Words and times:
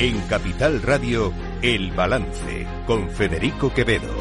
En 0.00 0.16
Capital 0.28 0.80
Radio, 0.80 1.32
El 1.60 1.90
Balance, 1.90 2.68
con 2.86 3.10
Federico 3.10 3.74
Quevedo. 3.74 4.14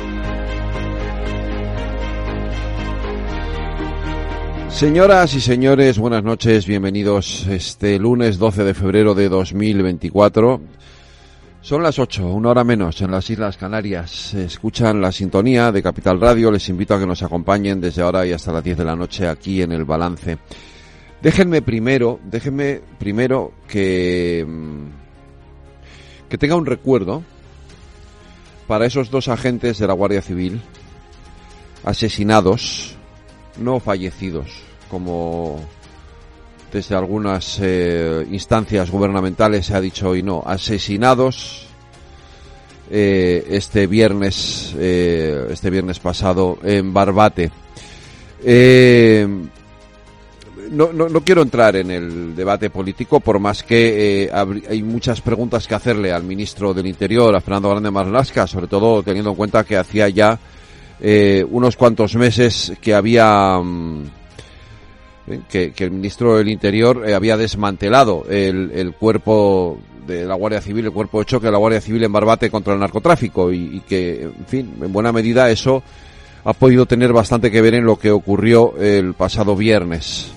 Señoras 4.70 5.36
y 5.36 5.40
señores, 5.40 6.00
buenas 6.00 6.24
noches, 6.24 6.66
bienvenidos 6.66 7.46
este 7.46 8.00
lunes 8.00 8.40
12 8.40 8.64
de 8.64 8.74
febrero 8.74 9.14
de 9.14 9.30
2024. 9.30 10.62
Son 11.62 11.84
las 11.84 12.00
8, 12.00 12.26
una 12.26 12.50
hora 12.50 12.64
menos 12.64 13.00
en 13.04 13.12
las 13.12 13.30
Islas 13.30 13.58
Canarias. 13.58 14.34
Escuchan 14.34 15.00
la 15.00 15.12
sintonía 15.12 15.72
de 15.72 15.84
Capital 15.84 16.20
Radio. 16.20 16.52
Les 16.52 16.68
invito 16.70 16.96
a 16.96 17.00
que 17.00 17.06
nos 17.06 17.22
acompañen 17.22 17.80
desde 17.80 18.02
ahora 18.02 18.26
y 18.26 18.34
hasta 18.34 18.52
las 18.52 18.64
10 18.64 18.80
de 18.80 18.86
la 18.86 18.96
noche 18.96 19.28
aquí 19.28 19.62
en 19.62 19.74
el 19.74 19.86
balance. 19.86 20.40
Déjenme 21.22 21.62
primero, 21.62 22.20
déjenme 22.24 22.82
primero 22.98 23.54
que, 23.68 24.44
mm, 24.48 24.87
que 26.30 26.38
tenga 26.38 26.56
un 26.56 26.66
recuerdo 26.66 27.24
para 28.68 28.86
esos 28.86 29.10
dos 29.10 29.28
agentes 29.28 29.78
de 29.78 29.88
la 29.88 29.94
Guardia 29.94 30.22
Civil 30.22 30.62
asesinados, 31.84 32.96
no 33.58 33.80
fallecidos, 33.80 34.50
como 34.90 35.62
desde 36.72 36.96
algunas 36.96 37.60
eh, 37.62 38.28
instancias 38.30 38.92
gubernamentales 38.92 39.68
se 39.68 39.76
ha 39.76 39.82
dicho 39.82 40.10
hoy 40.10 40.22
no, 40.22 40.44
asesinados 40.46 41.68
eh, 42.90 43.46
este 43.50 43.88
viernes, 43.88 44.76
eh, 44.78 45.48
este 45.50 45.70
viernes 45.70 46.00
pasado 46.00 46.58
en 46.64 46.94
Barbate. 46.94 47.52
No, 50.72 50.92
no, 50.92 51.10
no, 51.10 51.22
quiero 51.22 51.42
entrar 51.42 51.76
en 51.76 51.92
el 51.92 52.36
debate 52.36 52.70
político, 52.70 53.20
por 53.20 53.40
más 53.40 53.64
que 53.64 54.30
hay 54.70 54.84
muchas 54.84 55.22
preguntas 55.22 55.68
que 55.68 55.76
hacerle 55.76 56.12
al 56.12 56.24
ministro 56.24 56.74
del 56.74 56.88
Interior, 56.88 57.36
a 57.36 57.42
Fernando 57.42 57.70
Grande 57.70 57.92
Marlasca, 57.92 58.48
sobre 58.48 58.68
todo 58.68 59.04
teniendo 59.04 59.32
en 59.32 59.36
cuenta 59.36 59.64
que 59.64 59.78
hacía 59.78 60.10
ya 60.10 60.40
unos 61.50 61.78
cuantos 61.78 62.16
meses 62.16 62.74
que 62.82 62.94
había 62.94 63.60
mm, 63.60 64.04
que, 65.50 65.74
el 65.78 65.92
ministro 65.92 66.38
del 66.38 66.50
Interior 66.50 67.04
eh, 67.08 67.14
había 67.14 67.38
desmantelado 67.38 68.26
el, 68.30 68.94
cuerpo 68.98 69.80
de 70.06 70.26
la 70.26 70.36
Guardia 70.36 70.62
Civil, 70.62 70.86
el 70.86 70.92
cuerpo 70.92 71.20
de 71.20 71.26
choque 71.26 71.48
de 71.48 71.52
la 71.52 71.58
Guardia 71.58 71.82
Civil 71.82 72.04
en 72.04 72.14
Barbate 72.14 72.50
contra 72.50 72.74
el 72.74 72.80
narcotráfico 72.80 73.52
y, 73.52 73.82
que, 73.82 74.24
en 74.24 74.46
fin, 74.48 74.74
en 74.82 74.94
buena 74.94 75.12
medida 75.12 75.50
eso 75.50 75.84
ha 76.46 76.54
podido 76.54 76.86
tener 76.86 77.12
bastante 77.12 77.52
que 77.52 77.62
ver 77.62 77.74
en 77.74 77.86
lo 77.86 77.98
que 77.98 78.12
ocurrió 78.12 78.78
el 78.78 79.14
pasado 79.16 79.56
viernes. 79.56 80.32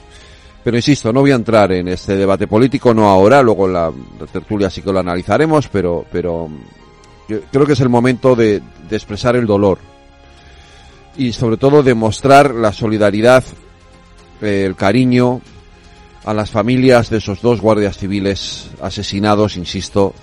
Pero 0.63 0.77
insisto, 0.77 1.13
no 1.13 1.21
voy 1.21 1.31
a 1.31 1.37
entrar 1.37 1.73
en 1.73 1.89
este 1.89 2.17
debate 2.17 2.47
político, 2.47 2.93
no 2.93 3.09
ahora, 3.09 3.43
luego 3.43 3.67
en 3.67 3.73
la, 3.73 3.93
tertulia 4.31 4.69
sí 4.69 4.83
que 4.83 4.93
lo 4.93 5.01
analizaremos, 5.01 5.69
pero, 5.69 6.05
pero 6.13 6.51
creo 7.51 7.67
que 7.67 7.73
es 7.73 7.81
el 7.81 7.89
momento 7.89 8.37
de, 8.37 8.63
expresar 8.91 9.37
el 9.37 9.47
dolor 9.47 9.79
y 11.17 11.33
sobre 11.33 11.57
todo 11.57 11.83
demostrar 11.83 12.53
la 12.55 12.73
solidaridad 12.73 13.45
el 14.41 14.75
cariño 14.75 15.41
a 16.25 16.35
las 16.35 16.51
familias 16.51 17.09
de 17.09 17.19
esos 17.19 17.41
dos 17.41 17.61
guardias 17.61 17.97
civiles 17.97 18.71
asesinados, 18.83 19.57
insisto, 19.57 20.15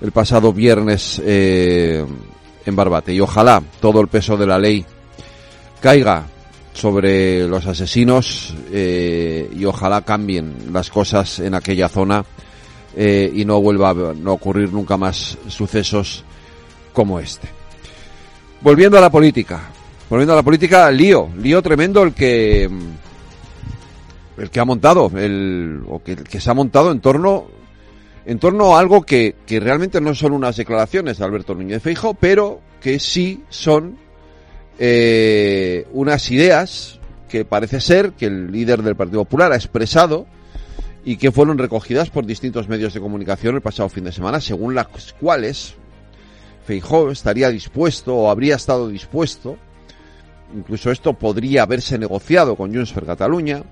el 0.00 0.10
pasado 0.10 0.52
viernes 0.52 1.20
eh, 1.24 2.04
en 2.66 2.76
Barbate. 2.76 3.14
Y 3.14 3.20
ojalá 3.20 3.62
todo 3.80 4.00
el 4.00 4.08
peso 4.08 4.36
de 4.36 4.46
la 4.46 4.58
ley 4.58 4.84
caiga 5.80 6.26
sobre 6.72 7.46
los 7.46 7.66
asesinos 7.66 8.54
eh, 8.70 9.50
y 9.54 9.64
ojalá 9.64 10.02
cambien 10.02 10.54
las 10.72 10.90
cosas 10.90 11.38
en 11.40 11.54
aquella 11.54 11.88
zona 11.88 12.24
eh, 12.96 13.30
y 13.34 13.44
no 13.44 13.60
vuelva 13.60 13.90
a 13.90 13.94
no 13.94 14.32
ocurrir 14.32 14.72
nunca 14.72 14.96
más 14.96 15.38
sucesos 15.48 16.24
como 16.92 17.20
este. 17.20 17.48
Volviendo 18.60 18.98
a 18.98 19.00
la 19.00 19.10
política, 19.10 19.60
volviendo 20.08 20.32
a 20.32 20.36
la 20.36 20.42
política, 20.42 20.90
lío, 20.90 21.28
lío 21.36 21.62
tremendo 21.62 22.02
el 22.02 22.14
que 22.14 22.70
el 24.38 24.50
que 24.50 24.60
ha 24.60 24.64
montado, 24.64 25.10
el, 25.14 25.82
o 25.88 26.02
que, 26.02 26.40
se 26.40 26.50
ha 26.50 26.54
montado 26.54 26.90
en 26.90 27.00
torno, 27.00 27.46
en 28.24 28.38
torno 28.38 28.76
a 28.76 28.80
algo 28.80 29.02
que, 29.02 29.36
que 29.46 29.60
realmente 29.60 30.00
no 30.00 30.14
son 30.14 30.32
unas 30.32 30.56
declaraciones 30.56 31.18
de 31.18 31.24
Alberto 31.24 31.54
Núñez 31.54 31.82
Feijo, 31.82 32.14
pero 32.14 32.60
que 32.80 32.98
sí 32.98 33.42
son 33.50 33.98
eh, 34.78 35.86
unas 35.92 36.30
ideas 36.30 36.98
que 37.28 37.44
parece 37.44 37.80
ser 37.80 38.12
que 38.12 38.26
el 38.26 38.52
líder 38.52 38.82
del 38.82 38.96
Partido 38.96 39.24
Popular 39.24 39.52
ha 39.52 39.56
expresado 39.56 40.26
y 41.04 41.16
que 41.16 41.32
fueron 41.32 41.58
recogidas 41.58 42.10
por 42.10 42.26
distintos 42.26 42.68
medios 42.68 42.94
de 42.94 43.00
comunicación 43.00 43.54
el 43.54 43.60
pasado 43.60 43.88
fin 43.88 44.04
de 44.04 44.12
semana, 44.12 44.40
según 44.40 44.74
las 44.74 44.86
cuales 45.18 45.74
Feijó 46.66 47.10
estaría 47.10 47.48
dispuesto 47.50 48.14
o 48.14 48.30
habría 48.30 48.56
estado 48.56 48.88
dispuesto, 48.88 49.56
incluso 50.54 50.90
esto 50.90 51.14
podría 51.14 51.62
haberse 51.62 51.98
negociado 51.98 52.54
con 52.54 52.72
Junts 52.72 52.92
per 52.92 53.06
Cataluña, 53.06 53.62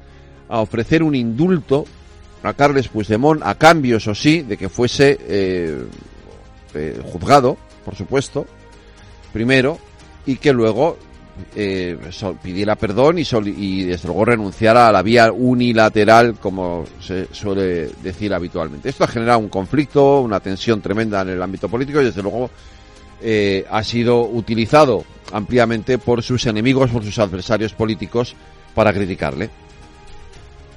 a 0.48 0.60
ofrecer 0.60 1.02
un 1.02 1.14
indulto 1.14 1.84
a 2.42 2.54
Carles 2.54 2.88
Puigdemont 2.88 3.42
a 3.44 3.54
cambio, 3.54 3.98
eso 3.98 4.14
sí, 4.14 4.42
de 4.42 4.56
que 4.56 4.68
fuese 4.68 5.18
eh, 5.20 5.84
eh, 6.74 7.00
juzgado, 7.04 7.56
por 7.84 7.94
supuesto, 7.94 8.46
primero, 9.32 9.78
y 10.26 10.36
que 10.36 10.52
luego 10.52 10.96
eh, 11.54 11.96
pidiera 12.42 12.76
perdón 12.76 13.18
y, 13.18 13.22
y 13.56 13.84
desde 13.84 14.08
luego 14.08 14.24
renunciara 14.24 14.88
a 14.88 14.92
la 14.92 15.02
vía 15.02 15.32
unilateral, 15.32 16.34
como 16.40 16.84
se 17.00 17.32
suele 17.32 17.90
decir 18.02 18.32
habitualmente. 18.34 18.88
Esto 18.88 19.04
ha 19.04 19.08
generado 19.08 19.38
un 19.38 19.48
conflicto, 19.48 20.20
una 20.20 20.40
tensión 20.40 20.80
tremenda 20.80 21.22
en 21.22 21.30
el 21.30 21.42
ámbito 21.42 21.68
político 21.68 22.00
y 22.00 22.04
desde 22.04 22.22
luego 22.22 22.50
ha 23.70 23.84
sido 23.84 24.22
utilizado 24.22 25.04
ampliamente 25.32 25.98
por 25.98 26.22
sus 26.22 26.46
enemigos, 26.46 26.90
por 26.90 27.04
sus 27.04 27.18
adversarios 27.18 27.74
políticos 27.74 28.34
para 28.74 28.92
criticarle. 28.92 29.50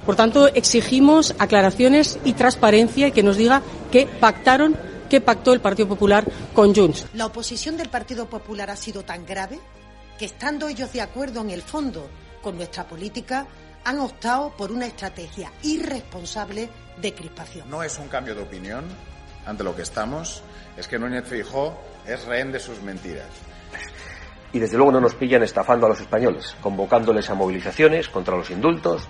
Por 0.04 0.16
tanto, 0.16 0.48
exigimos 0.48 1.34
aclaraciones 1.38 2.18
y 2.24 2.34
transparencia 2.34 3.08
y 3.08 3.12
que 3.12 3.22
nos 3.22 3.36
diga 3.36 3.62
qué 3.90 4.06
pactaron, 4.20 4.76
qué 5.14 5.20
pactó 5.20 5.52
el 5.52 5.60
Partido 5.60 5.86
Popular 5.86 6.24
con 6.52 6.74
Junts. 6.74 7.06
La 7.14 7.26
oposición 7.26 7.76
del 7.76 7.88
Partido 7.88 8.26
Popular 8.28 8.68
ha 8.68 8.74
sido 8.74 9.04
tan 9.04 9.24
grave 9.24 9.60
que, 10.18 10.24
estando 10.24 10.66
ellos 10.66 10.92
de 10.92 11.02
acuerdo 11.02 11.40
en 11.40 11.50
el 11.50 11.62
fondo 11.62 12.08
con 12.42 12.56
nuestra 12.56 12.82
política, 12.82 13.46
han 13.84 14.00
optado 14.00 14.50
por 14.56 14.72
una 14.72 14.86
estrategia 14.86 15.52
irresponsable 15.62 16.68
de 17.00 17.14
crispación. 17.14 17.70
No 17.70 17.84
es 17.84 17.96
un 18.00 18.08
cambio 18.08 18.34
de 18.34 18.42
opinión 18.42 18.86
ante 19.46 19.62
lo 19.62 19.76
que 19.76 19.82
estamos, 19.82 20.42
es 20.76 20.88
que 20.88 20.98
Núñez 20.98 21.28
Feijó 21.28 21.78
es 22.04 22.24
rehén 22.24 22.50
de 22.50 22.58
sus 22.58 22.82
mentiras. 22.82 23.28
Y 24.52 24.58
desde 24.58 24.76
luego 24.76 24.90
no 24.90 25.00
nos 25.00 25.14
pillan 25.14 25.44
estafando 25.44 25.86
a 25.86 25.90
los 25.90 26.00
españoles, 26.00 26.56
convocándoles 26.60 27.30
a 27.30 27.34
movilizaciones 27.34 28.08
contra 28.08 28.36
los 28.36 28.50
indultos, 28.50 29.06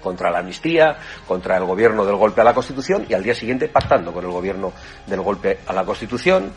contra 0.00 0.30
la 0.30 0.38
amnistía, 0.38 0.98
contra 1.26 1.56
el 1.56 1.64
gobierno 1.64 2.04
del 2.04 2.16
golpe 2.16 2.40
a 2.40 2.44
la 2.44 2.54
Constitución 2.54 3.06
y 3.08 3.14
al 3.14 3.22
día 3.22 3.34
siguiente 3.34 3.68
pactando 3.68 4.12
con 4.12 4.24
el 4.24 4.30
gobierno 4.30 4.72
del 5.06 5.20
golpe 5.20 5.60
a 5.66 5.72
la 5.72 5.84
Constitución. 5.84 6.50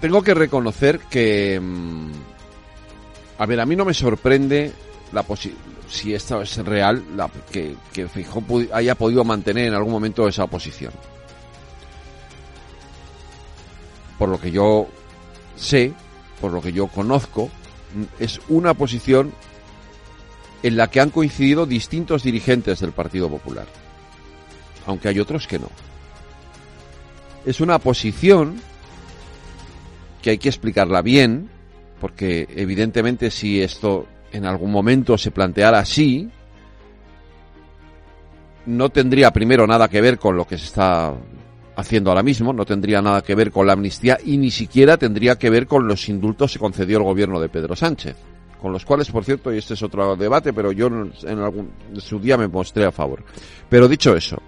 Tengo 0.00 0.22
que 0.22 0.34
reconocer 0.34 1.00
que, 1.10 1.58
mm, 1.60 2.10
a 3.38 3.46
ver, 3.46 3.60
a 3.60 3.66
mí 3.66 3.76
no 3.76 3.84
me 3.84 3.94
sorprende 3.94 4.72
la 5.12 5.24
si 5.88 6.14
esto 6.14 6.42
es 6.42 6.56
real, 6.58 7.02
la, 7.16 7.30
que, 7.50 7.76
que 7.92 8.08
haya 8.72 8.94
podido 8.94 9.24
mantener 9.24 9.68
en 9.68 9.74
algún 9.74 9.92
momento 9.92 10.26
esa 10.26 10.46
posición. 10.46 10.92
Por 14.18 14.28
lo 14.28 14.40
que 14.40 14.50
yo 14.50 14.88
sé, 15.56 15.92
por 16.40 16.52
lo 16.52 16.60
que 16.60 16.72
yo 16.72 16.88
conozco, 16.88 17.50
es 18.18 18.40
una 18.48 18.74
posición 18.74 19.32
en 20.66 20.76
la 20.76 20.90
que 20.90 21.00
han 21.00 21.10
coincidido 21.10 21.64
distintos 21.64 22.24
dirigentes 22.24 22.80
del 22.80 22.90
Partido 22.90 23.30
Popular, 23.30 23.66
aunque 24.86 25.06
hay 25.08 25.20
otros 25.20 25.46
que 25.46 25.60
no. 25.60 25.70
Es 27.44 27.60
una 27.60 27.78
posición 27.78 28.56
que 30.20 30.30
hay 30.30 30.38
que 30.38 30.48
explicarla 30.48 31.02
bien, 31.02 31.48
porque 32.00 32.48
evidentemente 32.56 33.30
si 33.30 33.62
esto 33.62 34.08
en 34.32 34.44
algún 34.44 34.72
momento 34.72 35.16
se 35.16 35.30
planteara 35.30 35.78
así, 35.78 36.28
no 38.66 38.88
tendría 38.88 39.30
primero 39.30 39.68
nada 39.68 39.86
que 39.86 40.00
ver 40.00 40.18
con 40.18 40.36
lo 40.36 40.48
que 40.48 40.58
se 40.58 40.64
está 40.64 41.14
haciendo 41.76 42.10
ahora 42.10 42.24
mismo, 42.24 42.52
no 42.52 42.64
tendría 42.64 43.00
nada 43.00 43.22
que 43.22 43.36
ver 43.36 43.52
con 43.52 43.68
la 43.68 43.74
amnistía 43.74 44.18
y 44.24 44.36
ni 44.36 44.50
siquiera 44.50 44.96
tendría 44.96 45.36
que 45.36 45.48
ver 45.48 45.68
con 45.68 45.86
los 45.86 46.08
indultos 46.08 46.54
que 46.54 46.58
concedió 46.58 46.98
el 46.98 47.04
gobierno 47.04 47.38
de 47.38 47.48
Pedro 47.48 47.76
Sánchez 47.76 48.16
con 48.60 48.72
los 48.72 48.84
cuales, 48.84 49.10
por 49.10 49.24
cierto, 49.24 49.52
y 49.52 49.58
este 49.58 49.74
es 49.74 49.82
otro 49.82 50.16
debate, 50.16 50.52
pero 50.52 50.72
yo 50.72 50.86
en, 50.86 51.38
algún, 51.38 51.70
su 51.98 52.18
día 52.18 52.36
me 52.36 52.48
mostré 52.48 52.84
a 52.84 52.92
favor. 52.92 53.22
Pero 53.68 53.88
dicho 53.88 54.16
eso, 54.16 54.38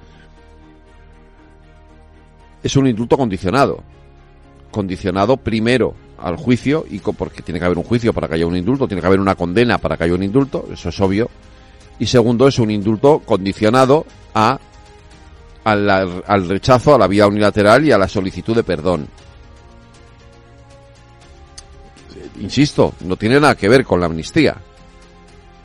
es 2.62 2.76
un 2.76 2.86
indulto 2.86 3.16
condicionado. 3.16 3.82
Condicionado 4.70 5.36
primero 5.36 5.94
al 6.18 6.36
juicio, 6.36 6.84
y 6.90 6.98
porque 6.98 7.42
tiene 7.42 7.58
que 7.58 7.66
haber 7.66 7.78
un 7.78 7.84
juicio 7.84 8.12
para 8.12 8.28
que 8.28 8.34
haya 8.34 8.46
un 8.46 8.56
indulto, 8.56 8.88
tiene 8.88 9.00
que 9.00 9.06
haber 9.06 9.20
una 9.20 9.34
condena 9.34 9.78
para 9.78 9.96
que 9.96 10.04
haya 10.04 10.14
un 10.14 10.22
indulto, 10.22 10.66
eso 10.72 10.88
es 10.88 11.00
obvio. 11.00 11.30
Y 11.98 12.06
segundo, 12.06 12.48
es 12.48 12.58
un 12.58 12.70
indulto 12.70 13.20
condicionado 13.24 14.04
a 14.34 14.58
al 15.64 16.48
rechazo 16.48 16.94
a 16.94 16.98
la 16.98 17.06
vía 17.06 17.26
unilateral 17.26 17.84
y 17.84 17.92
a 17.92 17.98
la 17.98 18.08
solicitud 18.08 18.56
de 18.56 18.62
perdón. 18.62 19.06
Insisto, 22.40 22.94
no 23.00 23.16
tiene 23.16 23.40
nada 23.40 23.56
que 23.56 23.68
ver 23.68 23.84
con 23.84 24.00
la 24.00 24.06
amnistía. 24.06 24.56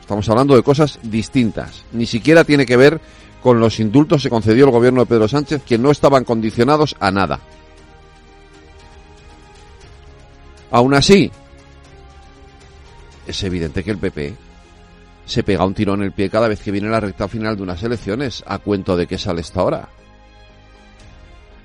Estamos 0.00 0.28
hablando 0.28 0.56
de 0.56 0.62
cosas 0.62 0.98
distintas. 1.02 1.84
Ni 1.92 2.06
siquiera 2.06 2.44
tiene 2.44 2.66
que 2.66 2.76
ver 2.76 3.00
con 3.42 3.60
los 3.60 3.78
indultos 3.80 4.22
que 4.22 4.30
concedió 4.30 4.64
el 4.64 4.70
gobierno 4.70 5.00
de 5.00 5.06
Pedro 5.06 5.28
Sánchez, 5.28 5.62
que 5.64 5.78
no 5.78 5.90
estaban 5.90 6.24
condicionados 6.24 6.96
a 6.98 7.10
nada. 7.10 7.40
Aún 10.70 10.94
así, 10.94 11.30
es 13.26 13.42
evidente 13.44 13.84
que 13.84 13.90
el 13.92 13.98
PP 13.98 14.34
se 15.26 15.42
pega 15.42 15.64
un 15.64 15.74
tiro 15.74 15.94
en 15.94 16.02
el 16.02 16.12
pie 16.12 16.28
cada 16.28 16.48
vez 16.48 16.60
que 16.60 16.70
viene 16.70 16.88
la 16.88 17.00
recta 17.00 17.28
final 17.28 17.56
de 17.56 17.62
unas 17.62 17.82
elecciones, 17.82 18.42
a 18.46 18.58
cuento 18.58 18.96
de 18.96 19.06
que 19.06 19.18
sale 19.18 19.40
esta 19.40 19.62
hora. 19.62 19.88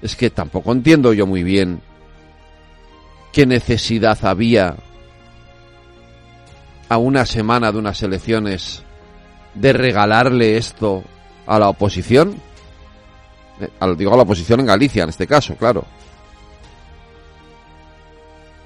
Es 0.02 0.16
que 0.16 0.30
tampoco 0.30 0.72
entiendo 0.72 1.12
yo 1.12 1.26
muy 1.26 1.44
bien 1.44 1.82
qué 3.34 3.46
necesidad 3.46 4.18
había 4.24 4.78
a 6.90 6.98
una 6.98 7.26
semana 7.26 7.72
de 7.72 7.78
unas 7.78 8.02
elecciones 8.02 8.84
de 9.54 9.74
regalarle 9.74 10.58
esto 10.58 11.04
a 11.46 11.60
la 11.60 11.70
oposición. 11.70 12.36
Eh, 13.62 13.70
digo 13.98 14.14
a 14.14 14.18
la 14.18 14.24
oposición 14.24 14.60
en 14.60 14.66
Galicia, 14.66 15.04
en 15.04 15.10
este 15.10 15.28
caso, 15.28 15.56
claro. 15.56 15.86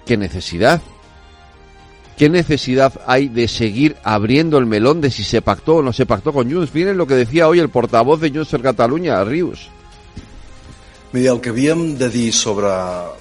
¿Qué 0.05 0.17
necesidad? 0.17 0.81
¿Qué 2.17 2.29
necesidad 2.29 2.93
hay 3.07 3.27
de 3.27 3.47
seguir 3.47 3.97
abriendo 4.03 4.57
el 4.57 4.65
melón 4.65 5.01
de 5.01 5.09
si 5.09 5.23
se 5.23 5.41
pactó 5.41 5.77
o 5.77 5.81
no 5.81 5.91
se 5.93 6.05
pactó 6.05 6.31
con 6.31 6.51
Junts? 6.51 6.73
Miren 6.73 6.97
lo 6.97 7.07
que 7.07 7.15
decía 7.15 7.47
hoy 7.47 7.59
el 7.59 7.69
portavoz 7.69 8.21
de 8.21 8.29
Junts 8.29 8.49
per 8.49 8.61
Catalunya, 8.61 9.23
Rius. 9.23 9.69
Mira, 11.11 11.31
el 11.31 11.41
que 11.41 11.49
havíem 11.49 11.97
de 11.97 12.31
sobre 12.31 12.69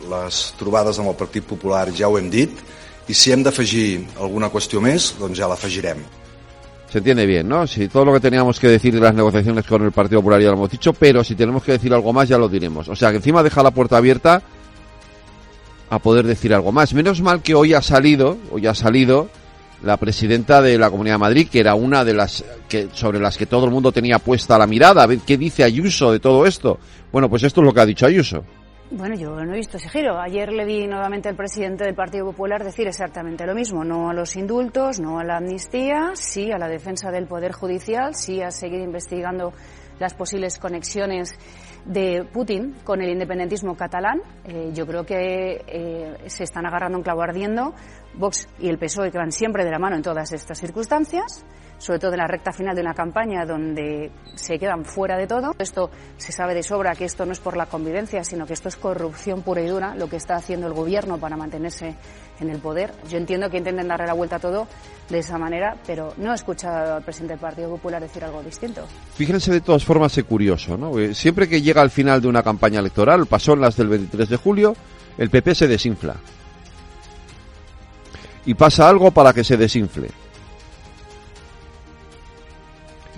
les 0.08 0.54
trobades 0.58 0.98
amb 0.98 1.10
el 1.10 1.16
Partit 1.16 1.44
Popular 1.44 1.90
ja 1.92 2.08
ho 2.08 2.18
hem 2.18 2.30
i 3.08 3.14
si 3.14 3.32
hem 3.32 3.42
d'afegir 3.42 4.04
alguna 4.20 4.50
qüestió 4.52 4.80
més, 4.80 5.12
doncs 5.18 5.38
ja 5.38 5.48
l'afegirem. 5.50 6.02
Se 6.92 6.98
entiende 6.98 7.24
bien, 7.24 7.48
¿no? 7.48 7.66
Si 7.66 7.88
todo 7.88 8.04
lo 8.04 8.12
que 8.12 8.20
teníamos 8.20 8.60
que 8.60 8.68
decir 8.68 8.92
de 8.92 9.00
las 9.00 9.14
negociaciones 9.14 9.64
con 9.64 9.82
el 9.82 9.92
Partido 9.92 10.20
Popular 10.20 10.40
ya 10.42 10.48
lo 10.48 10.56
hemos 10.56 10.70
dicho, 10.70 10.92
pero 10.92 11.24
si 11.24 11.34
tenemos 11.34 11.62
que 11.62 11.72
decir 11.72 11.92
algo 11.94 12.12
más 12.12 12.28
ya 12.28 12.36
lo 12.36 12.48
diremos. 12.48 12.88
O 12.88 12.94
sea 12.94 13.10
que 13.10 13.16
encima 13.16 13.42
deja 13.42 13.62
la 13.62 13.70
puerta 13.70 13.96
abierta 13.96 14.42
a 15.88 15.98
poder 15.98 16.26
decir 16.26 16.52
algo 16.52 16.70
más. 16.70 16.92
Menos 16.92 17.22
mal 17.22 17.40
que 17.40 17.54
hoy 17.54 17.72
ha 17.72 17.80
salido, 17.80 18.36
hoy 18.50 18.66
ha 18.66 18.74
salido 18.74 19.28
la 19.82 19.96
presidenta 19.96 20.62
de 20.62 20.78
la 20.78 20.90
Comunidad 20.90 21.14
de 21.14 21.20
Madrid, 21.20 21.48
que 21.50 21.60
era 21.60 21.74
una 21.74 22.04
de 22.04 22.14
las 22.14 22.44
que 22.68 22.88
sobre 22.92 23.20
las 23.20 23.36
que 23.36 23.46
todo 23.46 23.64
el 23.64 23.70
mundo 23.70 23.90
tenía 23.90 24.18
puesta 24.18 24.58
la 24.58 24.66
mirada, 24.66 25.02
a 25.02 25.06
ver 25.06 25.20
qué 25.26 25.36
dice 25.36 25.64
Ayuso 25.64 26.12
de 26.12 26.20
todo 26.20 26.46
esto. 26.46 26.78
Bueno, 27.10 27.28
pues 27.28 27.42
esto 27.42 27.62
es 27.62 27.66
lo 27.66 27.72
que 27.72 27.80
ha 27.80 27.86
dicho 27.86 28.06
Ayuso. 28.06 28.44
Bueno, 28.94 29.14
yo 29.14 29.34
no 29.42 29.54
he 29.54 29.56
visto 29.56 29.78
ese 29.78 29.88
giro. 29.88 30.20
Ayer 30.20 30.52
le 30.52 30.66
vi 30.66 30.86
nuevamente 30.86 31.26
al 31.30 31.34
presidente 31.34 31.82
del 31.82 31.94
Partido 31.94 32.26
Popular 32.26 32.62
decir 32.62 32.86
exactamente 32.86 33.46
lo 33.46 33.54
mismo. 33.54 33.84
No 33.84 34.10
a 34.10 34.12
los 34.12 34.36
indultos, 34.36 35.00
no 35.00 35.18
a 35.18 35.24
la 35.24 35.38
amnistía, 35.38 36.10
sí 36.12 36.52
a 36.52 36.58
la 36.58 36.68
defensa 36.68 37.10
del 37.10 37.26
Poder 37.26 37.52
Judicial, 37.52 38.14
sí 38.14 38.42
a 38.42 38.50
seguir 38.50 38.80
investigando 38.80 39.54
las 39.98 40.12
posibles 40.12 40.58
conexiones 40.58 41.38
de 41.86 42.28
Putin 42.30 42.74
con 42.84 43.00
el 43.00 43.08
independentismo 43.08 43.74
catalán. 43.78 44.20
Eh, 44.44 44.72
yo 44.74 44.86
creo 44.86 45.06
que 45.06 45.64
eh, 45.66 46.16
se 46.26 46.44
están 46.44 46.66
agarrando 46.66 46.98
un 46.98 47.02
clavo 47.02 47.22
ardiendo 47.22 47.72
Vox 48.12 48.46
y 48.58 48.68
el 48.68 48.76
PSOE 48.76 49.10
que 49.10 49.16
van 49.16 49.32
siempre 49.32 49.64
de 49.64 49.70
la 49.70 49.78
mano 49.78 49.96
en 49.96 50.02
todas 50.02 50.32
estas 50.34 50.58
circunstancias, 50.58 51.46
sobre 51.82 51.98
todo 51.98 52.12
en 52.12 52.18
la 52.18 52.28
recta 52.28 52.52
final 52.52 52.76
de 52.76 52.80
una 52.80 52.94
campaña 52.94 53.44
donde 53.44 54.12
se 54.36 54.56
quedan 54.56 54.84
fuera 54.84 55.16
de 55.16 55.26
todo. 55.26 55.52
Esto 55.58 55.90
se 56.16 56.30
sabe 56.30 56.54
de 56.54 56.62
sobra 56.62 56.94
que 56.94 57.04
esto 57.04 57.26
no 57.26 57.32
es 57.32 57.40
por 57.40 57.56
la 57.56 57.66
convivencia, 57.66 58.22
sino 58.22 58.46
que 58.46 58.52
esto 58.52 58.68
es 58.68 58.76
corrupción 58.76 59.42
pura 59.42 59.62
y 59.62 59.66
dura, 59.66 59.96
lo 59.96 60.08
que 60.08 60.14
está 60.14 60.36
haciendo 60.36 60.68
el 60.68 60.74
gobierno 60.74 61.18
para 61.18 61.36
mantenerse 61.36 61.96
en 62.38 62.50
el 62.50 62.58
poder. 62.60 62.92
Yo 63.10 63.18
entiendo 63.18 63.50
que 63.50 63.58
intenten 63.58 63.88
darle 63.88 64.06
la 64.06 64.12
vuelta 64.12 64.36
a 64.36 64.38
todo 64.38 64.68
de 65.08 65.18
esa 65.18 65.38
manera, 65.38 65.76
pero 65.84 66.14
no 66.18 66.30
he 66.30 66.36
escuchado 66.36 66.94
al 66.94 67.02
presidente 67.02 67.32
del 67.34 67.40
Partido 67.40 67.68
Popular 67.70 68.00
decir 68.00 68.22
algo 68.22 68.44
distinto. 68.44 68.86
Fíjense 69.16 69.50
de 69.50 69.60
todas 69.60 69.84
formas, 69.84 70.16
es 70.16 70.24
curioso, 70.24 70.76
¿no? 70.76 70.96
Eh, 71.00 71.16
siempre 71.16 71.48
que 71.48 71.62
llega 71.62 71.82
al 71.82 71.90
final 71.90 72.22
de 72.22 72.28
una 72.28 72.44
campaña 72.44 72.78
electoral, 72.78 73.26
pasó 73.26 73.54
en 73.54 73.60
las 73.60 73.76
del 73.76 73.88
23 73.88 74.28
de 74.28 74.36
julio, 74.36 74.76
el 75.18 75.30
PP 75.30 75.56
se 75.56 75.66
desinfla. 75.66 76.14
Y 78.46 78.54
pasa 78.54 78.88
algo 78.88 79.10
para 79.10 79.32
que 79.32 79.42
se 79.42 79.56
desinfle. 79.56 80.08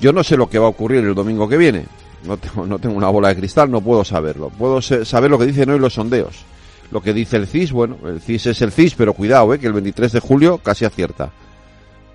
Yo 0.04 0.12
no 0.12 0.22
sé 0.22 0.36
lo 0.36 0.50
que 0.50 0.58
va 0.58 0.66
a 0.66 0.68
ocurrir 0.68 1.02
el 1.02 1.14
domingo 1.14 1.48
que 1.48 1.56
viene. 1.56 1.86
No 2.24 2.36
tengo, 2.36 2.66
no 2.66 2.78
tengo 2.78 2.94
una 2.94 3.08
bola 3.08 3.28
de 3.28 3.36
cristal, 3.36 3.70
no 3.70 3.80
puedo 3.80 4.04
saberlo. 4.04 4.50
Puedo 4.50 4.82
saber 4.82 5.30
lo 5.30 5.38
que 5.38 5.46
dicen 5.46 5.70
hoy 5.70 5.78
los 5.78 5.94
sondeos. 5.94 6.44
Lo 6.90 7.00
que 7.00 7.14
dice 7.14 7.38
el 7.38 7.46
CIS, 7.46 7.72
bueno, 7.72 7.96
el 8.04 8.20
CIS 8.20 8.48
es 8.48 8.60
el 8.60 8.70
CIS, 8.70 8.96
pero 8.96 9.14
cuidado, 9.14 9.54
eh, 9.54 9.58
que 9.58 9.66
el 9.66 9.72
23 9.72 10.12
de 10.12 10.20
julio 10.20 10.58
casi 10.58 10.84
acierta. 10.84 11.30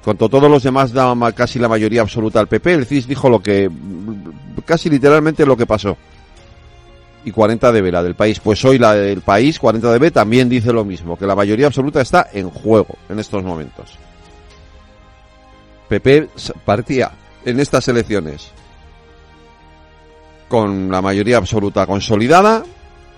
Cuanto 0.04 0.30
todos 0.30 0.52
los 0.52 0.62
demás 0.62 0.94
daban 0.94 1.32
casi 1.32 1.58
la 1.58 1.68
mayoría 1.68 2.02
absoluta 2.02 2.40
al 2.40 2.46
PP, 2.46 2.74
el 2.76 2.86
CIS 2.86 3.08
dijo 3.08 3.28
lo 3.28 3.40
que, 3.40 3.72
casi 4.66 4.88
literalmente 4.92 5.44
lo 5.44 5.58
que 5.58 5.66
pasó. 5.66 5.98
Y 7.26 7.32
40 7.32 7.72
de 7.72 7.82
B, 7.82 7.92
la 7.92 8.04
del 8.04 8.14
país. 8.14 8.40
Pues 8.40 8.64
hoy 8.66 8.78
la 8.78 8.94
del 8.94 9.22
país, 9.22 9.58
40 9.58 9.92
de 9.92 9.98
B, 9.98 10.12
también 10.12 10.48
dice 10.48 10.72
lo 10.72 10.86
mismo, 10.86 11.18
que 11.18 11.26
la 11.26 11.34
mayoría 11.34 11.66
absoluta 11.66 12.02
está 12.02 12.30
en 12.34 12.52
juego 12.52 12.98
en 13.10 13.18
estos 13.18 13.44
momentos. 13.44 13.98
PP 15.88 16.30
partía 16.64 17.14
en 17.46 17.60
estas 17.60 17.88
elecciones 17.88 18.52
con 20.48 20.92
la 20.92 21.02
mayoría 21.02 21.38
absoluta 21.38 21.86
consolidada 21.86 22.64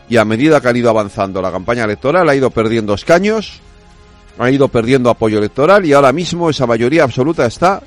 y 0.09 0.17
a 0.17 0.25
medida 0.25 0.59
que 0.59 0.67
ha 0.67 0.77
ido 0.77 0.89
avanzando 0.89 1.41
la 1.41 1.51
campaña 1.51 1.85
electoral 1.85 2.27
ha 2.27 2.35
ido 2.35 2.49
perdiendo 2.51 2.93
escaños 2.93 3.61
ha 4.37 4.49
ido 4.49 4.67
perdiendo 4.67 5.09
apoyo 5.09 5.37
electoral 5.37 5.85
y 5.85 5.93
ahora 5.93 6.11
mismo 6.11 6.49
esa 6.49 6.65
mayoría 6.65 7.03
absoluta 7.03 7.45
está 7.45 7.81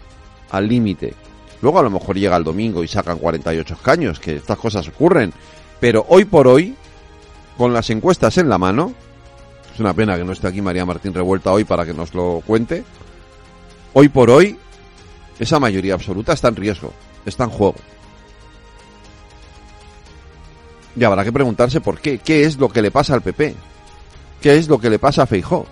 al 0.50 0.68
límite. 0.68 1.14
Luego 1.62 1.78
a 1.78 1.82
lo 1.82 1.90
mejor 1.90 2.16
llega 2.16 2.36
el 2.36 2.44
domingo 2.44 2.84
y 2.84 2.88
sacan 2.88 3.18
48 3.18 3.74
escaños, 3.74 4.20
que 4.20 4.36
estas 4.36 4.58
cosas 4.58 4.86
ocurren. 4.88 5.32
Pero 5.80 6.04
hoy 6.08 6.24
por 6.24 6.46
hoy, 6.46 6.76
con 7.56 7.72
las 7.72 7.90
encuestas 7.90 8.38
en 8.38 8.48
la 8.48 8.58
mano, 8.58 8.92
es 9.72 9.80
una 9.80 9.94
pena 9.94 10.16
que 10.16 10.24
no 10.24 10.32
esté 10.32 10.48
aquí 10.48 10.62
María 10.62 10.86
Martín 10.86 11.14
Revuelta 11.14 11.52
hoy 11.52 11.64
para 11.64 11.84
que 11.84 11.94
nos 11.94 12.14
lo 12.14 12.42
cuente, 12.46 12.84
hoy 13.94 14.08
por 14.08 14.30
hoy, 14.30 14.56
esa 15.38 15.58
mayoría 15.58 15.94
absoluta 15.94 16.32
está 16.32 16.48
en 16.48 16.56
riesgo, 16.56 16.92
está 17.26 17.44
en 17.44 17.50
juego. 17.50 17.76
Y 20.96 21.02
habrá 21.02 21.24
que 21.24 21.32
preguntarse 21.32 21.80
por 21.80 21.98
qué, 21.98 22.18
qué 22.18 22.44
es 22.44 22.56
lo 22.56 22.68
que 22.68 22.82
le 22.82 22.90
pasa 22.90 23.14
al 23.14 23.22
PP, 23.22 23.54
qué 24.40 24.56
es 24.56 24.68
lo 24.68 24.78
que 24.78 24.90
le 24.90 24.98
pasa 24.98 25.22
a 25.22 25.26
Feijó. 25.26 25.66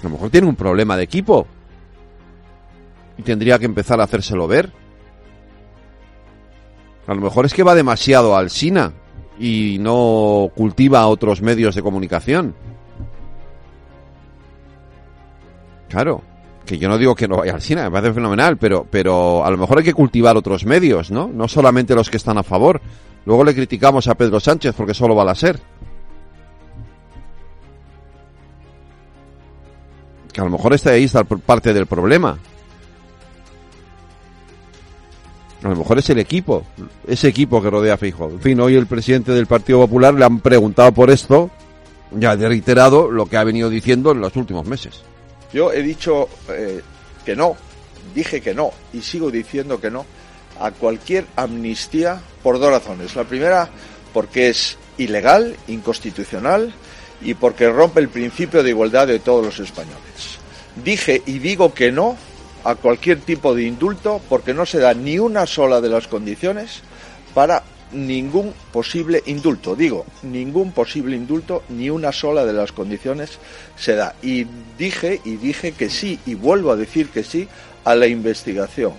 A 0.00 0.04
lo 0.04 0.10
mejor 0.10 0.30
tiene 0.30 0.46
un 0.46 0.54
problema 0.54 0.96
de 0.96 1.04
equipo. 1.04 1.46
Y 3.16 3.22
tendría 3.22 3.58
que 3.58 3.64
empezar 3.64 4.00
a 4.00 4.04
hacérselo 4.04 4.46
ver. 4.46 4.70
A 7.06 7.14
lo 7.14 7.20
mejor 7.20 7.46
es 7.46 7.54
que 7.54 7.62
va 7.62 7.74
demasiado 7.74 8.36
al 8.36 8.50
SINA 8.50 8.92
y 9.38 9.78
no 9.80 10.50
cultiva 10.54 11.06
otros 11.06 11.42
medios 11.42 11.74
de 11.74 11.82
comunicación. 11.82 12.54
Claro, 15.88 16.22
que 16.64 16.78
yo 16.78 16.88
no 16.88 16.98
digo 16.98 17.14
que 17.14 17.28
no 17.28 17.38
vaya 17.38 17.54
al 17.54 17.62
SINA, 17.62 17.84
me 17.84 17.90
parece 17.90 18.14
fenomenal, 18.14 18.56
pero, 18.56 18.86
pero 18.90 19.44
a 19.44 19.50
lo 19.50 19.58
mejor 19.58 19.78
hay 19.78 19.84
que 19.84 19.94
cultivar 19.94 20.36
otros 20.36 20.64
medios, 20.64 21.10
¿no? 21.10 21.28
No 21.28 21.48
solamente 21.48 21.94
los 21.94 22.10
que 22.10 22.16
están 22.16 22.38
a 22.38 22.42
favor. 22.42 22.80
Luego 23.26 23.44
le 23.44 23.54
criticamos 23.54 24.08
a 24.08 24.14
Pedro 24.14 24.40
Sánchez 24.40 24.74
porque 24.76 24.94
solo 24.94 25.14
va 25.14 25.22
a 25.22 25.26
la 25.26 25.34
SER. 25.34 25.60
que 30.34 30.40
a 30.40 30.44
lo 30.44 30.50
mejor 30.50 30.74
está 30.74 30.90
ahí 30.90 31.04
está 31.04 31.24
parte 31.24 31.72
del 31.72 31.86
problema. 31.86 32.36
A 35.62 35.68
lo 35.68 35.76
mejor 35.76 35.98
es 35.98 36.10
el 36.10 36.18
equipo, 36.18 36.64
ese 37.06 37.28
equipo 37.28 37.62
que 37.62 37.70
rodea 37.70 37.94
a 37.94 37.96
Fijo. 37.96 38.28
En 38.28 38.40
fin, 38.40 38.60
hoy 38.60 38.74
el 38.74 38.86
presidente 38.86 39.32
del 39.32 39.46
Partido 39.46 39.78
Popular 39.78 40.12
le 40.12 40.24
han 40.26 40.40
preguntado 40.40 40.92
por 40.92 41.08
esto, 41.08 41.50
ya 42.10 42.32
ha 42.32 42.36
reiterado 42.36 43.10
lo 43.10 43.24
que 43.26 43.38
ha 43.38 43.44
venido 43.44 43.70
diciendo 43.70 44.10
en 44.10 44.20
los 44.20 44.36
últimos 44.36 44.66
meses. 44.66 45.04
Yo 45.54 45.72
he 45.72 45.82
dicho 45.82 46.28
eh, 46.48 46.82
que 47.24 47.36
no, 47.36 47.56
dije 48.12 48.40
que 48.40 48.54
no 48.54 48.72
y 48.92 49.00
sigo 49.02 49.30
diciendo 49.30 49.80
que 49.80 49.88
no 49.88 50.04
a 50.60 50.72
cualquier 50.72 51.26
amnistía 51.36 52.20
por 52.42 52.58
dos 52.58 52.70
razones. 52.70 53.14
La 53.14 53.22
primera, 53.22 53.68
porque 54.12 54.48
es 54.48 54.76
ilegal, 54.98 55.56
inconstitucional 55.68 56.74
y 57.22 57.34
porque 57.34 57.70
rompe 57.70 58.00
el 58.00 58.08
principio 58.08 58.64
de 58.64 58.70
igualdad 58.70 59.06
de 59.06 59.20
todos 59.20 59.44
los 59.44 59.60
españoles. 59.60 60.38
Dije 60.84 61.22
y 61.24 61.38
digo 61.38 61.72
que 61.72 61.92
no 61.92 62.16
a 62.64 62.74
cualquier 62.74 63.20
tipo 63.20 63.54
de 63.54 63.62
indulto 63.62 64.20
porque 64.28 64.54
no 64.54 64.66
se 64.66 64.80
da 64.80 64.92
ni 64.92 65.20
una 65.20 65.46
sola 65.46 65.80
de 65.80 65.88
las 65.88 66.08
condiciones 66.08 66.80
para 67.32 67.62
ningún 67.94 68.52
posible 68.72 69.22
indulto. 69.26 69.74
Digo, 69.74 70.04
ningún 70.22 70.72
posible 70.72 71.16
indulto, 71.16 71.62
ni 71.68 71.88
una 71.90 72.12
sola 72.12 72.44
de 72.44 72.52
las 72.52 72.72
condiciones 72.72 73.38
se 73.76 73.94
da. 73.94 74.14
Y 74.22 74.46
dije 74.76 75.20
y 75.24 75.36
dije 75.36 75.72
que 75.72 75.88
sí, 75.88 76.18
y 76.26 76.34
vuelvo 76.34 76.72
a 76.72 76.76
decir 76.76 77.08
que 77.08 77.22
sí, 77.22 77.48
a 77.84 77.94
la 77.94 78.06
investigación. 78.06 78.92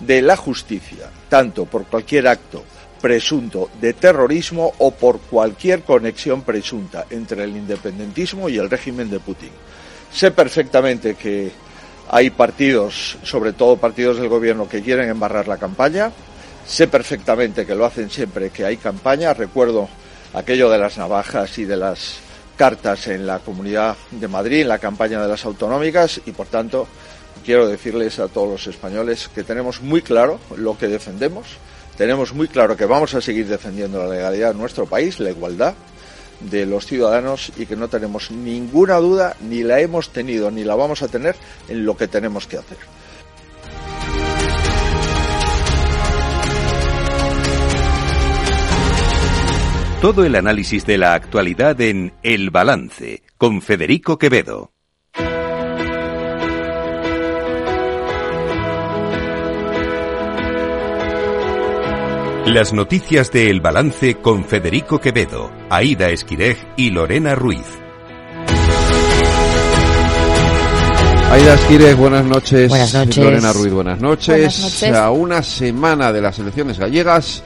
de 0.00 0.20
la 0.22 0.36
justicia, 0.36 1.10
tanto 1.28 1.64
por 1.64 1.86
cualquier 1.86 2.28
acto 2.28 2.62
presunto 3.00 3.70
de 3.80 3.92
terrorismo 3.92 4.72
o 4.78 4.90
por 4.90 5.20
cualquier 5.20 5.82
conexión 5.82 6.42
presunta 6.42 7.06
entre 7.10 7.44
el 7.44 7.56
independentismo 7.56 8.48
y 8.48 8.58
el 8.58 8.70
régimen 8.70 9.10
de 9.10 9.20
Putin. 9.20 9.50
Sé 10.12 10.30
perfectamente 10.30 11.14
que 11.14 11.50
hay 12.08 12.30
partidos, 12.30 13.18
sobre 13.22 13.52
todo 13.52 13.76
partidos 13.76 14.18
del 14.18 14.28
gobierno, 14.28 14.68
que 14.68 14.82
quieren 14.82 15.08
embarrar 15.08 15.46
la 15.46 15.58
campaña. 15.58 16.10
Sé 16.66 16.88
perfectamente 16.88 17.64
que 17.64 17.74
lo 17.74 17.86
hacen 17.86 18.10
siempre 18.10 18.50
que 18.50 18.64
hay 18.64 18.76
campaña. 18.76 19.32
Recuerdo 19.32 19.88
aquello 20.34 20.68
de 20.68 20.78
las 20.78 20.98
navajas 20.98 21.58
y 21.58 21.64
de 21.64 21.76
las 21.76 22.16
cartas 22.56 23.06
en 23.06 23.26
la 23.26 23.38
Comunidad 23.38 23.96
de 24.10 24.28
Madrid, 24.28 24.62
en 24.62 24.68
la 24.68 24.78
campaña 24.78 25.22
de 25.22 25.28
las 25.28 25.44
autonómicas, 25.44 26.20
y 26.26 26.32
por 26.32 26.46
tanto 26.46 26.88
quiero 27.44 27.68
decirles 27.68 28.18
a 28.18 28.28
todos 28.28 28.48
los 28.48 28.66
españoles 28.66 29.30
que 29.34 29.44
tenemos 29.44 29.80
muy 29.80 30.02
claro 30.02 30.40
lo 30.56 30.76
que 30.76 30.88
defendemos, 30.88 31.46
tenemos 31.96 32.32
muy 32.32 32.48
claro 32.48 32.76
que 32.76 32.86
vamos 32.86 33.14
a 33.14 33.20
seguir 33.20 33.46
defendiendo 33.46 34.02
la 34.02 34.14
legalidad 34.14 34.50
en 34.50 34.58
nuestro 34.58 34.86
país, 34.86 35.20
la 35.20 35.30
igualdad 35.30 35.74
de 36.40 36.66
los 36.66 36.86
ciudadanos 36.86 37.52
y 37.56 37.66
que 37.66 37.76
no 37.76 37.88
tenemos 37.88 38.30
ninguna 38.30 38.96
duda, 38.96 39.36
ni 39.40 39.62
la 39.62 39.80
hemos 39.80 40.10
tenido, 40.10 40.50
ni 40.50 40.64
la 40.64 40.74
vamos 40.74 41.02
a 41.02 41.08
tener 41.08 41.36
en 41.68 41.86
lo 41.86 41.96
que 41.96 42.08
tenemos 42.08 42.46
que 42.46 42.58
hacer. 42.58 42.78
Todo 50.06 50.24
el 50.24 50.36
análisis 50.36 50.86
de 50.86 50.98
la 50.98 51.14
actualidad 51.14 51.80
en 51.80 52.12
El 52.22 52.50
Balance 52.50 53.24
con 53.36 53.60
Federico 53.60 54.18
Quevedo. 54.18 54.70
Las 62.46 62.72
noticias 62.72 63.32
de 63.32 63.50
El 63.50 63.60
Balance 63.60 64.14
con 64.18 64.44
Federico 64.44 65.00
Quevedo, 65.00 65.50
Aida 65.70 66.10
Esquirej 66.10 66.56
y 66.76 66.90
Lorena 66.90 67.34
Ruiz. 67.34 67.66
Aida 71.32 71.54
Esquirej, 71.54 71.96
buenas 71.96 72.24
noches. 72.24 72.68
Buenas 72.68 72.94
noches. 72.94 73.24
Lorena 73.24 73.52
Ruiz, 73.52 73.72
buenas 73.72 74.00
noches. 74.00 74.28
Buenas 74.28 74.60
noches. 74.60 74.94
A 74.94 75.10
una 75.10 75.42
semana 75.42 76.12
de 76.12 76.20
las 76.20 76.38
elecciones 76.38 76.78
gallegas, 76.78 77.42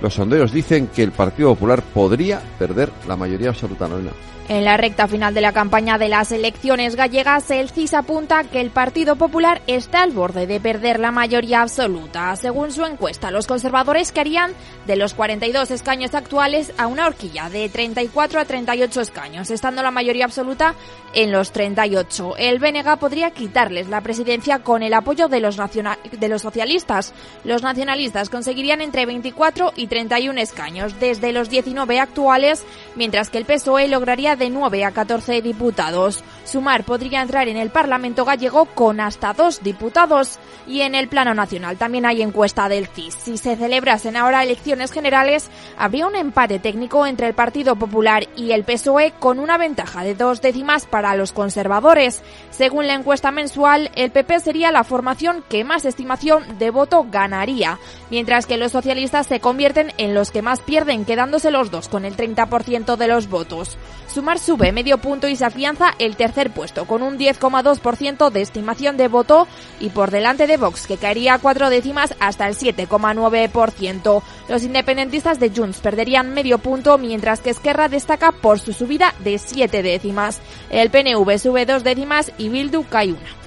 los 0.00 0.14
sondeos 0.14 0.52
dicen 0.52 0.88
que 0.88 1.02
el 1.02 1.12
Partido 1.12 1.50
Popular 1.50 1.82
podría 1.82 2.40
perder 2.58 2.90
la 3.06 3.16
mayoría 3.16 3.50
absoluta, 3.50 3.88
Lorena. 3.88 4.12
En 4.50 4.64
la 4.64 4.76
recta 4.76 5.06
final 5.06 5.32
de 5.32 5.42
la 5.42 5.52
campaña 5.52 5.96
de 5.96 6.08
las 6.08 6.32
elecciones 6.32 6.96
gallegas, 6.96 7.48
el 7.52 7.70
CIS 7.70 7.94
apunta 7.94 8.42
que 8.42 8.60
el 8.60 8.70
Partido 8.70 9.14
Popular 9.14 9.62
está 9.68 10.02
al 10.02 10.10
borde 10.10 10.48
de 10.48 10.58
perder 10.58 10.98
la 10.98 11.12
mayoría 11.12 11.62
absoluta. 11.62 12.34
Según 12.34 12.72
su 12.72 12.84
encuesta, 12.84 13.30
los 13.30 13.46
conservadores 13.46 14.10
querían 14.10 14.50
de 14.88 14.96
los 14.96 15.14
42 15.14 15.70
escaños 15.70 16.16
actuales 16.16 16.72
a 16.78 16.88
una 16.88 17.06
horquilla 17.06 17.48
de 17.48 17.68
34 17.68 18.40
a 18.40 18.44
38 18.44 19.00
escaños, 19.00 19.52
estando 19.52 19.84
la 19.84 19.92
mayoría 19.92 20.24
absoluta 20.24 20.74
en 21.14 21.30
los 21.30 21.52
38. 21.52 22.34
El 22.36 22.58
BNG 22.58 22.98
podría 22.98 23.30
quitarles 23.30 23.88
la 23.88 24.00
presidencia 24.00 24.64
con 24.64 24.82
el 24.82 24.94
apoyo 24.94 25.28
de 25.28 25.38
los, 25.38 25.58
de 25.58 26.28
los 26.28 26.42
socialistas. 26.42 27.14
Los 27.44 27.62
nacionalistas 27.62 28.30
conseguirían 28.30 28.80
entre 28.80 29.06
24 29.06 29.74
y 29.76 29.86
31 29.86 30.40
escaños 30.40 30.98
desde 30.98 31.32
los 31.32 31.50
19 31.50 32.00
actuales, 32.00 32.64
mientras 32.96 33.30
que 33.30 33.38
el 33.38 33.44
PSOE 33.44 33.86
lograría 33.86 34.39
de 34.40 34.50
9 34.50 34.84
a 34.84 34.90
14 34.90 35.40
diputados. 35.42 36.24
Sumar 36.44 36.82
podría 36.82 37.22
entrar 37.22 37.46
en 37.46 37.56
el 37.56 37.70
Parlamento 37.70 38.24
gallego 38.24 38.64
con 38.64 38.98
hasta 38.98 39.32
dos 39.34 39.62
diputados. 39.62 40.40
Y 40.66 40.80
en 40.80 40.96
el 40.96 41.08
plano 41.08 41.34
nacional 41.34 41.76
también 41.76 42.06
hay 42.06 42.22
encuesta 42.22 42.68
del 42.68 42.88
CIS. 42.88 43.14
Si 43.14 43.38
se 43.38 43.54
celebrasen 43.54 44.16
ahora 44.16 44.42
elecciones 44.42 44.90
generales, 44.90 45.50
habría 45.78 46.06
un 46.06 46.16
empate 46.16 46.58
técnico 46.58 47.06
entre 47.06 47.28
el 47.28 47.34
Partido 47.34 47.76
Popular 47.76 48.26
y 48.34 48.52
el 48.52 48.64
PSOE 48.64 49.12
con 49.18 49.38
una 49.38 49.58
ventaja 49.58 50.02
de 50.02 50.14
dos 50.14 50.40
décimas 50.40 50.86
para 50.86 51.14
los 51.14 51.32
conservadores. 51.32 52.22
Según 52.50 52.86
la 52.86 52.94
encuesta 52.94 53.30
mensual, 53.30 53.90
el 53.94 54.10
PP 54.10 54.40
sería 54.40 54.72
la 54.72 54.84
formación 54.84 55.44
que 55.48 55.64
más 55.64 55.84
estimación 55.84 56.58
de 56.58 56.70
voto 56.70 57.06
ganaría, 57.10 57.78
mientras 58.10 58.46
que 58.46 58.56
los 58.56 58.72
socialistas 58.72 59.26
se 59.26 59.40
convierten 59.40 59.92
en 59.98 60.14
los 60.14 60.30
que 60.30 60.42
más 60.42 60.60
pierden, 60.60 61.04
quedándose 61.04 61.50
los 61.50 61.70
dos 61.70 61.88
con 61.88 62.04
el 62.04 62.16
30% 62.16 62.96
de 62.96 63.06
los 63.06 63.28
votos. 63.28 63.76
Sumar 64.06 64.29
sube 64.38 64.72
medio 64.72 64.98
punto 64.98 65.28
y 65.28 65.36
se 65.36 65.44
afianza 65.44 65.94
el 65.98 66.16
tercer 66.16 66.50
puesto 66.50 66.86
con 66.86 67.02
un 67.02 67.18
10,2% 67.18 68.30
de 68.30 68.42
estimación 68.42 68.96
de 68.96 69.08
voto 69.08 69.48
y 69.80 69.90
por 69.90 70.10
delante 70.10 70.46
de 70.46 70.56
Vox 70.56 70.86
que 70.86 70.96
caería 70.96 71.38
cuatro 71.38 71.70
décimas 71.70 72.14
hasta 72.20 72.46
el 72.48 72.56
7,9%. 72.56 74.22
Los 74.48 74.62
independentistas 74.62 75.40
de 75.40 75.50
Junts 75.50 75.78
perderían 75.78 76.34
medio 76.34 76.58
punto 76.58 76.98
mientras 76.98 77.40
que 77.40 77.50
Esquerra 77.50 77.88
destaca 77.88 78.32
por 78.32 78.60
su 78.60 78.72
subida 78.72 79.14
de 79.20 79.38
siete 79.38 79.82
décimas. 79.82 80.40
El 80.70 80.90
PNV 80.90 81.38
sube 81.38 81.66
dos 81.66 81.84
décimas 81.84 82.32
y 82.38 82.48
Bildu 82.48 82.84
cae 82.88 83.12
una. 83.12 83.39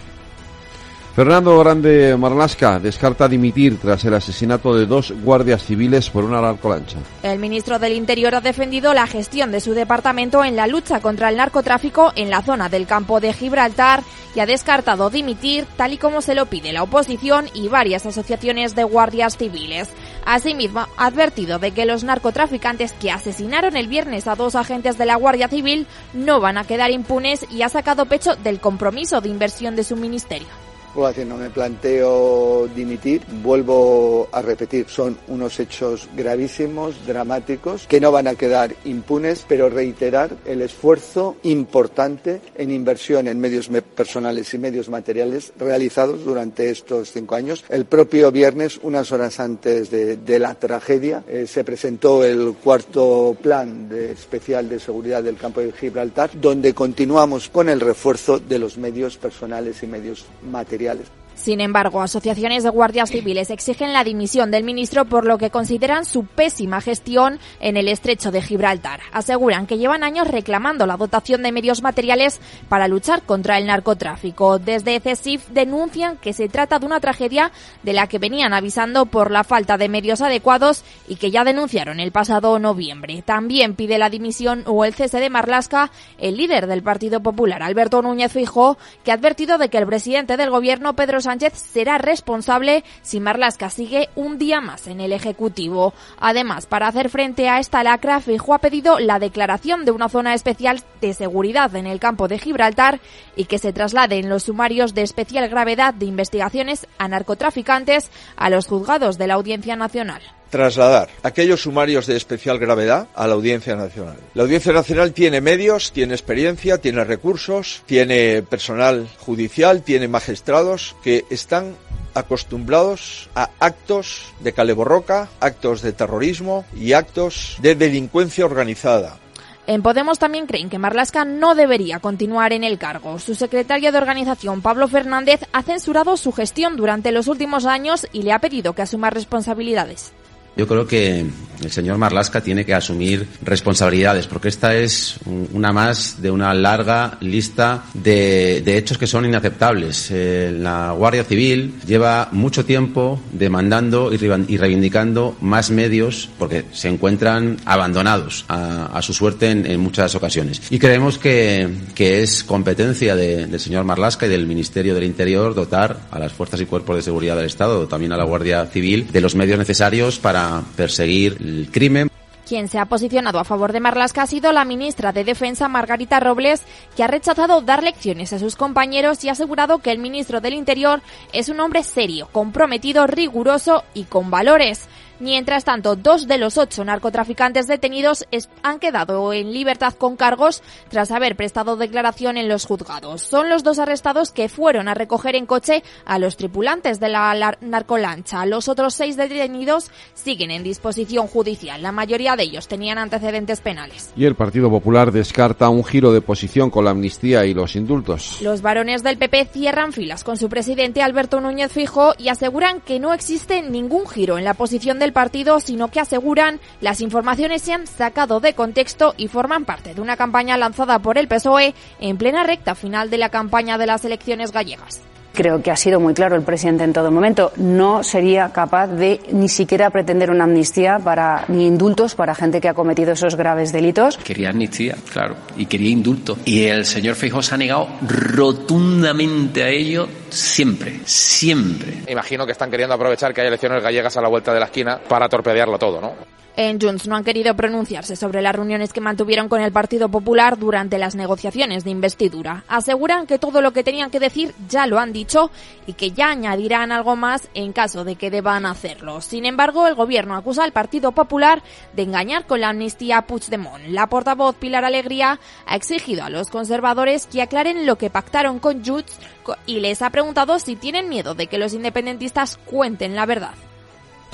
Fernando 1.16 1.60
Grande 1.60 2.18
Marlasca 2.18 2.80
descarta 2.80 3.28
dimitir 3.28 3.78
tras 3.78 4.04
el 4.04 4.16
asesinato 4.16 4.74
de 4.74 4.88
dos 4.88 5.14
guardias 5.24 5.64
civiles 5.64 6.10
por 6.10 6.24
una 6.24 6.42
narcolancha. 6.42 6.98
El 7.22 7.38
ministro 7.38 7.78
del 7.78 7.94
Interior 7.94 8.34
ha 8.34 8.42
defendido 8.42 8.96
la 8.96 9.06
gestión 9.06 9.52
de 9.52 9.62
su 9.62 9.76
departamento 9.76 10.44
en 10.44 10.56
la 10.56 10.66
lucha 10.66 11.02
contra 11.02 11.30
el 11.30 11.38
narcotráfico 11.38 12.12
en 12.16 12.32
la 12.32 12.42
zona 12.42 12.68
del 12.68 12.88
campo 12.88 13.20
de 13.20 13.32
Gibraltar 13.32 14.02
y 14.34 14.40
ha 14.40 14.48
descartado 14.48 15.12
dimitir 15.12 15.68
tal 15.78 15.94
y 15.94 15.98
como 15.98 16.24
se 16.24 16.34
lo 16.34 16.48
pide 16.48 16.74
la 16.74 16.82
oposición 16.82 17.46
y 17.54 17.68
varias 17.68 18.08
asociaciones 18.08 18.74
de 18.74 18.84
guardias 18.84 19.38
civiles. 19.38 19.90
Asimismo, 20.26 20.88
ha 20.98 21.06
advertido 21.06 21.60
de 21.60 21.74
que 21.74 21.86
los 21.86 22.04
narcotraficantes 22.04 22.92
que 22.94 23.12
asesinaron 23.12 23.78
el 23.78 23.88
viernes 23.88 24.28
a 24.28 24.34
dos 24.34 24.56
agentes 24.56 24.98
de 24.98 25.06
la 25.06 25.18
Guardia 25.18 25.48
Civil 25.48 25.86
no 26.16 26.40
van 26.40 26.58
a 26.58 26.64
quedar 26.64 26.90
impunes 26.90 27.46
y 27.52 27.62
ha 27.62 27.70
sacado 27.70 28.08
pecho 28.08 28.36
del 28.36 28.60
compromiso 28.60 29.22
de 29.22 29.30
inversión 29.30 29.76
de 29.76 29.84
su 29.84 29.96
ministerio. 29.96 30.63
Vuelvo 30.94 31.08
a 31.08 31.10
decir, 31.10 31.26
no 31.26 31.38
me 31.38 31.50
planteo 31.50 32.68
dimitir, 32.76 33.24
vuelvo 33.42 34.28
a 34.32 34.44
repetir, 34.44 34.86
son 34.88 35.18
unos 35.28 35.60
hechos 35.60 36.08
gravísimos, 36.16 37.08
dramáticos, 37.08 37.88
que 37.88 38.00
no 38.00 38.12
van 38.12 38.28
a 38.28 38.36
quedar 38.36 38.76
impunes, 38.86 39.44
pero 39.48 39.70
reiterar 39.70 40.36
el 40.46 40.62
esfuerzo 40.62 41.38
importante 41.42 42.42
en 42.56 42.70
inversión 42.70 43.28
en 43.28 43.40
medios 43.40 43.72
me- 43.72 43.82
personales 43.82 44.54
y 44.54 44.60
medios 44.60 44.88
materiales 44.88 45.52
realizados 45.58 46.24
durante 46.24 46.70
estos 46.70 47.12
cinco 47.12 47.34
años. 47.34 47.66
El 47.70 47.86
propio 47.86 48.32
viernes, 48.32 48.80
unas 48.84 49.12
horas 49.12 49.40
antes 49.40 49.90
de, 49.90 50.18
de 50.18 50.38
la 50.38 50.54
tragedia, 50.54 51.24
eh, 51.28 51.48
se 51.48 51.64
presentó 51.64 52.24
el 52.24 52.54
cuarto 52.64 53.36
plan 53.42 53.90
de- 53.90 54.12
especial 54.12 54.70
de 54.70 54.80
seguridad 54.80 55.24
del 55.24 55.38
campo 55.38 55.60
de 55.60 55.72
Gibraltar, 55.72 56.30
donde 56.40 56.76
continuamos 56.76 57.50
con 57.50 57.68
el 57.68 57.80
refuerzo 57.80 58.38
de 58.38 58.60
los 58.60 58.78
medios 58.78 59.18
personales 59.18 59.82
y 59.82 59.88
medios 59.88 60.26
materiales. 60.44 60.83
materiales. 60.84 61.23
Sin 61.36 61.62
embargo, 61.62 62.02
asociaciones 62.02 62.64
de 62.64 62.70
guardias 62.70 63.10
civiles 63.10 63.50
exigen 63.50 63.94
la 63.94 64.04
dimisión 64.04 64.52
del 64.52 64.64
ministro 64.64 65.06
por 65.06 65.26
lo 65.26 65.38
que 65.38 65.50
consideran 65.50 66.06
su 66.06 66.26
pésima 66.26 66.82
gestión 66.82 67.40
en 67.60 67.78
el 67.78 67.88
estrecho 67.88 68.32
de 68.32 68.42
Gibraltar. 68.42 69.02
Aseguran 69.12 69.68
que 69.68 69.78
llevan 69.78 70.04
años 70.04 70.28
reclamando 70.28 70.86
la 70.86 70.98
dotación 70.98 71.44
de 71.44 71.52
medios 71.52 71.82
materiales 71.82 72.40
para 72.70 72.88
luchar 72.88 73.24
contra 73.24 73.58
el 73.58 73.66
narcotráfico. 73.66 74.60
Desde 74.60 75.00
CESIF 75.00 75.48
denuncian 75.50 76.18
que 76.18 76.34
se 76.34 76.50
trata 76.50 76.80
de 76.80 76.86
una 76.86 77.00
tragedia 77.00 77.52
de 77.84 77.94
la 77.94 78.08
que 78.08 78.20
venían 78.20 78.54
avisando 78.54 79.06
por 79.06 79.32
la 79.32 79.44
falta 79.44 79.78
de 79.78 79.90
medios 79.90 80.22
adecuados 80.22 80.84
y 81.08 81.16
que 81.16 81.32
ya 81.32 81.44
denunciaron 81.44 82.00
el 82.00 82.12
pasado 82.12 82.60
noviembre. 82.60 83.22
También 83.26 83.76
pide 83.76 83.98
la 83.98 84.10
dimisión 84.10 84.64
o 84.66 84.86
el 84.86 84.94
cese 84.94 85.20
de 85.20 85.30
Marlasca 85.30 85.92
el 86.18 86.38
líder 86.38 86.68
del 86.68 86.84
Partido 86.84 87.22
Popular, 87.22 87.64
Alberto 87.64 88.02
Núñez 88.02 88.32
Fijó, 88.32 88.78
que 89.04 89.12
ha 89.12 89.16
advertido 89.16 89.58
de 89.58 89.70
que 89.70 89.78
el 89.78 89.86
presidente 89.86 90.38
del 90.38 90.50
gobierno, 90.50 90.96
Pedro 90.96 91.22
Sánchez, 91.24 91.54
será 91.54 91.98
responsable 91.98 92.84
si 93.02 93.20
Marlasca 93.20 93.70
sigue 93.70 94.10
un 94.16 94.38
día 94.38 94.62
más 94.62 94.88
en 94.88 95.02
el 95.02 95.14
Ejecutivo. 95.14 95.94
Además, 96.20 96.66
para 96.66 96.88
hacer 96.88 97.10
frente 97.10 97.50
a 97.50 97.60
esta 97.60 97.84
lacra, 97.84 98.22
Fijó 98.22 98.54
ha 98.54 98.60
pedido 98.60 99.00
la 99.00 99.20
declaración 99.20 99.86
de 99.86 99.92
una 99.92 100.10
zona 100.10 100.34
especial 100.34 100.82
de 101.02 101.14
seguridad 101.14 101.76
en 101.76 101.88
el 101.88 102.00
campo 102.00 102.28
de 102.28 102.40
Gibraltar 102.40 103.00
y 103.36 103.46
que 103.46 103.58
se 103.58 103.74
trasladen 103.74 104.30
los 104.30 104.44
sumarios 104.44 104.94
de 104.94 105.02
especial 105.02 105.50
gravedad 105.50 105.94
de 105.94 106.06
investigaciones 106.06 106.88
a 106.98 107.08
narcotraficantes 107.08 108.12
a 108.36 108.50
los 108.50 108.68
juzgados 108.68 109.18
de 109.18 109.28
la 109.28 109.34
Audiencia 109.34 109.76
Nacional 109.76 110.22
trasladar 110.54 111.10
aquellos 111.24 111.64
sumarios 111.64 112.06
de 112.06 112.16
especial 112.16 112.60
gravedad 112.60 113.08
a 113.16 113.26
la 113.26 113.34
Audiencia 113.34 113.76
Nacional. 113.76 114.18
La 114.36 114.44
Audiencia 114.44 114.72
Nacional 114.72 115.12
tiene 115.12 115.42
medios, 115.42 115.92
tiene 115.92 116.14
experiencia, 116.14 116.78
tiene 116.78 117.04
recursos, 117.04 117.82
tiene 117.88 118.44
personal 118.44 119.10
judicial, 119.18 119.82
tiene 119.82 120.08
magistrados 120.08 120.96
que 121.04 121.26
están 121.32 121.76
acostumbrados 122.14 123.32
a 123.34 123.50
actos 123.60 124.32
de 124.42 124.54
caleborroca, 124.54 125.28
actos 125.40 125.82
de 125.82 125.92
terrorismo 125.92 126.66
y 126.76 126.94
actos 126.94 127.58
de 127.60 127.74
delincuencia 127.74 128.46
organizada. 128.46 129.18
En 129.66 129.82
Podemos 129.82 130.20
también 130.20 130.46
creen 130.46 130.70
que 130.70 130.78
Marlasca 130.78 131.26
no 131.26 131.56
debería 131.56 132.00
continuar 132.00 132.54
en 132.54 132.64
el 132.64 132.78
cargo. 132.78 133.18
Su 133.18 133.34
secretario 133.34 133.92
de 133.92 133.98
organización, 133.98 134.62
Pablo 134.62 134.88
Fernández, 134.88 135.48
ha 135.52 135.64
censurado 135.64 136.16
su 136.16 136.32
gestión 136.32 136.76
durante 136.76 137.12
los 137.12 137.28
últimos 137.28 137.66
años 137.66 138.06
y 138.12 138.22
le 138.22 138.34
ha 138.34 138.40
pedido 138.40 138.74
que 138.74 138.84
asuma 138.84 139.10
responsabilidades. 139.10 140.14
Yo 140.56 140.68
creo 140.68 140.86
que 140.86 141.26
el 141.64 141.72
señor 141.72 141.98
Marlasca 141.98 142.42
tiene 142.42 142.66
que 142.66 142.74
asumir 142.74 143.28
responsabilidades, 143.42 144.28
porque 144.28 144.50
esta 144.50 144.76
es 144.76 145.16
una 145.26 145.72
más 145.72 146.22
de 146.22 146.32
una 146.32 146.54
larga 146.54 147.18
lista 147.22 147.86
de, 147.94 148.62
de 148.64 148.78
hechos 148.78 148.98
que 148.98 149.08
son 149.08 149.26
inaceptables. 149.26 150.10
Eh, 150.12 150.56
la 150.58 150.92
Guardia 150.92 151.24
Civil 151.24 151.76
lleva 151.86 152.30
mucho 152.32 152.66
tiempo 152.66 153.20
demandando 153.32 154.12
y 154.14 154.58
reivindicando 154.58 155.38
más 155.42 155.72
medios 155.72 156.30
porque 156.38 156.66
se 156.72 156.90
encuentran 156.90 157.58
abandonados 157.66 158.46
a, 158.48 158.86
a 158.98 159.02
su 159.02 159.14
suerte 159.14 159.50
en, 159.50 159.66
en, 159.66 159.80
muchas 159.80 160.16
ocasiones. 160.16 160.62
Y 160.70 160.80
creemos 160.80 161.18
que, 161.18 161.70
que 161.96 162.22
es 162.22 162.44
competencia 162.44 163.16
de, 163.16 163.48
del 163.48 163.60
señor 163.60 163.84
Marlasca 163.86 164.26
y 164.26 164.30
del 164.30 164.46
Ministerio 164.46 164.94
del 164.96 165.04
Interior 165.04 165.56
dotar 165.56 166.00
a 166.12 166.20
las 166.20 166.32
fuerzas 166.32 166.62
y 166.62 166.66
cuerpos 166.66 166.96
de 166.96 167.02
seguridad 167.02 167.36
del 167.36 167.46
Estado, 167.46 167.88
también 167.88 168.12
a 168.12 168.18
la 168.18 168.24
Guardia 168.24 168.66
Civil, 168.68 169.08
de 169.12 169.22
los 169.22 169.36
medios 169.36 169.58
necesarios 169.58 170.20
para 170.20 170.43
perseguir 170.76 171.38
el 171.40 171.70
crimen. 171.72 172.10
Quien 172.48 172.68
se 172.68 172.78
ha 172.78 172.86
posicionado 172.86 173.40
a 173.40 173.46
favor 173.46 173.72
de 173.72 173.80
Marlasca 173.80 174.24
ha 174.24 174.28
sido 174.28 174.52
la 174.52 174.66
ministra 174.66 175.14
de 175.14 175.24
Defensa, 175.24 175.70
Margarita 175.70 176.20
Robles, 176.20 176.62
que 176.96 177.04
ha 177.04 177.08
rechazado 177.08 177.62
dar 177.62 177.84
lecciones 177.84 178.34
a 178.34 178.40
sus 178.40 178.56
compañeros 178.56 179.24
y 179.24 179.30
ha 179.30 179.32
asegurado 179.32 179.80
que 179.80 179.92
el 179.92 180.00
ministro 180.00 180.42
del 180.42 180.54
Interior 180.54 181.02
es 181.32 181.48
un 181.48 181.60
hombre 181.62 181.84
serio, 181.84 182.28
comprometido, 182.32 183.08
riguroso 183.08 183.84
y 183.94 184.04
con 184.04 184.30
valores. 184.30 184.90
Mientras 185.24 185.64
tanto, 185.64 185.96
dos 185.96 186.28
de 186.28 186.38
los 186.38 186.58
ocho 186.58 186.84
narcotraficantes 186.84 187.66
detenidos 187.66 188.26
han 188.62 188.80
quedado 188.80 189.32
en 189.32 189.54
libertad 189.54 189.94
con 189.94 190.18
cargos 190.18 190.62
tras 190.90 191.12
haber 191.12 191.38
prestado 191.38 191.78
declaración 191.78 192.36
en 192.36 192.50
los 192.50 192.66
juzgados. 192.66 193.22
Son 193.22 193.48
los 193.48 193.64
dos 193.64 193.80
arrestados 193.80 194.32
que 194.32 194.50
fueron 194.50 194.90
a 194.90 194.94
recoger 194.96 195.38
en 195.38 195.46
coche 195.46 195.82
a 196.04 196.20
los 196.20 196.36
tripulantes 196.36 197.00
de 197.00 197.08
la 197.08 197.58
narcolancha. 197.62 198.46
Los 198.46 198.68
otros 198.68 198.96
seis 198.96 199.16
detenidos 199.16 199.92
siguen 200.14 200.52
en 200.52 200.62
disposición 200.62 201.28
judicial. 201.28 201.82
La 201.82 201.94
mayoría 201.94 202.36
de 202.36 202.44
ellos 202.44 202.68
tenían 202.68 202.98
antecedentes 202.98 203.62
penales. 203.62 204.12
Y 204.18 204.26
el 204.26 204.36
Partido 204.36 204.70
Popular 204.70 205.14
descarta 205.14 205.70
un 205.70 205.86
giro 205.86 206.12
de 206.12 206.20
posición 206.20 206.70
con 206.70 206.84
la 206.84 206.92
amnistía 206.92 207.46
y 207.46 207.54
los 207.54 207.78
indultos. 207.78 208.42
Los 208.42 208.62
varones 208.62 209.04
del 209.04 209.18
PP 209.18 209.46
cierran 209.54 209.94
filas 209.94 210.26
con 210.26 210.36
su 210.36 210.50
presidente 210.50 211.02
Alberto 211.02 211.40
Núñez 211.40 211.72
Fijo 211.72 212.14
y 212.18 212.28
aseguran 212.28 212.82
que 212.82 213.00
no 213.00 213.14
existe 213.14 213.62
ningún 213.62 214.06
giro 214.06 214.38
en 214.38 214.44
la 214.44 214.56
posición 214.56 215.00
del 215.00 215.13
partido, 215.14 215.60
sino 215.60 215.88
que 215.88 216.00
aseguran 216.00 216.60
las 216.82 217.00
informaciones 217.02 217.62
se 217.62 217.74
han 217.74 217.88
sacado 217.88 218.40
de 218.40 218.54
contexto 218.54 219.14
y 219.18 219.30
forman 219.30 219.66
parte 219.66 219.94
de 219.94 220.02
una 220.02 220.18
campaña 220.18 220.58
lanzada 220.58 221.00
por 221.00 221.18
el 221.18 221.28
PSOE 221.28 221.74
en 222.00 222.18
plena 222.18 222.44
recta 222.44 222.76
final 222.76 223.10
de 223.10 223.18
la 223.18 223.30
campaña 223.30 223.78
de 223.78 223.88
las 223.88 224.04
elecciones 224.04 224.52
gallegas. 224.52 225.02
Creo 225.34 225.64
que 225.64 225.72
ha 225.72 225.76
sido 225.76 226.00
muy 226.00 226.14
claro 226.14 226.36
el 226.36 226.44
presidente 226.44 226.84
en 226.84 226.94
todo 226.94 227.10
momento. 227.12 227.52
No 227.58 228.04
sería 228.04 228.50
capaz 228.54 228.88
de 228.88 229.20
ni 229.32 229.50
siquiera 229.50 229.90
pretender 229.90 230.30
una 230.30 230.44
amnistía 230.44 231.00
para 231.00 231.46
ni 231.48 231.66
indultos 231.66 232.14
para 232.14 232.36
gente 232.36 232.62
que 232.62 232.70
ha 232.70 232.76
cometido 232.76 233.14
esos 233.14 233.36
graves 233.36 233.72
delitos. 233.72 234.18
Quería 234.18 234.52
amnistía, 234.52 234.96
claro, 235.12 235.36
y 235.58 235.66
quería 235.66 235.90
indulto. 235.90 236.38
Y 236.46 236.66
el 236.66 236.86
señor 236.86 237.16
Feijóo 237.16 237.42
se 237.42 237.56
ha 237.56 237.58
negado 237.58 237.88
rotundamente 238.08 239.64
a 239.64 239.70
ello 239.70 240.08
siempre, 240.30 241.00
siempre. 241.06 242.04
Imagino 242.08 242.46
que 242.46 242.52
están 242.52 242.70
queriendo 242.70 242.94
aprovechar 242.94 243.34
que 243.34 243.42
hay 243.42 243.48
elecciones 243.48 243.82
gallegas 243.82 244.16
a 244.18 244.22
la 244.22 244.30
vuelta 244.30 244.54
de 244.54 244.60
la 244.60 244.68
esquina 244.68 245.00
para 245.00 245.28
torpedearlo 245.28 245.80
todo, 245.80 246.00
¿no? 246.00 246.14
En 246.56 246.80
Junts 246.80 247.08
no 247.08 247.16
han 247.16 247.24
querido 247.24 247.56
pronunciarse 247.56 248.16
sobre 248.16 248.44
las 248.44 248.54
reuniones 248.54 248.94
que 248.94 249.02
mantuvieron 249.02 249.50
con 249.50 249.60
el 249.60 249.72
Partido 249.72 250.10
Popular 250.10 250.60
durante 250.60 251.00
las 251.00 251.16
negociaciones 251.16 251.84
de 251.84 251.90
investidura. 251.90 252.64
Aseguran 252.68 253.26
que 253.26 253.40
todo 253.40 253.60
lo 253.60 253.74
que 253.74 253.84
tenían 253.84 254.12
que 254.12 254.20
decir 254.20 254.54
ya 254.70 254.86
lo 254.86 255.00
han 255.00 255.14
dicho 255.14 255.50
y 255.88 255.94
que 255.94 256.12
ya 256.12 256.30
añadirán 256.30 256.92
algo 256.92 257.16
más 257.16 257.50
en 257.56 257.74
caso 257.74 258.04
de 258.04 258.18
que 258.18 258.30
deban 258.30 258.68
hacerlo. 258.68 259.20
Sin 259.22 259.46
embargo, 259.46 259.88
el 259.88 259.96
gobierno 259.96 260.36
acusa 260.36 260.64
al 260.64 260.74
Partido 260.74 261.12
Popular 261.12 261.64
de 261.96 262.04
engañar 262.04 262.46
con 262.46 262.62
la 262.62 262.70
amnistía 262.70 263.24
Puigdemont. 263.24 263.88
La 263.88 264.06
portavoz 264.06 264.56
Pilar 264.56 264.86
Alegría 264.86 265.40
ha 265.66 265.76
exigido 265.76 266.24
a 266.24 266.30
los 266.30 266.52
conservadores 266.52 267.26
que 267.26 267.42
aclaren 267.42 267.88
lo 267.88 267.98
que 267.98 268.12
pactaron 268.12 268.60
con 268.60 268.86
Junts 268.86 269.18
y 269.66 269.80
les 269.80 270.04
ha 270.04 270.12
preguntado 270.12 270.60
si 270.60 270.76
tienen 270.76 271.10
miedo 271.10 271.34
de 271.34 271.48
que 271.48 271.58
los 271.58 271.74
independentistas 271.74 272.58
cuenten 272.58 273.16
la 273.16 273.26
verdad. 273.26 273.56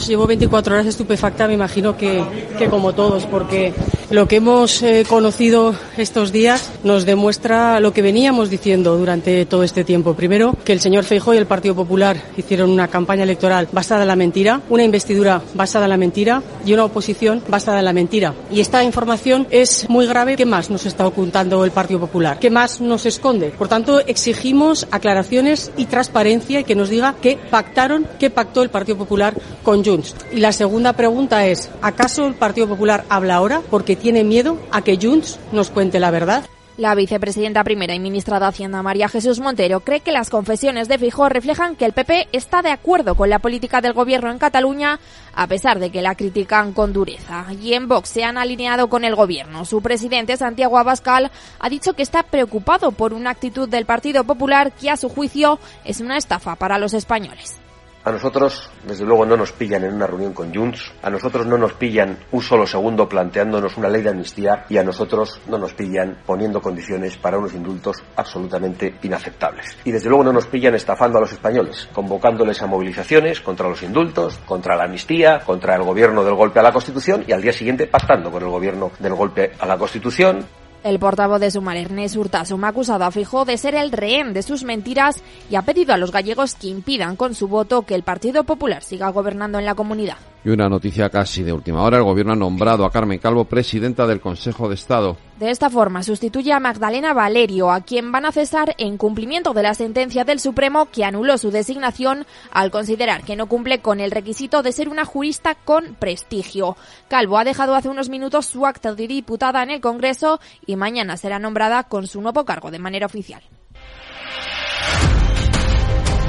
Llevo 0.07 0.25
24 0.27 0.73
horas 0.73 0.88
estupefacta, 0.88 1.47
me 1.47 1.53
imagino 1.53 1.95
que, 1.97 2.23
que 2.57 2.67
como 2.67 2.93
todos, 2.93 3.25
porque 3.25 3.73
lo 4.12 4.27
que 4.27 4.38
hemos 4.38 4.81
eh, 4.81 5.05
conocido 5.07 5.75
estos 5.95 6.31
días 6.31 6.71
nos 6.83 7.05
demuestra 7.05 7.79
lo 7.79 7.93
que 7.93 8.01
veníamos 8.01 8.49
diciendo 8.49 8.97
durante 8.97 9.45
todo 9.45 9.62
este 9.63 9.83
tiempo. 9.83 10.15
Primero, 10.15 10.55
que 10.65 10.73
el 10.73 10.79
señor 10.79 11.03
Feijóo 11.03 11.35
y 11.35 11.38
el 11.38 11.45
Partido 11.45 11.75
Popular 11.75 12.19
hicieron 12.35 12.71
una 12.71 12.88
campaña 12.88 13.21
electoral 13.21 13.67
basada 13.71 14.01
en 14.01 14.07
la 14.07 14.15
mentira, 14.15 14.62
una 14.69 14.83
investidura 14.83 15.43
basada 15.53 15.85
en 15.85 15.91
la 15.91 15.97
mentira 15.97 16.41
y 16.65 16.73
una 16.73 16.85
oposición 16.85 17.43
basada 17.47 17.79
en 17.79 17.85
la 17.85 17.93
mentira. 17.93 18.33
Y 18.51 18.62
esta 18.62 18.83
información 18.83 19.45
es 19.51 19.88
muy 19.89 20.07
grave. 20.07 20.35
¿Qué 20.38 20.45
más 20.45 20.71
nos 20.71 20.88
está 20.88 21.05
ocultando 21.05 21.63
el 21.63 21.71
Partido 21.71 21.99
Popular? 21.99 22.39
¿Qué 22.39 22.49
más 22.49 22.81
nos 22.81 23.05
esconde? 23.05 23.49
Por 23.49 23.67
tanto, 23.67 23.99
exigimos 23.99 24.88
aclaraciones 24.89 25.71
y 25.77 25.85
transparencia 25.85 26.62
y 26.62 26.63
que 26.63 26.73
nos 26.73 26.89
diga 26.89 27.15
qué 27.21 27.38
pactaron, 27.51 28.07
qué 28.17 28.31
pactó 28.31 28.63
el 28.63 28.69
Partido 28.69 28.97
Popular 28.97 29.35
con 29.62 29.83
Y 30.32 30.38
la 30.39 30.52
segunda 30.52 30.93
pregunta 30.93 31.45
es, 31.47 31.69
¿acaso 31.82 32.28
el 32.28 32.36
Partido 32.36 32.67
Popular 32.67 33.06
habla 33.10 33.36
ahora 33.36 33.62
porque 33.69 33.95
tiene 33.95 34.23
miedo 34.23 34.58
a 34.71 34.82
que 34.82 34.97
Junts 35.02 35.39
nos 35.52 35.69
cuente 35.69 35.99
la 35.99 36.12
verdad? 36.12 36.45
La 36.80 36.95
vicepresidenta 36.95 37.65
primera 37.65 37.93
y 37.93 37.99
ministra 37.99 38.39
de 38.39 38.45
Hacienda, 38.45 38.82
María 38.82 39.10
Jesús 39.10 39.41
Montero, 39.41 39.82
cree 39.82 39.99
que 39.99 40.13
las 40.13 40.30
confesiones 40.30 40.88
de 40.88 40.97
Fijó 40.97 41.28
reflejan 41.28 41.75
que 41.75 41.84
el 41.84 41.91
PP 41.91 42.30
está 42.32 42.62
de 42.62 42.71
acuerdo 42.71 43.15
con 43.15 43.30
la 43.30 43.39
política 43.39 43.82
del 43.82 43.91
gobierno 43.91 44.32
en 44.32 44.38
Cataluña, 44.38 44.97
a 45.36 45.47
pesar 45.47 45.80
de 45.80 45.89
que 45.89 46.02
la 46.02 46.15
critican 46.15 46.71
con 46.71 46.93
dureza. 46.93 47.47
Y 47.62 47.73
en 47.73 47.89
Vox 47.89 48.08
se 48.08 48.23
han 48.23 48.38
alineado 48.38 48.88
con 48.88 49.04
el 49.04 49.15
gobierno. 49.15 49.65
Su 49.65 49.82
presidente, 49.82 50.38
Santiago 50.38 50.78
Abascal, 50.78 51.32
ha 51.60 51.69
dicho 51.69 51.95
que 51.95 52.04
está 52.04 52.23
preocupado 52.23 52.91
por 52.91 53.12
una 53.12 53.32
actitud 53.32 53.67
del 53.67 53.86
Partido 53.86 54.23
Popular 54.23 54.71
que, 54.71 54.89
a 54.89 54.95
su 54.95 55.10
juicio, 55.10 55.60
es 55.84 55.99
una 55.99 56.15
estafa 56.15 56.56
para 56.56 56.80
los 56.80 56.93
españoles. 56.93 57.58
A 58.01 58.12
nosotros, 58.12 58.69
desde 58.88 59.03
luego, 59.03 59.25
no 59.25 59.35
nos 59.35 59.51
pillan 59.51 59.83
en 59.83 59.93
una 59.93 60.07
reunión 60.07 60.33
con 60.33 60.53
Junts, 60.53 60.93
a 61.01 61.09
nosotros 61.09 61.45
no 61.45 61.57
nos 61.57 61.73
pillan 61.73 62.17
un 62.31 62.41
solo 62.41 62.65
segundo 62.65 63.09
planteándonos 63.09 63.75
una 63.75 63.89
ley 63.89 64.01
de 64.01 64.09
amnistía 64.09 64.65
y 64.69 64.77
a 64.77 64.83
nosotros 64.83 65.41
no 65.47 65.57
nos 65.57 65.73
pillan 65.73 66.19
poniendo 66.25 66.62
condiciones 66.62 67.17
para 67.17 67.38
unos 67.38 67.53
indultos 67.53 68.01
absolutamente 68.15 68.95
inaceptables. 69.03 69.75
Y 69.83 69.91
desde 69.91 70.07
luego 70.07 70.23
no 70.23 70.31
nos 70.31 70.47
pillan 70.47 70.75
estafando 70.75 71.17
a 71.17 71.21
los 71.21 71.33
españoles, 71.33 71.89
convocándoles 71.91 72.62
a 72.62 72.67
movilizaciones 72.67 73.41
contra 73.41 73.67
los 73.67 73.83
indultos, 73.83 74.39
contra 74.45 74.77
la 74.77 74.85
amnistía, 74.85 75.39
contra 75.39 75.75
el 75.75 75.83
gobierno 75.83 76.23
del 76.23 76.35
golpe 76.35 76.59
a 76.59 76.63
la 76.63 76.71
Constitución 76.71 77.25
y 77.27 77.33
al 77.33 77.41
día 77.41 77.53
siguiente 77.53 77.88
pactando 77.88 78.31
con 78.31 78.41
el 78.41 78.49
gobierno 78.49 78.91
del 78.99 79.13
golpe 79.13 79.51
a 79.59 79.65
la 79.65 79.77
Constitución, 79.77 80.45
el 80.83 80.99
portavoz 80.99 81.39
de 81.39 81.51
Sumar, 81.51 81.77
Ernest 81.77 82.15
Urtasun, 82.15 82.63
ha 82.63 82.69
acusado 82.69 83.03
a 83.03 83.11
Fijó 83.11 83.45
de 83.45 83.57
ser 83.57 83.75
el 83.75 83.91
rehén 83.91 84.33
de 84.33 84.43
sus 84.43 84.63
mentiras 84.63 85.21
y 85.49 85.55
ha 85.55 85.61
pedido 85.61 85.93
a 85.93 85.97
los 85.97 86.11
gallegos 86.11 86.55
que 86.55 86.67
impidan 86.67 87.15
con 87.15 87.35
su 87.35 87.47
voto 87.47 87.83
que 87.83 87.95
el 87.95 88.03
Partido 88.03 88.43
Popular 88.43 88.83
siga 88.83 89.09
gobernando 89.09 89.59
en 89.59 89.65
la 89.65 89.75
comunidad. 89.75 90.17
Y 90.43 90.49
una 90.49 90.69
noticia 90.69 91.09
casi 91.09 91.43
de 91.43 91.51
última 91.51 91.83
hora, 91.83 91.97
el 91.97 92.03
gobierno 92.03 92.31
ha 92.31 92.35
nombrado 92.35 92.85
a 92.85 92.91
Carmen 92.91 93.19
Calvo 93.19 93.43
presidenta 93.43 94.07
del 94.07 94.21
Consejo 94.21 94.69
de 94.69 94.75
Estado. 94.75 95.17
De 95.37 95.51
esta 95.51 95.69
forma 95.69 96.01
sustituye 96.03 96.53
a 96.53 96.59
Magdalena 96.59 97.13
Valerio, 97.13 97.71
a 97.71 97.81
quien 97.81 98.11
van 98.11 98.25
a 98.25 98.31
cesar 98.31 98.73
en 98.77 98.97
cumplimiento 98.97 99.53
de 99.53 99.63
la 99.63 99.73
sentencia 99.73 100.23
del 100.23 100.39
Supremo 100.39 100.87
que 100.87 101.03
anuló 101.03 101.37
su 101.37 101.51
designación 101.51 102.25
al 102.51 102.71
considerar 102.71 103.23
que 103.23 103.35
no 103.35 103.47
cumple 103.47 103.79
con 103.79 103.99
el 103.99 104.11
requisito 104.11 104.61
de 104.61 104.71
ser 104.71 104.87
una 104.87 105.05
jurista 105.05 105.55
con 105.55 105.95
prestigio. 105.95 106.77
Calvo 107.09 107.37
ha 107.37 107.43
dejado 107.43 107.75
hace 107.75 107.89
unos 107.89 108.09
minutos 108.09 108.45
su 108.45 108.65
acta 108.65 108.93
de 108.95 109.07
diputada 109.07 109.63
en 109.63 109.71
el 109.71 109.81
Congreso 109.81 110.39
y 110.69 110.75
mañana 110.75 111.17
será 111.17 111.39
nombrada 111.39 111.86
con 111.86 112.05
su 112.05 112.21
nuevo 112.21 112.45
cargo 112.45 112.69
de 112.69 112.77
manera 112.77 113.08
oficial. 113.08 113.41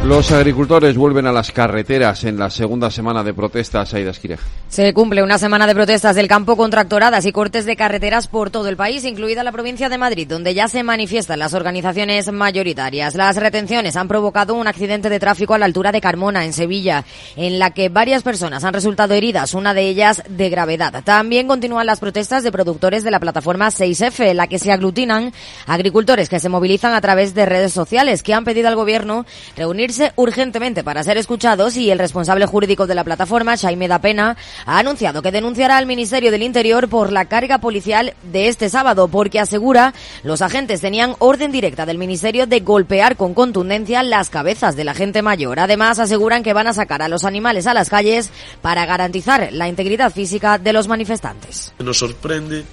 Los 0.05 0.33
agricultores 0.33 0.97
vuelven 0.97 1.27
a 1.27 1.33
las 1.33 1.53
carreteras 1.53 2.25
en 2.25 2.39
la 2.39 2.49
segunda 2.49 2.91
semana 2.91 3.23
de 3.23 3.35
protestas, 3.35 3.93
Aida 3.93 4.13
Esquirej. 4.13 4.41
Se 4.71 4.95
cumple 4.95 5.23
una 5.23 5.37
semana 5.37 5.67
de 5.67 5.75
protestas 5.75 6.17
del 6.17 6.27
campo 6.27 6.57
con 6.57 6.71
tractoradas 6.71 7.27
y 7.27 7.33
cortes 7.33 7.67
de 7.67 7.77
carreteras 7.77 8.27
por 8.27 8.49
todo 8.49 8.69
el 8.69 8.79
país, 8.79 9.05
incluida 9.05 9.45
la 9.45 9.53
provincia 9.53 9.91
de 9.91 9.99
Madrid, 9.99 10.27
donde 10.27 10.55
ya 10.55 10.69
se 10.69 10.83
manifiestan 10.83 11.39
las 11.39 11.53
organizaciones 11.53 12.33
mayoritarias. 12.33 13.15
Las 13.15 13.37
retenciones 13.37 13.95
han 13.95 14.09
provocado 14.09 14.55
un 14.55 14.67
accidente 14.67 15.11
de 15.11 15.21
tráfico 15.21 15.53
a 15.53 15.59
la 15.59 15.67
altura 15.67 15.93
de 15.93 16.01
Carmona, 16.01 16.47
en 16.47 16.55
Sevilla, 16.55 17.05
en 17.37 17.59
la 17.59 17.73
que 17.73 17.91
varias 17.91 18.23
personas 18.23 18.65
han 18.65 18.73
resultado 18.73 19.13
heridas, 19.13 19.53
una 19.53 19.75
de 19.75 19.83
ellas 19.83 20.23
de 20.31 20.49
gravedad. 20.49 21.05
También 21.05 21.47
continúan 21.47 21.85
las 21.85 22.01
protestas 22.01 22.43
de 22.43 22.51
productores 22.51 23.05
de 23.05 23.11
la 23.11 23.21
plataforma 23.21 23.69
6F, 23.69 24.31
en 24.31 24.39
la 24.39 24.47
que 24.47 24.59
se 24.59 24.73
aglutinan 24.73 25.35
agricultores 25.67 26.31
que 26.31 26.41
se 26.41 26.49
movilizan 26.49 26.95
a 26.95 27.03
través 27.03 27.35
de 27.35 27.45
redes 27.45 27.75
sociales, 27.75 28.23
que 28.23 28.33
han 28.33 28.45
pedido 28.45 28.69
al 28.69 28.77
gobierno 28.77 29.27
reunir 29.57 29.90
urgentemente 30.17 30.85
para 30.85 31.03
ser 31.03 31.17
escuchados 31.17 31.77
y 31.77 31.91
el 31.91 31.99
responsable 31.99 32.47
jurídico 32.47 32.87
de 32.87 32.95
la 32.95 33.05
plataforma, 33.05 33.57
Jaime 33.57 33.89
Pena, 34.01 34.37
ha 34.67 34.79
anunciado 34.79 35.23
que 35.23 35.33
denunciará 35.33 35.79
al 35.79 35.87
Ministerio 35.87 36.31
del 36.31 36.43
Interior 36.43 36.89
por 36.89 37.13
la 37.13 37.25
carga 37.25 37.59
policial 37.59 38.15
de 38.23 38.49
este 38.49 38.69
sábado, 38.69 39.09
porque 39.09 39.41
asegura 39.41 39.95
los 40.23 40.43
agentes 40.43 40.81
tenían 40.81 41.15
orden 41.19 41.51
directa 41.51 41.87
del 41.87 41.99
Ministerio 41.99 42.47
de 42.47 42.61
golpear 42.61 43.17
con 43.17 43.35
contundencia 43.35 44.03
las 44.03 44.31
cabezas 44.31 44.77
de 44.77 44.85
la 44.85 44.95
gente 44.95 45.23
mayor. 45.23 45.59
Además, 45.59 45.99
aseguran 45.99 46.43
que 46.43 46.53
van 46.53 46.67
a 46.67 46.75
sacar 46.75 47.03
a 47.03 47.09
los 47.09 47.25
animales 47.25 47.67
a 47.67 47.75
las 47.75 47.89
calles 47.89 48.31
para 48.63 48.87
garantizar 48.87 49.49
la 49.53 49.69
integridad 49.69 50.13
física 50.13 50.59
de 50.59 50.73
los 50.73 50.89
manifestantes. 50.89 51.73
Nos 51.79 51.99
sorprende 51.99 52.65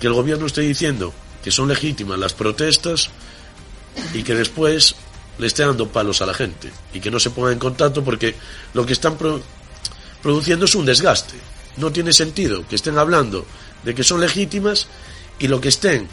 que 0.00 0.06
el 0.06 0.14
gobierno 0.14 0.46
esté 0.46 0.62
diciendo 0.62 1.12
que 1.42 1.50
son 1.50 1.68
legítimas 1.68 2.18
las 2.18 2.32
protestas 2.32 3.10
y 4.14 4.22
que 4.22 4.34
después 4.34 4.94
le 5.38 5.46
esté 5.46 5.64
dando 5.64 5.88
palos 5.88 6.20
a 6.22 6.26
la 6.26 6.34
gente 6.34 6.70
y 6.92 7.00
que 7.00 7.10
no 7.10 7.18
se 7.18 7.30
ponga 7.30 7.52
en 7.52 7.58
contacto 7.58 8.04
porque 8.04 8.34
lo 8.74 8.84
que 8.84 8.92
están 8.92 9.16
produciendo 10.22 10.64
es 10.66 10.74
un 10.74 10.84
desgaste. 10.84 11.34
No 11.76 11.90
tiene 11.90 12.12
sentido 12.12 12.66
que 12.68 12.76
estén 12.76 12.98
hablando 12.98 13.46
de 13.82 13.94
que 13.94 14.04
son 14.04 14.20
legítimas 14.20 14.88
y 15.38 15.48
lo 15.48 15.60
que 15.60 15.68
estén 15.68 16.08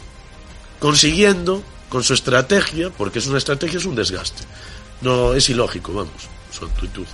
consiguiendo 0.78 1.62
con 1.88 2.02
su 2.02 2.14
estrategia, 2.14 2.90
porque 2.90 3.18
es 3.18 3.26
una 3.26 3.38
estrategia, 3.38 3.78
es 3.78 3.84
un 3.84 3.94
desgaste. 3.94 4.42
No 5.02 5.34
es 5.34 5.48
ilógico, 5.50 5.92
vamos, 5.92 6.28
su 6.50 6.64
actitud. 6.64 7.06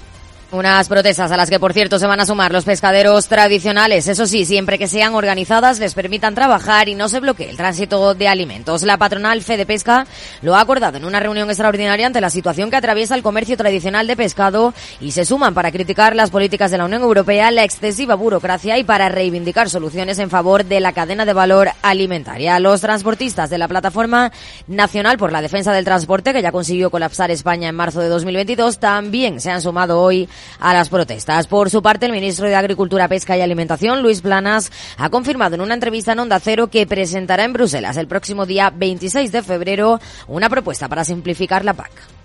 Unas 0.57 0.89
protestas 0.89 1.31
a 1.31 1.37
las 1.37 1.51
que, 1.51 1.61
por 1.61 1.75
cierto, 1.75 1.99
se 1.99 2.07
van 2.07 2.19
a 2.19 2.25
sumar 2.25 2.51
los 2.51 2.65
pescaderos 2.65 3.29
tradicionales. 3.29 4.09
Eso 4.09 4.27
sí, 4.27 4.47
siempre 4.47 4.79
que 4.79 4.89
sean 4.89 5.13
organizadas, 5.13 5.79
les 5.79 5.93
permitan 5.93 6.35
trabajar 6.35 6.89
y 6.89 6.95
no 6.95 7.11
se 7.11 7.21
bloquee 7.21 7.51
el 7.51 7.59
tránsito 7.59 8.15
de 8.15 8.27
alimentos. 8.27 8.83
La 8.83 8.97
patronal 8.97 9.43
Fede 9.43 9.67
Pesca 9.67 10.07
lo 10.41 10.57
ha 10.57 10.63
acordado 10.63 10.97
en 10.97 11.05
una 11.05 11.21
reunión 11.21 11.51
extraordinaria 11.51 12.07
ante 12.07 12.23
la 12.23 12.31
situación 12.31 12.71
que 12.71 12.77
atraviesa 12.77 13.15
el 13.15 13.23
comercio 13.23 13.59
tradicional 13.59 14.07
de 14.07 14.17
pescado 14.17 14.73
y 14.99 15.11
se 15.11 15.27
suman 15.27 15.53
para 15.53 15.71
criticar 15.71 16.17
las 16.17 16.31
políticas 16.31 16.71
de 16.71 16.79
la 16.79 16.87
Unión 16.87 17.03
Europea, 17.03 17.51
la 17.51 17.65
excesiva 17.65 18.15
burocracia 18.15 18.79
y 18.79 18.85
para 18.85 19.11
reivindicar 19.11 19.69
soluciones 19.69 20.19
en 20.21 20.31
favor 20.31 20.65
de 20.65 20.81
la 20.81 20.95
cadena 20.95 21.27
de 21.27 21.35
valor 21.35 21.69
alimentaria. 21.83 22.59
Los 22.61 22.81
transportistas 22.81 23.51
de 23.51 23.59
la 23.59 23.69
Plataforma 23.69 24.33
Nacional 24.69 25.19
por 25.19 25.33
la 25.33 25.43
Defensa 25.43 25.75
del 25.75 25.85
Transporte, 25.85 26.33
que 26.33 26.41
ya 26.41 26.51
consiguió 26.51 26.89
colapsar 26.89 27.31
España 27.31 27.69
en 27.69 27.75
marzo 27.75 28.01
de 28.01 28.09
2022, 28.09 28.79
también 28.79 29.39
se 29.39 29.51
han 29.51 29.61
sumado 29.61 30.01
hoy 30.01 30.27
a 30.59 30.75
las 30.75 30.89
protestas. 30.89 31.47
Por 31.47 31.71
su 31.71 31.83
parte, 31.83 32.07
el 32.07 32.13
ministro 32.13 32.49
de 32.49 32.55
Agricultura, 32.55 33.09
Pesca 33.09 33.37
y 33.37 33.41
Alimentación, 33.41 34.03
Luis 34.03 34.21
Planas, 34.21 34.71
ha 34.97 35.11
confirmado 35.11 35.55
en 35.55 35.61
una 35.61 35.75
entrevista 35.75 36.13
en 36.13 36.21
Onda 36.21 36.41
Cero 36.41 36.69
que 36.69 36.87
presentará 36.87 37.45
en 37.45 37.53
Bruselas 37.53 37.97
el 37.97 38.09
próximo 38.09 38.47
día 38.47 38.71
26 38.75 39.33
de 39.33 39.43
febrero 39.43 40.01
una 40.27 40.49
propuesta 40.49 40.89
para 40.89 41.05
simplificar 41.05 41.65
la 41.65 41.75
PAC. 41.75 42.16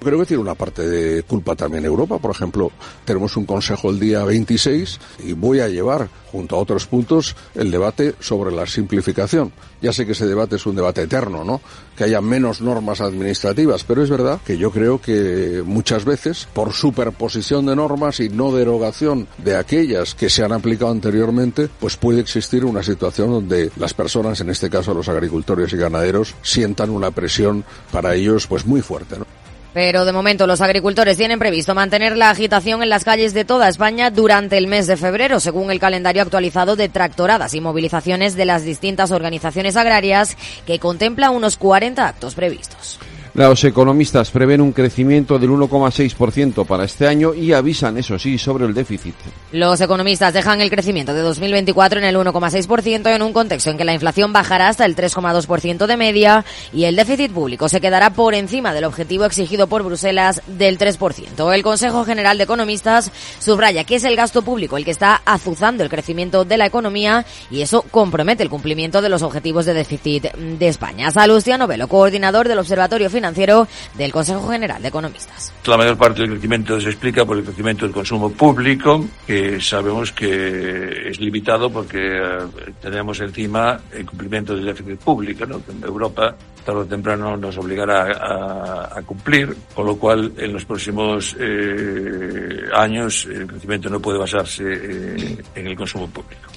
Creo 0.00 0.18
que 0.20 0.26
tiene 0.26 0.42
una 0.42 0.54
parte 0.54 0.86
de 0.86 1.22
culpa 1.22 1.56
también 1.56 1.84
Europa. 1.84 2.18
Por 2.18 2.30
ejemplo, 2.30 2.70
tenemos 3.04 3.36
un 3.36 3.44
consejo 3.44 3.90
el 3.90 3.98
día 3.98 4.24
26 4.24 5.00
y 5.24 5.32
voy 5.32 5.60
a 5.60 5.68
llevar, 5.68 6.08
junto 6.30 6.56
a 6.56 6.58
otros 6.58 6.86
puntos, 6.86 7.34
el 7.54 7.70
debate 7.70 8.14
sobre 8.20 8.54
la 8.54 8.66
simplificación. 8.66 9.52
Ya 9.80 9.92
sé 9.92 10.06
que 10.06 10.12
ese 10.12 10.26
debate 10.26 10.56
es 10.56 10.66
un 10.66 10.76
debate 10.76 11.02
eterno, 11.02 11.44
¿no? 11.44 11.60
Que 11.96 12.04
haya 12.04 12.20
menos 12.20 12.60
normas 12.60 13.00
administrativas, 13.00 13.84
pero 13.84 14.02
es 14.02 14.10
verdad 14.10 14.40
que 14.44 14.58
yo 14.58 14.70
creo 14.70 15.00
que 15.00 15.62
muchas 15.64 16.04
veces, 16.04 16.46
por 16.52 16.72
superposición 16.72 17.66
de 17.66 17.76
normas 17.76 18.20
y 18.20 18.28
no 18.28 18.52
derogación 18.52 19.26
de 19.38 19.56
aquellas 19.56 20.14
que 20.14 20.30
se 20.30 20.44
han 20.44 20.52
aplicado 20.52 20.90
anteriormente, 20.90 21.68
pues 21.80 21.96
puede 21.96 22.20
existir 22.20 22.64
una 22.64 22.82
situación 22.82 23.30
donde 23.30 23.70
las 23.76 23.94
personas, 23.94 24.40
en 24.40 24.50
este 24.50 24.70
caso 24.70 24.94
los 24.94 25.08
agricultores 25.08 25.72
y 25.72 25.76
ganaderos, 25.76 26.34
sientan 26.42 26.90
una 26.90 27.10
presión 27.10 27.64
para 27.90 28.14
ellos 28.14 28.46
pues 28.46 28.66
muy 28.66 28.82
fuerte, 28.82 29.18
¿no? 29.18 29.45
Pero 29.76 30.06
de 30.06 30.12
momento 30.12 30.46
los 30.46 30.62
agricultores 30.62 31.18
tienen 31.18 31.38
previsto 31.38 31.74
mantener 31.74 32.16
la 32.16 32.30
agitación 32.30 32.82
en 32.82 32.88
las 32.88 33.04
calles 33.04 33.34
de 33.34 33.44
toda 33.44 33.68
España 33.68 34.10
durante 34.10 34.56
el 34.56 34.68
mes 34.68 34.86
de 34.86 34.96
febrero, 34.96 35.38
según 35.38 35.70
el 35.70 35.78
calendario 35.78 36.22
actualizado 36.22 36.76
de 36.76 36.88
tractoradas 36.88 37.52
y 37.52 37.60
movilizaciones 37.60 38.36
de 38.36 38.46
las 38.46 38.64
distintas 38.64 39.10
organizaciones 39.10 39.76
agrarias 39.76 40.38
que 40.64 40.78
contempla 40.78 41.28
unos 41.28 41.58
40 41.58 42.08
actos 42.08 42.34
previstos. 42.34 42.98
Los 43.36 43.62
economistas 43.64 44.30
prevén 44.30 44.62
un 44.62 44.72
crecimiento 44.72 45.38
del 45.38 45.50
1,6% 45.50 46.64
para 46.64 46.84
este 46.84 47.06
año 47.06 47.34
y 47.34 47.52
avisan, 47.52 47.98
eso 47.98 48.18
sí, 48.18 48.38
sobre 48.38 48.64
el 48.64 48.72
déficit. 48.72 49.14
Los 49.52 49.78
economistas 49.82 50.32
dejan 50.32 50.62
el 50.62 50.70
crecimiento 50.70 51.12
de 51.12 51.20
2024 51.20 51.98
en 51.98 52.06
el 52.06 52.16
1,6% 52.16 53.14
en 53.14 53.20
un 53.20 53.34
contexto 53.34 53.68
en 53.68 53.76
que 53.76 53.84
la 53.84 53.92
inflación 53.92 54.32
bajará 54.32 54.68
hasta 54.68 54.86
el 54.86 54.96
3,2% 54.96 55.86
de 55.86 55.96
media 55.98 56.46
y 56.72 56.84
el 56.84 56.96
déficit 56.96 57.30
público 57.30 57.68
se 57.68 57.82
quedará 57.82 58.08
por 58.08 58.32
encima 58.32 58.72
del 58.72 58.84
objetivo 58.84 59.26
exigido 59.26 59.66
por 59.66 59.82
Bruselas 59.82 60.40
del 60.46 60.78
3%. 60.78 61.54
El 61.54 61.62
Consejo 61.62 62.06
General 62.06 62.38
de 62.38 62.44
Economistas 62.44 63.12
subraya 63.38 63.84
que 63.84 63.96
es 63.96 64.04
el 64.04 64.16
gasto 64.16 64.40
público 64.40 64.78
el 64.78 64.86
que 64.86 64.92
está 64.92 65.20
azuzando 65.26 65.82
el 65.82 65.90
crecimiento 65.90 66.46
de 66.46 66.56
la 66.56 66.64
economía 66.64 67.26
y 67.50 67.60
eso 67.60 67.82
compromete 67.90 68.42
el 68.42 68.48
cumplimiento 68.48 69.02
de 69.02 69.10
los 69.10 69.22
objetivos 69.22 69.66
de 69.66 69.74
déficit 69.74 70.32
de 70.32 70.68
España. 70.68 71.10
Salustiano 71.10 71.66
Velo, 71.66 71.86
coordinador 71.86 72.48
del 72.48 72.60
Observatorio 72.60 73.10
Financiero 73.10 73.25
financiero 73.26 73.66
del 73.94 74.12
Consejo 74.12 74.48
General 74.48 74.80
de 74.80 74.88
Economistas. 74.88 75.52
La 75.66 75.76
mayor 75.76 75.96
parte 75.96 76.22
del 76.22 76.30
crecimiento 76.30 76.80
se 76.80 76.88
explica 76.88 77.24
por 77.24 77.36
el 77.36 77.44
crecimiento 77.44 77.84
del 77.84 77.94
consumo 77.94 78.30
público, 78.30 79.04
que 79.26 79.60
sabemos 79.60 80.12
que 80.12 81.08
es 81.08 81.18
limitado 81.18 81.70
porque 81.70 81.98
eh, 81.98 82.72
tenemos 82.80 83.20
encima 83.20 83.80
el 83.92 84.06
cumplimiento 84.06 84.54
del 84.54 84.66
déficit 84.66 84.98
público, 84.98 85.44
¿no? 85.44 85.64
que 85.64 85.72
en 85.72 85.82
Europa 85.82 86.36
tarde 86.64 86.80
o 86.80 86.86
temprano 86.86 87.36
nos 87.36 87.56
obligará 87.58 88.90
a, 88.96 89.02
cumplir, 89.02 89.56
con 89.72 89.86
lo 89.86 89.96
cual 89.96 90.32
en 90.36 90.52
los 90.52 90.64
próximos 90.64 91.36
eh, 91.38 92.66
años 92.74 93.26
el 93.26 93.46
crecimiento 93.46 93.88
no 93.88 94.00
puede 94.00 94.18
basarse 94.18 94.64
eh, 94.66 95.36
en 95.54 95.66
el 95.66 95.76
consumo 95.76 96.08
público. 96.08 96.50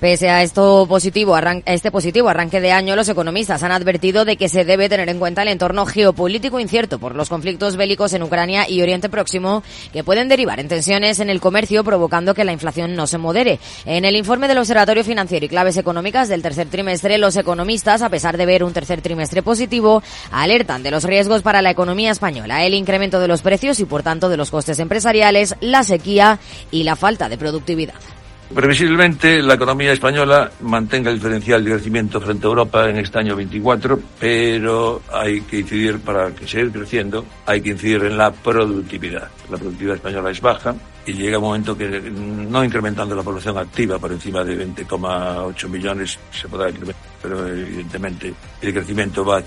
Pese 0.00 0.28
a 0.28 0.42
esto 0.42 0.84
positivo, 0.86 1.38
este 1.64 1.90
positivo 1.90 2.28
arranque 2.28 2.60
de 2.60 2.70
año, 2.70 2.94
los 2.96 3.08
economistas 3.08 3.62
han 3.62 3.72
advertido 3.72 4.26
de 4.26 4.36
que 4.36 4.50
se 4.50 4.66
debe 4.66 4.90
tener 4.90 5.08
en 5.08 5.18
cuenta 5.18 5.40
el 5.40 5.48
entorno 5.48 5.86
geopolítico 5.86 6.60
incierto 6.60 6.98
por 6.98 7.14
los 7.14 7.30
conflictos 7.30 7.76
bélicos 7.76 8.12
en 8.12 8.22
Ucrania 8.22 8.68
y 8.68 8.82
Oriente 8.82 9.08
Próximo 9.08 9.62
que 9.94 10.04
pueden 10.04 10.28
derivar 10.28 10.60
en 10.60 10.68
tensiones 10.68 11.18
en 11.20 11.30
el 11.30 11.40
comercio 11.40 11.82
provocando 11.82 12.34
que 12.34 12.44
la 12.44 12.52
inflación 12.52 12.94
no 12.94 13.06
se 13.06 13.16
modere. 13.16 13.58
En 13.86 14.04
el 14.04 14.16
informe 14.16 14.48
del 14.48 14.58
Observatorio 14.58 15.02
Financiero 15.02 15.46
y 15.46 15.48
Claves 15.48 15.78
Económicas 15.78 16.28
del 16.28 16.42
tercer 16.42 16.68
trimestre, 16.68 17.16
los 17.16 17.36
economistas, 17.36 18.02
a 18.02 18.10
pesar 18.10 18.36
de 18.36 18.44
ver 18.44 18.64
un 18.64 18.74
tercer 18.74 19.00
trimestre 19.00 19.42
positivo, 19.42 20.02
alertan 20.30 20.82
de 20.82 20.90
los 20.90 21.04
riesgos 21.04 21.40
para 21.40 21.62
la 21.62 21.70
economía 21.70 22.10
española, 22.10 22.66
el 22.66 22.74
incremento 22.74 23.18
de 23.18 23.28
los 23.28 23.40
precios 23.40 23.80
y 23.80 23.86
por 23.86 24.02
tanto 24.02 24.28
de 24.28 24.36
los 24.36 24.50
costes 24.50 24.78
empresariales, 24.78 25.56
la 25.60 25.84
sequía 25.84 26.38
y 26.70 26.82
la 26.82 26.96
falta 26.96 27.30
de 27.30 27.38
productividad. 27.38 27.94
Previsiblemente, 28.54 29.42
la 29.42 29.54
economía 29.54 29.92
española 29.92 30.50
mantenga 30.60 31.10
el 31.10 31.16
diferencial 31.16 31.64
de 31.64 31.72
crecimiento 31.72 32.20
frente 32.20 32.46
a 32.46 32.48
Europa 32.48 32.88
en 32.88 32.98
este 32.98 33.18
año 33.18 33.34
24, 33.34 33.98
pero 34.20 35.02
hay 35.12 35.40
que 35.42 35.58
incidir, 35.58 35.98
para 35.98 36.32
que 36.32 36.46
siga 36.46 36.70
creciendo, 36.70 37.24
hay 37.44 37.60
que 37.60 37.70
incidir 37.70 38.04
en 38.04 38.16
la 38.16 38.30
productividad. 38.30 39.28
La 39.50 39.58
productividad 39.58 39.96
española 39.96 40.30
es 40.30 40.40
baja 40.40 40.74
y 41.04 41.12
llega 41.14 41.38
un 41.38 41.44
momento 41.44 41.76
que, 41.76 41.88
no 41.88 42.64
incrementando 42.64 43.16
la 43.16 43.22
población 43.22 43.58
activa 43.58 43.98
por 43.98 44.12
encima 44.12 44.44
de 44.44 44.64
20,8 44.64 45.68
millones, 45.68 46.18
se 46.30 46.48
podrá 46.48 46.70
incrementar, 46.70 47.02
pero 47.20 47.48
evidentemente 47.48 48.32
el 48.62 48.72
crecimiento 48.72 49.24
va 49.24 49.38
a 49.38 49.42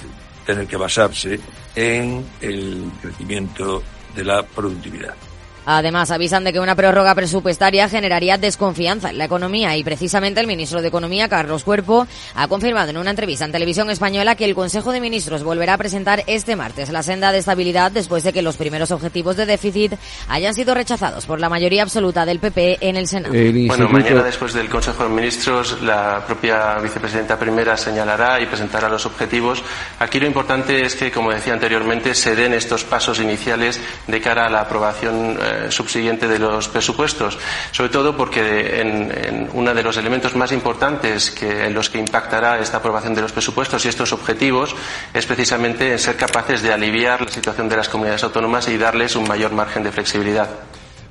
tener 0.46 0.68
que 0.68 0.76
basarse 0.76 1.40
en 1.74 2.26
el 2.42 2.84
crecimiento 3.02 3.82
de 4.14 4.26
la 4.26 4.44
productividad. 4.44 5.29
Además, 5.65 6.12
avisan 6.12 6.43
de 6.43 6.54
que 6.54 6.60
una 6.60 6.76
prórroga 6.76 7.15
presupuestaria 7.15 7.88
generaría 7.89 8.38
desconfianza 8.38 9.10
en 9.10 9.17
la 9.17 9.26
economía 9.26 9.76
y 9.78 9.84
precisamente 9.84 10.39
el 10.39 10.48
ministro 10.48 10.82
de 10.82 10.88
Economía, 10.88 11.30
Carlos 11.30 11.63
Cuerpo, 11.63 12.08
ha 12.36 12.48
confirmado 12.48 12.89
en 12.89 12.98
una 12.98 13.12
entrevista 13.12 13.45
en 13.45 13.52
televisión 13.52 13.89
española 13.89 14.36
que 14.36 14.45
el 14.45 14.56
Consejo 14.56 14.91
de 14.91 15.02
Ministros 15.02 15.43
volverá 15.43 15.76
a 15.76 15.78
presentar 15.78 16.24
este 16.28 16.56
martes 16.56 16.89
la 16.89 17.04
senda 17.04 17.32
de 17.32 17.39
estabilidad 17.39 17.91
después 17.91 18.24
de 18.24 18.34
que 18.34 18.41
los 18.41 18.58
primeros 18.58 18.91
objetivos 18.91 19.36
de 19.36 19.45
déficit 19.45 19.93
hayan 20.28 20.54
sido 20.54 20.74
rechazados 20.74 21.26
por 21.26 21.39
la 21.39 21.50
mayoría 21.50 21.84
absoluta 21.84 22.26
del 22.26 22.39
PP 22.39 22.78
en 22.82 22.98
el 22.98 23.08
Senado. 23.08 23.34
Bueno, 23.34 23.89
mañana 23.89 24.24
después 24.24 24.54
del 24.54 24.69
Consejo 24.69 25.04
de 25.04 25.10
Ministros, 25.10 25.82
la 25.82 26.24
propia 26.26 26.80
vicepresidenta 26.80 27.38
primera 27.38 27.78
señalará 27.78 28.41
y 28.41 28.45
presentará 28.45 28.89
los 28.89 29.06
objetivos. 29.06 29.63
Aquí 30.00 30.19
lo 30.19 30.28
importante 30.28 30.86
es 30.86 30.95
que, 30.95 31.12
como 31.12 31.32
decía 31.32 31.54
anteriormente, 31.54 32.13
se 32.15 32.36
den 32.36 32.54
estos 32.54 32.84
pasos 32.84 33.19
iniciales 33.19 33.80
de 34.08 34.22
cara 34.22 34.45
a 34.45 34.50
la 34.50 34.62
aprobación 34.62 35.38
eh, 35.50 35.72
subsiguiente 35.72 36.28
de 36.28 36.40
los 36.40 36.68
presupuestos, 36.68 37.38
sobre 37.72 37.90
todo 37.90 38.16
porque 38.16 38.82
en, 38.82 39.50
uno 39.54 39.74
de 39.74 39.84
los 39.84 39.98
elementos 39.98 40.36
más 40.36 40.52
importantes 40.52 41.32
que, 41.32 41.66
en 41.66 41.74
los 41.74 41.90
que 41.90 41.98
impactará 41.98 42.60
esta 42.60 42.78
aprobación 42.78 43.16
de 43.16 43.22
los 43.22 43.32
presupuestos 43.32 43.86
y 43.86 43.90
estos 43.90 44.14
objetivos 44.14 44.76
es 45.14 45.26
precisamente 45.26 45.92
en 45.92 46.00
ser 46.00 46.16
capaces 46.16 46.62
de 46.62 46.72
aliviar 46.72 47.22
la 47.22 47.32
situación 47.32 47.68
de 47.70 47.78
las 47.78 47.90
comunidades 47.90 48.24
autónomas 48.24 48.68
y 48.68 48.78
darles 48.78 49.16
un 49.16 49.28
mayor 49.28 49.52
margen 49.52 49.84
de 49.84 49.92
flexibilidad. 49.92 50.50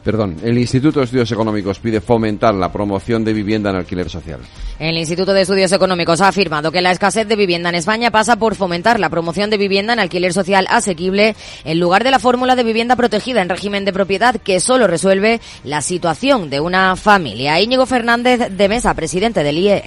Perdón, 0.05 0.37
el 0.43 0.57
Instituto 0.57 1.01
de 1.01 1.05
Estudios 1.05 1.31
Económicos 1.33 1.79
pide 1.81 2.01
fomentar 2.01 2.55
la 2.55 2.73
promoción 2.73 3.25
de 3.25 3.33
vivienda 3.33 3.71
en 3.71 3.77
alquiler 3.77 4.09
social. 4.09 4.41
El 4.79 4.97
Instituto 4.97 5.33
de 5.35 5.43
Estudios 5.43 5.73
Económicos 5.73 6.21
ha 6.21 6.29
afirmado 6.29 6.71
que 6.71 6.81
la 6.81 6.93
escasez 6.93 7.27
de 7.27 7.37
vivienda 7.37 7.69
en 7.69 7.75
España 7.75 8.11
pasa 8.11 8.37
por 8.37 8.55
fomentar 8.55 9.01
la 9.01 9.11
promoción 9.11 9.51
de 9.51 9.59
vivienda 9.59 9.93
en 9.93 9.99
alquiler 9.99 10.33
social 10.33 10.67
asequible 10.71 11.35
en 11.65 11.81
lugar 11.81 12.05
de 12.05 12.11
la 12.11 12.19
fórmula 12.19 12.57
de 12.57 12.65
vivienda 12.65 12.97
protegida 12.97 13.43
en 13.43 13.49
régimen 13.49 13.85
de 13.85 13.93
propiedad 13.93 14.37
que 14.37 14.61
solo 14.61 14.87
resuelve 14.87 15.41
la 15.65 15.83
situación 15.83 16.49
de 16.49 16.61
una 16.61 16.97
familia. 16.97 17.61
Íñigo 17.61 17.85
Fernández 17.87 18.57
de 18.57 18.69
Mesa, 18.69 18.95
presidente 18.95 19.43
del 19.43 19.59
IE 19.59 19.85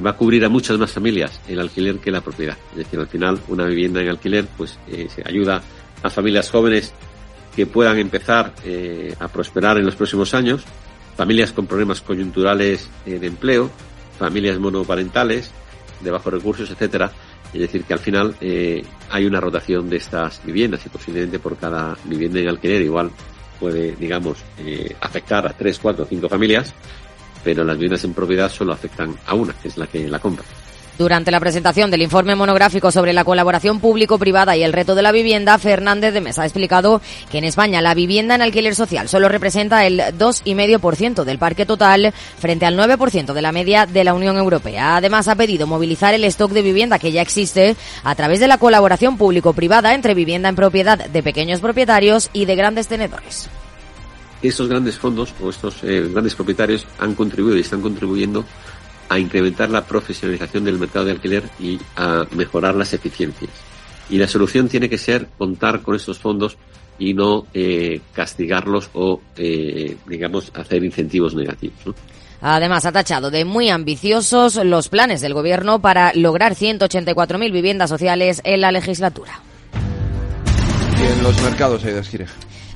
va 0.00 0.10
a 0.10 0.16
cubrir 0.16 0.44
a 0.44 0.48
muchas 0.48 0.78
más 0.78 0.92
familias 0.92 1.40
el 1.48 1.60
alquiler 1.60 1.98
que 1.98 2.10
la 2.10 2.20
propiedad. 2.20 2.56
Es 2.72 2.78
decir, 2.78 2.98
al 2.98 3.08
final 3.08 3.40
una 3.48 3.64
vivienda 3.64 4.00
en 4.00 4.08
alquiler 4.08 4.46
pues 4.56 4.78
eh, 4.88 5.08
se 5.08 5.22
ayuda 5.26 5.62
a 6.02 6.10
familias 6.10 6.50
jóvenes 6.50 6.92
que 7.56 7.66
puedan 7.66 7.98
empezar 7.98 8.52
eh, 8.64 9.14
a 9.18 9.28
prosperar 9.28 9.78
en 9.78 9.86
los 9.86 9.96
próximos 9.96 10.34
años, 10.34 10.64
familias 11.16 11.52
con 11.52 11.66
problemas 11.66 12.02
coyunturales 12.02 12.88
eh, 13.06 13.18
de 13.18 13.26
empleo, 13.26 13.70
familias 14.18 14.58
monoparentales, 14.58 15.50
de 16.00 16.10
bajos 16.10 16.32
recursos, 16.32 16.70
etcétera. 16.70 17.10
Es 17.52 17.60
decir, 17.60 17.84
que 17.84 17.94
al 17.94 18.00
final 18.00 18.34
hay 19.08 19.24
una 19.24 19.40
rotación 19.40 19.88
de 19.88 19.96
estas 19.96 20.44
viviendas 20.44 20.84
y 20.84 20.88
posiblemente 20.90 21.38
por 21.38 21.56
cada 21.56 21.96
vivienda 22.04 22.40
en 22.40 22.48
alquiler 22.48 22.82
igual 22.82 23.10
puede, 23.58 23.94
digamos, 23.96 24.38
afectar 25.00 25.46
a 25.46 25.52
tres, 25.52 25.78
cuatro, 25.78 26.04
cinco 26.04 26.28
familias 26.28 26.74
pero 27.46 27.62
las 27.62 27.76
viviendas 27.76 28.02
en 28.02 28.12
propiedad 28.12 28.50
solo 28.50 28.72
afectan 28.72 29.14
a 29.24 29.34
una, 29.34 29.52
que 29.52 29.68
es 29.68 29.78
la 29.78 29.86
que 29.86 30.08
la 30.08 30.18
compra. 30.18 30.44
Durante 30.98 31.30
la 31.30 31.40
presentación 31.40 31.90
del 31.90 32.00
informe 32.00 32.34
monográfico 32.34 32.90
sobre 32.90 33.12
la 33.12 33.24
colaboración 33.24 33.80
público-privada 33.80 34.56
y 34.56 34.62
el 34.62 34.72
reto 34.72 34.94
de 34.94 35.02
la 35.02 35.12
vivienda, 35.12 35.58
Fernández 35.58 36.14
de 36.14 36.22
Mesa 36.22 36.42
ha 36.42 36.46
explicado 36.46 37.02
que 37.30 37.36
en 37.36 37.44
España 37.44 37.82
la 37.82 37.92
vivienda 37.92 38.34
en 38.34 38.40
alquiler 38.40 38.74
social 38.74 39.06
solo 39.06 39.28
representa 39.28 39.84
el 39.84 40.00
2,5% 40.00 41.24
del 41.24 41.38
parque 41.38 41.66
total 41.66 42.14
frente 42.38 42.64
al 42.64 42.78
9% 42.78 43.34
de 43.34 43.42
la 43.42 43.52
media 43.52 43.84
de 43.84 44.04
la 44.04 44.14
Unión 44.14 44.38
Europea. 44.38 44.96
Además, 44.96 45.28
ha 45.28 45.34
pedido 45.34 45.66
movilizar 45.66 46.14
el 46.14 46.24
stock 46.24 46.52
de 46.52 46.62
vivienda 46.62 46.98
que 46.98 47.12
ya 47.12 47.20
existe 47.20 47.76
a 48.02 48.14
través 48.14 48.40
de 48.40 48.48
la 48.48 48.56
colaboración 48.56 49.18
público-privada 49.18 49.94
entre 49.94 50.14
vivienda 50.14 50.48
en 50.48 50.56
propiedad 50.56 50.98
de 50.98 51.22
pequeños 51.22 51.60
propietarios 51.60 52.30
y 52.32 52.46
de 52.46 52.56
grandes 52.56 52.88
tenedores 52.88 53.50
estos 54.42 54.68
grandes 54.68 54.98
fondos 54.98 55.34
o 55.42 55.50
estos 55.50 55.82
eh, 55.82 56.08
grandes 56.12 56.34
propietarios 56.34 56.86
han 56.98 57.14
contribuido 57.14 57.56
y 57.56 57.60
están 57.60 57.80
contribuyendo 57.80 58.44
a 59.08 59.18
incrementar 59.18 59.70
la 59.70 59.84
profesionalización 59.84 60.64
del 60.64 60.78
mercado 60.78 61.06
de 61.06 61.12
alquiler 61.12 61.44
y 61.58 61.78
a 61.96 62.26
mejorar 62.32 62.74
las 62.74 62.92
eficiencias. 62.92 63.50
Y 64.08 64.18
la 64.18 64.28
solución 64.28 64.68
tiene 64.68 64.88
que 64.88 64.98
ser 64.98 65.28
contar 65.38 65.82
con 65.82 65.96
estos 65.96 66.18
fondos 66.18 66.56
y 66.98 67.14
no 67.14 67.46
eh, 67.52 68.00
castigarlos 68.12 68.90
o, 68.94 69.20
eh, 69.36 69.96
digamos, 70.06 70.50
hacer 70.54 70.84
incentivos 70.84 71.34
negativos. 71.34 71.94
Además, 72.40 72.84
ha 72.84 72.92
tachado 72.92 73.30
de 73.30 73.44
muy 73.44 73.70
ambiciosos 73.70 74.56
los 74.56 74.88
planes 74.88 75.20
del 75.20 75.34
Gobierno 75.34 75.80
para 75.80 76.12
lograr 76.14 76.54
184.000 76.54 77.50
viviendas 77.50 77.90
sociales 77.90 78.40
en 78.44 78.60
la 78.60 78.72
legislatura. 78.72 79.40
Y 80.98 81.12
en 81.12 81.22
los 81.22 81.40
mercados, 81.42 81.84
hay 81.84 81.94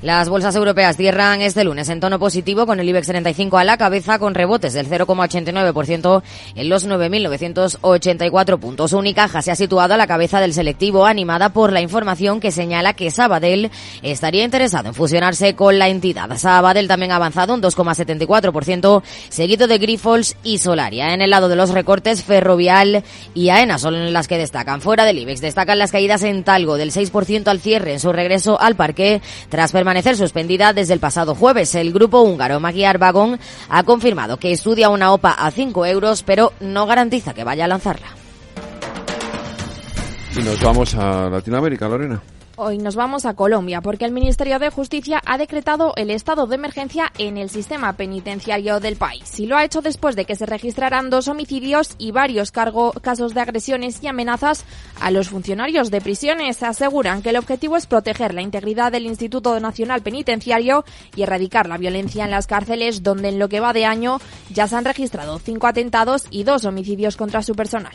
las 0.02 0.30
bolsas 0.30 0.56
europeas 0.56 0.96
cierran 0.96 1.42
este 1.42 1.62
lunes 1.62 1.90
en 1.90 2.00
tono 2.00 2.18
positivo 2.18 2.64
con 2.64 2.80
el 2.80 2.88
IBEX 2.88 3.08
35 3.08 3.58
a 3.58 3.64
la 3.64 3.76
cabeza 3.76 4.18
con 4.18 4.34
rebotes 4.34 4.72
del 4.72 4.88
0,89% 4.88 6.22
en 6.54 6.68
los 6.70 6.88
9.984 6.88 8.58
puntos. 8.58 8.94
Unicaja 8.94 9.42
se 9.42 9.50
ha 9.50 9.56
situado 9.56 9.92
a 9.92 9.98
la 9.98 10.06
cabeza 10.06 10.40
del 10.40 10.54
selectivo 10.54 11.04
animada 11.04 11.50
por 11.50 11.70
la 11.70 11.82
información 11.82 12.40
que 12.40 12.50
señala 12.50 12.94
que 12.94 13.10
Sabadell 13.10 13.70
estaría 14.00 14.42
interesado 14.42 14.88
en 14.88 14.94
fusionarse 14.94 15.54
con 15.54 15.78
la 15.78 15.88
entidad. 15.88 16.34
Sabadell 16.38 16.88
también 16.88 17.12
ha 17.12 17.16
avanzado 17.16 17.52
un 17.52 17.60
2,74% 17.60 19.02
seguido 19.28 19.66
de 19.66 19.76
Grifols 19.76 20.34
y 20.42 20.58
Solaria. 20.58 21.12
En 21.12 21.20
el 21.20 21.28
lado 21.28 21.50
de 21.50 21.56
los 21.56 21.72
recortes, 21.72 22.24
Ferrovial 22.24 23.04
y 23.34 23.50
AENA 23.50 23.78
son 23.78 24.14
las 24.14 24.28
que 24.28 24.38
destacan. 24.38 24.80
Fuera 24.80 25.04
del 25.04 25.18
IBEX 25.18 25.42
destacan 25.42 25.78
las 25.78 25.92
caídas 25.92 26.22
en 26.22 26.42
Talgo 26.42 26.78
del 26.78 26.90
6% 26.90 27.48
al 27.48 27.60
cierre 27.60 27.92
en 27.92 28.00
su 28.00 28.12
regreso 28.12 28.58
al 28.58 28.76
parque 28.76 29.20
tras 29.50 29.72
permanecer 29.72 29.89
permanecer 29.90 30.16
suspendida 30.16 30.72
desde 30.72 30.94
el 30.94 31.00
pasado 31.00 31.34
jueves. 31.34 31.74
El 31.74 31.92
grupo 31.92 32.20
húngaro 32.20 32.60
Magyar 32.60 32.98
Vagón 32.98 33.40
ha 33.68 33.82
confirmado 33.82 34.36
que 34.36 34.52
estudia 34.52 34.88
una 34.88 35.12
OPA 35.12 35.32
a 35.32 35.50
5 35.50 35.84
euros, 35.86 36.22
pero 36.22 36.52
no 36.60 36.86
garantiza 36.86 37.34
que 37.34 37.42
vaya 37.42 37.64
a 37.64 37.68
lanzarla. 37.68 38.06
Y 40.36 40.42
nos 40.42 40.60
vamos 40.62 40.94
a 40.94 41.28
Latinoamérica, 41.28 41.88
Lorena. 41.88 42.22
Hoy 42.56 42.78
nos 42.78 42.96
vamos 42.96 43.24
a 43.24 43.34
Colombia 43.34 43.80
porque 43.80 44.04
el 44.04 44.12
Ministerio 44.12 44.58
de 44.58 44.70
Justicia 44.70 45.22
ha 45.24 45.38
decretado 45.38 45.94
el 45.96 46.10
estado 46.10 46.46
de 46.46 46.56
emergencia 46.56 47.12
en 47.16 47.38
el 47.38 47.48
sistema 47.48 47.94
penitenciario 47.94 48.80
del 48.80 48.96
país. 48.96 49.38
Y 49.40 49.46
lo 49.46 49.56
ha 49.56 49.64
hecho 49.64 49.80
después 49.80 50.16
de 50.16 50.24
que 50.24 50.36
se 50.36 50.46
registraran 50.46 51.08
dos 51.08 51.28
homicidios 51.28 51.94
y 51.96 52.10
varios 52.10 52.50
casos 52.52 53.34
de 53.34 53.40
agresiones 53.40 54.02
y 54.02 54.08
amenazas 54.08 54.64
a 55.00 55.10
los 55.10 55.30
funcionarios 55.30 55.90
de 55.90 56.00
prisiones. 56.00 56.62
Aseguran 56.62 57.22
que 57.22 57.30
el 57.30 57.36
objetivo 57.36 57.76
es 57.76 57.86
proteger 57.86 58.34
la 58.34 58.42
integridad 58.42 58.92
del 58.92 59.06
Instituto 59.06 59.58
Nacional 59.60 60.02
Penitenciario 60.02 60.84
y 61.16 61.22
erradicar 61.22 61.68
la 61.68 61.78
violencia 61.78 62.24
en 62.24 62.30
las 62.30 62.46
cárceles, 62.46 63.02
donde 63.02 63.28
en 63.28 63.38
lo 63.38 63.48
que 63.48 63.60
va 63.60 63.72
de 63.72 63.86
año 63.86 64.18
ya 64.52 64.66
se 64.66 64.76
han 64.76 64.84
registrado 64.84 65.38
cinco 65.38 65.66
atentados 65.66 66.26
y 66.30 66.42
dos 66.42 66.64
homicidios 66.64 67.16
contra 67.16 67.42
su 67.42 67.54
personal. 67.54 67.94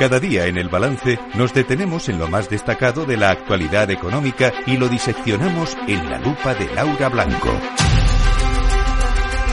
Cada 0.00 0.18
día 0.18 0.46
en 0.46 0.56
el 0.56 0.70
balance 0.70 1.18
nos 1.34 1.52
detenemos 1.52 2.08
en 2.08 2.18
lo 2.18 2.26
más 2.26 2.48
destacado 2.48 3.04
de 3.04 3.18
la 3.18 3.32
actualidad 3.32 3.90
económica 3.90 4.50
y 4.66 4.78
lo 4.78 4.88
diseccionamos 4.88 5.76
en 5.86 6.08
la 6.08 6.18
lupa 6.18 6.54
de 6.54 6.74
Laura 6.74 7.10
Blanco. 7.10 7.50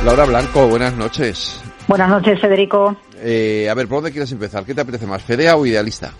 Laura 0.06 0.24
Blanco, 0.24 0.68
buenas 0.70 0.94
noches. 0.94 1.62
Buenas 1.90 2.08
noches, 2.08 2.40
Federico. 2.40 2.96
Eh, 3.18 3.68
a 3.70 3.74
ver, 3.74 3.90
¿por 3.90 3.98
dónde 3.98 4.12
quieres 4.12 4.32
empezar? 4.32 4.64
¿Qué 4.64 4.74
te 4.74 4.80
apetece 4.80 5.06
más, 5.06 5.22
Fedea 5.22 5.58
o 5.58 5.66
Idealista? 5.66 6.14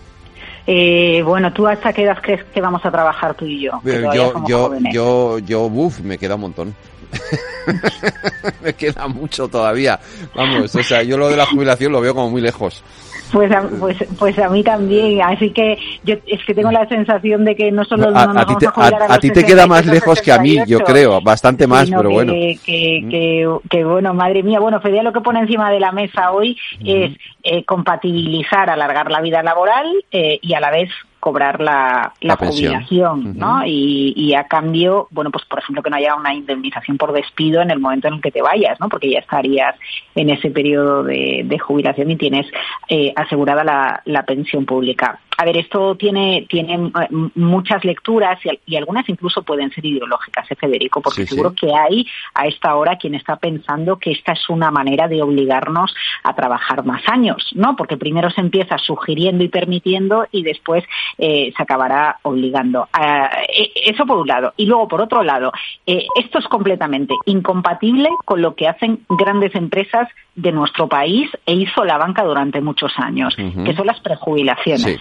Eh, 0.66 1.22
bueno, 1.22 1.50
¿tú 1.54 1.66
hasta 1.66 1.94
qué 1.94 2.02
edad 2.02 2.18
crees 2.20 2.44
que 2.44 2.60
vamos 2.60 2.84
a 2.84 2.90
trabajar 2.90 3.34
tú 3.34 3.46
y 3.46 3.62
yo? 3.62 3.80
yo, 3.82 4.44
yo, 4.46 4.78
yo, 4.92 5.38
yo, 5.38 5.70
buf, 5.70 6.00
me 6.00 6.18
queda 6.18 6.34
un 6.34 6.42
montón. 6.42 6.74
me 8.62 8.74
queda 8.74 9.08
mucho 9.08 9.48
todavía. 9.48 9.98
Vamos, 10.34 10.74
o 10.74 10.82
sea, 10.82 11.02
yo 11.02 11.16
lo 11.16 11.30
de 11.30 11.36
la 11.38 11.46
jubilación 11.46 11.92
lo 11.92 12.02
veo 12.02 12.14
como 12.14 12.28
muy 12.28 12.42
lejos. 12.42 12.84
Pues 13.32 13.52
a, 13.52 13.62
pues, 13.62 13.96
pues 14.18 14.38
a 14.38 14.48
mí 14.48 14.62
también, 14.62 15.20
así 15.22 15.50
que 15.50 15.78
yo 16.04 16.16
es 16.26 16.44
que 16.46 16.54
tengo 16.54 16.70
la 16.70 16.88
sensación 16.88 17.44
de 17.44 17.54
que 17.54 17.70
no 17.70 17.84
solo 17.84 18.08
a, 18.08 18.26
nos 18.26 18.36
a, 18.36 18.46
ti 18.46 18.54
te, 18.56 18.66
a, 18.66 19.18
ti 19.18 19.30
te 19.30 19.44
queda 19.44 19.66
más 19.66 19.84
lejos 19.84 20.22
que 20.22 20.32
a 20.32 20.38
mí, 20.38 20.56
yo 20.66 20.80
creo, 20.80 21.20
bastante 21.20 21.66
más, 21.66 21.90
pero 21.90 22.10
bueno. 22.10 22.32
Que, 22.32 22.58
que, 22.64 23.58
que, 23.68 23.84
bueno, 23.84 24.14
madre 24.14 24.42
mía, 24.42 24.60
bueno, 24.60 24.80
Fede 24.80 25.02
lo 25.02 25.12
que 25.12 25.20
pone 25.20 25.40
encima 25.40 25.70
de 25.70 25.80
la 25.80 25.92
mesa 25.92 26.32
hoy 26.32 26.56
es 26.84 27.12
eh, 27.42 27.64
compatibilizar, 27.64 28.70
alargar 28.70 29.10
la 29.10 29.20
vida 29.20 29.42
laboral 29.42 29.86
eh, 30.10 30.38
y 30.40 30.54
a 30.54 30.60
la 30.60 30.70
vez 30.70 30.90
cobrar 31.20 31.60
la, 31.60 32.12
la, 32.20 32.36
jubilación, 32.36 33.36
¿no? 33.36 33.64
Y, 33.66 34.12
y, 34.16 34.34
a 34.34 34.44
cambio, 34.44 35.08
bueno, 35.10 35.30
pues 35.30 35.44
por 35.46 35.58
ejemplo 35.58 35.82
que 35.82 35.90
no 35.90 35.96
haya 35.96 36.14
una 36.14 36.34
indemnización 36.34 36.96
por 36.96 37.12
despido 37.12 37.60
en 37.60 37.70
el 37.70 37.80
momento 37.80 38.08
en 38.08 38.14
el 38.14 38.20
que 38.20 38.30
te 38.30 38.42
vayas, 38.42 38.78
¿no? 38.80 38.88
Porque 38.88 39.10
ya 39.10 39.18
estarías 39.18 39.74
en 40.14 40.30
ese 40.30 40.50
periodo 40.50 41.02
de, 41.02 41.42
de 41.44 41.58
jubilación 41.58 42.10
y 42.10 42.16
tienes 42.16 42.46
eh, 42.88 43.12
asegurada 43.16 43.64
la, 43.64 44.02
la, 44.04 44.22
pensión 44.22 44.64
pública. 44.64 45.20
A 45.40 45.44
ver, 45.44 45.56
esto 45.56 45.94
tiene, 45.94 46.46
tiene 46.48 46.74
eh, 46.74 47.08
muchas 47.36 47.84
lecturas 47.84 48.40
y, 48.66 48.76
algunas 48.76 49.08
incluso 49.08 49.44
pueden 49.44 49.70
ser 49.70 49.86
ideológicas, 49.86 50.50
¿eh, 50.50 50.56
Federico? 50.56 51.00
Porque 51.00 51.26
seguro 51.26 51.54
que 51.54 51.72
hay 51.72 52.04
a 52.34 52.48
esta 52.48 52.74
hora 52.74 52.96
quien 52.96 53.14
está 53.14 53.36
pensando 53.36 53.98
que 53.98 54.10
esta 54.10 54.32
es 54.32 54.48
una 54.48 54.72
manera 54.72 55.06
de 55.06 55.22
obligarnos 55.22 55.94
a 56.24 56.34
trabajar 56.34 56.84
más 56.84 57.02
años, 57.08 57.50
¿no? 57.54 57.76
Porque 57.76 57.96
primero 57.96 58.30
se 58.30 58.40
empieza 58.40 58.78
sugiriendo 58.78 59.44
y 59.44 59.48
permitiendo 59.48 60.26
y 60.32 60.42
después 60.42 60.82
eh, 61.18 61.52
se 61.56 61.62
acabará 61.62 62.18
obligando. 62.22 62.88
Ah, 62.92 63.30
e, 63.48 63.70
eso 63.86 64.06
por 64.06 64.18
un 64.18 64.26
lado. 64.26 64.54
Y 64.56 64.66
luego, 64.66 64.88
por 64.88 65.00
otro 65.00 65.22
lado, 65.22 65.52
eh, 65.86 66.04
esto 66.16 66.40
es 66.40 66.48
completamente 66.48 67.14
incompatible 67.26 68.08
con 68.24 68.42
lo 68.42 68.56
que 68.56 68.66
hacen 68.66 69.04
grandes 69.08 69.54
empresas 69.54 70.08
de 70.34 70.52
nuestro 70.52 70.88
país 70.88 71.30
e 71.46 71.54
hizo 71.54 71.84
la 71.84 71.98
banca 71.98 72.22
durante 72.24 72.60
muchos 72.60 72.92
años, 72.96 73.34
que 73.36 73.74
son 73.74 73.86
las 73.86 74.00
prejubilaciones. 74.00 74.98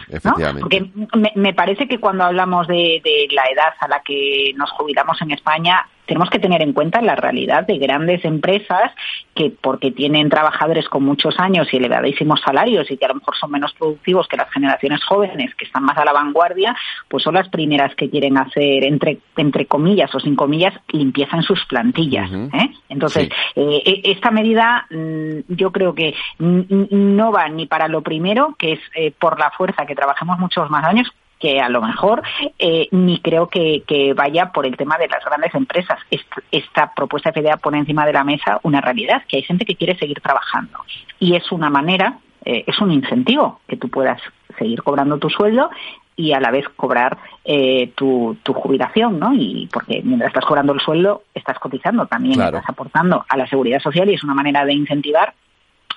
Porque 0.59 0.89
me, 1.35 1.53
parece 1.53 1.87
que 1.87 1.99
cuando 1.99 2.23
hablamos 2.23 2.67
de, 2.67 3.01
de 3.03 3.27
la 3.31 3.43
edad 3.45 3.73
a 3.79 3.87
la 3.87 4.01
que 4.01 4.53
nos 4.55 4.71
jubilamos 4.71 5.21
en 5.21 5.31
España, 5.31 5.87
tenemos 6.08 6.30
que 6.30 6.39
tener 6.39 6.62
en 6.62 6.74
cuenta 6.74 7.02
la 7.02 7.15
realidad 7.15 7.67
de 7.67 7.78
grandes 7.78 8.26
empresas 8.26 8.91
que 9.36 9.52
porque 9.62 9.91
tienen 9.91 10.30
trabajadores 10.30 10.89
con 10.89 11.04
muchos 11.04 11.39
años 11.39 11.67
y 11.72 11.78
elevadísimos 11.78 12.41
salarios 12.41 12.89
y 12.89 12.98
que 12.98 13.06
a 13.06 13.10
lo 13.10 13.15
mejor 13.15 13.36
son 13.36 13.52
menos 13.52 13.74
productivos 13.74 14.28
que 14.28 14.38
las 14.38 14.50
generaciones 14.52 15.04
jóvenes 15.04 15.54
que 15.56 15.65
están 15.65 15.84
más 15.84 15.98
a 15.98 16.06
la 16.06 16.13
vanguardia, 16.13 16.76
pues 17.08 17.24
son 17.24 17.36
las 17.36 17.50
primeras 17.50 17.93
que 17.96 18.10
quieren 18.10 18.38
hacer 18.38 18.84
entre 18.86 19.20
entre 19.36 19.67
comillas 19.67 20.13
o 20.15 20.20
sin 20.20 20.36
comillas 20.36 20.74
limpieza 20.88 21.38
en 21.38 21.43
sus 21.43 21.63
plantillas. 21.65 22.32
¿eh? 22.32 22.70
Entonces 22.89 23.30
eh, 23.56 23.82
e, 23.86 24.12
esta 24.12 24.32
medida 24.32 24.88
mm, 24.89 25.39
yo 25.50 25.72
creo 25.72 25.93
que 25.93 26.15
no 26.39 27.32
va 27.32 27.50
ni 27.50 27.67
para 27.67 27.88
lo 27.88 28.02
primero 28.02 28.56
que 28.58 28.74
es 28.74 28.80
eh, 28.96 29.12
por 29.12 29.39
la 29.39 29.52
fuerza 29.52 29.86
que 29.86 29.96
trabajemos 29.96 30.39
muchos 30.39 30.70
más 30.70 30.86
años 30.86 31.12
que 31.39 31.60
a 31.60 31.69
lo 31.69 31.82
mejor 31.82 32.23
eh, 32.58 32.88
ni 32.91 33.19
creo 33.19 33.47
que, 33.47 33.84
vaya 34.15 34.52
por 34.52 34.65
el 34.65 34.76
tema 34.76 34.97
de 34.97 35.08
las 35.08 35.23
grandes 35.23 35.54
empresas. 35.54 36.00
Esta, 36.52 36.91
propuesta 36.95 37.32
FDA 37.32 37.58
pone 37.58 37.80
encima 37.80 38.06
de 38.06 38.13
la 38.13 38.23
mesa 38.23 38.60
una 38.63 38.82
realidad, 38.82 39.23
que 39.28 39.38
hay 39.38 39.43
gente 39.43 39.65
que 39.65 39.76
quiere 39.76 39.97
seguir 39.97 40.19
trabajando. 40.21 40.80
Y 41.19 41.36
es 41.36 41.52
una 41.52 41.69
manera, 41.69 42.17
eh, 42.45 42.63
es 42.65 42.80
un 42.80 42.91
incentivo 42.91 43.60
que 43.67 43.78
tú 43.78 43.89
puedas 43.89 44.21
seguir 44.58 44.82
cobrando 44.82 45.17
tu 45.17 45.30
sueldo 45.30 45.69
y 46.15 46.34
a 46.34 46.39
la 46.39 46.50
vez 46.50 46.67
cobrar 46.76 47.17
eh, 47.45 47.91
tu, 47.95 48.36
jubilación, 48.43 49.19
¿no? 49.19 49.34
Y 49.34 49.69
porque 49.71 50.02
mientras 50.04 50.30
estás 50.30 50.45
cobrando 50.45 50.73
el 50.73 50.80
sueldo, 50.80 51.23
estás 51.36 51.60
cotizando 51.60 52.08
también, 52.08 52.41
estás 52.41 52.67
aportando 52.67 53.23
a 53.30 53.38
la 53.38 53.47
seguridad 53.47 53.80
social 53.80 54.10
y 54.10 54.15
es 54.15 54.23
una 54.23 54.34
manera 54.34 54.65
de 54.65 54.73
incentivar, 54.73 55.34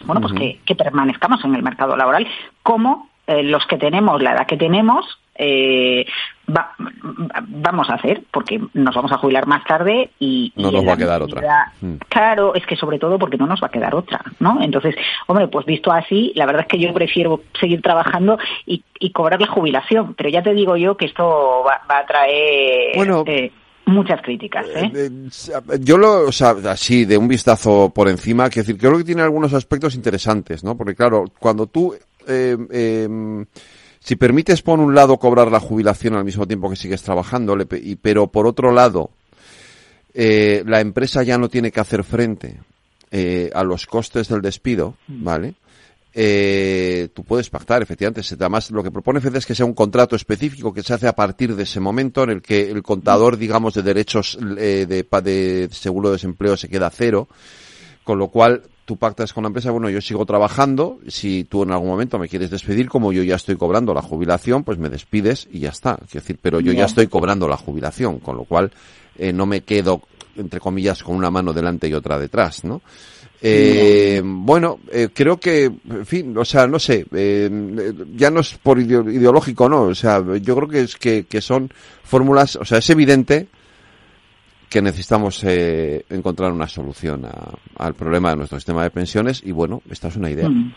bueno, 0.04 0.20
pues 0.20 0.34
que, 0.34 0.60
que 0.64 0.74
permanezcamos 0.74 1.42
en 1.44 1.54
el 1.54 1.62
mercado 1.62 1.96
laboral 1.96 2.26
como 2.62 3.09
los 3.42 3.66
que 3.66 3.78
tenemos 3.78 4.22
la 4.22 4.32
edad 4.32 4.46
que 4.46 4.56
tenemos 4.56 5.18
eh, 5.42 6.04
vamos 6.46 7.88
a 7.88 7.94
hacer, 7.94 8.24
porque 8.30 8.60
nos 8.74 8.94
vamos 8.94 9.10
a 9.12 9.16
jubilar 9.16 9.46
más 9.46 9.64
tarde 9.64 10.10
y... 10.18 10.52
No 10.54 10.70
nos 10.70 10.86
va 10.86 10.92
a 10.92 10.96
quedar 10.96 11.22
otra. 11.22 11.72
Mm. 11.80 11.94
Claro, 12.08 12.54
es 12.54 12.66
que 12.66 12.76
sobre 12.76 12.98
todo 12.98 13.18
porque 13.18 13.38
no 13.38 13.46
nos 13.46 13.62
va 13.62 13.68
a 13.68 13.70
quedar 13.70 13.94
otra, 13.94 14.20
¿no? 14.38 14.60
Entonces, 14.60 14.94
hombre, 15.28 15.48
pues 15.48 15.64
visto 15.64 15.90
así, 15.92 16.32
la 16.34 16.44
verdad 16.44 16.62
es 16.62 16.68
que 16.68 16.78
yo 16.78 16.92
prefiero 16.92 17.40
seguir 17.58 17.80
trabajando 17.80 18.38
y, 18.66 18.82
cobrar 19.12 19.40
la 19.40 19.46
jubilación, 19.46 20.14
pero 20.14 20.28
ya 20.28 20.42
te 20.42 20.52
digo 20.52 20.76
yo 20.76 20.96
que 20.96 21.06
esto 21.06 21.64
va, 21.66 21.80
a 21.88 22.06
traer... 22.06 22.96
Bueno, 22.96 23.24
eh, 23.26 23.50
muchas 23.86 24.20
críticas. 24.22 24.66
¿eh? 24.74 24.90
eh 24.94 25.10
yo 25.80 25.96
lo, 25.96 26.28
o 26.28 26.32
sea, 26.32 26.54
así 26.68 27.06
de 27.06 27.16
un 27.16 27.28
vistazo 27.28 27.90
por 27.94 28.08
encima, 28.08 28.50
quiero 28.50 28.66
decir, 28.66 28.80
creo 28.80 28.98
que 28.98 29.04
tiene 29.04 29.22
algunos 29.22 29.54
aspectos 29.54 29.94
interesantes, 29.94 30.62
¿no? 30.62 30.76
Porque 30.76 30.94
claro, 30.94 31.24
cuando 31.38 31.66
tú 31.66 31.94
eh, 32.30 32.56
em, 32.70 33.44
si 33.98 34.16
permites 34.16 34.62
por 34.62 34.78
un 34.78 34.94
lado 34.94 35.18
cobrar 35.18 35.50
la 35.50 35.60
jubilación 35.60 36.14
al 36.14 36.24
mismo 36.24 36.46
tiempo 36.46 36.70
que 36.70 36.76
sigues 36.76 37.02
trabajando, 37.02 37.56
pero 38.00 38.28
por 38.28 38.46
otro 38.46 38.72
lado 38.72 39.10
eh, 40.12 40.64
la 40.66 40.80
empresa 40.80 41.22
ya 41.22 41.38
no 41.38 41.48
tiene 41.48 41.70
que 41.70 41.80
hacer 41.80 42.02
frente 42.02 42.60
eh, 43.10 43.50
a 43.54 43.62
los 43.62 43.86
costes 43.86 44.28
del 44.28 44.42
despido, 44.42 44.96
mm. 45.06 45.24
¿vale? 45.24 45.54
Eh, 46.12 47.08
tú 47.14 47.22
puedes 47.22 47.50
pactar, 47.50 47.82
efectivamente. 47.82 48.22
Además, 48.34 48.70
lo 48.72 48.82
que 48.82 48.90
propone 48.90 49.20
FED 49.20 49.36
es 49.36 49.46
que 49.46 49.54
sea 49.54 49.66
un 49.66 49.74
contrato 49.74 50.16
específico 50.16 50.74
que 50.74 50.82
se 50.82 50.92
hace 50.92 51.06
a 51.06 51.14
partir 51.14 51.54
de 51.54 51.62
ese 51.62 51.78
momento 51.78 52.24
en 52.24 52.30
el 52.30 52.42
que 52.42 52.68
el 52.68 52.82
contador, 52.82 53.36
digamos, 53.36 53.74
de 53.74 53.82
derechos 53.82 54.36
de, 54.40 54.86
de 54.86 55.68
seguro 55.70 56.08
de 56.08 56.14
desempleo 56.14 56.56
se 56.56 56.68
queda 56.68 56.90
cero, 56.90 57.28
con 58.02 58.18
lo 58.18 58.26
cual 58.26 58.62
tú 58.90 58.96
pactas 58.96 59.32
con 59.32 59.44
la 59.44 59.46
empresa, 59.46 59.70
bueno, 59.70 59.88
yo 59.88 60.00
sigo 60.00 60.26
trabajando, 60.26 60.98
si 61.06 61.44
tú 61.44 61.62
en 61.62 61.70
algún 61.70 61.90
momento 61.90 62.18
me 62.18 62.28
quieres 62.28 62.50
despedir, 62.50 62.88
como 62.88 63.12
yo 63.12 63.22
ya 63.22 63.36
estoy 63.36 63.54
cobrando 63.54 63.94
la 63.94 64.02
jubilación, 64.02 64.64
pues 64.64 64.78
me 64.78 64.88
despides 64.88 65.46
y 65.52 65.60
ya 65.60 65.68
está. 65.68 65.94
Quiero 65.94 66.22
decir, 66.22 66.40
pero 66.42 66.58
yo 66.58 66.72
ya 66.72 66.86
estoy 66.86 67.06
cobrando 67.06 67.46
la 67.46 67.56
jubilación, 67.56 68.18
con 68.18 68.36
lo 68.36 68.42
cual 68.42 68.72
eh, 69.16 69.32
no 69.32 69.46
me 69.46 69.60
quedo, 69.60 70.02
entre 70.34 70.58
comillas, 70.58 71.04
con 71.04 71.14
una 71.14 71.30
mano 71.30 71.52
delante 71.52 71.86
y 71.86 71.94
otra 71.94 72.18
detrás, 72.18 72.64
¿no? 72.64 72.82
Eh, 73.40 74.20
bueno, 74.24 74.80
eh, 74.90 75.10
creo 75.14 75.38
que, 75.38 75.66
en 75.66 76.04
fin, 76.04 76.36
o 76.36 76.44
sea, 76.44 76.66
no 76.66 76.80
sé, 76.80 77.06
eh, 77.14 77.48
ya 78.16 78.32
no 78.32 78.40
es 78.40 78.58
por 78.60 78.80
ideológico, 78.80 79.68
no, 79.68 79.82
o 79.82 79.94
sea, 79.94 80.20
yo 80.42 80.56
creo 80.56 80.68
que 80.68 80.80
es 80.80 80.96
que, 80.96 81.26
que 81.26 81.40
son 81.40 81.70
fórmulas, 82.02 82.56
o 82.56 82.64
sea, 82.64 82.78
es 82.78 82.90
evidente 82.90 83.46
que 84.70 84.80
necesitamos 84.80 85.42
eh, 85.42 86.04
encontrar 86.10 86.52
una 86.52 86.68
solución 86.68 87.26
al 87.76 87.94
problema 87.94 88.30
de 88.30 88.36
nuestro 88.36 88.56
sistema 88.56 88.84
de 88.84 88.90
pensiones 88.90 89.42
y 89.44 89.50
bueno, 89.50 89.82
esta 89.90 90.08
es 90.08 90.16
una 90.16 90.30
idea. 90.30 90.48
Mm. 90.48 90.72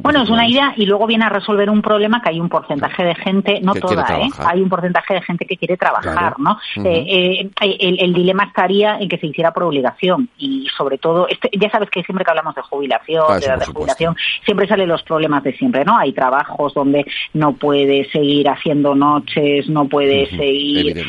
Bueno, 0.00 0.22
es 0.22 0.30
una 0.30 0.48
idea 0.48 0.72
y 0.76 0.86
luego 0.86 1.06
viene 1.06 1.24
a 1.24 1.28
resolver 1.28 1.68
un 1.70 1.82
problema 1.82 2.22
que 2.22 2.30
hay 2.30 2.40
un 2.40 2.48
porcentaje 2.48 3.02
de 3.02 3.14
gente, 3.14 3.60
no 3.60 3.74
toda, 3.74 4.06
¿eh? 4.18 4.28
hay 4.38 4.60
un 4.60 4.68
porcentaje 4.68 5.14
de 5.14 5.22
gente 5.22 5.44
que 5.44 5.56
quiere 5.56 5.76
trabajar, 5.76 6.38
¿no? 6.38 6.58
Eh, 6.84 7.50
eh, 7.60 7.96
el, 8.00 8.12
dilema 8.14 8.44
estaría 8.44 8.98
en 8.98 9.08
que 9.08 9.18
se 9.18 9.26
hiciera 9.26 9.52
por 9.52 9.64
obligación 9.64 10.28
y 10.38 10.66
sobre 10.76 10.98
todo, 10.98 11.26
este, 11.28 11.50
ya 11.58 11.70
sabes 11.70 11.90
que 11.90 12.02
siempre 12.02 12.24
que 12.24 12.30
hablamos 12.30 12.54
de 12.54 12.62
jubilación, 12.62 13.24
ah, 13.28 13.38
de 13.38 13.46
edad 13.46 13.58
de 13.58 13.66
jubilación, 13.66 14.16
siempre 14.44 14.68
salen 14.68 14.88
los 14.88 15.02
problemas 15.02 15.42
de 15.42 15.56
siempre, 15.56 15.84
¿no? 15.84 15.98
Hay 15.98 16.12
trabajos 16.12 16.74
donde 16.74 17.04
no 17.34 17.52
puede 17.54 18.08
seguir 18.10 18.48
haciendo 18.48 18.94
noches, 18.94 19.68
no 19.68 19.88
puede 19.88 20.28
seguir 20.30 21.04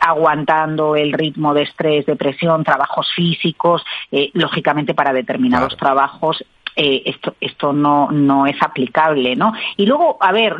aguantando 0.00 0.96
el 0.96 1.12
ritmo 1.12 1.54
de 1.56 1.62
estrés, 1.62 2.06
depresión, 2.06 2.64
trabajos 2.64 3.12
físicos, 3.14 3.84
eh, 4.12 4.30
lógicamente 4.34 4.94
para 4.94 5.12
determinados 5.12 5.76
trabajos 5.76 6.44
eh, 6.78 7.02
esto, 7.06 7.34
esto 7.40 7.72
no, 7.72 8.10
no 8.10 8.46
es 8.46 8.56
aplicable, 8.60 9.34
¿no? 9.34 9.54
Y 9.78 9.86
luego, 9.86 10.18
a 10.20 10.30
ver, 10.30 10.56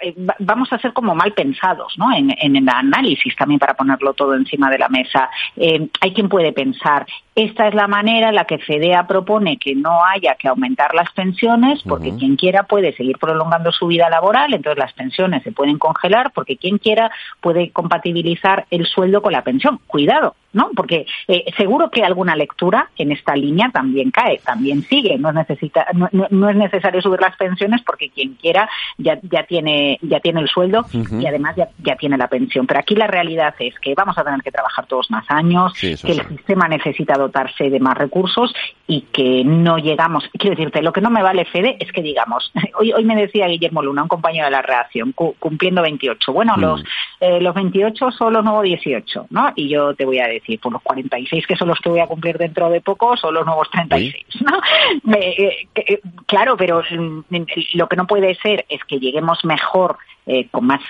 eh, 0.00 0.14
vamos 0.38 0.72
a 0.72 0.78
ser 0.78 0.94
como 0.94 1.14
mal 1.14 1.34
pensados, 1.34 1.98
¿no? 1.98 2.10
En, 2.16 2.34
en 2.40 2.56
el 2.56 2.66
análisis 2.66 3.36
también 3.36 3.58
para 3.58 3.74
ponerlo 3.74 4.14
todo 4.14 4.34
encima 4.34 4.70
de 4.70 4.78
la 4.78 4.88
mesa. 4.88 5.28
hay 5.56 6.14
quien 6.14 6.30
puede 6.30 6.52
pensar, 6.52 7.06
esta 7.44 7.68
es 7.68 7.74
la 7.74 7.86
manera 7.86 8.28
en 8.28 8.34
la 8.34 8.44
que 8.44 8.58
FEDEA 8.58 9.06
propone 9.06 9.56
que 9.56 9.74
no 9.74 10.04
haya 10.04 10.34
que 10.34 10.48
aumentar 10.48 10.94
las 10.94 11.10
pensiones, 11.12 11.82
porque 11.86 12.14
quien 12.16 12.36
quiera 12.36 12.64
puede 12.64 12.92
seguir 12.94 13.18
prolongando 13.18 13.72
su 13.72 13.86
vida 13.86 14.10
laboral, 14.10 14.52
entonces 14.52 14.78
las 14.78 14.92
pensiones 14.92 15.42
se 15.42 15.52
pueden 15.52 15.78
congelar, 15.78 16.32
porque 16.34 16.56
quien 16.56 16.78
quiera 16.78 17.10
puede 17.40 17.70
compatibilizar 17.70 18.66
el 18.70 18.86
sueldo 18.86 19.22
con 19.22 19.32
la 19.32 19.42
pensión. 19.42 19.80
Cuidado, 19.86 20.34
¿no? 20.52 20.70
Porque 20.74 21.06
eh, 21.28 21.44
seguro 21.56 21.90
que 21.90 22.02
alguna 22.02 22.36
lectura 22.36 22.90
en 22.96 23.12
esta 23.12 23.36
línea 23.36 23.70
también 23.72 24.10
cae, 24.10 24.38
también 24.44 24.82
sigue. 24.82 25.16
No 25.18 25.30
es, 25.30 25.34
necesita, 25.34 25.86
no, 25.92 26.50
es 26.50 26.56
necesario 26.56 27.00
subir 27.00 27.20
las 27.20 27.36
pensiones 27.36 27.82
porque 27.86 28.10
quien 28.10 28.34
quiera 28.34 28.68
ya, 28.98 29.18
ya, 29.22 29.44
tiene, 29.44 29.98
ya 30.02 30.20
tiene 30.20 30.40
el 30.40 30.48
sueldo 30.48 30.86
y 30.92 31.26
además 31.26 31.56
ya, 31.56 31.68
ya, 31.78 31.96
tiene 31.96 32.16
la 32.16 32.28
pensión. 32.28 32.66
Pero 32.66 32.80
aquí 32.80 32.94
la 32.94 33.06
realidad 33.06 33.54
es 33.58 33.78
que 33.80 33.94
vamos 33.94 34.18
a 34.18 34.24
tener 34.24 34.42
que 34.42 34.50
trabajar 34.50 34.86
todos 34.86 35.10
más 35.10 35.24
años, 35.28 35.72
que 35.80 35.92
el 35.92 36.28
sistema 36.28 36.68
necesita 36.68 37.16
dotarse 37.30 37.70
de 37.70 37.80
más 37.80 37.96
recursos 37.96 38.52
y 38.86 39.02
que 39.12 39.44
no 39.44 39.78
llegamos. 39.78 40.24
Quiero 40.32 40.56
decirte, 40.56 40.82
lo 40.82 40.92
que 40.92 41.00
no 41.00 41.10
me 41.10 41.22
vale, 41.22 41.44
Fede, 41.44 41.76
es 41.78 41.92
que 41.92 42.02
digamos, 42.02 42.52
hoy, 42.78 42.92
hoy 42.92 43.04
me 43.04 43.16
decía 43.16 43.46
Guillermo 43.46 43.82
Luna, 43.82 44.02
un 44.02 44.08
compañero 44.08 44.46
de 44.46 44.50
la 44.50 44.62
reacción, 44.62 45.12
cumpliendo 45.12 45.82
28. 45.82 46.32
Bueno, 46.32 46.54
mm. 46.56 46.60
los, 46.60 46.84
eh, 47.20 47.40
los 47.40 47.54
28 47.54 48.10
son 48.10 48.32
los 48.32 48.44
nuevos 48.44 48.64
18, 48.64 49.26
¿no? 49.30 49.52
Y 49.54 49.68
yo 49.68 49.94
te 49.94 50.04
voy 50.04 50.18
a 50.18 50.26
decir, 50.26 50.58
por 50.60 50.72
los 50.72 50.82
46 50.82 51.46
que 51.46 51.56
son 51.56 51.68
los 51.68 51.78
que 51.78 51.88
voy 51.88 52.00
a 52.00 52.06
cumplir 52.06 52.38
dentro 52.38 52.68
de 52.70 52.80
poco, 52.80 53.16
son 53.16 53.34
los 53.34 53.46
nuevos 53.46 53.70
36, 53.70 54.24
¿no? 54.40 54.60
Eh, 55.14 55.68
eh, 55.74 56.00
claro, 56.26 56.56
pero 56.56 56.82
mm, 56.82 57.20
lo 57.74 57.88
que 57.88 57.96
no 57.96 58.06
puede 58.06 58.34
ser 58.36 58.64
es 58.68 58.82
que 58.84 58.98
lleguemos 58.98 59.44
mejor 59.44 59.98
eh, 60.26 60.48
con 60.50 60.66
más 60.66 60.80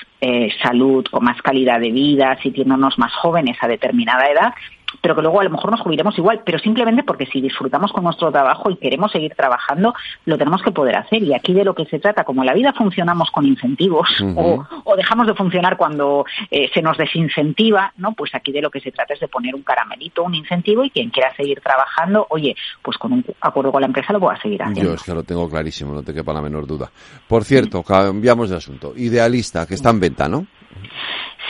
salud, 0.63 1.07
con 1.11 1.25
más 1.25 1.41
calidad 1.41 1.81
de 1.81 1.91
vida, 1.91 2.37
sintiéndonos 2.43 2.99
más 2.99 3.13
jóvenes 3.15 3.57
a 3.61 3.69
determinada 3.69 4.27
edad, 4.27 4.55
pero 5.01 5.15
que 5.15 5.23
luego 5.23 5.41
a 5.41 5.45
lo 5.45 5.51
mejor 5.51 5.71
nos 5.71 5.81
jubilemos 5.81 6.17
igual, 6.19 6.43
pero 6.45 6.59
simplemente 6.59 7.03
porque 7.03 7.27
si 7.27 7.41
disfrutamos 7.41 7.93
con 7.93 8.05
nuestro 8.05 8.31
trabajo 8.31 8.71
y 8.71 8.77
queremos 8.77 9.11
seguir 9.13 9.35
trabajando, 9.35 9.95
lo 10.27 10.39
tenemos 10.39 10.63
que 10.63 10.71
poder 10.71 10.97
hacer. 10.97 11.23
Y 11.23 11.35
aquí 11.35 11.53
de 11.53 11.65
lo 11.65 11.75
que 11.75 11.87
se 11.87 11.99
trata, 11.99 12.25
como 12.25 12.43
en 12.43 12.47
la 12.47 12.55
vida 12.55 12.73
funcionamos 12.73 13.31
con 13.31 13.47
incentivos 13.47 14.09
o, 14.37 14.67
dejamos 14.97 15.27
de 15.27 15.35
funcionar 15.35 15.77
cuando 15.77 16.27
eh, 16.51 16.69
se 16.75 16.83
nos 16.83 16.99
desincentiva, 16.99 17.93
¿no? 17.97 18.13
Pues 18.13 18.35
aquí 18.35 18.53
de 18.53 18.61
lo 18.61 18.71
que 18.71 18.81
se 18.81 18.93
trata 18.93 19.15
es 19.15 19.21
de 19.21 19.29
poner 19.29 19.55
un 19.55 19.63
caramelito, 19.63 20.23
un 20.23 20.35
incentivo 20.35 20.85
y 20.85 20.91
quien 20.91 21.11
quiera 21.11 21.35
seguir 21.35 21.61
trabajando, 21.61 22.27
oye, 22.29 22.55
pues 22.83 22.99
con 22.99 23.13
un 23.13 23.25
acuerdo 23.41 23.73
con 23.73 23.81
la 23.81 23.87
empresa 23.87 24.13
lo 24.13 24.21
pueda 24.21 24.41
seguir 24.41 24.63
haciendo. 24.63 24.91
Yo 24.91 24.95
es 24.95 25.03
que 25.03 25.15
lo 25.15 25.23
tengo 25.23 25.49
clarísimo, 25.49 25.95
no 25.95 26.03
te 26.03 26.13
quepa 26.13 26.33
la 26.33 26.43
menor 26.43 26.67
duda. 26.67 26.91
Por 27.27 27.45
cierto, 27.45 27.83
cambiamos 27.83 28.51
de 28.51 28.57
asunto. 28.57 28.93
Idealista, 28.97 29.67
que 29.67 29.75
está 29.75 29.91
en 29.91 30.01
venta, 30.01 30.29
¿no? 30.29 30.47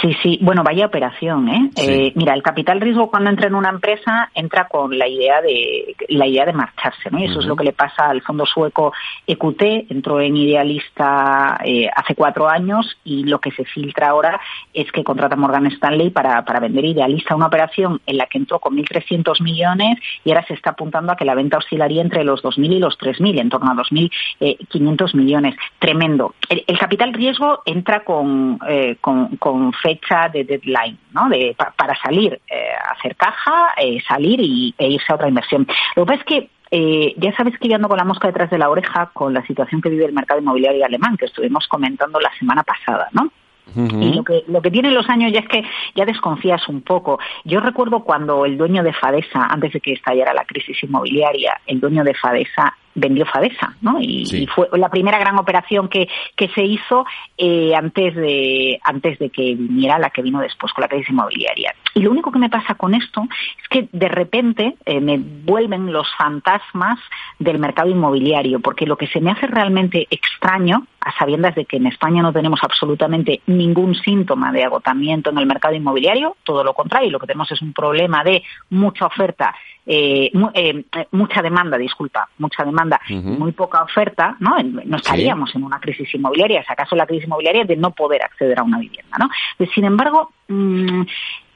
Sí, 0.00 0.16
sí. 0.22 0.38
Bueno, 0.40 0.62
vaya 0.62 0.86
operación, 0.86 1.48
¿eh? 1.48 1.70
¿eh? 1.76 2.12
Mira, 2.14 2.32
el 2.32 2.42
capital 2.42 2.80
riesgo 2.80 3.10
cuando 3.10 3.28
entra 3.28 3.48
en 3.48 3.54
una 3.54 3.68
empresa 3.68 4.30
entra 4.34 4.66
con 4.66 4.98
la 4.98 5.06
idea 5.06 5.42
de 5.42 5.94
la 6.08 6.26
idea 6.26 6.46
de 6.46 6.54
marcharse, 6.54 7.10
¿no? 7.10 7.18
Y 7.18 7.24
eso 7.24 7.40
es 7.40 7.44
lo 7.44 7.54
que 7.54 7.64
le 7.64 7.72
pasa 7.72 8.08
al 8.08 8.22
fondo 8.22 8.46
sueco 8.46 8.94
EQT. 9.26 9.90
Entró 9.90 10.20
en 10.20 10.36
Idealista 10.36 11.60
eh, 11.64 11.88
hace 11.94 12.14
cuatro 12.14 12.48
años 12.48 12.96
y 13.04 13.24
lo 13.24 13.40
que 13.40 13.50
se 13.50 13.64
filtra 13.66 14.08
ahora 14.08 14.40
es 14.72 14.90
que 14.90 15.04
contrata 15.04 15.36
Morgan 15.36 15.66
Stanley 15.66 16.10
para, 16.10 16.44
para 16.44 16.60
vender 16.60 16.84
Idealista 16.84 17.36
una 17.36 17.48
operación 17.48 18.00
en 18.06 18.16
la 18.16 18.26
que 18.26 18.38
entró 18.38 18.58
con 18.58 18.76
1.300 18.76 19.42
millones 19.42 19.98
y 20.24 20.30
ahora 20.30 20.46
se 20.46 20.54
está 20.54 20.70
apuntando 20.70 21.12
a 21.12 21.16
que 21.16 21.26
la 21.26 21.34
venta 21.34 21.58
oscilaría 21.58 22.00
entre 22.00 22.24
los 22.24 22.42
2.000 22.42 22.72
y 22.72 22.78
los 22.78 22.98
3.000, 22.98 23.40
en 23.40 23.50
torno 23.50 23.70
a 23.70 23.74
2.500 23.74 25.14
millones. 25.14 25.56
Tremendo. 25.78 26.34
El, 26.48 26.78
capital 26.78 27.12
riesgo 27.12 27.62
entra 27.66 28.02
con, 28.04 28.58
eh, 28.66 28.96
con, 29.00 29.09
con 29.38 29.72
fecha 29.72 30.28
de 30.28 30.44
deadline, 30.44 30.98
¿no? 31.12 31.28
De, 31.28 31.56
para 31.76 31.94
salir, 31.96 32.40
eh, 32.48 32.72
hacer 32.96 33.16
caja, 33.16 33.74
eh, 33.76 34.00
salir 34.06 34.40
y, 34.40 34.74
e 34.78 34.88
irse 34.88 35.12
a 35.12 35.16
otra 35.16 35.28
inversión. 35.28 35.66
Lo 35.96 36.04
que 36.04 36.12
pasa 36.12 36.20
es 36.20 36.26
que 36.26 36.50
eh, 36.72 37.14
ya 37.16 37.34
sabes 37.36 37.58
que 37.58 37.68
yo 37.68 37.76
ando 37.76 37.88
con 37.88 37.98
la 37.98 38.04
mosca 38.04 38.28
detrás 38.28 38.50
de 38.50 38.58
la 38.58 38.70
oreja 38.70 39.10
con 39.12 39.34
la 39.34 39.44
situación 39.44 39.80
que 39.80 39.88
vive 39.88 40.04
el 40.04 40.12
mercado 40.12 40.40
inmobiliario 40.40 40.84
alemán, 40.84 41.16
que 41.16 41.26
estuvimos 41.26 41.66
comentando 41.66 42.20
la 42.20 42.32
semana 42.38 42.62
pasada, 42.62 43.08
¿no? 43.12 43.30
Y 43.76 44.14
lo 44.14 44.24
que, 44.24 44.42
lo 44.48 44.60
que 44.62 44.70
tienen 44.72 44.94
los 44.94 45.08
años 45.08 45.32
ya 45.32 45.40
es 45.40 45.48
que 45.48 45.62
ya 45.94 46.04
desconfías 46.04 46.68
un 46.68 46.80
poco. 46.82 47.20
Yo 47.44 47.60
recuerdo 47.60 48.00
cuando 48.00 48.44
el 48.44 48.58
dueño 48.58 48.82
de 48.82 48.92
Fadesa, 48.92 49.46
antes 49.46 49.72
de 49.72 49.80
que 49.80 49.92
estallara 49.92 50.34
la 50.34 50.44
crisis 50.44 50.82
inmobiliaria, 50.82 51.60
el 51.66 51.78
dueño 51.78 52.02
de 52.02 52.14
Fadesa 52.14 52.76
vendió 52.94 53.26
Fadesa, 53.26 53.74
¿no? 53.80 53.98
Y, 54.00 54.46
fue 54.54 54.68
la 54.72 54.88
primera 54.88 55.18
gran 55.18 55.38
operación 55.38 55.88
que, 55.88 56.08
que 56.36 56.48
se 56.48 56.62
hizo 56.62 57.04
eh, 57.36 57.72
antes 57.74 58.14
de 58.14 58.80
antes 58.82 59.18
de 59.18 59.30
que 59.30 59.54
viniera 59.54 59.98
la 59.98 60.10
que 60.10 60.22
vino 60.22 60.40
después 60.40 60.72
con 60.72 60.82
la 60.82 60.88
crisis 60.88 61.10
inmobiliaria. 61.10 61.74
Y 61.94 62.00
lo 62.00 62.10
único 62.10 62.30
que 62.30 62.38
me 62.38 62.50
pasa 62.50 62.74
con 62.74 62.94
esto 62.94 63.22
es 63.62 63.68
que 63.68 63.88
de 63.92 64.08
repente 64.08 64.76
eh, 64.84 65.00
me 65.00 65.18
vuelven 65.18 65.92
los 65.92 66.08
fantasmas 66.16 66.98
del 67.38 67.58
mercado 67.58 67.90
inmobiliario, 67.90 68.60
porque 68.60 68.86
lo 68.86 68.96
que 68.96 69.06
se 69.08 69.20
me 69.20 69.30
hace 69.30 69.46
realmente 69.46 70.06
extraño, 70.10 70.86
a 71.00 71.16
sabiendas 71.18 71.54
de 71.54 71.64
que 71.64 71.78
en 71.78 71.86
España 71.86 72.22
no 72.22 72.32
tenemos 72.32 72.60
absolutamente 72.62 73.40
ningún 73.46 73.94
síntoma 73.94 74.52
de 74.52 74.64
agotamiento 74.64 75.30
en 75.30 75.38
el 75.38 75.46
mercado 75.46 75.74
inmobiliario, 75.74 76.36
todo 76.44 76.62
lo 76.62 76.74
contrario, 76.74 77.10
lo 77.10 77.18
que 77.18 77.26
tenemos 77.26 77.50
es 77.50 77.62
un 77.62 77.72
problema 77.72 78.22
de 78.22 78.42
mucha 78.68 79.06
oferta 79.06 79.54
eh, 79.86 80.30
eh, 80.54 80.84
mucha 81.10 81.42
demanda, 81.42 81.76
disculpa, 81.76 82.28
mucha 82.38 82.64
demanda, 82.64 83.00
muy 83.08 83.50
poca 83.52 83.82
oferta, 83.82 84.36
¿no? 84.38 84.56
No 84.62 84.96
estaríamos 84.96 85.52
en 85.56 85.64
una 85.64 85.80
crisis 85.80 86.14
inmobiliaria, 86.14 86.62
si 86.62 86.72
acaso 86.72 86.94
la 86.94 87.06
crisis 87.06 87.24
inmobiliaria 87.26 87.64
de 87.64 87.76
no 87.76 87.90
poder 87.90 88.22
acceder 88.22 88.58
a 88.58 88.62
una 88.62 88.78
vivienda, 88.78 89.16
¿no? 89.18 89.28
Pues, 89.56 89.70
sin 89.74 89.84
embargo, 89.84 90.32
mm, 90.48 91.02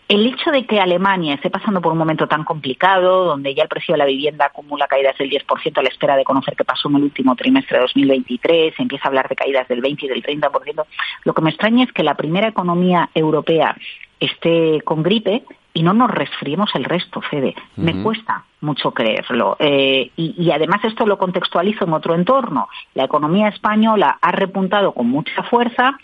el 0.09 0.27
hecho 0.27 0.51
de 0.51 0.67
que 0.67 0.81
Alemania 0.81 1.35
esté 1.35 1.51
pasando 1.51 1.81
por 1.81 1.93
un 1.93 1.99
momento 1.99 2.27
tan 2.27 2.45
complicado, 2.45 3.25
donde 3.25 3.55
ya 3.55 3.63
el 3.63 3.69
precio 3.69 3.95
de 3.95 3.99
la 3.99 4.05
vivienda 4.05 4.47
acumula 4.47 4.87
caídas 4.87 5.17
del 5.19 5.31
10% 5.31 5.79
a 5.79 5.83
la 5.83 5.89
espera 5.89 6.17
de 6.17 6.25
conocer 6.25 6.55
qué 6.57 6.65
pasó 6.65 6.89
en 6.89 6.97
el 6.97 7.05
último 7.05 7.35
trimestre 7.37 7.79
de 7.79 7.83
2023, 7.83 8.75
se 8.75 8.83
empieza 8.83 9.05
a 9.05 9.09
hablar 9.09 9.29
de 9.29 9.37
caídas 9.37 9.67
del 9.69 9.81
20 9.81 10.07
y 10.07 10.09
del 10.09 10.23
30%, 10.23 10.85
lo 11.25 11.35
que 11.35 11.43
me 11.43 11.51
extraña 11.51 11.85
es 11.85 11.93
que 11.93 12.03
la 12.03 12.15
primera 12.15 12.49
economía 12.49 13.09
europea 13.15 13.77
esté 14.21 14.81
con 14.83 15.03
gripe 15.03 15.45
y 15.73 15.83
no 15.83 15.93
nos 15.93 16.11
resfriemos 16.11 16.71
el 16.75 16.85
resto, 16.85 17.21
Fede. 17.21 17.55
Me 17.77 18.01
cuesta 18.01 18.45
mucho 18.61 18.93
creerlo. 18.93 19.57
Eh, 19.59 20.11
y, 20.17 20.51
además 20.53 20.85
esto 20.85 21.05
lo 21.05 21.19
contextualizo 21.19 21.85
en 21.85 21.93
otro 21.93 22.15
entorno. 22.15 22.69
La 22.95 23.05
economía 23.05 23.49
española 23.49 24.19
ha 24.21 24.31
repuntado 24.31 24.93
con 24.93 25.09
mucha 25.09 25.43
fuerza 25.43 25.99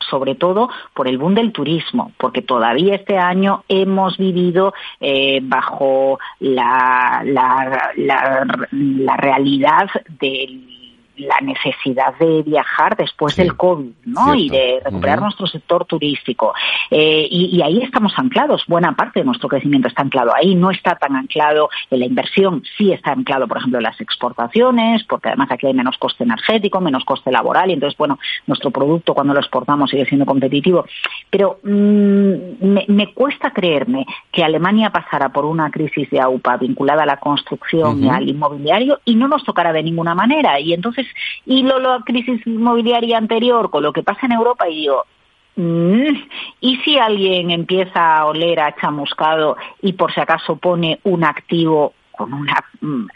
sobre 0.00 0.34
todo 0.34 0.68
por 0.94 1.08
el 1.08 1.18
boom 1.18 1.34
del 1.34 1.52
turismo, 1.52 2.12
porque 2.18 2.42
todavía 2.42 2.94
este 2.94 3.18
año 3.18 3.64
hemos 3.68 4.16
vivido 4.16 4.72
eh, 5.00 5.40
bajo 5.42 6.18
la, 6.40 7.22
la, 7.24 8.46
la 8.70 9.16
realidad 9.16 9.88
del 10.20 10.77
la 11.18 11.40
necesidad 11.40 12.16
de 12.18 12.42
viajar 12.42 12.96
después 12.96 13.36
del 13.36 13.56
COVID, 13.56 13.90
¿no? 14.06 14.34
Y 14.34 14.48
de 14.48 14.80
recuperar 14.84 15.20
nuestro 15.20 15.46
sector 15.46 15.84
turístico. 15.84 16.54
Eh, 16.90 17.26
y, 17.30 17.60
ahí 17.62 17.82
estamos 17.82 18.12
anclados. 18.16 18.64
Buena 18.66 18.94
parte 18.94 19.20
de 19.20 19.26
nuestro 19.26 19.48
crecimiento 19.48 19.88
está 19.88 20.02
anclado 20.02 20.34
ahí. 20.34 20.54
No 20.54 20.70
está 20.70 20.94
tan 20.96 21.16
anclado 21.16 21.68
en 21.90 22.00
la 22.00 22.06
inversión. 22.06 22.62
Sí 22.76 22.92
está 22.92 23.12
anclado, 23.12 23.46
por 23.48 23.58
ejemplo, 23.58 23.78
en 23.78 23.84
las 23.84 24.00
exportaciones, 24.00 25.04
porque 25.04 25.28
además 25.28 25.50
aquí 25.50 25.66
hay 25.66 25.74
menos 25.74 25.98
coste 25.98 26.24
energético, 26.24 26.80
menos 26.80 27.04
coste 27.04 27.30
laboral. 27.30 27.70
Y 27.70 27.74
entonces, 27.74 27.96
bueno, 27.98 28.18
nuestro 28.46 28.70
producto 28.70 29.14
cuando 29.14 29.34
lo 29.34 29.40
exportamos 29.40 29.90
sigue 29.90 30.06
siendo 30.06 30.26
competitivo. 30.26 30.84
Pero 31.30 31.58
mm, 31.62 32.88
me, 32.88 33.12
cuesta 33.12 33.50
creerme 33.50 34.06
que 34.30 34.44
Alemania 34.44 34.90
pasara 34.90 35.30
por 35.30 35.44
una 35.44 35.70
crisis 35.70 36.08
de 36.10 36.20
AUPA 36.20 36.56
vinculada 36.58 37.02
a 37.02 37.06
la 37.06 37.18
construcción 37.18 38.04
y 38.04 38.08
al 38.08 38.28
inmobiliario 38.28 39.00
y 39.04 39.14
no 39.14 39.28
nos 39.28 39.44
tocara 39.44 39.72
de 39.72 39.82
ninguna 39.82 40.14
manera. 40.14 40.60
Y 40.60 40.72
entonces 40.72 41.06
y 41.46 41.62
lo, 41.62 41.78
la 41.78 42.00
crisis 42.04 42.46
inmobiliaria 42.46 43.18
anterior 43.18 43.70
con 43.70 43.82
lo 43.82 43.92
que 43.92 44.02
pasa 44.02 44.26
en 44.26 44.32
Europa 44.32 44.68
y 44.68 44.76
digo, 44.76 45.04
mm, 45.56 46.14
¿y 46.60 46.76
si 46.78 46.98
alguien 46.98 47.50
empieza 47.50 48.16
a 48.16 48.26
oler 48.26 48.60
a 48.60 48.74
chamuscado 48.76 49.56
y 49.82 49.92
por 49.94 50.12
si 50.12 50.20
acaso 50.20 50.56
pone 50.56 51.00
un 51.04 51.24
activo 51.24 51.94
con 52.18 52.34
una 52.34 52.64
mm, 52.80 53.06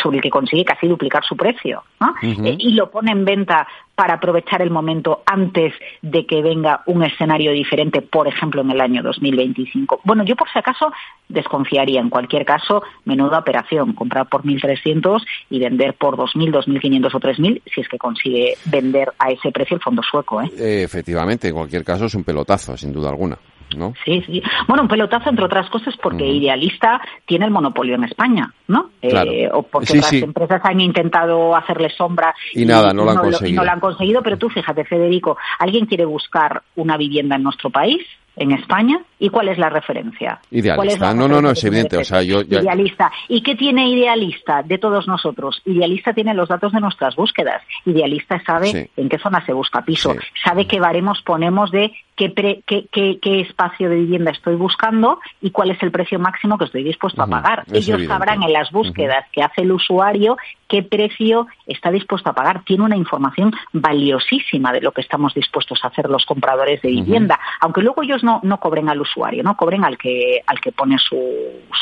sobre 0.00 0.18
el 0.18 0.22
que 0.22 0.30
consigue 0.30 0.64
casi 0.64 0.86
duplicar 0.86 1.24
su 1.24 1.36
precio 1.36 1.82
eh, 2.22 2.56
y 2.58 2.74
lo 2.74 2.88
pone 2.92 3.10
en 3.10 3.24
venta 3.24 3.66
para 3.96 4.14
aprovechar 4.14 4.62
el 4.62 4.70
momento 4.70 5.22
antes 5.26 5.74
de 6.00 6.26
que 6.26 6.42
venga 6.42 6.82
un 6.86 7.02
escenario 7.02 7.50
diferente, 7.50 8.02
por 8.02 8.28
ejemplo, 8.28 8.60
en 8.60 8.70
el 8.70 8.80
año 8.80 9.02
2025. 9.02 10.02
Bueno, 10.04 10.22
yo 10.22 10.36
por 10.36 10.48
si 10.52 10.58
acaso 10.58 10.92
desconfiaría. 11.28 12.00
En 12.00 12.10
cualquier 12.10 12.44
caso, 12.44 12.82
menuda 13.04 13.38
operación, 13.38 13.94
comprar 13.94 14.28
por 14.28 14.44
1.300 14.44 15.24
y 15.50 15.58
vender 15.58 15.94
por 15.94 16.16
2.000, 16.16 16.52
2.500 16.52 17.14
o 17.14 17.20
3.000 17.20 17.62
si 17.74 17.80
es 17.80 17.88
que 17.88 17.98
consigue 17.98 18.54
vender 18.66 19.12
a 19.18 19.30
ese 19.30 19.50
precio 19.50 19.76
el 19.76 19.82
fondo 19.82 20.02
sueco. 20.02 20.40
¿eh? 20.40 20.82
Efectivamente, 20.84 21.48
en 21.48 21.54
cualquier 21.54 21.82
caso 21.82 22.04
es 22.04 22.14
un 22.14 22.22
pelotazo, 22.22 22.76
sin 22.76 22.92
duda 22.92 23.08
alguna. 23.08 23.36
¿No? 23.76 23.94
Sí, 24.04 24.22
sí. 24.26 24.42
Bueno, 24.68 24.82
un 24.82 24.88
pelotazo, 24.88 25.30
entre 25.30 25.44
otras 25.44 25.68
cosas, 25.70 25.94
porque 26.02 26.26
Idealista 26.26 27.00
tiene 27.24 27.46
el 27.46 27.50
monopolio 27.50 27.94
en 27.94 28.04
España, 28.04 28.52
¿no? 28.68 28.90
Eh, 29.02 29.48
o 29.52 29.62
porque 29.62 29.96
las 29.96 30.12
empresas 30.12 30.60
han 30.64 30.80
intentado 30.80 31.54
hacerle 31.56 31.90
sombra 31.90 32.34
y, 32.52 32.64
nada, 32.64 32.92
no 32.92 33.04
lo 33.04 33.10
han 33.10 33.18
conseguido. 33.18 33.62
no 33.62 33.64
lo 33.64 33.72
han 33.72 33.80
conseguido, 33.80 34.22
pero 34.22 34.38
tú 34.38 34.48
fíjate, 34.48 34.84
Federico, 34.84 35.36
¿alguien 35.58 35.86
quiere 35.86 36.04
buscar 36.04 36.62
una 36.76 36.96
vivienda 36.96 37.36
en 37.36 37.42
nuestro 37.42 37.70
país? 37.70 38.02
en 38.36 38.52
España 38.52 39.00
y 39.18 39.30
cuál 39.30 39.48
es 39.48 39.58
la 39.58 39.70
referencia. 39.70 40.38
Idealista. 40.50 41.14
no, 41.14 41.26
no, 41.26 41.40
no, 41.40 41.50
es 41.50 41.64
evidente. 41.64 41.96
O 41.96 42.04
sea, 42.04 42.22
yo, 42.22 42.42
Idealista. 42.42 43.10
¿Y 43.28 43.42
qué 43.42 43.54
tiene 43.54 43.88
Idealista 43.88 44.62
de 44.62 44.78
todos 44.78 45.08
nosotros? 45.08 45.62
Idealista 45.64 46.12
tiene 46.12 46.34
los 46.34 46.48
datos 46.48 46.72
de 46.72 46.80
nuestras 46.80 47.16
búsquedas. 47.16 47.62
Idealista 47.86 48.42
sabe 48.44 48.90
en 48.94 49.08
qué 49.08 49.18
zona 49.18 49.44
se 49.46 49.52
busca 49.52 49.82
piso, 49.82 50.14
sabe 50.44 50.66
qué 50.66 50.78
baremos 50.78 51.22
ponemos 51.22 51.70
de 51.70 51.92
qué, 52.16 52.32
qué, 52.66 53.18
qué, 53.20 53.40
espacio 53.40 53.88
de 53.90 53.96
vivienda 53.96 54.30
estoy 54.30 54.56
buscando 54.56 55.20
y 55.40 55.50
cuál 55.50 55.70
es 55.70 55.82
el 55.82 55.90
precio 55.90 56.18
máximo 56.18 56.56
que 56.58 56.64
estoy 56.64 56.82
dispuesto 56.82 57.22
a 57.22 57.26
pagar. 57.26 57.64
Ellos 57.72 58.04
sabrán 58.06 58.42
en 58.42 58.52
las 58.52 58.70
búsquedas 58.72 59.26
que 59.32 59.42
hace 59.42 59.62
el 59.62 59.72
usuario 59.72 60.36
qué 60.68 60.82
precio 60.82 61.46
está 61.66 61.90
dispuesto 61.90 62.30
a 62.30 62.32
pagar. 62.32 62.64
Tiene 62.64 62.84
una 62.84 62.96
información 62.96 63.52
valiosísima 63.72 64.72
de 64.72 64.80
lo 64.80 64.92
que 64.92 65.02
estamos 65.02 65.34
dispuestos 65.34 65.78
a 65.84 65.88
hacer 65.88 66.08
los 66.08 66.24
compradores 66.24 66.82
de 66.82 66.88
vivienda, 66.88 67.38
aunque 67.60 67.82
luego 67.82 68.02
ellos 68.02 68.24
no, 68.24 68.40
no 68.42 68.58
cobren 68.58 68.88
al 68.88 69.00
usuario, 69.00 69.42
no 69.42 69.56
cobren 69.56 69.84
al 69.84 69.96
que, 69.98 70.42
al 70.46 70.60
que 70.60 70.72
pone 70.72 70.98
su, 70.98 71.18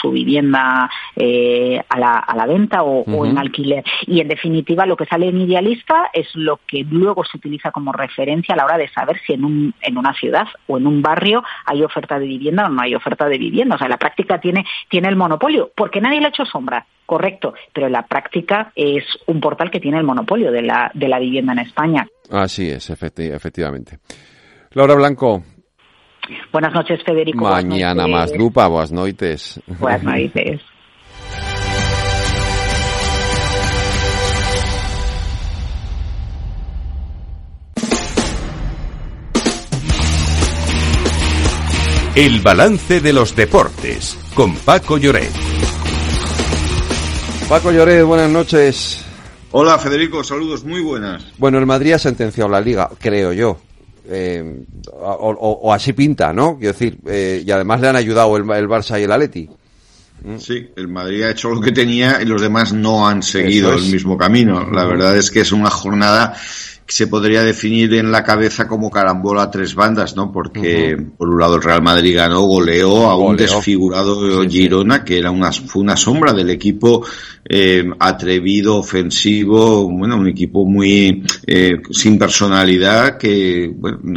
su 0.02 0.10
vivienda 0.10 0.90
eh, 1.16 1.82
a, 1.88 1.98
la, 1.98 2.18
a 2.18 2.36
la 2.36 2.46
venta 2.46 2.82
o, 2.82 3.24
en 3.24 3.38
alquiler. 3.38 3.84
Y 4.06 4.20
en 4.20 4.28
definitiva 4.28 4.84
lo 4.84 4.96
que 4.96 5.06
sale 5.06 5.28
en 5.28 5.40
Idealista 5.40 6.10
es 6.12 6.28
lo 6.34 6.60
que 6.66 6.84
luego 6.84 7.24
se 7.24 7.38
utiliza 7.38 7.70
como 7.70 7.92
referencia 7.92 8.54
a 8.54 8.56
la 8.56 8.64
hora 8.66 8.76
de 8.76 8.88
saber 8.88 9.20
si 9.26 9.32
en, 9.32 9.44
un, 9.44 9.74
en 9.80 9.96
una 9.96 10.12
ciudad 10.12 10.23
o 10.66 10.78
en 10.78 10.86
un 10.86 11.02
barrio 11.02 11.42
hay 11.66 11.82
oferta 11.82 12.18
de 12.18 12.26
vivienda 12.26 12.66
o 12.66 12.68
no 12.68 12.82
hay 12.82 12.94
oferta 12.94 13.28
de 13.28 13.38
vivienda. 13.38 13.76
O 13.76 13.78
sea, 13.78 13.88
la 13.88 13.98
práctica 13.98 14.38
tiene, 14.38 14.64
tiene 14.88 15.08
el 15.08 15.16
monopolio, 15.16 15.70
porque 15.74 16.00
nadie 16.00 16.20
le 16.20 16.26
ha 16.26 16.28
hecho 16.30 16.44
sombra 16.44 16.86
correcto, 17.06 17.54
pero 17.72 17.88
la 17.88 18.02
práctica 18.06 18.72
es 18.74 19.04
un 19.26 19.40
portal 19.40 19.70
que 19.70 19.80
tiene 19.80 19.98
el 19.98 20.04
monopolio 20.04 20.50
de 20.50 20.62
la, 20.62 20.90
de 20.94 21.08
la 21.08 21.18
vivienda 21.18 21.52
en 21.52 21.58
España. 21.60 22.06
Así 22.30 22.70
es, 22.70 22.88
efectivamente. 22.90 23.98
Laura 24.72 24.94
Blanco, 24.94 25.42
Buenas 26.52 26.72
noches, 26.72 27.02
Federico. 27.04 27.44
Mañana 27.44 28.06
más 28.06 28.34
lupa, 28.36 28.66
buenas 28.66 28.92
noites. 28.92 29.60
Buenas 29.78 30.02
noites. 30.02 30.62
El 42.16 42.42
balance 42.42 43.00
de 43.00 43.12
los 43.12 43.34
deportes 43.34 44.16
con 44.36 44.54
Paco 44.54 44.98
Lloret. 44.98 45.32
Paco 47.48 47.72
Lloret, 47.72 48.04
buenas 48.04 48.30
noches. 48.30 49.04
Hola 49.50 49.80
Federico, 49.80 50.22
saludos 50.22 50.62
muy 50.62 50.80
buenas. 50.80 51.24
Bueno, 51.38 51.58
el 51.58 51.66
Madrid 51.66 51.94
ha 51.94 51.98
sentenciado 51.98 52.48
la 52.48 52.60
liga, 52.60 52.88
creo 53.00 53.32
yo. 53.32 53.58
Eh, 54.08 54.62
o, 54.92 55.72
así 55.72 55.92
pinta, 55.92 56.32
¿no? 56.32 56.56
Quiero 56.56 56.72
decir, 56.72 56.98
eh, 57.04 57.42
y 57.44 57.50
además 57.50 57.80
le 57.80 57.88
han 57.88 57.96
ayudado 57.96 58.36
el, 58.36 58.48
el 58.48 58.68
Barça 58.68 59.00
y 59.00 59.02
el 59.02 59.10
Atleti. 59.10 59.50
Sí, 60.38 60.70
el 60.76 60.86
Madrid 60.86 61.24
ha 61.24 61.30
hecho 61.30 61.50
lo 61.50 61.60
que 61.60 61.72
tenía 61.72 62.22
y 62.22 62.26
los 62.26 62.40
demás 62.40 62.72
no 62.72 63.08
han 63.08 63.24
seguido 63.24 63.74
el 63.74 63.82
mismo 63.82 64.16
camino. 64.16 64.70
La 64.70 64.84
verdad 64.84 65.16
es 65.16 65.32
que 65.32 65.40
es 65.40 65.50
una 65.50 65.68
jornada 65.68 66.34
se 66.86 67.06
podría 67.06 67.42
definir 67.42 67.94
en 67.94 68.12
la 68.12 68.22
cabeza 68.22 68.68
como 68.68 68.90
carambola 68.90 69.42
a 69.42 69.50
tres 69.50 69.74
bandas, 69.74 70.16
¿no? 70.16 70.30
Porque 70.30 70.96
por 71.16 71.28
un 71.28 71.40
lado 71.40 71.56
el 71.56 71.62
Real 71.62 71.82
Madrid 71.82 72.16
ganó, 72.16 72.42
goleó 72.42 73.10
a 73.10 73.16
un 73.16 73.36
desfigurado 73.36 74.42
Girona, 74.48 75.02
que 75.02 75.18
era 75.18 75.30
una, 75.30 75.50
fue 75.50 75.82
una 75.82 75.96
sombra 75.96 76.32
del 76.32 76.50
equipo 76.50 77.04
eh, 77.46 77.84
atrevido, 77.98 78.76
ofensivo, 78.76 79.90
bueno, 79.90 80.16
un 80.16 80.28
equipo 80.28 80.64
muy 80.66 81.22
eh, 81.46 81.72
sin 81.90 82.18
personalidad 82.18 83.18
que 83.18 83.70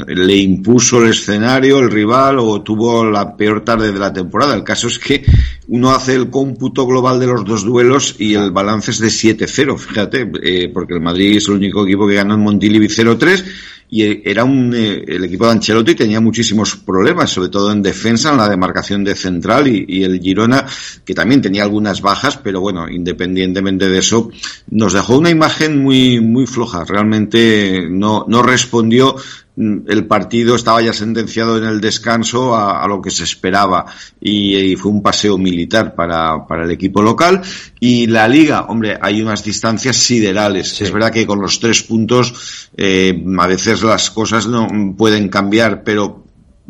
le 0.08 0.36
impuso 0.36 1.02
el 1.02 1.12
escenario, 1.12 1.80
el 1.80 1.92
rival 1.92 2.40
o 2.40 2.62
tuvo 2.62 3.06
la 3.06 3.36
peor 3.36 3.64
tarde 3.64 3.92
de 3.92 4.00
la 4.00 4.14
temporada. 4.14 4.56
El 4.56 4.64
caso 4.64 4.88
es 4.88 5.00
que 5.00 5.24
uno 5.68 5.92
hace 5.92 6.16
el 6.16 6.30
cómputo 6.30 6.86
global 6.86 7.20
de 7.20 7.28
los 7.28 7.44
dos 7.44 7.64
duelos 7.66 8.16
y 8.20 8.36
el 8.36 8.52
balance 8.52 8.92
es 8.92 9.00
de 9.00 9.08
7-0, 9.08 9.78
fíjate, 9.78 10.32
eh, 10.42 10.70
porque 10.74 10.94
el 10.94 11.02
Madrid 11.02 11.38
es 11.38 11.48
el 11.48 11.56
único 11.56 11.86
equipo 11.86 12.08
que 12.08 12.16
ganó 12.16 12.36
en 12.36 12.42
Montilivi 12.58 12.88
0-3 12.88 13.44
y 13.90 14.30
era 14.30 14.44
un, 14.44 14.74
eh, 14.76 15.04
el 15.08 15.24
equipo 15.24 15.46
de 15.46 15.52
Ancelotti 15.52 15.96
tenía 15.96 16.20
muchísimos 16.20 16.76
problemas, 16.76 17.30
sobre 17.30 17.50
todo 17.50 17.72
en 17.72 17.82
defensa, 17.82 18.32
en 18.32 18.38
la 18.38 18.50
demarcación 18.50 19.04
de 19.04 19.16
central 19.16 19.68
y, 19.68 20.04
el 20.04 20.20
Girona, 20.20 20.66
que 21.06 21.14
también 21.14 21.42
tenía 21.42 21.64
algunas 21.64 22.02
bajas, 22.02 22.38
pero 22.38 22.60
bueno, 22.60 22.90
independientemente 22.90 23.88
de 23.88 24.00
eso, 24.00 24.30
nos 24.72 24.92
dejó 24.92 25.18
una 25.18 25.30
imagen 25.30 25.82
muy, 25.82 26.20
muy 26.20 26.46
floja. 26.48 26.84
Realmente 26.84 27.88
no, 27.90 28.26
no 28.28 28.44
respondió 28.44 29.16
el 29.58 30.06
partido 30.06 30.56
estaba 30.56 30.82
ya 30.84 30.94
sentenciado 30.94 31.58
en 31.58 31.64
el 31.64 31.82
descanso 31.82 32.56
a, 32.56 32.88
lo 32.88 33.02
que 33.02 33.10
se 33.10 33.24
esperaba 33.24 33.86
y, 34.22 34.76
fue 34.76 34.92
un 34.92 35.02
paseo 35.02 35.38
militar 35.38 35.96
para, 35.96 36.46
para, 36.46 36.66
el 36.66 36.72
equipo 36.72 37.02
local. 37.02 37.42
Y 37.80 38.06
la 38.08 38.28
liga, 38.28 38.66
hombre, 38.70 38.98
hay 39.02 39.22
unas 39.22 39.44
distancias 39.44 39.98
siderales. 39.98 40.80
Es 40.80 40.92
verdad 40.92 41.12
que 41.12 41.26
con 41.26 41.42
los 41.42 41.60
tres 41.60 41.82
puntos 41.82 42.70
eh, 42.78 43.24
a 43.40 43.48
veces 43.48 43.82
las 43.82 44.12
cosas 44.12 44.46
no 44.48 44.96
pueden 44.96 45.28
cambiar, 45.30 45.84
pero 45.84 46.24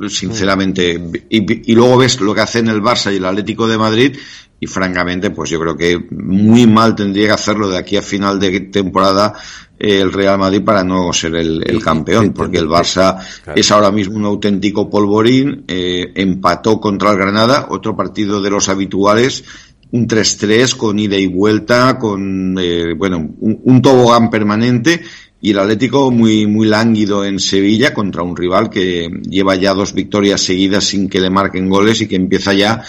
sinceramente, 0.08 1.02
y, 1.30 1.72
y, 1.72 1.76
luego 1.76 1.98
ves 1.98 2.22
lo 2.22 2.34
que 2.34 2.42
hacen 2.42 2.68
el 2.70 2.82
Barça 2.82 3.12
y 3.12 3.18
el 3.18 3.26
Atlético 3.26 3.68
de 3.68 3.78
Madrid 3.78 4.18
y 4.60 4.68
francamente, 4.68 5.30
pues 5.30 5.50
yo 5.50 5.60
creo 5.60 5.78
que 5.78 6.08
muy 6.12 6.66
mal 6.66 6.96
tendría 6.96 7.28
que 7.28 7.34
hacerlo 7.34 7.70
de 7.70 7.78
aquí 7.78 7.98
a 7.98 8.02
final 8.02 8.40
de 8.40 8.60
temporada 8.62 9.34
el 9.80 10.12
Real 10.12 10.40
Madrid 10.40 10.64
para 10.64 10.84
no 10.84 11.14
ser 11.14 11.36
el, 11.36 11.84
campeón, 11.84 12.34
porque 12.34 12.58
el 12.58 12.68
Barça 12.68 13.18
es 13.56 13.72
ahora 13.72 13.92
mismo 13.92 14.18
un 14.18 14.26
auténtico 14.26 14.90
polvorín, 14.90 15.66
eh, 15.68 16.12
empató 16.16 16.80
contra 16.80 17.12
el 17.12 17.18
Granada, 17.18 17.68
otro 17.70 17.96
partido 17.96 18.42
de 18.42 18.50
los 18.50 18.70
habituales, 18.70 19.44
un 19.92 20.08
3-3 20.08 20.76
con 20.76 21.00
ida 21.00 21.18
y 21.18 21.28
vuelta, 21.28 21.98
con, 22.00 22.58
eh, 22.60 22.94
bueno, 22.98 23.30
un, 23.40 23.82
tobogán 23.82 24.30
permanente 24.30 25.02
y 25.40 25.52
el 25.52 25.60
Atlético 25.60 26.10
muy, 26.10 26.48
muy 26.48 26.68
lánguido 26.68 27.24
en 27.24 27.40
Sevilla 27.40 27.94
contra 27.94 28.24
un 28.24 28.36
rival 28.36 28.70
que 28.70 29.08
lleva 29.30 29.56
ya 29.56 29.74
dos 29.74 29.94
victorias 29.94 30.42
seguidas 30.42 30.86
sin 30.86 31.08
que 31.08 31.22
le 31.22 31.30
marquen 31.30 31.70
goles 31.70 32.02
y 32.02 32.08
que 32.08 32.16
empieza 32.16 32.54
ya 32.54 32.82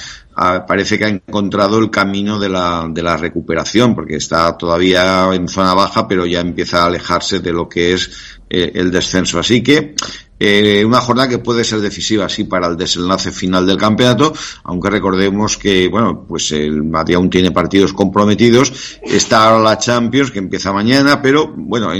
parece 0.66 0.98
que 0.98 1.04
ha 1.04 1.08
encontrado 1.08 1.78
el 1.78 1.90
camino 1.90 2.38
de 2.38 2.48
la, 2.48 2.86
de 2.88 3.02
la 3.02 3.16
recuperación, 3.16 3.94
porque 3.94 4.16
está 4.16 4.56
todavía 4.56 5.28
en 5.32 5.48
zona 5.48 5.74
baja, 5.74 6.06
pero 6.06 6.26
ya 6.26 6.40
empieza 6.40 6.82
a 6.82 6.86
alejarse 6.86 7.40
de 7.40 7.52
lo 7.52 7.68
que 7.68 7.94
es 7.94 8.10
eh, 8.48 8.72
el 8.74 8.90
descenso. 8.90 9.38
Así 9.40 9.62
que 9.62 9.94
eh, 10.38 10.84
una 10.84 11.00
jornada 11.00 11.28
que 11.28 11.38
puede 11.38 11.64
ser 11.64 11.80
decisiva 11.80 12.26
así 12.26 12.44
para 12.44 12.68
el 12.68 12.76
desenlace 12.76 13.32
final 13.32 13.66
del 13.66 13.76
campeonato, 13.76 14.32
aunque 14.64 14.90
recordemos 14.90 15.56
que, 15.56 15.88
bueno, 15.88 16.24
pues 16.28 16.52
el 16.52 16.84
Madrid 16.84 17.16
aún 17.16 17.30
tiene 17.30 17.50
partidos 17.50 17.92
comprometidos, 17.92 19.00
está 19.02 19.48
ahora 19.48 19.70
la 19.70 19.78
Champions 19.78 20.30
que 20.30 20.38
empieza 20.38 20.72
mañana, 20.72 21.20
pero 21.20 21.52
bueno, 21.56 21.90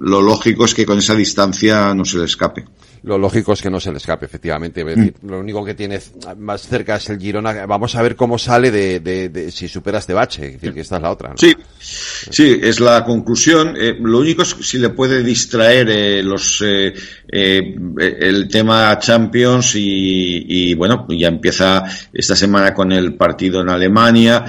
lo 0.00 0.22
lógico 0.22 0.66
es 0.66 0.74
que 0.74 0.86
con 0.86 0.98
esa 0.98 1.16
distancia 1.16 1.92
no 1.94 2.04
se 2.04 2.18
le 2.18 2.24
escape 2.26 2.64
lo 3.02 3.18
lógico 3.18 3.52
es 3.52 3.62
que 3.62 3.70
no 3.70 3.80
se 3.80 3.90
le 3.90 3.98
escape, 3.98 4.26
efectivamente. 4.26 4.84
Lo 5.22 5.40
único 5.40 5.64
que 5.64 5.74
tiene 5.74 6.00
más 6.38 6.62
cerca 6.62 6.96
es 6.96 7.08
el 7.10 7.18
Girona. 7.18 7.66
Vamos 7.66 7.94
a 7.94 8.02
ver 8.02 8.16
cómo 8.16 8.38
sale 8.38 8.70
de, 8.70 9.00
de, 9.00 9.50
si 9.50 9.68
supera 9.68 9.98
este 9.98 10.14
bache. 10.14 10.46
Es 10.46 10.52
decir, 10.54 10.74
que 10.74 10.80
esta 10.80 10.96
es 10.96 11.02
la 11.02 11.10
otra. 11.10 11.32
Sí, 11.36 11.54
sí, 11.78 12.58
es 12.60 12.80
la 12.80 13.04
conclusión. 13.04 13.74
Eh, 13.78 13.96
lo 14.00 14.18
único 14.18 14.42
es 14.42 14.56
si 14.60 14.78
le 14.78 14.90
puede 14.90 15.22
distraer 15.22 15.88
eh, 15.90 16.22
los 16.22 16.62
eh, 16.62 16.94
el 17.30 18.48
tema 18.48 18.98
Champions 18.98 19.72
y, 19.74 20.74
bueno, 20.74 21.06
ya 21.10 21.28
empieza 21.28 21.84
esta 22.12 22.34
semana 22.34 22.72
con 22.72 22.92
el 22.92 23.14
partido 23.14 23.60
en 23.60 23.68
Alemania. 23.68 24.44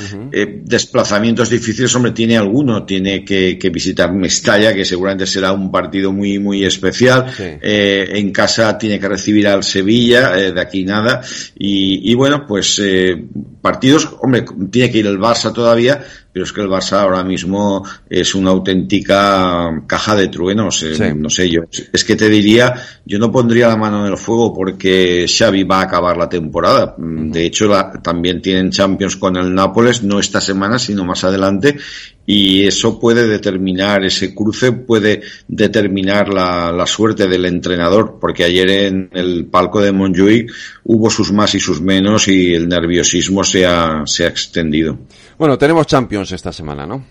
desplazamientos 0.64 1.50
difíciles, 1.50 1.93
hombre, 1.95 2.12
tiene 2.12 2.38
alguno. 2.38 2.86
Tiene 2.86 3.24
que, 3.26 3.58
que, 3.60 3.70
visitar 3.70 4.12
Mestalla, 4.14 4.74
que 4.74 4.86
seguramente 4.86 5.28
será 5.28 5.52
un 5.52 5.72
partido 5.72 6.12
muy, 6.12 6.39
muy 6.39 6.64
especial. 6.64 7.26
en 7.38 8.32
casa 8.40 8.78
tiene 8.78 9.02
que 9.02 9.10
recibir 9.10 9.50
al 9.50 9.66
Sevilla, 9.66 10.40
eh, 10.40 10.54
de 10.54 10.62
aquí 10.62 10.86
nada. 10.86 11.22
Y, 11.58 12.14
bueno, 12.16 12.46
pues 12.48 12.80
eh, 12.82 13.22
partidos, 13.62 14.10
hombre, 14.22 14.46
tiene 14.72 14.90
que 14.90 15.00
ir 15.00 15.08
el 15.08 15.20
Barça 15.20 15.52
todavía, 15.52 16.02
pero 16.32 16.46
es 16.46 16.54
que 16.54 16.62
el 16.62 16.68
Barça 16.68 17.02
ahora 17.02 17.24
mismo 17.24 17.84
es 18.10 18.36
una 18.36 18.52
auténtica 18.52 19.84
caja 19.88 20.16
de 20.16 20.28
truenos. 20.28 20.84
Eh, 20.84 21.14
no 21.16 21.30
sé, 21.30 21.50
yo 21.50 21.62
es 21.92 22.04
que 22.04 22.16
te 22.16 22.30
diría, 22.30 22.76
yo 23.06 23.18
no 23.18 23.32
pondría 23.32 23.68
la 23.68 23.78
mano 23.78 24.06
en 24.06 24.12
el 24.12 24.18
fuego 24.18 24.54
porque 24.54 25.26
Xavi 25.28 25.64
va 25.64 25.80
a 25.80 25.84
acabar 25.84 26.18
la 26.18 26.30
temporada. 26.30 26.96
De 26.98 27.46
hecho, 27.46 27.70
también 28.04 28.42
tienen 28.42 28.70
Champions 28.70 29.16
con 29.16 29.38
el 29.38 29.54
Nápoles, 29.54 30.04
no 30.04 30.20
esta 30.20 30.40
semana, 30.40 30.78
sino 30.78 31.04
más 31.04 31.24
adelante, 31.24 31.78
y 32.26 32.64
eso 32.64 33.00
puede 33.00 33.28
determinar, 33.28 34.06
ese 34.06 34.36
cruce 34.36 34.72
puede 34.72 35.22
determinar 35.48 36.30
la, 36.30 36.72
la 36.72 36.86
suerte 36.86 37.28
del 37.28 37.46
entrenador, 37.46 38.20
porque 38.22 38.44
ayer 38.44 38.70
en 38.70 39.10
el 39.14 39.48
palco 39.48 39.82
de 39.82 39.92
Montjuic 39.92 40.52
hubo 40.84 41.10
sus 41.10 41.32
más 41.32 41.56
y 41.56 41.60
sus 41.60 41.82
menos 41.82 42.28
y 42.28 42.54
el 42.54 42.68
nerviosismo 42.68 43.44
se 43.44 43.66
ha, 43.66 44.04
se 44.06 44.26
ha 44.26 44.28
extendido. 44.28 45.00
Bueno, 45.40 45.58
tenemos 45.58 45.88
Champions 45.88 46.34
esta 46.34 46.52
semana, 46.52 46.86
¿no? 46.86 47.02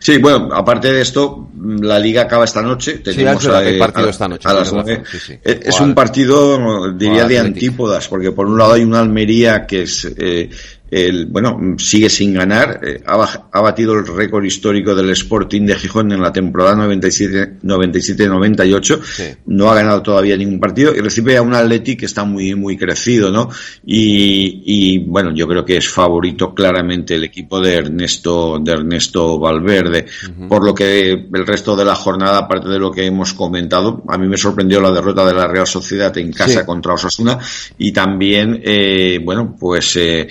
Sí, 0.00 0.18
bueno, 0.18 0.50
aparte 0.52 0.92
de 0.92 1.00
esto, 1.00 1.48
la 1.80 1.98
liga 1.98 2.22
acaba 2.22 2.44
esta 2.44 2.60
noche. 2.60 2.98
Tenemos 2.98 3.42
sí, 3.42 3.48
el 3.48 3.78
partido 3.78 4.08
esta 4.08 4.28
noche. 4.28 4.48
Es 5.42 5.80
un 5.80 5.94
partido, 5.94 6.92
diría, 6.92 7.24
de 7.26 7.38
antípodas, 7.38 8.08
porque 8.08 8.32
por 8.32 8.46
un 8.46 8.58
lado 8.58 8.74
hay 8.74 8.82
una 8.82 9.00
Almería 9.00 9.64
que 9.64 9.82
es 9.82 10.04
eh, 10.18 10.50
el, 10.90 11.26
bueno, 11.26 11.76
sigue 11.78 12.08
sin 12.08 12.32
ganar, 12.34 12.80
eh, 12.82 13.00
ha, 13.06 13.60
batido 13.60 13.92
el 13.94 14.04
récord 14.06 14.44
histórico 14.44 14.94
del 14.94 15.10
Sporting 15.10 15.62
de 15.62 15.74
Gijón 15.74 16.12
en 16.12 16.22
la 16.22 16.32
temporada 16.32 16.76
97-98, 16.76 19.36
no 19.46 19.68
ha 19.70 19.74
ganado 19.74 20.02
todavía 20.02 20.36
ningún 20.36 20.60
partido. 20.60 20.94
Y 20.94 21.00
recibe 21.00 21.36
a 21.36 21.42
un 21.42 21.54
Atleti 21.54 21.96
que 21.96 22.06
está 22.06 22.22
muy, 22.24 22.54
muy 22.54 22.76
crecido, 22.76 23.32
¿no? 23.32 23.50
Y, 23.84 25.00
bueno, 25.00 25.34
yo 25.34 25.48
creo 25.48 25.64
que 25.64 25.78
es 25.78 25.88
favorito 25.88 26.54
claramente 26.54 27.16
el 27.16 27.24
equipo 27.24 27.60
de 27.60 27.74
Ernesto, 27.74 28.60
de 28.60 28.70
Ernesto 28.72 29.40
Valverde, 29.40 30.06
por 30.48 30.64
lo 30.64 30.72
que 30.74 31.10
el 31.10 31.46
resto 31.46 31.74
de 31.74 31.84
la 31.84 31.96
jornada, 31.96 32.38
aparte 32.38 32.68
de 32.68 32.78
lo 32.78 32.92
que 32.92 33.06
hemos 33.06 33.34
comentado, 33.34 34.04
a 34.08 34.16
mí 34.18 34.28
me 34.28 34.36
sorprendió 34.36 34.80
la 34.80 34.92
derrota 34.92 35.26
de 35.26 35.34
la 35.34 35.48
Real 35.48 35.66
Sociedad 35.66 36.16
en 36.16 36.32
casa 36.32 36.64
contra 36.64 36.94
Osasuna. 36.94 37.40
Y 37.78 37.90
también, 37.92 38.60
eh, 38.64 39.20
bueno, 39.22 39.54
pues 39.58 39.96
eh, 39.96 40.28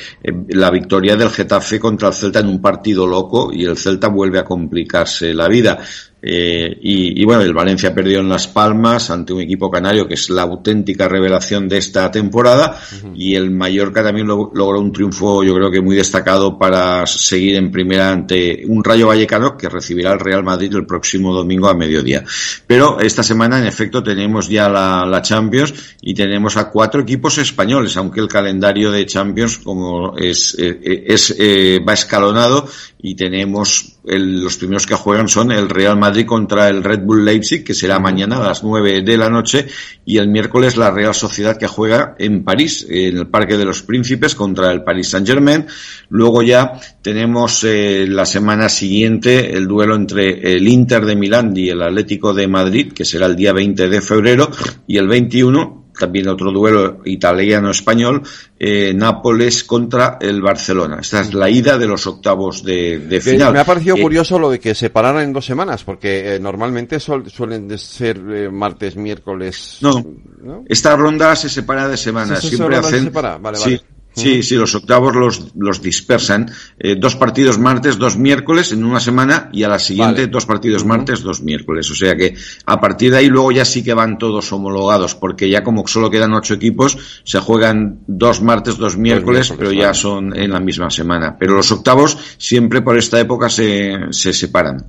la 0.50 0.70
victoria 0.70 1.16
del 1.16 1.30
Getafe 1.30 1.80
contra 1.80 2.10
el 2.10 2.14
Celta 2.14 2.40
en 2.40 2.48
un 2.48 2.62
partido 2.62 3.08
loco 3.08 3.52
y 3.52 3.66
el 3.66 3.78
Celta 3.78 4.08
vuelve 4.08 4.40
a 4.40 4.46
complicarse 4.46 5.34
la 5.34 5.48
vida. 5.48 5.80
Eh, 6.22 6.80
y, 6.82 7.24
bueno, 7.24 7.42
el 7.44 7.54
Valencia 7.54 7.94
perdió 7.94 8.20
en 8.20 8.30
Las 8.30 8.48
Palmas 8.48 9.12
ante 9.12 9.32
un 9.32 9.42
equipo 9.42 9.70
canario 9.70 10.08
que 10.08 10.16
es 10.16 10.32
la 10.32 10.42
auténtica 10.42 11.08
revelación 11.08 11.68
de 11.70 11.78
esta 11.78 12.10
temporada 12.10 12.80
y 13.14 13.36
el 13.36 13.52
Mallorca 13.52 14.02
también 14.02 14.26
logró 14.28 14.80
un 14.80 14.92
triunfo 14.92 15.44
yo 15.44 15.54
creo 15.54 15.70
que 15.70 15.82
muy 15.82 15.96
destacado 15.96 16.58
para 16.58 17.06
seguir 17.06 17.58
en 17.58 17.70
primera 17.70 18.12
ante 18.12 18.64
un 18.68 18.84
Rayo 18.84 19.08
Vallecano 19.08 19.56
que 19.56 19.70
recibirá 19.70 20.14
el 20.14 20.20
Real 20.20 20.44
Madrid 20.44 20.74
el 20.74 20.88
próximo 20.88 21.34
domingo 21.34 21.68
a 21.68 21.76
mediodía. 21.76 22.24
Pero 22.66 23.00
esta 23.00 23.22
semana 23.22 23.60
en 23.60 23.68
efecto 23.68 24.02
tenemos 24.02 24.50
ya 24.50 24.68
la, 24.68 25.22
Champions 25.22 25.74
y 26.02 26.14
tenemos 26.14 26.58
a 26.58 26.70
cuatro 26.70 27.02
equipos 27.02 27.38
españoles, 27.38 27.96
aunque 27.98 28.20
el 28.20 28.28
calendario 28.28 28.92
de 28.92 29.06
Champions 29.06 29.60
como 29.60 30.16
es, 30.18 30.56
eh, 30.60 31.06
es 31.08 31.36
eh, 31.38 31.80
va 31.88 31.94
escalonado 31.94 32.68
y 33.02 33.16
tenemos 33.16 33.95
los 34.08 34.58
primeros 34.58 34.86
que 34.86 34.96
juegan 34.96 35.28
son 35.28 35.52
el 35.52 35.70
Real 35.70 35.98
Madrid 35.98 36.26
contra 36.26 36.70
el 36.70 36.84
Red 36.84 37.02
Bull 37.02 37.26
Leipzig, 37.26 37.64
que 37.64 37.74
será 37.74 38.00
mañana 38.00 38.38
a 38.38 38.44
las 38.44 38.64
9 38.64 39.02
de 39.02 39.18
la 39.18 39.30
noche, 39.30 39.68
y 40.06 40.18
el 40.18 40.28
miércoles 40.28 40.78
la 40.78 40.92
Real 40.92 41.14
Sociedad 41.14 41.58
que 41.58 41.68
juega 41.68 42.16
en 42.20 42.44
París, 42.44 42.86
en 42.90 43.18
el 43.18 43.28
Parque 43.28 43.58
de 43.58 43.66
los 43.66 43.82
Príncipes 43.82 44.36
contra 44.36 44.72
el 44.72 44.84
Paris 44.84 45.10
Saint 45.10 45.28
Germain. 45.28 45.66
Luego 46.10 46.42
ya 46.44 46.74
tenemos 47.02 47.64
eh, 47.64 48.06
la 48.08 48.26
semana 48.26 48.70
siguiente 48.70 49.56
el 49.56 49.68
duelo 49.68 49.96
entre 49.96 50.54
el 50.54 50.68
Inter 50.68 51.06
de 51.06 51.16
Milán 51.16 51.56
y 51.56 51.70
el 51.70 51.82
Atlético 51.82 52.34
de 52.34 52.48
Madrid, 52.48 52.94
que 52.94 53.06
será 53.06 53.26
el 53.26 53.36
día 53.36 53.54
20 53.54 53.90
de 53.90 54.02
febrero, 54.02 54.50
y 54.88 54.98
el 54.98 55.08
21 55.08 55.85
también 55.98 56.28
otro 56.28 56.52
duelo 56.52 57.02
italiano-español, 57.06 58.24
eh, 58.60 58.94
Nápoles 58.94 59.64
contra 59.64 60.18
el 60.22 60.42
Barcelona. 60.42 61.00
Esta 61.02 61.22
es 61.22 61.34
la 61.34 61.50
ida 61.50 61.78
de 61.78 61.88
los 61.88 62.06
octavos 62.08 62.64
de, 62.64 63.20
final. 63.22 63.54
Me 63.54 63.60
ha 63.60 63.66
parecido 63.66 63.98
eh, 63.98 64.02
curioso 64.02 64.40
lo 64.40 64.50
de 64.50 64.60
que 64.60 64.76
se 64.76 64.90
pararan 64.90 65.24
en 65.24 65.34
dos 65.34 65.46
semanas, 65.46 65.84
porque 65.84 66.36
eh, 66.36 66.40
normalmente 66.40 67.00
suelen 67.00 67.78
ser 67.78 68.52
martes, 68.52 68.96
miércoles. 68.96 69.80
No, 69.82 70.64
esta 70.68 70.96
ronda 70.96 71.36
se 71.36 71.50
separa 71.50 71.88
de 71.88 71.98
semanas. 71.98 72.42
Siempre 72.42 72.78
hacen. 72.78 73.12
Vale, 73.12 73.40
vale. 73.40 73.82
Sí, 74.16 74.44
sí, 74.44 74.56
los 74.56 74.74
octavos 74.76 75.16
los, 75.16 75.56
los 75.56 75.82
dispersan. 75.82 76.50
Eh, 76.80 76.96
dos 76.98 77.16
partidos 77.16 77.60
martes, 77.60 77.98
dos 77.98 78.18
miércoles 78.18 78.72
en 78.72 78.86
una 78.86 79.00
semana 79.00 79.50
y 79.52 79.64
a 79.64 79.70
la 79.70 79.80
siguiente 79.80 80.28
dos 80.28 80.46
partidos 80.46 80.86
martes, 80.86 81.22
dos 81.22 81.42
miércoles. 81.42 81.90
O 81.92 81.96
sea 81.96 82.16
que 82.16 82.36
a 82.66 82.80
partir 82.80 83.12
de 83.12 83.18
ahí 83.18 83.28
luego 83.28 83.52
ya 83.52 83.66
sí 83.66 83.84
que 83.84 83.94
van 83.94 84.18
todos 84.18 84.52
homologados 84.54 85.16
porque 85.16 85.50
ya 85.50 85.64
como 85.64 85.86
solo 85.88 86.10
quedan 86.10 86.34
ocho 86.34 86.54
equipos 86.54 86.98
se 87.24 87.40
juegan 87.40 88.00
dos 88.08 88.42
martes, 88.42 88.78
dos 88.78 88.98
miércoles, 88.98 89.54
pero 89.58 89.72
ya 89.72 89.94
son 89.94 90.38
en 90.38 90.52
la 90.52 90.60
misma 90.60 90.90
semana. 90.90 91.36
Pero 91.38 91.56
los 91.56 91.72
octavos 91.72 92.18
siempre 92.38 92.82
por 92.82 92.98
esta 92.98 93.20
época 93.20 93.50
se, 93.50 93.98
se 94.12 94.34
separan. 94.34 94.86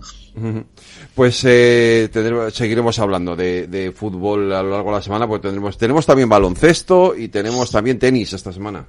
Pues 1.14 1.43
eh, 1.45 2.11
seguiremos 2.53 2.99
hablando 2.99 3.35
de, 3.35 3.66
de, 3.68 3.91
fútbol 3.91 4.53
a 4.53 4.62
lo 4.62 4.70
largo 4.70 4.91
de 4.91 4.97
la 4.97 5.03
semana, 5.03 5.27
porque 5.27 5.45
tendremos, 5.45 5.79
tenemos 5.79 6.05
también 6.05 6.29
baloncesto 6.29 7.16
y 7.16 7.29
tenemos 7.29 7.70
también 7.70 7.99
tenis 7.99 8.35
esta 8.35 8.53
semana. 8.53 8.87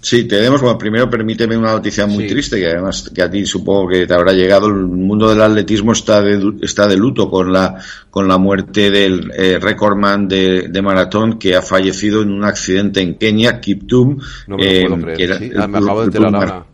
Sí, 0.00 0.24
tenemos, 0.24 0.60
bueno, 0.60 0.78
primero 0.78 1.10
permíteme 1.10 1.56
una 1.56 1.72
noticia 1.72 2.06
muy 2.06 2.26
triste, 2.28 2.58
que 2.60 2.66
además 2.66 3.10
que 3.12 3.20
a 3.20 3.30
ti 3.30 3.44
supongo 3.44 3.88
que 3.88 4.06
te 4.06 4.14
habrá 4.14 4.32
llegado. 4.32 4.68
El 4.68 4.74
mundo 4.74 5.28
del 5.28 5.42
atletismo 5.42 5.92
está 5.92 6.22
de, 6.22 6.54
está 6.62 6.86
de 6.86 6.96
luto 6.96 7.28
con 7.28 7.52
la, 7.52 7.82
con 8.10 8.28
la 8.28 8.38
muerte 8.38 8.90
del 8.90 9.32
eh, 9.36 9.58
recordman 9.60 10.28
de, 10.28 10.68
de, 10.68 10.82
maratón 10.82 11.38
que 11.38 11.56
ha 11.56 11.62
fallecido 11.62 12.22
en 12.22 12.30
un 12.30 12.44
accidente 12.44 13.00
en 13.00 13.16
Kenia, 13.16 13.60
Kiptum. 13.60 14.18
No 14.46 14.56
me 14.56 14.82
lo 14.82 14.88
puedo 14.96 15.14
creer. 15.14 15.38
sí, 15.38 15.50
me 15.50 15.78
acabo 15.78 16.00
de 16.00 16.06
enterar 16.06 16.34
ahora. 16.34 16.66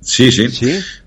Sí, 0.00 0.30
sí, 0.30 0.48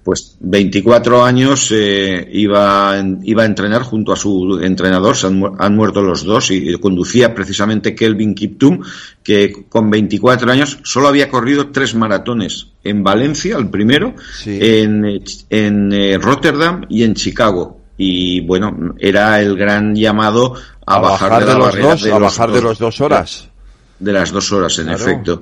Pues 0.08 0.38
24 0.40 1.26
años 1.26 1.70
eh, 1.76 2.30
iba, 2.32 2.96
iba 3.24 3.44
a 3.44 3.46
entrenar 3.46 3.82
junto 3.82 4.14
a 4.14 4.16
su 4.16 4.58
entrenador, 4.64 5.18
se 5.18 5.28
han, 5.28 5.76
muerto 5.76 6.02
los 6.02 6.24
dos 6.24 6.50
y, 6.50 6.80
conducía 6.80 7.36
precisamente 7.36 7.94
Kelvin 7.94 8.34
Kiptum, 8.34 8.82
que 9.22 9.66
con 9.68 9.90
24 9.90 10.50
años 10.50 10.80
solo 10.84 11.10
había 11.10 11.28
corrido 11.28 11.72
tres 11.72 11.94
maratones 11.94 12.68
en 12.86 13.04
Valencia, 13.04 13.58
el 13.58 13.70
primero, 13.70 14.16
en, 14.46 15.22
en 15.50 15.92
eh, 15.92 16.18
Rotterdam 16.18 16.86
y 16.88 17.04
en 17.04 17.14
Chicago. 17.14 17.78
Y 17.98 18.40
bueno, 18.40 18.96
era 19.00 19.42
el 19.42 19.58
gran 19.58 19.94
llamado 19.94 20.56
a, 20.86 21.00
bajar, 21.00 21.46
de, 21.46 21.54
los 21.54 21.78
dos, 21.78 22.06
a 22.06 22.18
bajar 22.18 22.52
de 22.54 22.62
los 22.62 22.80
dos 22.80 23.02
horas. 23.02 23.50
De 24.00 24.14
las 24.14 24.32
dos 24.32 24.54
horas, 24.54 24.80
en 24.80 24.88
efecto. 24.88 25.42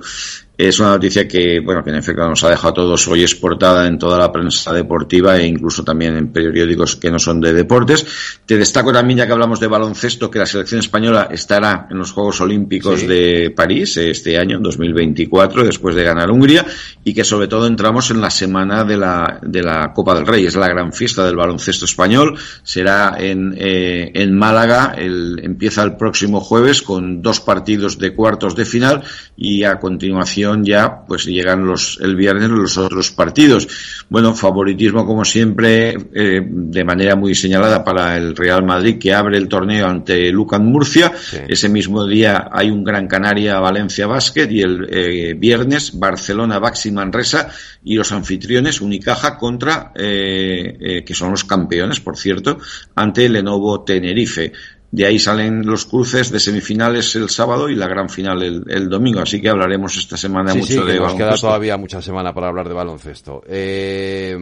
Es 0.58 0.80
una 0.80 0.90
noticia 0.90 1.28
que, 1.28 1.60
bueno, 1.60 1.84
que 1.84 1.90
en 1.90 1.96
efecto 1.96 2.26
nos 2.26 2.42
ha 2.44 2.48
dejado 2.48 2.68
a 2.68 2.74
todos 2.74 3.08
hoy 3.08 3.20
exportada 3.20 3.86
en 3.86 3.98
toda 3.98 4.18
la 4.18 4.32
prensa 4.32 4.72
deportiva 4.72 5.36
e 5.36 5.46
incluso 5.46 5.84
también 5.84 6.16
en 6.16 6.32
periódicos 6.32 6.96
que 6.96 7.10
no 7.10 7.18
son 7.18 7.42
de 7.42 7.52
deportes. 7.52 8.06
Te 8.46 8.56
destaco 8.56 8.90
también, 8.90 9.18
ya 9.18 9.26
que 9.26 9.32
hablamos 9.32 9.60
de 9.60 9.66
baloncesto, 9.66 10.30
que 10.30 10.38
la 10.38 10.46
selección 10.46 10.80
española 10.80 11.28
estará 11.30 11.88
en 11.90 11.98
los 11.98 12.12
Juegos 12.12 12.40
Olímpicos 12.40 13.06
de 13.06 13.52
París 13.54 13.98
este 13.98 14.38
año, 14.38 14.56
en 14.56 14.62
2024, 14.62 15.62
después 15.62 15.94
de 15.94 16.04
ganar 16.04 16.30
Hungría, 16.30 16.64
y 17.04 17.12
que 17.12 17.24
sobre 17.24 17.48
todo 17.48 17.66
entramos 17.66 18.10
en 18.10 18.22
la 18.22 18.30
semana 18.30 18.84
de 18.84 18.96
la, 18.96 19.38
de 19.42 19.62
la 19.62 19.92
Copa 19.92 20.14
del 20.14 20.26
Rey. 20.26 20.46
Es 20.46 20.56
la 20.56 20.68
gran 20.68 20.90
fiesta 20.90 21.26
del 21.26 21.36
baloncesto 21.36 21.84
español. 21.84 22.38
Será 22.62 23.16
en, 23.18 23.54
eh, 23.58 24.10
en 24.14 24.34
Málaga. 24.34 24.94
El, 24.96 25.38
empieza 25.42 25.82
el 25.82 25.96
próximo 25.96 26.40
jueves 26.40 26.80
con 26.80 27.20
dos 27.20 27.40
partidos 27.40 27.98
de 27.98 28.14
cuartos 28.14 28.56
de 28.56 28.64
final 28.64 29.02
y 29.36 29.64
a 29.64 29.78
continuación 29.78 30.45
ya 30.64 31.04
pues 31.06 31.24
llegan 31.24 31.66
los 31.66 31.98
el 32.00 32.16
viernes 32.16 32.48
los 32.48 32.76
otros 32.78 33.10
partidos. 33.10 33.68
Bueno, 34.08 34.34
favoritismo 34.34 35.06
como 35.06 35.24
siempre 35.24 35.96
eh, 36.14 36.40
de 36.44 36.84
manera 36.84 37.16
muy 37.16 37.34
señalada 37.34 37.84
para 37.84 38.16
el 38.16 38.36
Real 38.36 38.64
Madrid 38.64 38.98
que 38.98 39.12
abre 39.12 39.36
el 39.36 39.48
torneo 39.48 39.86
ante 39.86 40.30
Lucan 40.30 40.64
Murcia. 40.64 41.12
Ese 41.48 41.68
mismo 41.68 42.06
día 42.06 42.48
hay 42.52 42.70
un 42.70 42.84
Gran 42.84 43.08
Canaria 43.08 43.58
Valencia 43.58 44.06
Basket 44.06 44.48
y 44.50 44.60
el 44.60 44.86
eh, 44.90 45.34
viernes 45.34 45.98
Barcelona 45.98 46.58
Baxi 46.58 46.92
Manresa 46.92 47.48
y 47.84 47.96
los 47.96 48.12
anfitriones 48.12 48.80
Unicaja 48.80 49.36
contra 49.38 49.92
eh, 49.94 51.02
que 51.06 51.14
son 51.14 51.30
los 51.30 51.44
campeones, 51.44 52.00
por 52.00 52.16
cierto, 52.16 52.58
ante 52.94 53.28
Lenovo 53.28 53.82
Tenerife. 53.82 54.52
De 54.90 55.04
ahí 55.04 55.18
salen 55.18 55.66
los 55.66 55.84
cruces 55.84 56.30
de 56.30 56.40
semifinales 56.40 57.14
el 57.16 57.28
sábado 57.28 57.68
y 57.68 57.74
la 57.74 57.88
gran 57.88 58.08
final 58.08 58.42
el, 58.42 58.88
domingo. 58.88 59.20
Así 59.20 59.40
que 59.40 59.48
hablaremos 59.48 59.96
esta 59.96 60.16
semana 60.16 60.54
mucho 60.54 60.84
de 60.84 60.98
nos 60.98 61.14
queda 61.14 61.34
todavía 61.34 61.76
mucha 61.76 62.00
semana 62.00 62.32
para 62.32 62.48
hablar 62.48 62.68
de 62.68 62.74
baloncesto. 62.74 63.42
Eh, 63.46 64.36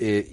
eh, 0.00 0.26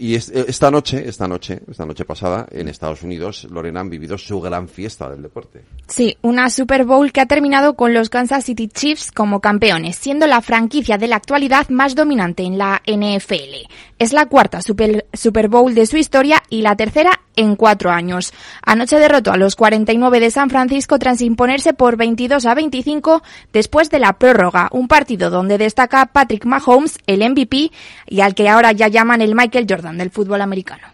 y, 0.00 0.14
esta 0.14 0.70
noche, 0.70 1.06
esta 1.06 1.28
noche, 1.28 1.60
esta 1.70 1.84
noche 1.84 2.04
pasada, 2.06 2.46
en 2.50 2.68
Estados 2.68 3.02
Unidos, 3.02 3.46
Lorena 3.50 3.80
han 3.80 3.90
vivido 3.90 4.16
su 4.16 4.40
gran 4.40 4.66
fiesta 4.66 5.10
del 5.10 5.22
deporte. 5.22 5.62
Sí, 5.86 6.16
una 6.22 6.48
Super 6.48 6.84
Bowl 6.84 7.12
que 7.12 7.20
ha 7.20 7.26
terminado 7.26 7.74
con 7.74 7.92
los 7.92 8.08
Kansas 8.08 8.46
City 8.46 8.68
Chiefs 8.68 9.12
como 9.12 9.40
campeones, 9.40 9.96
siendo 9.96 10.26
la 10.26 10.40
franquicia 10.40 10.96
de 10.96 11.08
la 11.08 11.16
actualidad 11.16 11.68
más 11.68 11.94
dominante 11.94 12.44
en 12.44 12.56
la 12.56 12.80
NFL. 12.86 13.68
Es 13.98 14.12
la 14.12 14.26
cuarta 14.26 14.62
Super, 14.62 15.06
Super 15.12 15.48
Bowl 15.48 15.74
de 15.74 15.86
su 15.86 15.98
historia 15.98 16.42
y 16.48 16.62
la 16.62 16.74
tercera 16.74 17.20
en 17.36 17.56
cuatro 17.56 17.90
años. 17.90 18.32
Anoche 18.62 18.98
derrotó 18.98 19.32
a 19.32 19.36
los 19.36 19.56
49 19.56 20.20
de 20.20 20.30
San 20.30 20.50
Francisco 20.50 20.98
tras 20.98 21.20
imponerse 21.20 21.74
por 21.74 21.96
22 21.96 22.46
a 22.46 22.54
25 22.54 23.22
después 23.52 23.90
de 23.90 23.98
la 23.98 24.14
prórroga, 24.14 24.68
un 24.72 24.88
partido 24.88 25.30
donde 25.30 25.58
destaca 25.58 26.06
Patrick 26.06 26.44
Mahomes, 26.44 26.98
el 27.06 27.28
MVP, 27.28 27.72
y 28.08 28.20
al 28.20 28.34
que 28.34 28.48
ahora 28.48 28.72
ya 28.72 28.88
llaman 28.94 29.20
el 29.20 29.34
Michael 29.34 29.66
Jordan 29.68 29.98
del 29.98 30.10
fútbol 30.10 30.40
americano. 30.40 30.88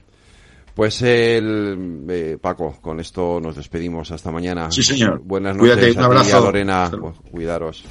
Pues 0.74 1.02
el 1.02 2.04
eh, 2.08 2.38
Paco, 2.40 2.78
con 2.80 3.00
esto 3.00 3.38
nos 3.40 3.54
despedimos 3.54 4.10
hasta 4.10 4.30
mañana. 4.30 4.70
Sí, 4.70 4.82
señor. 4.82 5.20
Buenas 5.22 5.54
noches. 5.54 5.94
un 5.94 6.02
abrazo. 6.02 6.40
Lorena. 6.40 6.90
Cuidaros. 7.30 7.84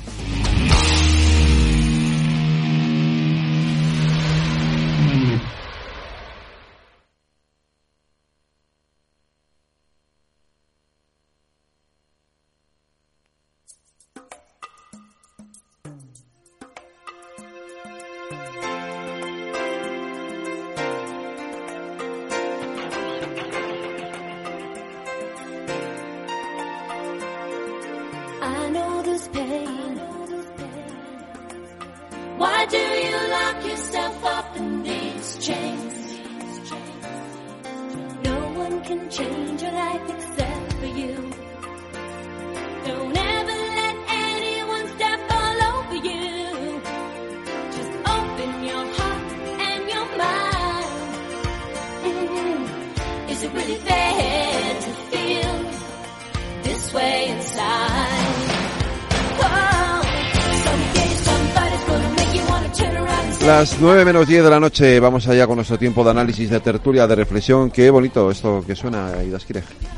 Las 63.50 63.82
9 63.82 64.06
menos 64.06 64.28
10 64.28 64.44
de 64.44 64.50
la 64.52 64.60
noche, 64.60 65.00
vamos 65.00 65.28
allá 65.28 65.48
con 65.48 65.56
nuestro 65.56 65.80
tiempo 65.80 66.04
de 66.04 66.12
análisis, 66.12 66.52
de 66.52 66.60
tertulia, 66.60 67.08
de 67.08 67.16
reflexión. 67.16 67.72
Qué 67.72 67.90
bonito 67.90 68.30
esto 68.30 68.64
que 68.66 68.76
suena, 68.76 69.12
Ida 69.24 69.40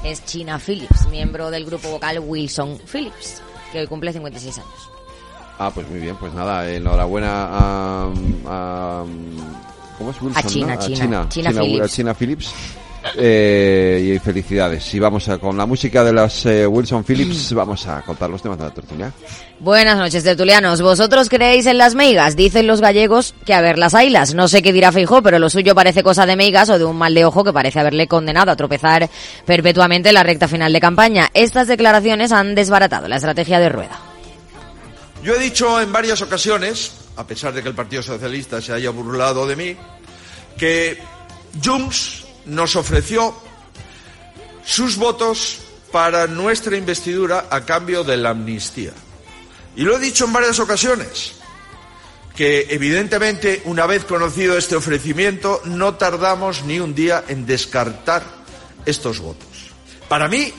Es 0.05 0.23
China 0.23 0.57
Phillips, 0.57 1.05
miembro 1.09 1.51
del 1.51 1.65
grupo 1.65 1.89
vocal 1.89 2.21
Wilson 2.25 2.79
Phillips, 2.89 3.41
que 3.73 3.81
hoy 3.81 3.87
cumple 3.87 4.13
56 4.13 4.57
años. 4.57 4.89
Ah, 5.59 5.69
pues 5.75 5.85
muy 5.89 5.99
bien, 5.99 6.15
pues 6.15 6.33
nada, 6.33 6.71
enhorabuena 6.71 7.47
a... 7.51 8.13
a 8.47 9.03
¿Cómo 9.97 10.11
es 10.11 10.21
Wilson? 10.21 10.37
A 10.45 10.47
China, 10.47 10.73
A 10.73 10.79
China, 10.79 10.95
China, 10.95 11.25
China 11.27 11.49
China- 11.51 12.13
Phillips. 12.15 12.17
Phillips. 12.17 12.53
Eh, 13.15 14.13
y 14.15 14.19
felicidades. 14.19 14.93
Y 14.93 14.99
vamos 14.99 15.27
a, 15.27 15.37
con 15.39 15.57
la 15.57 15.65
música 15.65 16.03
de 16.03 16.13
las 16.13 16.45
eh, 16.45 16.67
Wilson 16.67 17.03
Phillips, 17.03 17.51
vamos 17.53 17.87
a 17.87 18.01
contar 18.03 18.29
los 18.29 18.41
temas 18.41 18.59
de 18.59 18.65
la 18.65 18.73
tertulia. 18.73 19.11
Buenas 19.59 19.97
noches, 19.97 20.23
tertulianos. 20.23 20.81
¿Vosotros 20.81 21.27
creéis 21.27 21.65
en 21.65 21.77
las 21.77 21.95
meigas? 21.95 22.35
Dicen 22.35 22.67
los 22.67 22.79
gallegos 22.79 23.33
que 23.45 23.53
a 23.53 23.61
ver 23.61 23.77
las 23.77 23.95
ailas. 23.95 24.33
No 24.33 24.47
sé 24.47 24.61
qué 24.61 24.71
dirá 24.71 24.91
Feijó, 24.91 25.21
pero 25.21 25.39
lo 25.39 25.49
suyo 25.49 25.75
parece 25.75 26.03
cosa 26.03 26.25
de 26.25 26.35
meigas 26.35 26.69
o 26.69 26.77
de 26.77 26.85
un 26.85 26.97
mal 26.97 27.13
de 27.13 27.25
ojo 27.25 27.43
que 27.43 27.51
parece 27.51 27.79
haberle 27.79 28.07
condenado 28.07 28.51
a 28.51 28.55
tropezar 28.55 29.09
perpetuamente 29.45 30.09
en 30.09 30.15
la 30.15 30.23
recta 30.23 30.47
final 30.47 30.71
de 30.71 30.79
campaña. 30.79 31.29
Estas 31.33 31.67
declaraciones 31.67 32.31
han 32.31 32.55
desbaratado 32.55 33.07
la 33.07 33.15
estrategia 33.15 33.59
de 33.59 33.69
Rueda. 33.69 33.99
Yo 35.23 35.35
he 35.35 35.39
dicho 35.39 35.81
en 35.81 35.91
varias 35.91 36.21
ocasiones, 36.21 36.93
a 37.15 37.25
pesar 37.25 37.53
de 37.53 37.61
que 37.61 37.69
el 37.69 37.75
Partido 37.75 38.01
Socialista 38.01 38.61
se 38.61 38.73
haya 38.73 38.89
burlado 38.89 39.45
de 39.45 39.55
mí, 39.55 39.75
que 40.57 40.97
Junts 41.63 42.25
nos 42.45 42.75
ofreció 42.75 43.35
sus 44.63 44.97
votos 44.97 45.59
para 45.91 46.27
nuestra 46.27 46.77
investidura 46.77 47.47
a 47.49 47.65
cambio 47.65 48.03
de 48.03 48.17
la 48.17 48.29
amnistía. 48.29 48.93
Y 49.75 49.83
lo 49.83 49.97
he 49.97 49.99
dicho 49.99 50.25
en 50.25 50.33
varias 50.33 50.59
ocasiones, 50.59 51.33
que 52.35 52.67
evidentemente 52.69 53.61
una 53.65 53.85
vez 53.85 54.05
conocido 54.05 54.57
este 54.57 54.75
ofrecimiento 54.75 55.61
no 55.65 55.95
tardamos 55.95 56.63
ni 56.63 56.79
un 56.79 56.95
día 56.95 57.23
en 57.27 57.45
descartar 57.45 58.23
estos 58.85 59.19
votos. 59.19 59.71
Para 60.07 60.27
mí, 60.27 60.53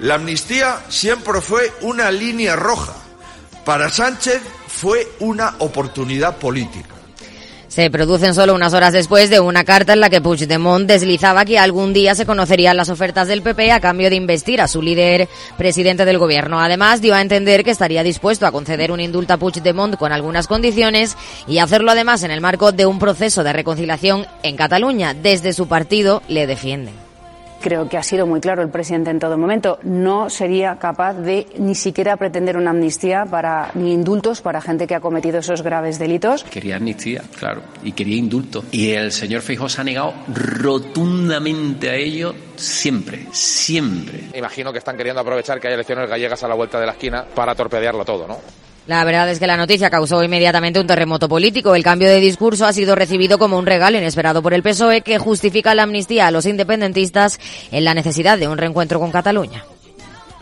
la 0.00 0.14
amnistía 0.14 0.84
siempre 0.88 1.40
fue 1.40 1.72
una 1.82 2.10
línea 2.10 2.56
roja. 2.56 2.94
Para 3.64 3.90
Sánchez 3.90 4.42
fue 4.66 5.10
una 5.20 5.56
oportunidad 5.60 6.38
política. 6.38 6.94
Se 7.72 7.88
producen 7.88 8.34
solo 8.34 8.54
unas 8.54 8.74
horas 8.74 8.92
después 8.92 9.30
de 9.30 9.40
una 9.40 9.64
carta 9.64 9.94
en 9.94 10.00
la 10.00 10.10
que 10.10 10.20
Puigdemont 10.20 10.86
deslizaba 10.86 11.46
que 11.46 11.58
algún 11.58 11.94
día 11.94 12.14
se 12.14 12.26
conocerían 12.26 12.76
las 12.76 12.90
ofertas 12.90 13.28
del 13.28 13.40
PP 13.40 13.72
a 13.72 13.80
cambio 13.80 14.10
de 14.10 14.16
investir 14.16 14.60
a 14.60 14.68
su 14.68 14.82
líder 14.82 15.26
presidente 15.56 16.04
del 16.04 16.18
gobierno. 16.18 16.60
Además, 16.60 17.00
dio 17.00 17.14
a 17.14 17.22
entender 17.22 17.64
que 17.64 17.70
estaría 17.70 18.02
dispuesto 18.02 18.44
a 18.44 18.52
conceder 18.52 18.92
un 18.92 19.00
indulto 19.00 19.32
a 19.32 19.38
Puigdemont 19.38 19.96
con 19.96 20.12
algunas 20.12 20.48
condiciones 20.48 21.16
y 21.48 21.60
hacerlo 21.60 21.92
además 21.92 22.22
en 22.24 22.30
el 22.30 22.42
marco 22.42 22.72
de 22.72 22.84
un 22.84 22.98
proceso 22.98 23.42
de 23.42 23.54
reconciliación 23.54 24.26
en 24.42 24.56
Cataluña. 24.56 25.14
Desde 25.14 25.54
su 25.54 25.66
partido 25.66 26.20
le 26.28 26.46
defienden. 26.46 27.11
Creo 27.62 27.88
que 27.88 27.96
ha 27.96 28.02
sido 28.02 28.26
muy 28.26 28.40
claro 28.40 28.60
el 28.62 28.70
presidente 28.70 29.10
en 29.10 29.20
todo 29.20 29.38
momento. 29.38 29.78
No 29.84 30.28
sería 30.28 30.76
capaz 30.80 31.14
de 31.14 31.46
ni 31.58 31.76
siquiera 31.76 32.16
pretender 32.16 32.56
una 32.56 32.70
amnistía 32.70 33.24
para 33.24 33.70
ni 33.74 33.92
indultos 33.92 34.40
para 34.40 34.60
gente 34.60 34.88
que 34.88 34.96
ha 34.96 35.00
cometido 35.00 35.38
esos 35.38 35.62
graves 35.62 35.98
delitos. 35.98 36.42
Quería 36.44 36.76
amnistía, 36.76 37.22
claro, 37.38 37.62
y 37.84 37.92
quería 37.92 38.16
indulto. 38.16 38.64
Y 38.72 38.90
el 38.90 39.12
señor 39.12 39.42
Feijóo 39.42 39.68
se 39.68 39.80
ha 39.80 39.84
negado 39.84 40.12
rotundamente 40.34 41.88
a 41.88 41.94
ello 41.94 42.34
siempre, 42.56 43.26
siempre. 43.30 44.24
Imagino 44.34 44.72
que 44.72 44.78
están 44.78 44.96
queriendo 44.96 45.20
aprovechar 45.20 45.60
que 45.60 45.68
hay 45.68 45.74
elecciones 45.74 46.08
gallegas 46.08 46.42
a 46.42 46.48
la 46.48 46.54
vuelta 46.54 46.80
de 46.80 46.86
la 46.86 46.92
esquina 46.92 47.24
para 47.34 47.54
torpedearlo 47.54 48.04
todo, 48.04 48.26
¿no? 48.26 48.38
La 48.86 49.04
verdad 49.04 49.30
es 49.30 49.38
que 49.38 49.46
la 49.46 49.56
noticia 49.56 49.90
causó 49.90 50.22
inmediatamente 50.24 50.80
un 50.80 50.86
terremoto 50.86 51.28
político. 51.28 51.74
El 51.74 51.84
cambio 51.84 52.08
de 52.08 52.18
discurso 52.18 52.66
ha 52.66 52.72
sido 52.72 52.96
recibido 52.96 53.38
como 53.38 53.56
un 53.56 53.66
regalo 53.66 53.96
inesperado 53.96 54.42
por 54.42 54.54
el 54.54 54.62
PSOE 54.62 55.02
que 55.02 55.18
justifica 55.18 55.74
la 55.74 55.84
amnistía 55.84 56.26
a 56.26 56.30
los 56.32 56.46
independentistas 56.46 57.38
en 57.70 57.84
la 57.84 57.94
necesidad 57.94 58.38
de 58.38 58.48
un 58.48 58.58
reencuentro 58.58 58.98
con 58.98 59.12
Cataluña. 59.12 59.64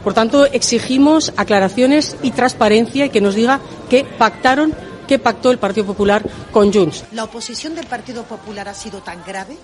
Por 0.02 0.14
tanto, 0.14 0.46
exigimos 0.46 1.32
aclaraciones 1.36 2.16
y 2.22 2.30
transparencia 2.30 3.06
y 3.06 3.10
que 3.10 3.20
nos 3.20 3.34
diga 3.34 3.60
qué 3.90 4.04
pactaron, 4.04 4.74
qué 5.06 5.18
pactó 5.18 5.50
el 5.50 5.58
Partido 5.58 5.86
Popular 5.86 6.22
con 6.50 6.72
Junts. 6.72 7.04
La 7.12 7.24
oposición 7.24 7.74
del 7.74 7.86
Partido 7.86 8.24
Popular 8.24 8.68
ha 8.68 8.74
sido 8.74 9.00
tan 9.02 9.22
grave 9.26 9.58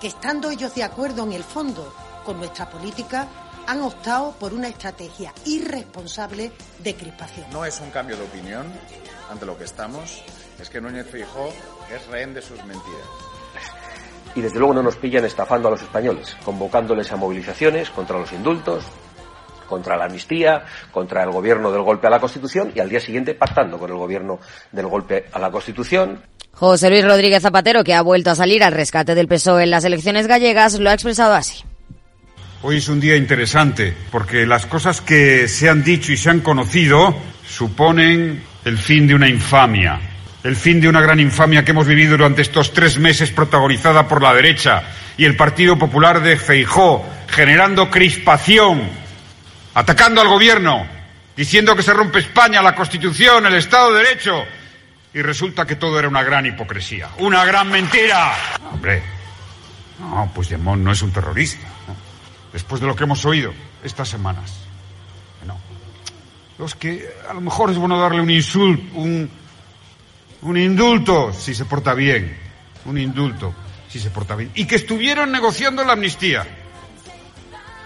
que 0.00 0.06
estando 0.06 0.50
ellos 0.50 0.74
de 0.74 0.82
acuerdo 0.82 1.24
en 1.24 1.34
el 1.34 1.44
fondo 1.44 1.92
con 2.24 2.38
nuestra 2.38 2.70
política, 2.70 3.28
han 3.66 3.80
optado 3.82 4.32
por 4.38 4.52
una 4.52 4.68
estrategia 4.68 5.32
irresponsable 5.46 6.52
de 6.82 6.94
crispación. 6.94 7.46
No 7.52 7.64
es 7.64 7.80
un 7.80 7.90
cambio 7.90 8.16
de 8.16 8.24
opinión 8.24 8.66
ante 9.30 9.46
lo 9.46 9.56
que 9.56 9.64
estamos, 9.64 10.22
es 10.60 10.68
que 10.70 10.80
Núñez 10.80 11.06
Feijóo 11.10 11.52
es 11.94 12.06
rehén 12.08 12.34
de 12.34 12.42
sus 12.42 12.58
mentiras. 12.64 13.08
Y 14.34 14.40
desde 14.40 14.58
luego 14.58 14.74
no 14.74 14.82
nos 14.82 14.96
pillan 14.96 15.24
estafando 15.24 15.68
a 15.68 15.70
los 15.70 15.82
españoles, 15.82 16.36
convocándoles 16.44 17.10
a 17.12 17.16
movilizaciones 17.16 17.90
contra 17.90 18.18
los 18.18 18.32
indultos, 18.32 18.84
contra 19.68 19.96
la 19.96 20.06
amnistía, 20.06 20.64
contra 20.90 21.22
el 21.22 21.30
gobierno 21.30 21.70
del 21.70 21.82
golpe 21.82 22.06
a 22.06 22.10
la 22.10 22.20
Constitución 22.20 22.72
y 22.74 22.80
al 22.80 22.88
día 22.88 23.00
siguiente 23.00 23.34
pactando 23.34 23.78
con 23.78 23.90
el 23.90 23.96
gobierno 23.96 24.40
del 24.72 24.86
golpe 24.86 25.26
a 25.32 25.38
la 25.38 25.50
Constitución. 25.50 26.22
José 26.52 26.90
Luis 26.90 27.04
Rodríguez 27.04 27.42
Zapatero, 27.42 27.82
que 27.82 27.94
ha 27.94 28.02
vuelto 28.02 28.30
a 28.30 28.34
salir 28.34 28.62
al 28.62 28.72
rescate 28.72 29.14
del 29.14 29.28
PSOE 29.28 29.64
en 29.64 29.70
las 29.70 29.84
elecciones 29.84 30.26
gallegas, 30.26 30.78
lo 30.78 30.90
ha 30.90 30.94
expresado 30.94 31.34
así. 31.34 31.64
Hoy 32.66 32.78
es 32.78 32.88
un 32.88 32.98
día 32.98 33.14
interesante 33.14 33.94
porque 34.10 34.46
las 34.46 34.64
cosas 34.64 35.02
que 35.02 35.48
se 35.48 35.68
han 35.68 35.84
dicho 35.84 36.12
y 36.12 36.16
se 36.16 36.30
han 36.30 36.40
conocido 36.40 37.14
suponen 37.46 38.42
el 38.64 38.78
fin 38.78 39.06
de 39.06 39.14
una 39.14 39.28
infamia, 39.28 40.00
el 40.42 40.56
fin 40.56 40.80
de 40.80 40.88
una 40.88 41.02
gran 41.02 41.20
infamia 41.20 41.62
que 41.62 41.72
hemos 41.72 41.86
vivido 41.86 42.12
durante 42.12 42.40
estos 42.40 42.72
tres 42.72 42.98
meses 42.98 43.32
protagonizada 43.32 44.08
por 44.08 44.22
la 44.22 44.32
derecha 44.32 44.82
y 45.18 45.26
el 45.26 45.36
Partido 45.36 45.76
Popular 45.76 46.22
de 46.22 46.38
Feijó, 46.38 47.04
generando 47.28 47.90
crispación, 47.90 48.80
atacando 49.74 50.22
al 50.22 50.28
gobierno, 50.28 50.86
diciendo 51.36 51.76
que 51.76 51.82
se 51.82 51.92
rompe 51.92 52.20
España, 52.20 52.62
la 52.62 52.74
Constitución, 52.74 53.44
el 53.44 53.56
Estado 53.56 53.92
de 53.92 54.04
Derecho. 54.04 54.42
Y 55.12 55.20
resulta 55.20 55.66
que 55.66 55.76
todo 55.76 55.98
era 55.98 56.08
una 56.08 56.22
gran 56.22 56.46
hipocresía, 56.46 57.10
una 57.18 57.44
gran 57.44 57.70
mentira. 57.70 58.32
Hombre, 58.72 59.02
no, 60.00 60.32
Puigdemont 60.34 60.82
no 60.82 60.92
es 60.92 61.02
un 61.02 61.12
terrorista. 61.12 61.73
Después 62.54 62.80
de 62.80 62.86
lo 62.86 62.94
que 62.94 63.02
hemos 63.02 63.24
oído 63.24 63.52
estas 63.82 64.08
semanas. 64.08 64.60
No. 65.44 65.58
Los 66.56 66.76
que 66.76 67.04
a 67.28 67.34
lo 67.34 67.40
mejor 67.40 67.68
es 67.70 67.76
bueno 67.76 67.98
darle 67.98 68.20
un 68.20 68.30
insulto, 68.30 68.96
un, 68.96 69.28
un 70.42 70.56
indulto, 70.56 71.32
si 71.32 71.52
se 71.52 71.64
porta 71.64 71.94
bien. 71.94 72.38
Un 72.84 72.96
indulto, 72.96 73.52
si 73.88 73.98
se 73.98 74.08
porta 74.10 74.36
bien. 74.36 74.52
Y 74.54 74.66
que 74.66 74.76
estuvieron 74.76 75.32
negociando 75.32 75.82
la 75.82 75.94
amnistía. 75.94 76.46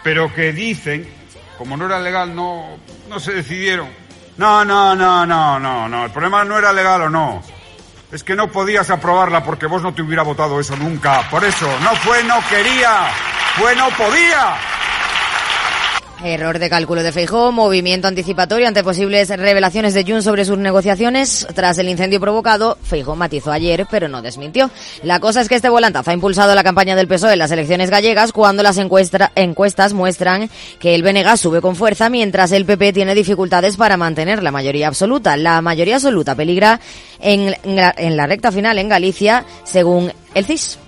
Pero 0.05 0.35
que 0.35 0.53
dicen, 0.53 1.09
como 1.57 1.75
no 1.79 1.87
era 1.87 1.99
legal, 1.99 2.37
no, 2.37 2.77
no 3.09 3.19
se 3.19 3.33
decidieron. 3.33 3.89
No, 4.37 4.67
no, 4.67 4.95
no, 4.95 5.25
no, 5.25 5.59
no, 5.59 5.89
no. 5.89 6.05
El 6.05 6.11
problema 6.11 6.45
no 6.45 6.59
era 6.59 6.75
legal 6.75 7.01
o 7.01 7.09
no. 7.09 7.43
Es 8.13 8.23
que 8.23 8.35
no 8.35 8.53
podías 8.53 8.91
aprobarla 8.91 9.43
porque 9.43 9.67
vos 9.67 9.83
no 9.83 9.95
te 9.95 10.03
hubiera 10.03 10.23
votado 10.23 10.61
eso 10.61 10.77
nunca. 10.77 11.27
Por 11.31 11.43
eso, 11.43 11.67
no 11.81 11.95
fue 11.97 12.23
no 12.25 12.37
quería, 12.49 13.09
fue 13.59 13.75
no 13.77 13.89
podía. 13.91 14.57
Error 16.25 16.59
de 16.59 16.69
cálculo 16.69 17.05
de 17.05 17.13
Feijó, 17.13 17.53
movimiento 17.53 18.09
anticipatorio 18.09 18.67
ante 18.67 18.83
posibles 18.83 19.29
revelaciones 19.29 19.95
de 19.95 20.03
Jun 20.03 20.21
sobre 20.21 20.45
sus 20.45 20.59
negociaciones. 20.59 21.47
Tras 21.55 21.79
el 21.79 21.89
incendio 21.89 22.19
provocado, 22.21 22.77
Feijó 22.83 23.15
matizó 23.15 23.53
ayer, 23.53 23.87
pero 23.89 24.09
no 24.09 24.21
desmintió. 24.21 24.69
La 25.05 25.21
cosa 25.21 25.41
es 25.41 25.49
que 25.49 25.55
este 25.55 25.69
volantazo 25.69 26.11
ha 26.11 26.15
impulsado 26.15 26.57
la 26.57 26.65
campaña 26.65 26.97
del 26.97 27.07
PSOE 27.07 27.35
en 27.35 27.39
las 27.39 27.53
elecciones 27.53 27.89
gallegas 27.89 28.33
cuando 28.33 28.65
las 28.65 28.79
encuestas 28.79 29.93
muestran 29.93 30.51
que 30.81 30.97
el 30.97 31.05
BNG 31.05 31.37
sube 31.39 31.61
con 31.61 31.77
fuerza 31.77 32.09
mientras 32.11 32.51
el 32.51 32.65
PP 32.65 32.93
tiene 32.95 33.15
dificultades 33.15 33.77
para 33.77 33.97
mantener 33.97 34.43
la 34.43 34.51
mayoría 34.51 34.89
absoluta. 34.89 35.37
La 35.37 35.63
mayoría 35.63 35.95
absoluta 35.97 36.35
peligra 36.35 36.81
en, 37.21 37.55
la- 37.63 37.95
en 37.97 38.17
la 38.17 38.27
recta 38.27 38.51
final 38.51 38.77
en 38.81 38.89
Galicia, 38.89 39.45
según 39.63 40.13
el 40.35 40.45
CIS. 40.47 40.81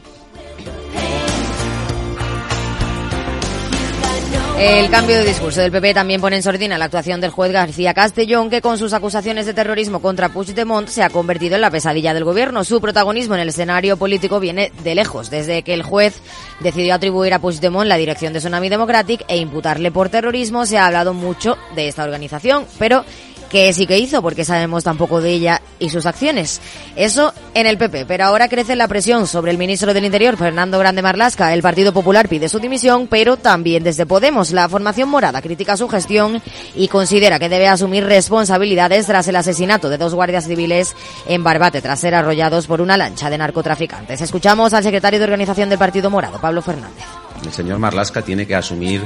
El 4.63 4.91
cambio 4.91 5.17
de 5.17 5.25
discurso 5.25 5.63
del 5.63 5.73
PP 5.73 5.95
también 5.95 6.21
pone 6.21 6.37
en 6.37 6.43
sordina 6.43 6.77
la 6.77 6.85
actuación 6.85 7.19
del 7.19 7.31
juez 7.31 7.51
García 7.51 7.95
Castellón, 7.95 8.51
que 8.51 8.61
con 8.61 8.77
sus 8.77 8.93
acusaciones 8.93 9.47
de 9.47 9.55
terrorismo 9.55 10.03
contra 10.03 10.29
Puigdemont 10.29 10.87
se 10.87 11.03
ha 11.03 11.09
convertido 11.09 11.55
en 11.55 11.63
la 11.63 11.71
pesadilla 11.71 12.13
del 12.13 12.25
gobierno. 12.25 12.63
Su 12.63 12.79
protagonismo 12.79 13.35
en 13.35 13.41
el 13.41 13.49
escenario 13.49 13.97
político 13.97 14.39
viene 14.39 14.71
de 14.85 14.95
lejos, 14.95 15.31
desde 15.31 15.63
que 15.63 15.73
el 15.73 15.83
juez 15.83 16.21
decidió 16.61 16.95
atribuir 16.95 17.33
a 17.33 17.39
Puigdemont 17.39 17.89
la 17.89 17.97
dirección 17.97 18.35
de 18.35 18.41
Tsunami 18.41 18.69
Democratic 18.69 19.25
e 19.29 19.39
imputarle 19.39 19.91
por 19.91 20.11
terrorismo. 20.11 20.67
Se 20.67 20.77
ha 20.77 20.85
hablado 20.85 21.15
mucho 21.15 21.57
de 21.75 21.89
esta 21.89 22.05
organización, 22.05 22.67
pero 22.79 23.07
qué 23.51 23.73
sí 23.73 23.87
que 23.87 23.99
hizo, 23.99 24.23
porque 24.23 24.45
sabemos 24.45 24.85
tampoco 24.85 25.21
de 25.21 25.33
ella 25.33 25.61
y 25.79 25.91
sus 25.91 26.07
acciones. 26.07 26.61
Eso 26.97 27.35
en 27.53 27.67
el 27.67 27.77
PP, 27.77 28.07
pero 28.07 28.25
ahora 28.25 28.49
crece 28.49 28.77
la 28.77 28.89
presión 28.89 29.27
sobre 29.27 29.51
el 29.51 29.59
ministro 29.59 29.93
del 29.93 30.05
Interior, 30.05 30.37
Fernando 30.37 30.79
Grande 30.79 31.03
Marlasca. 31.03 31.53
El 31.53 31.61
Partido 31.61 31.93
Popular 31.93 32.29
pide 32.29 32.49
su 32.49 32.61
dimisión, 32.61 33.09
pero 33.09 33.37
también 33.37 33.83
desde 33.83 34.07
Podemos. 34.07 34.53
La 34.53 34.69
formación 34.69 35.09
morada 35.09 35.43
critica 35.43 35.77
su 35.77 35.89
gestión 35.89 36.41
y 36.75 36.89
considera 36.89 37.39
que 37.39 37.49
debe 37.49 37.69
asumir 37.69 38.05
responsabilidades 38.05 39.07
tras 39.07 39.29
el 39.29 39.37
asesinato 39.37 39.89
de 39.89 39.99
dos 39.99 40.15
guardias 40.15 40.47
civiles 40.47 40.95
en 41.27 41.43
Barbate 41.43 41.83
tras 41.83 42.01
ser 42.01 42.15
arrollados 42.15 42.67
por 42.67 42.81
una 42.81 42.97
lancha 42.97 43.29
de 43.29 43.39
narcotraficantes. 43.39 44.21
Escuchamos 44.21 44.73
al 44.73 44.85
secretario 44.85 45.19
de 45.19 45.25
organización 45.25 45.69
del 45.69 45.79
Partido 45.79 46.09
Morado, 46.09 46.41
Pablo 46.41 46.63
Fernández. 46.63 47.05
El 47.45 47.53
señor 47.53 47.79
Marlasca 47.79 48.23
tiene 48.23 48.47
que 48.47 48.55
asumir 48.55 49.03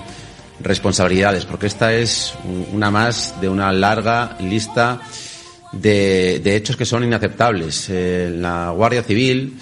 responsabilidades, 0.61 1.45
porque 1.45 1.67
esta 1.67 1.93
es 1.93 2.35
una 2.73 2.91
más 2.91 3.41
de 3.41 3.49
una 3.49 3.73
larga 3.73 4.37
lista 4.41 5.01
de, 5.73 6.57
hechos 6.57 6.77
que 6.77 6.85
son 6.85 7.05
inaceptables. 7.05 7.89
Eh, 7.91 8.31
la 8.33 8.71
Guardia 8.71 9.03
Civil 9.03 9.59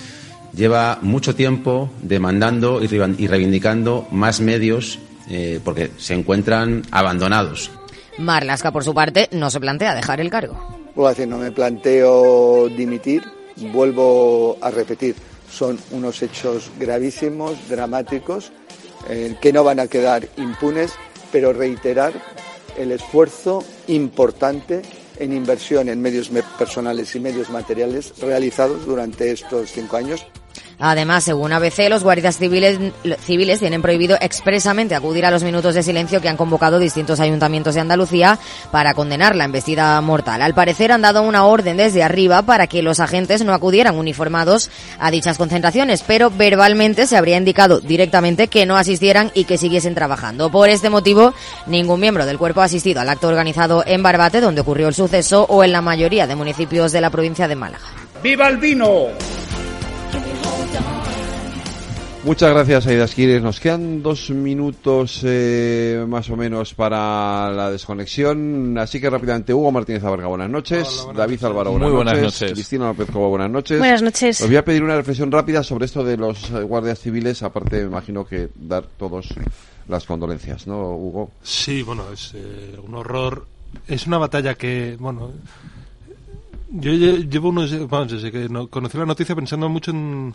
lleva 0.55 0.99
mucho 1.03 1.35
tiempo 1.35 1.91
demandando 2.03 2.83
y 2.83 2.87
reivindicando 3.27 4.07
más 4.11 4.41
medios 4.41 4.99
eh, 5.31 5.61
porque 5.65 5.91
se 5.99 6.15
encuentran 6.15 6.83
abandonados. 6.91 7.71
Marlasca, 8.19 8.71
por 8.71 8.85
su 8.85 8.93
parte, 8.93 9.29
no 9.33 9.51
se 9.51 9.61
plantea 9.61 9.95
dejar 9.95 10.21
el 10.21 10.31
cargo. 10.31 10.59
Puedo 10.95 11.09
decir, 11.09 11.27
no 11.27 11.39
me 11.39 11.51
planteo 11.51 12.69
dimitir, 12.69 13.23
vuelvo 13.73 14.59
a 14.61 14.71
repetir, 14.71 15.17
son 15.51 15.79
unos 15.93 16.23
hechos 16.23 16.71
gravísimos, 16.79 17.69
dramáticos, 17.69 18.53
eh, 19.09 19.37
que 19.41 19.53
no 19.53 19.65
van 19.65 19.81
a 19.81 19.87
quedar 19.87 20.29
impunes, 20.37 20.93
pero 21.31 21.53
reiterar 21.53 22.13
el 22.77 22.93
esfuerzo 22.93 23.65
importante 23.89 24.83
en 25.19 25.33
inversión 25.33 25.89
en 25.89 26.01
medios 26.01 26.31
personales 26.59 27.15
y 27.15 27.21
medios 27.21 27.51
materiales 27.51 28.19
realizados 28.21 28.87
durante 28.87 29.31
estos 29.31 29.71
cinco 29.71 29.97
años. 29.97 30.27
Además, 30.85 31.23
según 31.23 31.53
ABC, 31.53 31.89
los 31.89 32.03
guardias 32.03 32.39
civiles, 32.39 32.77
civiles 33.21 33.61
tienen 33.61 33.83
prohibido 33.83 34.17
expresamente 34.21 34.97
acudir 34.97 35.25
a 35.25 35.31
los 35.31 35.45
minutos 35.45 35.77
de 35.77 35.85
silencio 35.85 36.21
que 36.21 36.29
han 36.29 36.37
convocado 36.37 36.81
distintos 36.81 37.21
ayuntamientos 37.21 37.77
de 37.77 37.83
Andalucía 37.83 38.37
para 38.73 38.93
condenar 38.93 39.37
la 39.37 39.45
embestida 39.45 40.01
mortal. 40.01 40.43
Al 40.43 40.55
parecer 40.55 40.91
han 40.91 41.03
dado 41.03 41.23
una 41.23 41.45
orden 41.45 41.77
desde 41.77 42.03
arriba 42.03 42.43
para 42.43 42.67
que 42.67 42.83
los 42.83 42.99
agentes 42.99 43.45
no 43.45 43.55
acudieran 43.55 43.97
uniformados 43.97 44.71
a 44.99 45.13
dichas 45.13 45.39
concentraciones, 45.39 46.03
pero 46.05 46.31
verbalmente 46.31 47.07
se 47.07 47.17
habría 47.17 47.37
indicado 47.37 47.79
directamente 47.79 48.49
que 48.49 48.67
no 48.67 48.77
asistieran 48.77 49.31
y 49.35 49.45
que 49.45 49.59
siguiesen 49.59 49.95
trabajando. 49.95 50.51
Por 50.51 50.69
este 50.69 50.91
motivo, 50.91 51.33
ningún 51.67 52.01
miembro 52.01 52.27
del 52.27 52.39
cuerpo 52.39 52.61
ha 52.61 52.65
asistido 52.65 53.01
al 53.01 53.09
acto 53.09 53.29
organizado 53.29 53.85
en 53.87 54.03
Barbate, 54.03 54.41
donde 54.41 54.63
ocurrió 54.63 54.89
el 54.89 54.95
suceso, 54.95 55.47
o 55.49 55.63
en 55.63 55.71
la 55.71 55.81
mayoría 55.81 56.27
de 56.27 56.35
municipios 56.35 56.91
de 56.91 57.01
la 57.01 57.11
provincia 57.11 57.47
de 57.47 57.55
Málaga. 57.55 57.85
¡Viva 58.21 58.49
el 58.49 58.57
vino! 58.57 59.11
Muchas 62.25 62.51
gracias, 62.51 62.87
Aida 62.87 63.05
Esquires. 63.05 63.43
Nos 63.43 63.59
quedan 63.59 64.01
dos 64.01 64.31
minutos 64.31 65.23
eh, 65.25 66.05
más 66.07 66.31
o 66.31 66.37
menos 66.37 66.73
para 66.73 67.51
la 67.51 67.69
desconexión. 67.69 68.79
Así 68.79 69.01
que 69.01 69.11
rápidamente, 69.11 69.53
Hugo 69.53 69.73
Martínez 69.73 70.05
Abarca, 70.05 70.29
buenas 70.29 70.49
noches. 70.49 71.05
David 71.17 71.45
Álvaro, 71.45 71.73
buenas, 71.73 71.89
Muy 71.89 71.97
buenas 71.97 72.21
noches. 72.21 72.53
Cristina 72.53 72.87
López 72.87 73.11
Cobo, 73.11 73.31
buenas 73.31 73.51
noches. 73.51 73.77
Buenas 73.77 74.03
noches. 74.03 74.41
Os 74.41 74.47
voy 74.47 74.57
a 74.57 74.65
pedir 74.65 74.85
una 74.85 74.95
reflexión 74.95 75.33
rápida 75.33 75.65
sobre 75.65 75.87
esto 75.87 76.05
de 76.05 76.17
los 76.17 76.49
guardias 76.51 77.01
civiles. 77.01 77.43
Aparte, 77.43 77.79
me 77.79 77.87
imagino 77.87 78.25
que 78.25 78.51
dar 78.55 78.87
todos 78.97 79.27
las 79.89 80.05
condolencias, 80.05 80.69
¿no, 80.69 80.95
Hugo? 80.95 81.33
Sí, 81.43 81.83
bueno, 81.83 82.05
es 82.13 82.35
eh, 82.35 82.77
un 82.87 82.95
horror. 82.95 83.47
Es 83.89 84.07
una 84.07 84.19
batalla 84.19 84.55
que, 84.55 84.97
bueno, 85.01 85.33
yo 86.71 86.93
llevo 86.93 87.49
unos, 87.49 87.89
vamos, 87.89 88.13
desde 88.13 88.31
que 88.31 88.49
conocí 88.71 88.97
la 88.97 89.07
noticia 89.07 89.35
pensando 89.35 89.69
mucho 89.69 89.91
en 89.91 90.33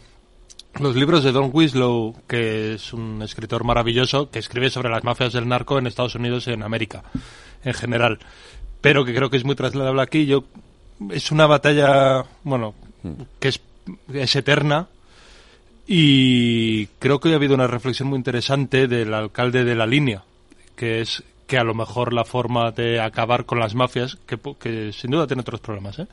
los 0.79 0.95
libros 0.95 1.23
de 1.23 1.31
Don 1.31 1.49
Winslow, 1.53 2.15
que 2.27 2.73
es 2.73 2.93
un 2.93 3.21
escritor 3.21 3.63
maravilloso 3.63 4.29
que 4.29 4.39
escribe 4.39 4.69
sobre 4.69 4.89
las 4.89 5.03
mafias 5.03 5.33
del 5.33 5.47
narco 5.47 5.77
en 5.77 5.87
Estados 5.87 6.15
Unidos 6.15 6.47
y 6.47 6.51
en 6.51 6.63
América 6.63 7.03
en 7.63 7.73
general, 7.73 8.19
pero 8.81 9.03
que 9.03 9.13
creo 9.13 9.29
que 9.29 9.37
es 9.37 9.45
muy 9.45 9.55
trasladable 9.55 10.01
aquí. 10.01 10.25
Yo 10.25 10.43
es 11.09 11.31
una 11.31 11.47
batalla, 11.47 12.25
bueno, 12.43 12.75
que 13.39 13.49
es, 13.49 13.61
es 14.13 14.35
eterna 14.35 14.87
y 15.85 16.87
creo 16.99 17.19
que 17.19 17.29
hoy 17.29 17.33
ha 17.33 17.37
habido 17.37 17.55
una 17.55 17.67
reflexión 17.67 18.09
muy 18.09 18.17
interesante 18.17 18.87
del 18.87 19.13
alcalde 19.13 19.63
de 19.63 19.75
la 19.75 19.85
línea, 19.85 20.23
que 20.75 21.01
es 21.01 21.23
que 21.47 21.57
a 21.57 21.63
lo 21.63 21.73
mejor 21.73 22.13
la 22.13 22.25
forma 22.25 22.71
de 22.71 22.99
acabar 22.99 23.45
con 23.45 23.59
las 23.59 23.73
mafias, 23.73 24.17
que, 24.27 24.37
que 24.59 24.91
sin 24.91 25.11
duda 25.11 25.27
tiene 25.27 25.41
otros 25.41 25.61
problemas, 25.61 25.99
¿eh? 25.99 26.07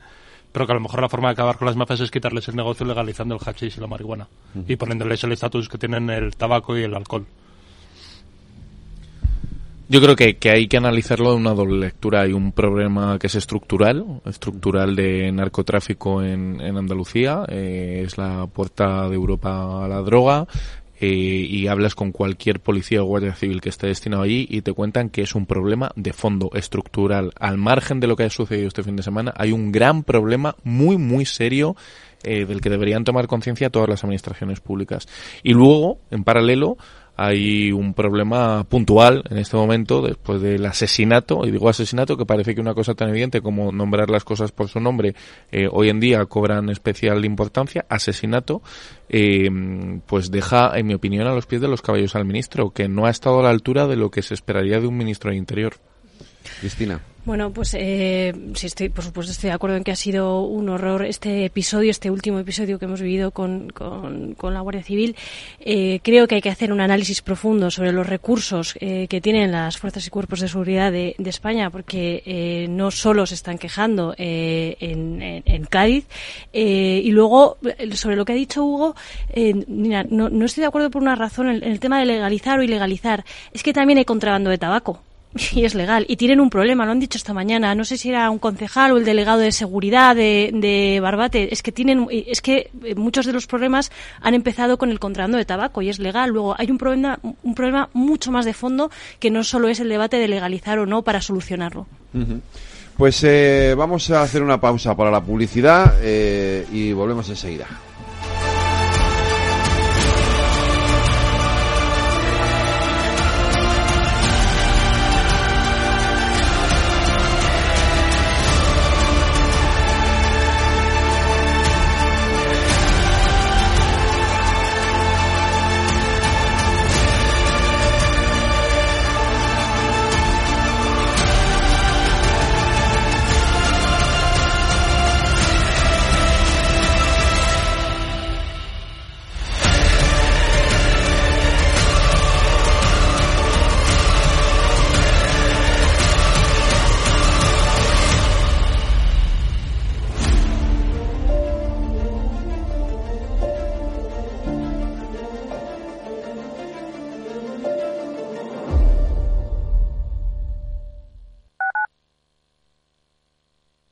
Pero 0.55 0.65
que 0.65 0.71
a 0.71 0.75
lo 0.75 0.79
mejor 0.79 1.01
la 1.01 1.09
forma 1.09 1.27
de 1.27 1.33
acabar 1.33 1.57
con 1.57 1.65
las 1.65 1.75
mafias 1.75 1.99
es 1.99 2.09
quitarles 2.09 2.47
el 2.47 2.55
negocio 2.55 2.85
legalizando 2.85 3.35
el 3.35 3.41
hachís 3.45 3.75
y 3.75 3.81
la 3.81 3.87
marihuana 3.87 4.25
y 4.65 4.77
poniéndoles 4.77 5.21
el 5.25 5.33
estatus 5.33 5.67
que 5.67 5.77
tienen 5.77 6.09
el 6.09 6.33
tabaco 6.37 6.77
y 6.77 6.83
el 6.83 6.95
alcohol. 6.95 7.25
Yo 9.89 10.01
creo 10.01 10.15
que, 10.15 10.49
hay 10.49 10.69
que 10.69 10.77
analizarlo 10.77 11.31
de 11.31 11.35
una 11.35 11.53
doble 11.53 11.77
lectura. 11.77 12.21
Hay 12.21 12.31
un 12.31 12.53
problema 12.53 13.19
que 13.19 13.27
es 13.27 13.35
estructural, 13.35 14.21
estructural 14.25 14.95
de 14.95 15.29
narcotráfico 15.33 16.23
en, 16.23 16.61
Andalucía. 16.61 17.43
Eh, 17.49 18.03
es 18.05 18.17
la 18.17 18.47
puerta 18.47 19.09
de 19.09 19.15
Europa 19.15 19.83
a 19.83 19.89
la 19.89 20.01
droga. 20.03 20.47
Eh, 21.07 21.45
y 21.47 21.67
hablas 21.67 21.93
con 21.93 22.11
cualquier 22.11 22.59
policía 22.59 23.03
o 23.03 23.05
guardia 23.05 23.35
civil 23.35 23.61
que 23.61 23.69
esté 23.69 23.85
destinado 23.85 24.23
allí 24.23 24.47
y 24.49 24.63
te 24.63 24.73
cuentan 24.73 25.09
que 25.09 25.21
es 25.21 25.35
un 25.35 25.45
problema 25.45 25.91
de 25.95 26.13
fondo 26.13 26.49
estructural. 26.55 27.31
Al 27.39 27.59
margen 27.59 27.99
de 27.99 28.07
lo 28.07 28.15
que 28.15 28.23
ha 28.23 28.29
sucedido 28.31 28.67
este 28.67 28.81
fin 28.81 28.95
de 28.95 29.03
semana, 29.03 29.31
hay 29.37 29.51
un 29.51 29.71
gran 29.71 30.01
problema 30.01 30.55
muy, 30.63 30.97
muy 30.97 31.25
serio 31.25 31.75
eh, 32.23 32.45
del 32.45 32.59
que 32.59 32.71
deberían 32.71 33.03
tomar 33.03 33.27
conciencia 33.27 33.69
todas 33.69 33.87
las 33.87 34.03
administraciones 34.03 34.61
públicas. 34.61 35.07
Y 35.43 35.53
luego, 35.53 35.99
en 36.09 36.23
paralelo, 36.23 36.75
hay 37.17 37.71
un 37.71 37.93
problema 37.93 38.63
puntual 38.65 39.23
en 39.29 39.37
este 39.37 39.55
momento 39.55 40.01
después 40.01 40.41
del 40.41 40.65
asesinato, 40.65 41.45
y 41.45 41.51
digo 41.51 41.69
asesinato 41.69 42.17
que 42.17 42.25
parece 42.25 42.53
que 42.53 42.61
una 42.61 42.73
cosa 42.73 42.93
tan 42.93 43.09
evidente 43.09 43.41
como 43.41 43.71
nombrar 43.71 44.09
las 44.09 44.23
cosas 44.23 44.51
por 44.51 44.67
su 44.67 44.79
nombre 44.79 45.15
eh, 45.51 45.67
hoy 45.71 45.89
en 45.89 45.99
día 45.99 46.25
cobran 46.25 46.69
especial 46.69 47.23
importancia, 47.25 47.85
asesinato, 47.89 48.61
eh, 49.09 49.49
pues 50.05 50.31
deja, 50.31 50.77
en 50.77 50.87
mi 50.87 50.93
opinión, 50.93 51.27
a 51.27 51.33
los 51.33 51.45
pies 51.45 51.61
de 51.61 51.67
los 51.67 51.81
caballos 51.81 52.15
al 52.15 52.25
ministro, 52.25 52.71
que 52.71 52.87
no 52.87 53.05
ha 53.05 53.09
estado 53.09 53.39
a 53.39 53.43
la 53.43 53.49
altura 53.49 53.87
de 53.87 53.95
lo 53.95 54.11
que 54.11 54.21
se 54.21 54.33
esperaría 54.33 54.79
de 54.79 54.87
un 54.87 54.97
ministro 54.97 55.31
de 55.31 55.37
Interior. 55.37 55.75
Cristina. 56.59 57.01
Bueno, 57.25 57.51
pues 57.51 57.73
eh, 57.73 58.33
sí, 58.53 58.67
estoy, 58.67 58.89
por 58.89 59.03
supuesto, 59.03 59.31
estoy 59.31 59.49
de 59.49 59.55
acuerdo 59.55 59.77
en 59.77 59.83
que 59.83 59.91
ha 59.91 59.95
sido 59.95 60.41
un 60.41 60.69
horror 60.69 61.03
este 61.03 61.45
episodio, 61.45 61.89
este 61.89 62.11
último 62.11 62.37
episodio 62.37 62.77
que 62.77 62.85
hemos 62.85 63.01
vivido 63.01 63.31
con, 63.31 63.69
con, 63.69 64.53
la 64.53 64.59
Guardia 64.61 64.83
Civil. 64.83 65.15
Eh, 65.59 66.01
creo 66.03 66.27
que 66.27 66.35
hay 66.35 66.41
que 66.41 66.51
hacer 66.51 66.71
un 66.71 66.81
análisis 66.81 67.23
profundo 67.23 67.71
sobre 67.71 67.91
los 67.93 68.05
recursos 68.05 68.75
eh, 68.79 69.07
que 69.09 69.21
tienen 69.21 69.51
las 69.51 69.75
fuerzas 69.79 70.05
y 70.05 70.11
cuerpos 70.11 70.41
de 70.41 70.47
seguridad 70.49 70.91
de, 70.91 71.15
España, 71.25 71.71
porque 71.71 72.21
eh, 72.27 72.67
no 72.69 72.91
solo 72.91 73.25
se 73.25 73.33
están 73.33 73.57
quejando 73.57 74.13
eh, 74.19 74.77
en, 74.79 75.19
en, 75.23 75.65
Cádiz. 75.65 76.05
y 76.53 77.09
luego, 77.09 77.57
sobre 77.93 78.17
lo 78.17 78.23
que 78.23 78.33
ha 78.33 78.35
dicho 78.35 78.63
Hugo, 78.63 78.95
mira, 79.67 80.05
no, 80.07 80.29
no, 80.29 80.45
estoy 80.45 80.61
de 80.61 80.67
acuerdo 80.67 80.91
por 80.91 81.01
una 81.01 81.15
razón 81.15 81.49
en 81.49 81.63
el 81.63 81.79
tema 81.79 81.99
de 81.99 82.05
legalizar 82.05 82.59
o 82.59 82.63
ilegalizar. 82.63 83.25
Es 83.51 83.63
que 83.63 83.73
también 83.73 83.97
hay 83.97 84.05
contrabando 84.05 84.51
de 84.51 84.59
tabaco 84.59 85.01
y 85.53 85.65
es 85.65 85.75
legal. 85.75 86.05
Y 86.07 86.15
tienen 86.15 86.39
un 86.39 86.49
problema, 86.49 86.85
lo 86.85 86.91
han 86.91 86.99
dicho 86.99 87.17
esta 87.17 87.33
mañana. 87.33 87.75
No 87.75 87.83
sé 87.83 87.97
si 87.97 88.09
era 88.09 88.29
un 88.29 88.39
concejal 88.39 88.93
o 88.93 88.97
el 88.97 89.05
delegado 89.05 89.39
de 89.39 89.51
seguridad 89.51 90.15
de, 90.15 90.51
de 90.53 90.99
Barbate. 91.01 91.53
Es 91.53 91.61
que 91.61 91.71
tienen, 91.71 92.07
es 92.09 92.41
que 92.41 92.71
eh, 92.83 92.95
muchos 92.95 93.25
de 93.25 93.33
los 93.33 93.47
problemas 93.47 93.91
han 94.21 94.33
empezado 94.33 94.77
con 94.77 94.89
el 94.89 94.99
contrabando 94.99 95.37
de 95.37 95.45
tabaco 95.45 95.81
y 95.81 95.89
es 95.89 95.99
legal. 95.99 96.29
Luego 96.29 96.55
hay 96.57 96.71
un 96.71 96.77
problema, 96.77 97.19
un 97.21 97.55
problema 97.55 97.89
mucho 97.93 98.31
más 98.31 98.45
de 98.45 98.53
fondo 98.53 98.89
que 99.19 99.29
no 99.29 99.43
solo 99.43 99.67
es 99.67 99.79
el 99.79 99.89
debate 99.89 100.17
de 100.17 100.27
legalizar 100.27 100.79
o 100.79 100.85
no 100.85 101.01
para 101.01 101.21
solucionarlo. 101.21 101.87
Pues 102.97 103.21
eh, 103.25 103.75
vamos 103.77 104.09
a 104.11 104.21
hacer 104.21 104.41
una 104.41 104.59
pausa 104.59 104.95
para 104.95 105.11
la 105.11 105.21
publicidad 105.21 105.95
eh, 106.01 106.65
y 106.71 106.93
volvemos 106.93 107.27
enseguida. 107.29 107.67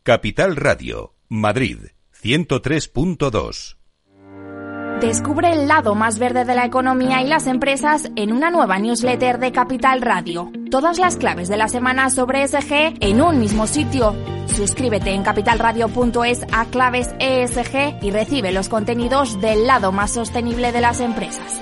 Capital 0.06 0.58
Radio, 0.58 1.14
Madrid, 1.30 1.78
103.2. 2.22 3.78
Descubre 5.00 5.54
el 5.54 5.70
lado 5.70 5.96
más 5.96 6.20
verde 6.20 6.44
de 6.44 6.54
la 6.54 6.66
economía 6.66 7.22
y 7.22 7.28
las 7.30 7.48
empresas 7.48 8.12
en 8.18 8.34
una 8.34 8.52
nueva 8.52 8.80
newsletter 8.80 9.40
de 9.40 9.54
Capital 9.54 10.02
Radio. 10.02 10.52
Todas 10.70 11.00
las 11.00 11.16
claves 11.16 11.48
de 11.48 11.56
la 11.56 11.70
semana 11.70 12.10
sobre 12.10 12.44
ESG 12.44 12.98
en 13.00 13.22
un 13.22 13.40
mismo 13.40 13.66
sitio. 13.66 14.14
Suscríbete 14.48 15.12
en 15.12 15.24
capitalradio.es 15.24 16.48
a 16.52 16.66
claves 16.66 17.10
ESG 17.20 18.04
y 18.04 18.12
recibe 18.12 18.52
los 18.52 18.68
contenidos 18.68 19.40
del 19.40 19.68
lado 19.68 19.94
más 19.94 20.12
sostenible 20.12 20.74
de 20.74 20.82
las 20.82 21.00
empresas. 21.00 21.62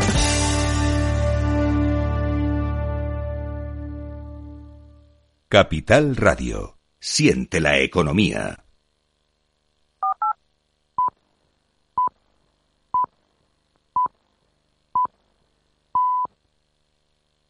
Capital 5.51 6.15
Radio. 6.15 6.77
Siente 6.97 7.59
la 7.59 7.77
economía. 7.79 8.63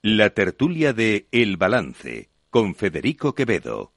La 0.01 0.31
tertulia 0.31 0.93
de 0.93 1.27
El 1.31 1.57
Balance 1.57 2.31
con 2.49 2.73
Federico 2.73 3.35
Quevedo. 3.35 3.90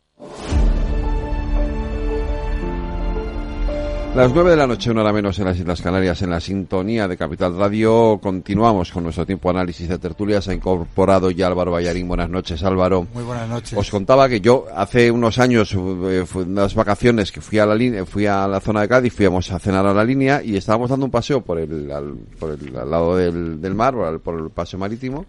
Las 4.14 4.32
nueve 4.32 4.50
de 4.50 4.56
la 4.56 4.68
noche, 4.68 4.92
una 4.92 5.00
hora 5.00 5.12
menos 5.12 5.36
en 5.40 5.46
las 5.46 5.58
Islas 5.58 5.82
Canarias, 5.82 6.22
en 6.22 6.30
la 6.30 6.38
sintonía 6.38 7.08
de 7.08 7.16
Capital 7.16 7.56
Radio. 7.56 8.20
Continuamos 8.22 8.92
con 8.92 9.02
nuestro 9.02 9.26
tiempo 9.26 9.48
de 9.48 9.58
análisis 9.58 9.88
de 9.88 9.98
tertulias. 9.98 10.46
Ha 10.46 10.54
incorporado 10.54 11.32
ya 11.32 11.48
Álvaro 11.48 11.72
Ballarín. 11.72 12.06
Buenas 12.06 12.30
noches, 12.30 12.62
Álvaro. 12.62 13.08
Muy 13.12 13.24
buenas 13.24 13.48
noches. 13.48 13.76
Os 13.76 13.90
contaba 13.90 14.28
que 14.28 14.40
yo 14.40 14.66
hace 14.72 15.10
unos 15.10 15.40
años, 15.40 15.74
eh, 15.74 16.24
unas 16.36 16.76
vacaciones, 16.76 17.32
que 17.32 17.40
fui 17.40 17.58
a 17.58 17.66
la 17.66 17.74
línea, 17.74 18.06
fui 18.06 18.26
a 18.26 18.46
la 18.46 18.60
zona 18.60 18.82
de 18.82 18.88
Cádiz, 18.88 19.12
fuimos 19.12 19.50
a 19.50 19.58
cenar 19.58 19.84
a 19.84 19.92
la 19.92 20.04
línea 20.04 20.40
y 20.44 20.56
estábamos 20.56 20.90
dando 20.90 21.06
un 21.06 21.10
paseo 21.10 21.40
por 21.40 21.58
el, 21.58 21.90
al, 21.90 22.14
por 22.38 22.50
el 22.52 22.72
lado 22.72 23.16
del, 23.16 23.60
del 23.60 23.74
mar, 23.74 23.94
por 24.22 24.38
el 24.38 24.50
paseo 24.50 24.78
marítimo, 24.78 25.26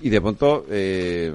y 0.00 0.10
de 0.10 0.20
pronto 0.20 0.66
eh, 0.68 1.32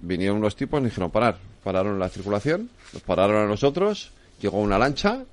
vinieron 0.00 0.36
unos 0.36 0.54
tipos 0.54 0.80
y 0.80 0.84
dijeron 0.84 1.10
parar. 1.10 1.38
Pararon 1.64 1.98
la 1.98 2.08
circulación, 2.08 2.70
nos 2.92 3.02
pararon 3.02 3.42
a 3.42 3.46
nosotros, 3.46 4.12
llegó 4.40 4.60
una 4.60 4.78
lancha 4.78 5.24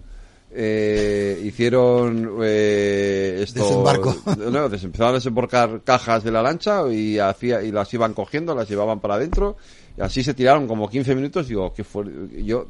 eh, 0.57 1.41
hicieron 1.43 2.37
eh, 2.41 3.39
esto, 3.41 3.63
Desembarco. 3.63 4.15
No, 4.37 4.65
empezaron 4.65 5.09
a 5.09 5.13
desembarcar 5.13 5.81
cajas 5.83 6.23
de 6.23 6.31
la 6.31 6.41
lancha 6.41 6.81
y 6.91 7.19
hacía 7.19 7.61
y 7.61 7.71
las 7.71 7.93
iban 7.93 8.13
cogiendo, 8.13 8.55
las 8.55 8.69
llevaban 8.69 8.99
para 8.99 9.15
adentro 9.15 9.57
y 9.97 10.01
así 10.01 10.23
se 10.23 10.33
tiraron 10.33 10.67
como 10.67 10.89
15 10.89 11.15
minutos. 11.15 11.47
Digo, 11.47 11.73
que 11.73 11.83
fue, 11.83 12.05
yo, 12.43 12.67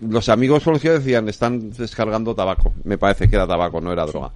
los 0.00 0.28
amigos 0.28 0.62
conocidos 0.62 1.00
decían, 1.00 1.28
están 1.28 1.70
descargando 1.70 2.34
tabaco. 2.34 2.72
Me 2.84 2.98
parece 2.98 3.28
que 3.28 3.36
era 3.36 3.46
tabaco, 3.46 3.80
no 3.80 3.92
era 3.92 4.06
droga. 4.06 4.32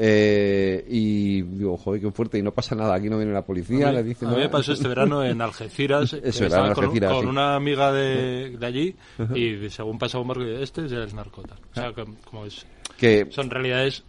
Eh, 0.00 0.84
y 0.88 1.42
digo, 1.42 1.76
joder, 1.76 2.00
qué 2.00 2.10
fuerte, 2.12 2.38
y 2.38 2.42
no 2.42 2.52
pasa 2.52 2.76
nada, 2.76 2.94
aquí 2.94 3.08
no 3.10 3.16
viene 3.18 3.32
la 3.32 3.42
policía. 3.44 3.88
A 3.88 3.90
mí, 3.90 3.96
le 3.96 4.02
dicen, 4.04 4.28
a 4.28 4.32
mí 4.32 4.36
me 4.38 4.48
pasó 4.48 4.72
este 4.72 4.86
verano 4.86 5.24
en 5.24 5.40
Algeciras, 5.42 6.10
que 6.22 6.28
Eso 6.28 6.38
era, 6.44 6.46
estaba 6.46 6.68
en 6.68 6.74
con, 6.74 6.84
Algeciras, 6.84 7.12
con 7.12 7.22
sí. 7.22 7.26
una 7.28 7.56
amiga 7.56 7.92
de, 7.92 8.56
de 8.56 8.66
allí, 8.66 8.94
y 9.34 9.68
según 9.70 9.98
pasaba 9.98 10.22
un 10.22 10.28
barco, 10.28 10.44
este 10.44 10.86
es 10.86 10.92
el 10.92 11.14
narcota. 11.16 11.56
O 11.72 11.74
sea, 11.74 11.92
que, 11.92 12.04
como 12.24 12.46
es, 12.46 12.64
Que- 12.96 13.26
son 13.30 13.50
realidades 13.50 14.04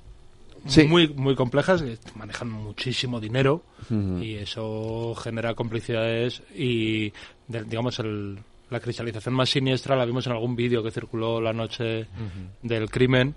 Sí. 0.67 0.83
muy, 0.83 1.07
muy 1.07 1.35
complejas, 1.35 1.81
que 1.81 1.97
manejan 2.15 2.51
muchísimo 2.51 3.19
dinero, 3.19 3.63
y 3.89 4.35
eso 4.35 5.15
genera 5.15 5.55
complicidades 5.55 6.43
y, 6.53 7.13
de- 7.47 7.63
digamos, 7.65 7.97
el, 7.99 8.37
la 8.69 8.79
cristalización 8.79 9.33
más 9.33 9.49
siniestra 9.49 9.95
la 9.95 10.05
vimos 10.05 10.25
en 10.27 10.33
algún 10.33 10.55
vídeo 10.55 10.83
que 10.83 10.91
circuló 10.91 11.41
la 11.41 11.53
noche 11.53 12.07
del 12.61 12.89
crimen, 12.89 13.35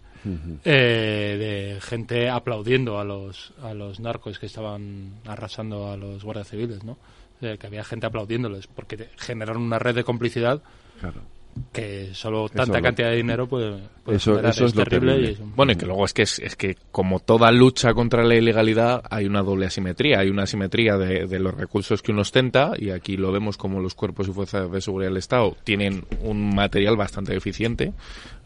eh, 0.64 1.36
de 1.74 1.80
gente 1.80 2.28
aplaudiendo 2.28 2.98
a 2.98 3.04
los, 3.04 3.52
a 3.62 3.74
los 3.74 4.00
narcos 4.00 4.38
que 4.38 4.46
estaban 4.46 5.14
arrasando 5.26 5.90
a 5.90 5.96
los 5.96 6.22
guardias 6.24 6.48
civiles, 6.48 6.84
¿no? 6.84 6.98
Eh, 7.40 7.56
que 7.58 7.66
había 7.66 7.82
gente 7.82 8.06
aplaudiéndoles 8.06 8.68
porque 8.68 9.08
generaron 9.16 9.62
una 9.62 9.78
red 9.78 9.96
de 9.96 10.04
complicidad 10.04 10.62
que 11.72 12.10
solo 12.14 12.46
Eso 12.46 12.54
tanta 12.54 12.78
lo- 12.78 12.82
cantidad 12.82 13.10
de 13.10 13.16
dinero 13.16 13.46
puede, 13.46 13.78
puede 14.04 14.16
Eso- 14.16 14.32
generar. 14.32 14.50
eso 14.52 14.64
es 14.66 14.74
lo 14.74 14.84
terrible 14.84 15.12
terrible. 15.12 15.30
y 15.30 15.34
es 15.34 15.40
un- 15.40 15.54
Bueno, 15.56 15.72
y 15.72 15.76
que 15.76 15.86
luego 15.86 16.04
es 16.04 16.12
que 16.14 16.22
es, 16.22 16.38
es 16.38 16.56
que 16.56 16.76
como 16.90 17.20
toda 17.20 17.50
lucha 17.50 17.92
contra 17.94 18.24
la 18.24 18.34
ilegalidad 18.34 19.02
hay 19.10 19.26
una 19.26 19.42
doble 19.42 19.66
asimetría. 19.66 20.20
Hay 20.20 20.30
una 20.30 20.44
asimetría 20.44 20.96
de, 20.96 21.26
de 21.26 21.38
los 21.38 21.54
recursos 21.54 22.00
que 22.02 22.12
uno 22.12 22.22
ostenta 22.22 22.72
y 22.78 22.90
aquí 22.90 23.16
lo 23.16 23.32
vemos 23.32 23.56
como 23.58 23.80
los 23.80 23.94
cuerpos 23.94 24.28
y 24.28 24.32
fuerzas 24.32 24.70
de 24.70 24.80
seguridad 24.80 25.10
del 25.10 25.18
Estado 25.18 25.56
tienen 25.64 26.04
un 26.22 26.54
material 26.54 26.96
bastante 26.96 27.36
eficiente 27.36 27.92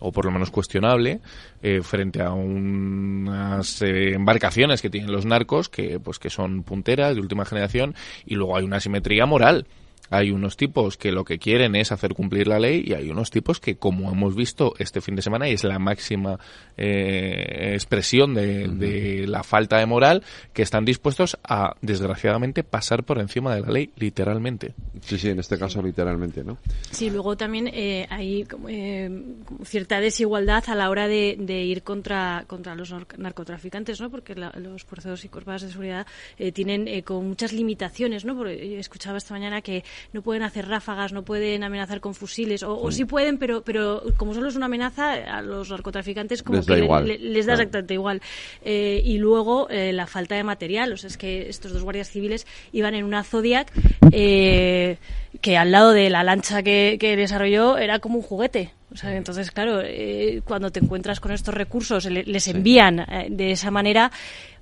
o 0.01 0.11
por 0.13 0.25
lo 0.25 0.31
menos 0.33 0.51
cuestionable 0.51 1.21
eh, 1.63 1.81
frente 1.83 2.23
a 2.23 2.33
unas 2.33 3.83
eh, 3.83 4.15
embarcaciones 4.15 4.83
que 4.83 4.91
tienen 4.91 5.13
los 5.13 5.25
narcos 5.27 5.69
que 5.69 5.99
pues 6.01 6.19
que 6.19 6.31
son 6.31 6.63
punteras 6.63 7.15
de 7.15 7.21
última 7.21 7.45
generación 7.45 7.95
y 8.27 8.35
luego 8.35 8.57
hay 8.57 8.65
una 8.65 8.77
asimetría 8.77 9.27
moral. 9.27 9.67
Hay 10.11 10.31
unos 10.31 10.57
tipos 10.57 10.97
que 10.97 11.13
lo 11.13 11.25
que 11.25 11.39
quieren 11.39 11.75
es 11.77 11.93
hacer 11.93 12.15
cumplir 12.15 12.47
la 12.49 12.59
ley 12.59 12.83
y 12.87 12.95
hay 12.95 13.11
unos 13.11 13.31
tipos 13.31 13.61
que, 13.61 13.77
como 13.77 14.11
hemos 14.11 14.35
visto 14.35 14.75
este 14.79 15.01
fin 15.01 15.17
de 15.17 15.23
semana, 15.23 15.49
y 15.49 15.53
es 15.53 15.65
la 15.65 15.79
máxima 15.79 16.39
eh, 16.77 17.73
expresión 17.75 18.35
de, 18.35 18.69
de 18.69 19.27
la 19.27 19.43
falta 19.43 19.79
de 19.79 19.87
moral, 19.87 20.23
que 20.53 20.63
están 20.63 20.85
dispuestos 20.85 21.37
a, 21.45 21.75
desgraciadamente, 21.81 22.63
pasar 22.65 23.05
por 23.05 23.19
encima 23.19 23.55
de 23.55 23.63
la 23.63 23.71
ley, 23.71 23.91
literalmente. 23.97 24.75
Sí, 25.01 25.19
sí, 25.19 25.29
en 25.31 25.39
este 25.39 25.59
caso 25.59 25.83
literalmente, 25.83 26.45
¿no? 26.45 26.59
Sí, 26.91 27.11
luego 27.11 27.37
también 27.37 27.69
eh, 27.73 28.07
hay 28.11 28.45
como, 28.45 28.69
eh, 28.69 29.11
cierta 29.65 30.01
desigualdad 30.01 30.65
a 30.69 30.75
la 30.75 30.91
hora 30.91 31.09
de, 31.09 31.37
de 31.39 31.63
ir 31.65 31.83
contra, 31.83 32.45
contra 32.47 32.75
los 32.75 32.93
nar- 32.93 33.19
narcotraficantes, 33.19 34.01
¿no? 34.01 34.11
Porque 34.11 34.35
la- 34.35 34.53
los 34.57 34.85
fuerzas 34.85 35.25
y 35.25 35.29
cuerpos 35.29 35.63
de 35.63 35.69
seguridad 35.71 36.07
eh, 36.39 36.53
tienen 36.53 36.89
eh, 36.89 37.03
con 37.03 37.27
muchas 37.29 37.53
limitaciones, 37.53 38.25
¿no? 38.25 38.37
Porque 38.37 38.79
escuchaba 38.79 39.19
esta 39.19 39.35
mañana 39.35 39.61
que 39.63 39.85
no 40.13 40.23
pueden 40.23 40.43
hacer 40.43 40.69
ráfagas, 40.69 41.13
no 41.13 41.23
pueden 41.25 41.63
amenazar 41.65 42.01
con 42.01 42.15
fusiles, 42.15 42.63
o, 42.63 42.79
o 42.81 42.91
sí 42.93 43.05
pueden, 43.05 43.39
pero, 43.39 43.63
pero 43.63 44.03
como 44.17 44.35
solo 44.35 44.49
es 44.49 44.57
una 44.57 44.67
amenaza, 44.67 45.13
a 45.15 45.43
los 45.43 45.71
narcotraficantes 45.71 46.43
como 46.43 46.59
Les 46.59 46.67
da 46.67 46.75
que 46.77 46.83
igual. 46.85 47.07
le- 47.09 47.19
les 47.19 47.47
da 47.47 47.53
Claro. 47.55 47.63
exactamente 47.63 47.95
igual. 47.95 48.21
Eh, 48.65 49.01
y 49.05 49.19
luego 49.19 49.69
eh, 49.71 49.93
la 49.93 50.07
falta 50.07 50.35
de 50.35 50.45
material, 50.45 50.93
o 50.93 50.97
sea, 50.97 51.09
es 51.09 51.17
que 51.17 51.49
estos 51.49 51.73
dos 51.73 51.83
guardias 51.83 52.09
civiles 52.11 52.47
iban 52.73 52.95
en 52.95 53.05
una 53.05 53.23
Zodiac 53.25 53.73
eh, 54.13 54.97
que 55.41 55.57
al 55.57 55.71
lado 55.71 55.93
de 55.93 56.11
la 56.11 56.23
lancha 56.25 56.63
que, 56.63 56.97
que 56.99 57.17
desarrolló 57.17 57.77
era 57.79 57.99
como 57.99 58.17
un 58.17 58.23
juguete. 58.23 58.71
O 58.93 58.97
sea, 58.97 59.15
entonces, 59.17 59.51
claro, 59.51 59.81
eh, 59.85 60.41
cuando 60.45 60.71
te 60.71 60.81
encuentras 60.81 61.21
con 61.21 61.33
estos 61.33 61.53
recursos, 61.55 62.05
le- 62.07 62.25
les 62.25 62.49
envían 62.49 63.01
eh, 63.01 63.27
de 63.31 63.51
esa 63.51 63.71
manera, 63.71 64.11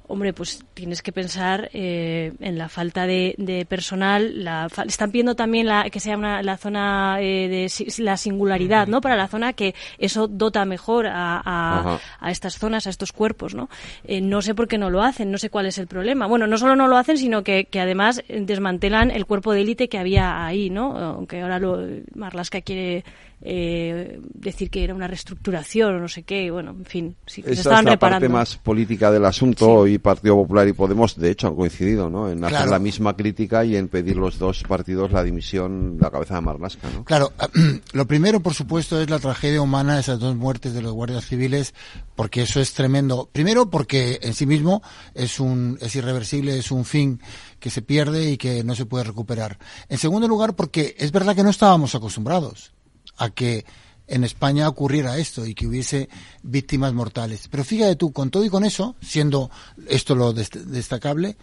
hombre, 0.07 0.33
pues 0.33 0.65
tienes 0.75 1.01
que 1.03 1.13
pensar 1.13 1.71
eh, 1.73 2.33
en 2.41 2.59
la 2.59 2.69
falta 2.69 3.07
de, 3.07 3.35
de 3.39 3.65
personal. 3.65 4.45
La, 4.45 4.69
fa- 4.69 4.83
están 4.85 5.11
pidiendo 5.11 5.35
también 5.35 5.67
la, 5.67 5.89
que 5.91 5.99
sea 6.01 6.17
una, 6.17 6.43
la 6.43 6.57
zona 6.59 7.17
eh, 7.21 7.49
de 7.49 7.69
si- 7.69 8.03
la 8.03 8.17
singularidad, 8.17 8.87
¿no? 8.87 9.01
Para 9.01 9.17
la 9.17 9.29
zona 9.29 9.55
que 9.55 9.75
eso 9.99 10.29
dota 10.29 10.65
mejor 10.67 11.07
a, 11.07 11.41
a- 11.45 12.01
a 12.21 12.31
estas 12.31 12.59
zonas, 12.59 12.87
a 12.87 12.91
estos 12.91 13.13
cuerpos, 13.13 13.55
¿no? 13.55 13.69
Eh, 14.05 14.21
no 14.21 14.43
sé 14.43 14.55
por 14.55 14.69
qué 14.69 14.77
no 14.79 14.91
lo 14.91 15.03
hacen, 15.03 15.31
no 15.31 15.39
sé 15.39 15.49
cuál 15.51 15.67
es 15.67 15.79
el 15.79 15.87
problema. 15.87 16.27
Bueno, 16.27 16.47
no 16.47 16.59
solo 16.59 16.77
no 16.77 16.87
lo 16.87 16.97
hacen, 16.99 17.17
sino 17.19 17.43
que, 17.43 17.65
que 17.65 17.81
además 17.81 18.23
desmantelan 18.29 19.11
el 19.11 19.27
cuerpo 19.27 19.53
de 19.53 19.63
élite 19.63 19.89
que 19.89 19.99
había 19.99 20.45
ahí, 20.45 20.71
¿no? 20.71 20.97
Aunque 20.99 21.41
ahora 21.41 21.59
lo, 21.59 21.79
Marlaska 22.15 22.61
quiere 22.61 23.05
eh, 23.47 24.21
decir 24.33 24.71
que 24.71 24.83
era 24.83 24.95
una 24.95 25.07
reestructuración 25.07 25.95
o 25.97 26.01
no 26.01 26.09
sé 26.09 26.23
qué, 26.23 26.51
bueno, 26.51 26.71
en 26.71 26.85
fin, 26.87 27.17
sí, 27.27 27.43
que 27.43 27.49
se 27.49 27.53
Esa 27.53 27.61
estaban 27.61 27.81
es 27.81 27.85
la 27.85 27.91
reparando. 27.93 28.21
parte 28.25 28.33
más 28.33 28.57
política 28.57 29.11
del 29.13 29.25
asunto 29.27 29.87
y 29.87 29.99
Partido 29.99 30.35
Popular 30.37 30.67
y 30.67 30.73
Podemos, 30.73 31.17
de 31.19 31.31
hecho, 31.31 31.49
han 31.49 31.55
coincidido 31.55 32.09
¿no? 32.09 32.31
en 32.31 32.43
hacer 32.43 32.57
Claro. 32.57 32.71
la 32.71 32.79
misma 32.79 33.15
crítica 33.17 33.65
y 33.65 33.77
en 33.77 33.89
pedir 33.89 34.17
los 34.17 34.39
dos 34.39 34.63
partidos 34.63 35.13
la 35.13 35.23
dimisión, 35.23 35.99
la 36.01 36.11
cabeza 36.11 36.37
de 36.37 36.41
Marlasca. 36.41 36.89
¿no? 36.91 37.05
Claro, 37.05 37.33
lo 37.93 38.07
primero, 38.07 38.41
por 38.41 38.55
supuesto, 38.55 39.01
es 39.01 39.11
la 39.11 39.19
tragedia 39.19 39.61
humana, 39.61 39.99
esas 39.99 40.19
dos 40.19 40.35
muertes 40.37 40.73
de 40.73 40.81
los 40.83 40.93
guardias 40.93 41.27
civiles, 41.27 41.75
porque 42.17 42.43
eso 42.43 42.61
es 42.61 42.73
tremendo. 42.73 43.29
Primero, 43.31 43.69
porque 43.69 44.21
en 44.23 44.35
sí 44.35 44.47
mismo 44.47 44.83
es 45.15 45.39
un, 45.39 45.77
es 45.81 45.95
irreversible, 45.97 46.57
es 46.59 46.71
un 46.71 46.85
fin 46.87 47.21
que 47.61 47.71
se 47.71 47.83
pierde 47.83 48.31
y 48.31 48.37
que 48.37 48.63
no 48.65 48.75
se 48.75 48.87
puede 48.87 49.05
recuperar. 49.05 49.59
En 49.89 49.99
segundo 49.99 50.29
lugar, 50.29 50.55
porque 50.55 50.95
es 50.99 51.13
verdad 51.13 51.35
que 51.37 51.43
no 51.43 51.51
estábamos 51.51 51.95
acostumbrados 51.95 52.74
a 53.17 53.31
que 53.31 53.65
en 54.07 54.25
España 54.25 54.69
ocurriera 54.69 55.19
esto 55.19 55.47
y 55.47 55.55
que 55.55 55.67
hubiese 55.67 56.09
víctimas 56.43 56.93
mortales. 56.93 57.49
Pero 57.51 57.65
fíjate 57.65 57.97
tú, 57.97 58.13
con 58.13 58.31
todo 58.31 58.45
y 58.45 58.51
con 58.51 58.65
eso, 58.65 58.97
siendo 59.01 59.51
esto 59.89 60.15
lo 60.15 60.33
destacable, 60.33 61.37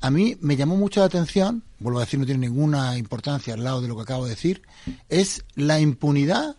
a 0.00 0.10
mí 0.10 0.36
me 0.40 0.56
llamó 0.56 0.76
mucho 0.76 1.00
la 1.00 1.06
atención, 1.06 1.62
vuelvo 1.78 1.98
a 1.98 2.04
decir, 2.04 2.20
no 2.20 2.26
tiene 2.26 2.46
ninguna 2.46 2.98
importancia 2.98 3.54
al 3.54 3.64
lado 3.64 3.80
de 3.80 3.88
lo 3.88 3.96
que 3.96 4.02
acabo 4.02 4.24
de 4.24 4.30
decir, 4.30 4.62
es 5.08 5.44
la 5.54 5.80
impunidad 5.80 6.56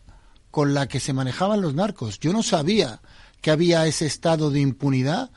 con 0.49 0.73
la 0.73 0.87
que 0.87 0.99
se 0.99 1.13
manejaban 1.13 1.61
los 1.61 1.75
narcos. 1.75 2.19
Yo 2.19 2.33
no 2.33 2.41
sabía 2.41 3.01
que 3.41 3.51
había 3.51 3.85
ese 3.85 4.07
estado 4.07 4.49
de 4.49 4.61
impunidad 4.61 5.29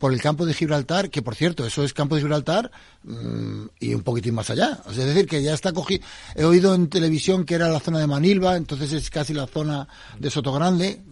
por 0.00 0.14
el 0.14 0.20
campo 0.22 0.46
de 0.46 0.54
Gibraltar, 0.54 1.10
que 1.10 1.20
por 1.20 1.34
cierto, 1.34 1.66
eso 1.66 1.84
es 1.84 1.92
campo 1.92 2.14
de 2.14 2.22
Gibraltar 2.22 2.70
mm, 3.04 3.66
y 3.80 3.92
un 3.92 4.02
poquitín 4.02 4.34
más 4.34 4.48
allá. 4.48 4.80
es 4.90 4.96
decir, 4.96 5.26
que 5.26 5.42
ya 5.42 5.52
está 5.52 5.74
cogido. 5.74 6.02
He 6.34 6.44
oído 6.44 6.74
en 6.74 6.88
televisión 6.88 7.44
que 7.44 7.54
era 7.54 7.68
la 7.68 7.80
zona 7.80 7.98
de 7.98 8.06
Manilva, 8.06 8.56
entonces 8.56 8.94
es 8.94 9.10
casi 9.10 9.34
la 9.34 9.46
zona 9.46 9.86
de 10.18 10.30
Sotogrande, 10.30 11.02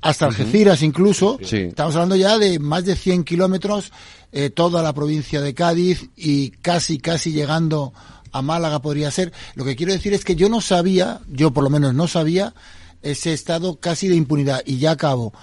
hasta 0.00 0.24
Algeciras 0.24 0.80
incluso. 0.82 1.38
Estamos 1.40 1.94
hablando 1.94 2.16
ya 2.16 2.38
de 2.38 2.58
más 2.58 2.86
de 2.86 2.96
100 2.96 3.22
kilómetros, 3.22 3.92
eh, 4.32 4.48
toda 4.48 4.82
la 4.82 4.94
provincia 4.94 5.42
de 5.42 5.52
Cádiz 5.52 6.08
y 6.16 6.52
casi, 6.52 6.98
casi 6.98 7.32
llegando 7.32 7.92
a 8.32 8.40
Málaga 8.40 8.80
podría 8.80 9.10
ser. 9.10 9.30
Lo 9.56 9.66
que 9.66 9.76
quiero 9.76 9.92
decir 9.92 10.14
es 10.14 10.24
que 10.24 10.36
yo 10.36 10.48
no 10.48 10.62
sabía, 10.62 11.20
yo 11.28 11.50
por 11.50 11.64
lo 11.64 11.68
menos 11.68 11.92
no 11.92 12.08
sabía, 12.08 12.54
ese 13.02 13.34
estado 13.34 13.78
casi 13.78 14.08
de 14.08 14.16
impunidad. 14.16 14.62
Y 14.64 14.78
ya 14.78 14.92
acabo. 14.92 15.34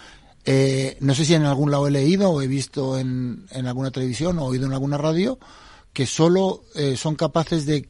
Eh, 0.50 0.98
no 1.02 1.14
sé 1.14 1.26
si 1.26 1.34
en 1.34 1.43
algún 1.43 1.72
lado 1.72 1.88
he 1.88 1.91
leído 1.91 2.32
o 2.32 2.41
he 2.41 2.48
visto 2.48 2.98
en, 2.98 3.45
en 3.52 3.68
alguna 3.68 3.91
televisión 3.91 4.39
o 4.39 4.45
oído 4.45 4.66
en 4.66 4.72
alguna 4.72 4.98
radio 4.98 5.38
que 5.91 6.06
solo 6.06 6.64
eh, 6.74 6.95
son 6.95 7.16
capaces 7.16 7.66
de, 7.66 7.89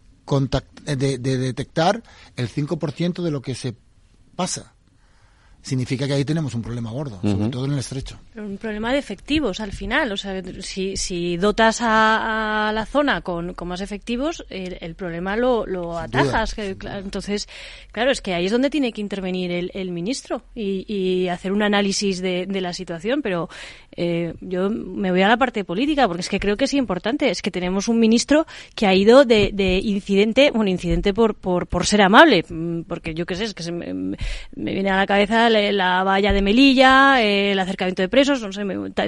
de, 0.86 1.18
de 1.20 1.38
detectar 1.38 2.02
el 2.36 2.50
5% 2.50 3.22
de 3.22 3.32
lo 3.32 3.44
que 3.44 3.54
se 3.54 3.76
pasa 4.36 4.74
significa 5.68 6.08
que 6.08 6.14
ahí 6.14 6.24
tenemos 6.24 6.56
un 6.56 6.62
problema 6.62 6.90
gordo, 6.92 7.20
sobre 7.22 7.50
todo 7.50 7.66
en 7.66 7.74
el 7.74 7.80
estrecho. 7.80 8.18
Un 8.36 8.58
problema 8.58 8.94
de 8.94 9.00
efectivos 9.00 9.60
al 9.60 9.74
final. 9.74 10.12
O 10.12 10.18
sea, 10.18 10.42
si, 10.62 10.96
si 10.96 11.38
dotas 11.38 11.80
a, 11.82 12.72
la 12.74 12.86
zona 12.86 13.22
con, 13.22 13.54
con 13.54 13.68
más 13.68 13.82
efectivos, 13.82 14.46
el, 14.50 14.96
problema 14.96 15.36
lo, 15.36 15.66
lo 15.66 15.98
atajas. 15.98 16.56
entonces, 16.58 17.48
claro, 17.92 18.12
es 18.12 18.22
que 18.22 18.34
ahí 18.34 18.46
es 18.46 18.52
donde 18.52 18.70
tiene 18.70 18.94
que 18.94 19.02
intervenir 19.02 19.52
el, 19.52 19.72
el 19.74 19.92
ministro 19.92 20.44
y, 20.56 20.86
y, 20.88 21.28
hacer 21.28 21.52
un 21.52 21.62
análisis 21.62 22.22
de, 22.22 22.46
de 22.48 22.62
la 22.62 22.72
situación. 22.72 23.22
Pero 23.22 23.50
eh, 23.96 24.36
yo 24.40 24.70
me 24.70 25.12
voy 25.12 25.22
a 25.22 25.28
la 25.28 25.38
parte 25.38 25.66
política 25.66 26.08
porque 26.08 26.22
es 26.22 26.30
que 26.30 26.40
creo 26.40 26.56
que 26.56 26.66
es 26.66 26.74
importante. 26.74 27.30
Es 27.30 27.42
que 27.42 27.52
tenemos 27.52 27.90
un 27.90 28.00
ministro 28.00 28.48
que 28.74 28.88
ha 28.88 28.94
ido 28.94 29.26
de, 29.26 29.52
de 29.54 29.80
incidente, 29.80 30.52
bueno, 30.52 30.70
incidente 30.70 31.14
por, 31.14 31.36
por, 31.36 31.68
por 31.68 31.86
ser 31.86 32.02
amable, 32.02 32.46
mm, 32.48 32.84
porque 32.84 33.14
yo 33.14 33.26
qué 33.26 33.36
sé, 33.36 33.44
es 33.44 33.54
que 33.54 33.64
se 33.64 33.74
me, 33.74 33.94
me 33.94 34.74
viene 34.74 34.90
a 34.90 34.98
la 34.98 35.06
cabeza 35.06 35.50
la 35.72 36.04
valla 36.04 36.34
de 36.34 36.42
Melilla, 36.42 37.22
eh, 37.22 37.52
el 37.52 37.60
acercamiento 37.60 38.02
de 38.02 38.10
presos, 38.10 38.42
no 38.42 38.52
sé, 38.52 38.64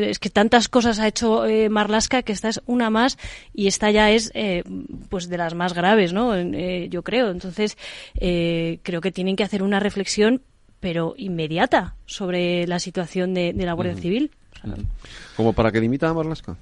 es 0.09 0.19
que 0.19 0.29
tantas 0.29 0.67
cosas 0.67 0.99
ha 0.99 1.07
hecho 1.07 1.45
eh, 1.45 1.69
Marlasca 1.69 2.23
que 2.23 2.31
esta 2.31 2.49
es 2.49 2.61
una 2.65 2.89
más 2.89 3.17
y 3.53 3.67
esta 3.67 3.91
ya 3.91 4.11
es 4.11 4.31
eh, 4.33 4.63
pues 5.09 5.29
de 5.29 5.37
las 5.37 5.53
más 5.53 5.73
graves, 5.73 6.13
¿no? 6.13 6.39
yo 6.39 7.03
creo. 7.03 7.29
Entonces, 7.29 7.77
creo 8.13 9.01
que 9.01 9.11
tienen 9.11 9.35
que 9.35 9.43
hacer 9.43 9.63
una 9.63 9.79
reflexión 9.79 10.41
pero 10.79 11.13
inmediata 11.17 11.95
sobre 12.05 12.65
la 12.67 12.79
situación 12.79 13.33
de, 13.33 13.53
la 13.53 13.73
Guardia 13.73 13.95
Civil. 13.95 14.31
¿Como 15.35 15.53
para 15.53 15.71
que 15.71 15.81
dimita 15.81 16.09
a 16.09 16.13
Marlasca? 16.13 16.55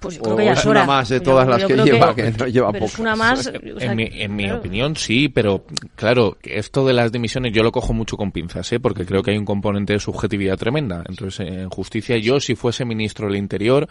Pues 0.00 0.18
creo 0.18 0.36
que 0.36 0.44
ya 0.44 0.52
es 0.52 0.64
una 0.66 0.84
más 0.84 1.08
de 1.08 1.20
todas 1.20 1.48
las 1.48 1.64
que 1.64 1.76
lleva, 1.76 2.14
que, 2.14 2.30
no 2.30 2.46
lleva 2.46 2.72
pero 2.72 2.84
es 2.84 2.98
una 2.98 3.16
más. 3.16 3.50
en, 3.54 3.96
mi, 3.96 4.08
en 4.12 4.36
mi, 4.36 4.50
opinión 4.50 4.96
sí, 4.96 5.30
pero 5.30 5.64
claro, 5.96 6.36
esto 6.42 6.84
de 6.86 6.92
las 6.92 7.10
dimisiones 7.10 7.52
yo 7.54 7.62
lo 7.62 7.72
cojo 7.72 7.94
mucho 7.94 8.16
con 8.16 8.30
pinzas, 8.30 8.70
¿eh? 8.72 8.80
porque 8.80 9.06
creo 9.06 9.22
que 9.22 9.30
hay 9.30 9.38
un 9.38 9.46
componente 9.46 9.94
de 9.94 10.00
subjetividad 10.00 10.58
tremenda. 10.58 11.04
Entonces, 11.08 11.48
en 11.48 11.70
justicia, 11.70 12.18
yo 12.18 12.38
si 12.38 12.54
fuese 12.54 12.84
ministro 12.84 13.28
del 13.28 13.36
Interior, 13.36 13.88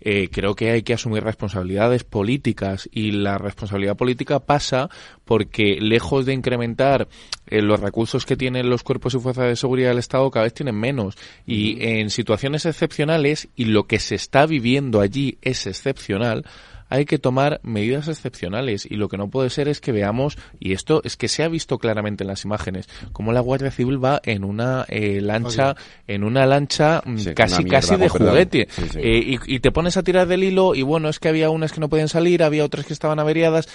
eh, 0.00 0.28
creo 0.30 0.54
que 0.54 0.70
hay 0.70 0.82
que 0.82 0.94
asumir 0.94 1.24
responsabilidades 1.24 2.04
políticas 2.04 2.88
y 2.92 3.12
la 3.12 3.38
responsabilidad 3.38 3.96
política 3.96 4.40
pasa 4.40 4.88
porque 5.24 5.78
lejos 5.80 6.26
de 6.26 6.34
incrementar 6.34 7.08
eh, 7.46 7.62
los 7.62 7.80
recursos 7.80 8.26
que 8.26 8.36
tienen 8.36 8.68
los 8.70 8.82
cuerpos 8.82 9.14
y 9.14 9.18
fuerzas 9.18 9.46
de 9.46 9.56
seguridad 9.56 9.90
del 9.90 9.98
Estado 9.98 10.30
cada 10.30 10.44
vez 10.44 10.54
tienen 10.54 10.76
menos. 10.76 11.16
Y 11.46 11.78
en 11.80 12.10
situaciones 12.10 12.66
excepcionales 12.66 13.48
y 13.56 13.66
lo 13.66 13.86
que 13.86 13.98
se 13.98 14.14
está 14.14 14.46
viviendo 14.46 15.00
allí 15.00 15.38
es 15.42 15.66
excepcional 15.66 16.44
hay 16.88 17.04
que 17.04 17.18
tomar 17.18 17.60
medidas 17.62 18.08
excepcionales. 18.08 18.86
Y 18.86 18.96
lo 18.96 19.08
que 19.08 19.16
no 19.16 19.28
puede 19.28 19.50
ser 19.50 19.68
es 19.68 19.80
que 19.80 19.92
veamos, 19.92 20.38
y 20.58 20.72
esto 20.72 21.00
es 21.04 21.16
que 21.16 21.28
se 21.28 21.42
ha 21.42 21.48
visto 21.48 21.78
claramente 21.78 22.24
en 22.24 22.28
las 22.28 22.44
imágenes, 22.44 22.88
como 23.12 23.32
la 23.32 23.40
Guardia 23.40 23.70
Civil 23.70 24.02
va 24.02 24.20
en 24.24 24.44
una 24.44 24.84
eh, 24.88 25.20
lancha, 25.20 25.76
en 26.06 26.24
una 26.24 26.46
lancha 26.46 27.02
mm, 27.04 27.32
casi 27.34 27.64
casi 27.64 27.96
de 27.96 28.08
juguete. 28.08 28.68
Eh, 28.94 29.38
y, 29.46 29.60
te 29.60 29.72
pones 29.72 29.96
a 29.96 30.02
tirar 30.02 30.28
del 30.28 30.44
hilo 30.44 30.74
y 30.74 30.82
bueno, 30.82 31.08
es 31.08 31.18
que 31.18 31.28
había 31.28 31.50
unas 31.50 31.72
que 31.72 31.80
no 31.80 31.88
podían 31.88 32.08
salir, 32.08 32.42
había 32.42 32.64
otras 32.64 32.86
que 32.86 32.92
estaban 32.92 33.18
averiadas 33.18 33.68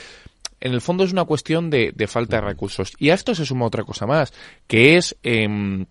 en 0.62 0.74
el 0.74 0.82
fondo 0.82 1.03
es 1.03 1.12
una 1.12 1.26
cuestión 1.26 1.70
de, 1.70 1.93
falta 2.07 2.38
de 2.38 2.43
recursos. 2.43 2.93
Y 2.97 3.09
a 3.09 3.16
esto 3.16 3.36
se 3.36 3.45
suma 3.45 3.66
otra 3.66 3.84
cosa 3.84 4.05
más, 4.05 4.34
que 4.68 4.95
es 4.97 5.18
em, 5.24 5.86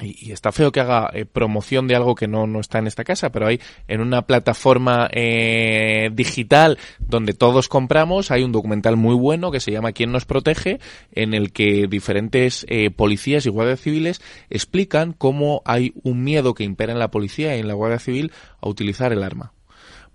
y, 0.00 0.32
está 0.32 0.52
feo 0.52 0.72
que 0.72 0.80
haga 0.80 1.10
eh, 1.12 1.24
promoción 1.24 1.86
de 1.86 1.96
algo 1.96 2.14
que 2.14 2.28
no, 2.28 2.46
no 2.46 2.60
está 2.60 2.78
en 2.78 2.86
esta 2.86 3.04
casa, 3.04 3.30
pero 3.30 3.46
hay 3.46 3.60
en 3.86 4.00
una 4.00 4.22
plataforma 4.22 5.08
eh, 5.12 6.10
digital 6.12 6.78
donde 6.98 7.32
todos 7.32 7.68
compramos, 7.68 8.30
hay 8.30 8.42
un 8.42 8.52
documental 8.52 8.96
muy 8.96 9.14
bueno 9.14 9.50
que 9.50 9.60
se 9.60 9.72
llama 9.72 9.92
¿Quién 9.92 10.12
nos 10.12 10.24
protege? 10.24 10.80
en 11.12 11.34
el 11.34 11.52
que 11.52 11.86
diferentes 11.88 12.66
eh, 12.68 12.90
policías 12.90 13.46
y 13.46 13.50
guardias 13.50 13.80
civiles 13.80 14.20
explican 14.50 15.12
cómo 15.12 15.62
hay 15.64 15.92
un 16.02 16.22
miedo 16.22 16.54
que 16.54 16.64
impera 16.64 16.92
en 16.92 16.98
la 16.98 17.10
policía 17.10 17.56
y 17.56 17.60
en 17.60 17.68
la 17.68 17.74
guardia 17.74 17.98
civil 17.98 18.32
a 18.60 18.68
utilizar 18.68 19.12
el 19.12 19.22
arma 19.22 19.52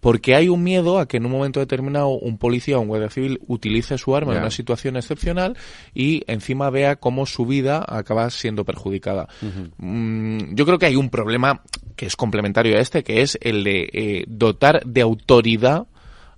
porque 0.03 0.35
hay 0.35 0.49
un 0.49 0.61
miedo 0.61 0.99
a 0.99 1.07
que 1.07 1.15
en 1.15 1.25
un 1.25 1.31
momento 1.31 1.61
determinado 1.61 2.09
un 2.09 2.37
policía 2.37 2.77
o 2.77 2.81
un 2.81 2.89
guardia 2.89 3.09
civil 3.09 3.39
utilice 3.47 3.97
su 3.97 4.13
arma 4.13 4.33
en 4.33 4.39
una 4.39 4.51
situación 4.51 4.97
excepcional 4.97 5.55
y 5.93 6.23
encima 6.27 6.69
vea 6.69 6.97
cómo 6.97 7.25
su 7.25 7.45
vida 7.45 7.85
acaba 7.87 8.29
siendo 8.29 8.65
perjudicada. 8.65 9.29
Mm, 9.77 10.55
yo 10.55 10.65
creo 10.65 10.77
que 10.77 10.87
hay 10.87 10.97
un 10.97 11.09
problema 11.09 11.61
que 11.95 12.05
es 12.05 12.17
complementario 12.17 12.77
a 12.77 12.81
este, 12.81 13.01
que 13.01 13.21
es 13.21 13.37
el 13.39 13.63
de 13.63 13.89
eh, 13.93 14.25
dotar 14.27 14.83
de 14.85 14.99
autoridad 14.99 15.87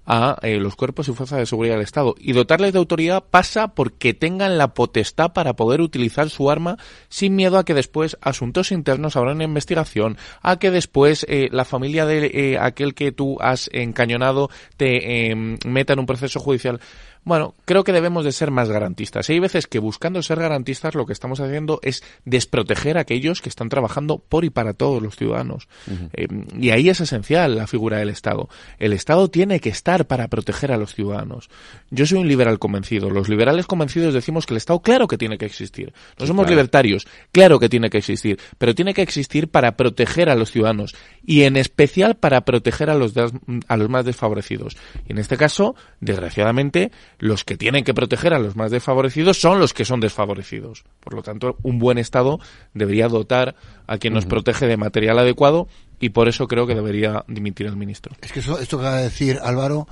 a 0.06 0.38
eh, 0.42 0.58
los 0.58 0.76
cuerpos 0.76 1.08
y 1.08 1.14
fuerzas 1.14 1.40
de 1.40 1.46
seguridad 1.46 1.76
del 1.76 1.84
Estado. 1.84 2.16
Y 2.18 2.34
dotarles 2.34 2.74
de 2.74 2.80
autoridad 2.80 3.24
pasa 3.30 3.70
porque 3.70 4.14
tengan 4.14 4.58
la 4.58 4.74
potestad 4.74 5.34
para 5.34 5.56
poder 5.56 5.82
utilizar 5.82 6.30
su 6.30 6.50
arma 6.50 6.78
sin 7.10 7.36
miedo 7.36 7.58
a 7.58 7.66
que 7.66 7.74
después 7.74 8.18
asuntos 8.22 8.72
internos 8.72 9.16
abran 9.16 9.36
una 9.36 9.46
investigación, 9.46 10.18
a 10.42 10.58
que 10.58 10.72
después 10.72 11.26
eh, 11.30 11.50
la 11.52 11.66
familia 11.66 12.06
de 12.06 12.26
eh, 12.26 12.58
aquel 12.60 12.94
que 12.94 13.12
tú 13.12 13.38
has 13.42 13.70
encañonado 13.74 14.50
te 14.78 15.30
em, 15.32 15.58
meta 15.66 15.94
en 15.94 16.00
un 16.00 16.06
proceso 16.06 16.40
judicial. 16.40 16.80
Bueno, 17.26 17.56
creo 17.66 17.84
que 17.84 17.92
debemos 17.92 18.24
de 18.24 18.32
ser 18.32 18.52
más 18.52 18.70
garantistas. 18.70 19.28
hay 19.32 19.40
veces 19.40 19.66
que 19.66 19.80
buscando 19.80 20.22
ser 20.22 20.40
garantistas 20.40 20.94
lo 20.94 21.08
que 21.08 21.14
estamos 21.14 21.40
haciendo 21.40 21.80
es 21.82 22.04
desproteger 22.24 23.00
a 23.00 23.02
aquellos 23.02 23.42
que 23.42 23.50
están 23.50 23.68
trabajando 23.68 24.20
por 24.20 24.46
y 24.46 24.52
para 24.52 24.74
todos 24.74 25.02
los 25.02 25.16
ciudadanos. 25.16 25.68
Eh, 26.14 26.28
y 26.56 26.70
ahí 26.70 26.88
es 26.88 27.02
esencial 27.02 27.56
la 27.56 27.66
figura 27.66 27.98
del 27.98 28.10
Estado. 28.10 28.48
El 28.78 28.94
Estado 28.94 29.28
tiene 29.30 29.60
que 29.60 29.70
estar 29.70 29.95
para 30.04 30.28
proteger 30.28 30.74
a 30.74 30.78
los 30.78 30.94
ciudadanos. 30.94 31.50
Yo 31.90 32.06
soy 32.06 32.18
un 32.18 32.28
liberal 32.28 32.60
convencido. 32.60 33.10
Los 33.10 33.30
liberales 33.30 33.66
convencidos 33.66 34.14
decimos 34.14 34.46
que 34.46 34.54
el 34.54 34.58
Estado 34.58 34.82
claro 34.82 35.08
que 35.08 35.18
tiene 35.18 35.38
que 35.38 35.46
existir. 35.46 35.94
No 36.20 36.28
somos 36.28 36.50
libertarios, 36.50 37.08
claro 37.32 37.58
que 37.58 37.70
tiene 37.70 37.90
que 37.90 38.00
existir, 38.00 38.38
pero 38.58 38.76
tiene 38.76 38.94
que 38.94 39.02
existir 39.02 39.48
para 39.48 39.78
proteger 39.78 40.30
a 40.30 40.36
los 40.36 40.52
ciudadanos 40.52 40.94
y 41.26 41.44
en 41.44 41.56
especial 41.56 42.16
para 42.16 42.42
proteger 42.42 42.90
a 42.90 42.96
los, 42.96 43.14
a 43.16 43.78
los 43.78 43.90
más 43.90 44.04
desfavorecidos. 44.04 44.76
Y 45.08 45.14
en 45.14 45.20
este 45.20 45.38
caso, 45.38 45.76
desgraciadamente, 46.02 46.92
los 47.20 47.46
que 47.46 47.56
tienen 47.56 47.86
que 47.86 47.94
proteger 47.94 48.34
a 48.34 48.40
los 48.40 48.56
más 48.58 48.72
desfavorecidos 48.72 49.40
son 49.40 49.60
los 49.60 49.74
que 49.74 49.86
son 49.86 50.02
desfavorecidos. 50.02 50.84
Por 51.00 51.14
lo 51.14 51.22
tanto, 51.24 51.58
un 51.64 51.80
buen 51.80 51.98
Estado 51.98 52.40
debería 52.74 53.08
dotar 53.08 53.56
a 53.88 53.98
quien 53.98 54.14
nos 54.14 54.26
protege 54.26 54.68
de 54.68 54.78
material 54.78 55.20
adecuado 55.20 55.68
y 56.06 56.10
por 56.10 56.28
eso 56.28 56.48
creo 56.48 56.68
que 56.68 56.76
debería 56.76 57.26
dimitir 57.28 57.66
el 57.66 57.76
ministro. 57.76 58.16
Es 58.22 58.32
que 58.32 58.40
eso, 58.40 58.60
esto 58.60 58.78
que 58.78 58.84
acaba 58.84 58.98
de 58.98 59.06
decir 59.06 59.40
Álvaro 59.42 59.88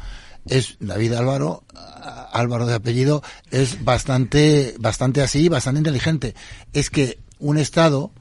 es 0.46 0.78
David 0.80 1.14
Álvaro, 1.14 1.64
Álvaro 2.32 2.68
de 2.68 2.76
apellido, 2.76 3.24
es 3.50 3.84
bastante, 3.84 4.76
bastante 4.78 5.24
así, 5.24 5.50
bastante 5.50 5.80
inteligente. 5.80 6.36
Es 6.72 6.92
que 6.92 7.18
un 7.40 7.58
Estado, 7.58 8.12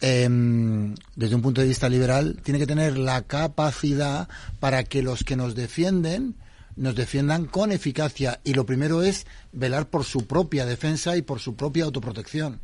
em, 0.00 0.94
desde 1.16 1.34
un 1.34 1.42
punto 1.42 1.60
de 1.60 1.66
vista 1.66 1.88
liberal, 1.88 2.38
tiene 2.44 2.60
que 2.60 2.68
tener 2.68 2.96
la 2.96 3.22
capacidad 3.22 4.28
para 4.60 4.84
que 4.84 5.02
los 5.02 5.24
que 5.24 5.34
nos 5.34 5.56
defienden 5.56 6.36
nos 6.76 6.94
defiendan 6.94 7.46
con 7.46 7.72
eficacia 7.72 8.40
y 8.44 8.54
lo 8.54 8.64
primero 8.64 9.02
es 9.02 9.26
velar 9.50 9.90
por 9.90 10.04
su 10.04 10.28
propia 10.28 10.66
defensa 10.66 11.16
y 11.16 11.22
por 11.22 11.40
su 11.40 11.56
propia 11.56 11.82
autoprotección. 11.82 12.60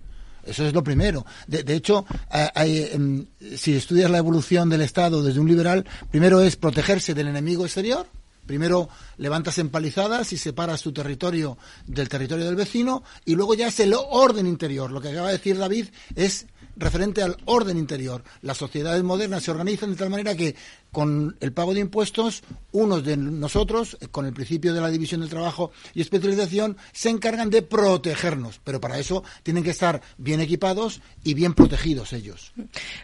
Eso 0.47 0.65
es 0.65 0.73
lo 0.73 0.83
primero. 0.83 1.27
De, 1.47 1.75
hecho, 1.75 2.07
em, 2.55 3.27
si 3.57 3.75
estudias 3.75 4.11
la 4.11 4.19
evolución 4.19 4.69
del 4.69 4.83
Estado 4.83 5.23
desde 5.23 5.41
un 5.41 5.49
liberal, 5.49 5.85
primero 6.11 6.41
es 6.41 6.57
protegerse 6.57 7.15
del 7.15 7.29
enemigo 7.29 7.65
exterior 7.65 8.07
Primero 8.47 8.89
levantas 9.19 9.59
empalizadas 9.59 10.33
y 10.33 10.39
separas 10.39 10.83
tu 10.83 10.93
territorio 10.93 11.59
del 11.87 12.09
territorio 12.09 12.47
del 12.47 12.55
vecino 12.55 13.03
y 13.25 13.35
luego 13.35 13.55
ya 13.55 13.67
es 13.67 13.81
el 13.81 13.93
orden 13.95 14.47
interior. 14.47 14.91
Lo 14.91 15.01
que 15.01 15.09
acaba 15.09 15.29
de 15.29 15.35
decir 15.35 15.59
David 15.59 15.89
es 16.15 16.47
referente 16.77 17.23
al 17.23 17.37
orden 17.47 17.79
interior. 17.79 18.23
Las 18.43 18.59
sociedades 18.59 19.03
modernas 19.03 19.43
se 19.43 19.51
organizan 19.51 19.91
de 19.91 19.97
tal 19.97 20.11
manera 20.11 20.37
que 20.37 20.55
con 20.93 21.37
el 21.41 21.53
pago 21.53 21.75
de 21.75 21.81
impuestos, 21.81 22.43
unos 22.73 23.05
de 23.05 23.17
nosotros, 23.17 23.99
eh, 24.01 24.09
con 24.09 24.25
el 24.27 24.33
principio 24.33 24.73
de 24.73 24.81
la 24.81 24.89
división 24.89 25.21
del 25.21 25.31
trabajo 25.31 25.71
y 25.95 26.01
especialización, 26.01 26.77
se 26.93 27.11
encargan 27.11 27.51
de 27.51 27.63
protegernos. 27.63 28.61
Pero 28.65 28.81
para 28.81 28.99
eso 28.99 29.23
tienen 29.43 29.65
que 29.65 29.71
estar 29.71 30.01
bien 30.17 30.41
equipados 30.41 31.01
y 31.23 31.35
bien 31.35 31.55
protegidos 31.55 32.13
ellos. 32.13 32.53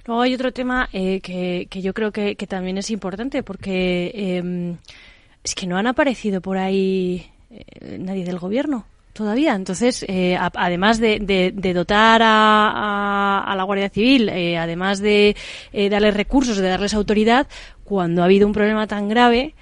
Luego 0.06 0.22
hay 0.22 0.34
otro 0.34 0.52
tema 0.52 0.88
eh, 0.92 1.20
que, 1.20 1.82
yo 1.82 1.92
creo 1.92 2.12
que, 2.12 2.34
también 2.48 2.78
es 2.78 2.90
importante 2.90 3.42
porque 3.42 4.10
em, 4.14 4.76
es 5.44 5.54
que 5.54 5.66
no 5.66 5.76
han 5.76 5.86
aparecido 5.86 6.40
por 6.40 6.58
ahí 6.58 7.30
eh, 7.50 7.98
nadie 7.98 8.24
del 8.24 8.38
gobierno 8.38 8.86
todavía. 9.12 9.54
Entonces, 9.54 10.04
eh, 10.08 10.36
además 10.38 10.98
de, 10.98 11.72
dotar 11.74 12.22
a, 12.24 13.54
la 13.56 13.62
Guardia 13.64 13.88
Civil, 13.88 14.28
eh, 14.28 14.58
además 14.58 15.00
de 15.00 15.36
eh, 15.72 15.88
darles 15.88 16.14
recursos, 16.14 16.56
de 16.56 16.68
darles 16.68 16.94
autoridad, 16.94 17.46
cuando 17.84 18.22
ha 18.22 18.26
habido 18.26 18.46
un 18.46 18.52
problema 18.52 18.86
tan 18.86 19.08
grave, 19.08 19.54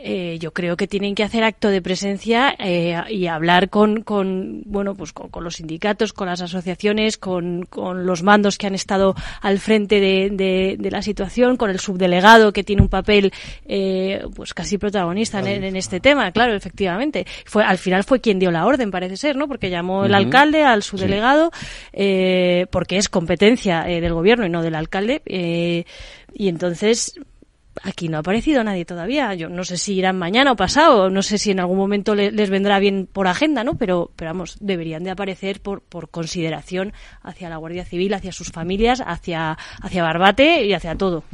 eh, 0.00 0.38
yo 0.38 0.52
creo 0.52 0.76
que 0.76 0.86
tienen 0.86 1.16
que 1.16 1.24
hacer 1.24 1.42
acto 1.42 1.70
de 1.70 1.82
presencia 1.82 2.54
eh, 2.56 2.96
y 3.10 3.26
hablar 3.26 3.68
con, 3.68 4.02
con 4.02 4.62
bueno 4.64 4.94
pues 4.94 5.12
con, 5.12 5.42
los 5.42 5.56
sindicatos 5.56 6.12
con 6.12 6.28
las 6.28 6.40
asociaciones 6.40 7.18
con, 7.18 7.64
con, 7.64 8.06
los 8.06 8.22
mandos 8.22 8.58
que 8.58 8.68
han 8.68 8.76
estado 8.76 9.16
al 9.40 9.58
frente 9.58 9.98
de, 9.98 10.76
de, 10.78 10.90
la 10.92 11.02
situación 11.02 11.56
con 11.56 11.70
el 11.70 11.80
subdelegado 11.80 12.52
que 12.52 12.62
tiene 12.62 12.82
un 12.82 12.88
papel 12.88 13.32
eh, 13.66 14.22
pues 14.36 14.54
casi 14.54 14.78
protagonista 14.78 15.40
en, 15.40 15.74
este 15.74 15.98
tema 15.98 16.30
claro 16.30 16.54
efectivamente. 16.54 17.26
Fue 17.44 17.64
al 17.64 17.78
final 17.78 18.04
fue 18.04 18.20
quien 18.20 18.38
dio 18.38 18.52
la 18.52 18.66
orden 18.66 18.92
parece 18.92 19.16
ser 19.16 19.34
no 19.34 19.48
porque 19.48 19.68
llamó 19.68 20.04
el 20.04 20.14
alcalde 20.14 20.62
al 20.62 20.84
subdelegado 20.84 21.50
porque 22.70 22.98
es 22.98 23.08
competencia 23.08 23.82
del 23.82 24.14
gobierno 24.14 24.46
y 24.46 24.50
no 24.50 24.62
del 24.62 24.76
alcalde 24.76 25.22
y 26.32 26.48
entonces 26.48 27.14
aquí 27.82 28.08
no 28.08 28.16
ha 28.16 28.20
aparecido 28.20 28.62
nadie 28.64 28.84
todavía. 28.84 29.34
Yo 29.34 29.48
no 29.48 29.64
sé 29.64 29.76
si 29.76 29.94
irán 29.94 30.18
mañana 30.18 30.52
o 30.52 30.56
pasado, 30.56 31.10
no 31.10 31.22
sé 31.22 31.38
si 31.38 31.50
en 31.50 31.60
algún 31.60 31.78
momento 31.78 32.14
les 32.14 32.50
vendrá 32.50 32.78
bien 32.78 33.08
por 33.10 33.26
agenda, 33.26 33.64
¿no? 33.64 33.74
Pero, 33.76 34.10
pero 34.16 34.30
vamos, 34.30 34.56
deberían 34.60 35.04
de 35.04 35.10
aparecer 35.10 35.60
por, 35.60 35.82
consideración 36.10 36.92
hacia 37.22 37.48
la 37.48 37.56
Guardia 37.56 37.84
Civil, 37.84 38.14
hacia 38.14 38.32
sus 38.32 38.50
familias, 38.50 39.02
hacia, 39.04 39.58
hacia 39.82 40.02
Barbate 40.02 40.64
y 40.64 40.72
hacia 40.72 40.96
todo. 40.96 41.24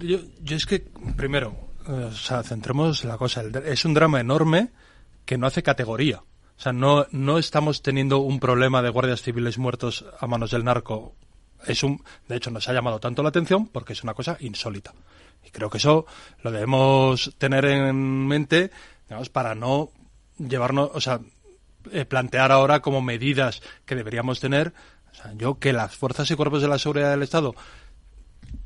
yo, 0.00 0.18
yo 0.42 0.56
es 0.56 0.66
que, 0.66 0.84
primero, 1.16 1.56
eh, 1.88 1.90
o 1.90 2.12
sea, 2.12 2.42
centremos 2.42 3.04
la 3.04 3.16
cosa. 3.16 3.42
Es 3.64 3.84
un 3.84 3.94
drama 3.94 4.20
enorme 4.20 4.70
que 5.24 5.38
no 5.38 5.46
hace 5.46 5.62
categoría. 5.62 6.22
O 6.58 6.60
sea, 6.60 6.72
no, 6.72 7.06
no 7.10 7.38
estamos 7.38 7.82
teniendo 7.82 8.18
un 8.18 8.40
problema 8.40 8.80
de 8.80 8.88
guardias 8.88 9.22
civiles 9.22 9.58
muertos 9.58 10.06
a 10.18 10.26
manos 10.26 10.50
del 10.50 10.64
narco 10.64 11.14
es 11.66 11.82
un, 11.82 12.02
de 12.28 12.36
hecho, 12.36 12.50
nos 12.50 12.68
ha 12.68 12.72
llamado 12.72 13.00
tanto 13.00 13.22
la 13.22 13.30
atención 13.30 13.66
porque 13.68 13.92
es 13.92 14.02
una 14.02 14.14
cosa 14.14 14.36
insólita. 14.40 14.92
Y 15.44 15.50
creo 15.50 15.70
que 15.70 15.78
eso 15.78 16.06
lo 16.42 16.50
debemos 16.50 17.34
tener 17.38 17.64
en 17.64 18.26
mente, 18.26 18.70
para 19.32 19.54
no 19.54 19.90
llevarnos, 20.38 20.90
o 20.92 21.00
sea, 21.00 21.20
eh, 21.92 22.04
plantear 22.04 22.52
ahora 22.52 22.80
como 22.80 23.00
medidas 23.00 23.62
que 23.84 23.94
deberíamos 23.94 24.40
tener. 24.40 24.72
O 25.12 25.14
sea, 25.14 25.32
yo 25.34 25.58
que 25.58 25.72
las 25.72 25.94
fuerzas 25.96 26.30
y 26.30 26.34
cuerpos 26.34 26.62
de 26.62 26.68
la 26.68 26.78
seguridad 26.78 27.10
del 27.10 27.22
Estado 27.22 27.54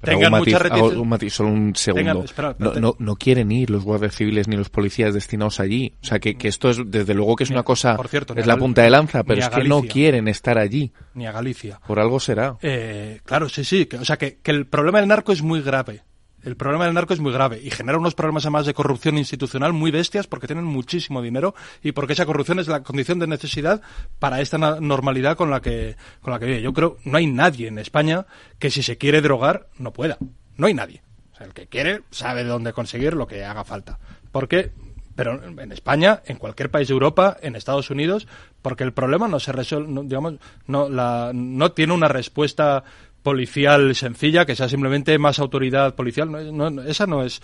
tengan 0.00 0.32
mucha 0.32 0.58
matiz, 1.04 1.34
solo 1.34 1.50
un 1.50 1.74
segundo. 1.74 2.24
no, 2.58 2.96
no, 2.98 3.16
quieren 3.16 3.52
ir 3.52 3.70
los 3.70 3.84
guardias 3.84 4.14
civiles 4.14 4.48
ni 4.48 4.56
los 4.56 4.70
policías 4.70 5.14
destinados 5.14 5.60
allí. 5.60 5.94
O 6.02 6.06
sea, 6.06 6.18
que, 6.18 6.36
que 6.36 6.48
esto 6.48 6.70
es, 6.70 6.78
desde 6.86 7.14
luego 7.14 7.36
que 7.36 7.44
es 7.44 7.50
una 7.50 7.62
cosa, 7.62 7.96
Por 7.96 8.08
cierto, 8.08 8.34
es 8.34 8.46
la 8.46 8.56
punta 8.56 8.82
de 8.82 8.90
lanza, 8.90 9.22
pero 9.24 9.40
es 9.40 9.48
que 9.48 9.64
no 9.64 9.82
quieren 9.82 10.28
estar 10.28 10.58
allí. 10.58 10.92
Ni 11.14 11.26
a 11.26 11.32
Galicia. 11.32 11.80
Por 11.86 12.00
algo 12.00 12.20
será. 12.20 12.56
Eh, 12.62 13.20
claro, 13.24 13.48
sí, 13.48 13.64
sí. 13.64 13.88
o 13.98 14.04
sea, 14.04 14.16
que, 14.16 14.38
que 14.38 14.50
el 14.50 14.66
problema 14.66 15.00
del 15.00 15.08
narco 15.08 15.32
es 15.32 15.42
muy 15.42 15.60
grave. 15.62 16.02
El 16.42 16.56
problema 16.56 16.86
del 16.86 16.94
narco 16.94 17.12
es 17.12 17.20
muy 17.20 17.32
grave 17.32 17.60
y 17.62 17.70
genera 17.70 17.98
unos 17.98 18.14
problemas 18.14 18.44
además 18.44 18.64
de 18.64 18.72
corrupción 18.72 19.18
institucional 19.18 19.72
muy 19.72 19.90
bestias 19.90 20.26
porque 20.26 20.46
tienen 20.46 20.64
muchísimo 20.64 21.20
dinero 21.20 21.54
y 21.82 21.92
porque 21.92 22.14
esa 22.14 22.24
corrupción 22.24 22.58
es 22.58 22.68
la 22.68 22.82
condición 22.82 23.18
de 23.18 23.26
necesidad 23.26 23.82
para 24.18 24.40
esta 24.40 24.56
normalidad 24.58 25.36
con 25.36 25.50
la 25.50 25.60
que 25.60 25.96
con 26.22 26.32
la 26.32 26.38
que 26.38 26.46
vive. 26.46 26.62
Yo 26.62 26.72
creo 26.72 26.96
no 27.04 27.18
hay 27.18 27.26
nadie 27.26 27.68
en 27.68 27.78
España 27.78 28.26
que 28.58 28.70
si 28.70 28.82
se 28.82 28.96
quiere 28.96 29.20
drogar 29.20 29.68
no 29.78 29.92
pueda. 29.92 30.16
No 30.56 30.66
hay 30.66 30.74
nadie. 30.74 31.02
O 31.32 31.36
sea, 31.36 31.46
el 31.46 31.52
que 31.52 31.66
quiere 31.66 32.02
sabe 32.10 32.44
de 32.44 32.50
dónde 32.50 32.72
conseguir 32.72 33.14
lo 33.14 33.26
que 33.26 33.44
haga 33.44 33.64
falta. 33.64 33.98
Porque 34.32 34.72
pero 35.20 35.38
en 35.44 35.70
España, 35.70 36.22
en 36.24 36.38
cualquier 36.38 36.70
país 36.70 36.88
de 36.88 36.94
Europa, 36.94 37.36
en 37.42 37.54
Estados 37.54 37.90
Unidos, 37.90 38.26
porque 38.62 38.84
el 38.84 38.94
problema 38.94 39.28
no 39.28 39.38
se 39.38 39.52
resuelve, 39.52 40.04
digamos, 40.04 40.36
no, 40.66 40.88
la, 40.88 41.32
no 41.34 41.72
tiene 41.72 41.92
una 41.92 42.08
respuesta 42.08 42.84
policial 43.22 43.94
sencilla, 43.94 44.46
que 44.46 44.56
sea 44.56 44.68
simplemente 44.68 45.18
más 45.18 45.38
autoridad 45.38 45.94
policial. 45.94 46.30
No, 46.56 46.82
esa 46.82 47.06
no 47.06 47.22
es. 47.22 47.40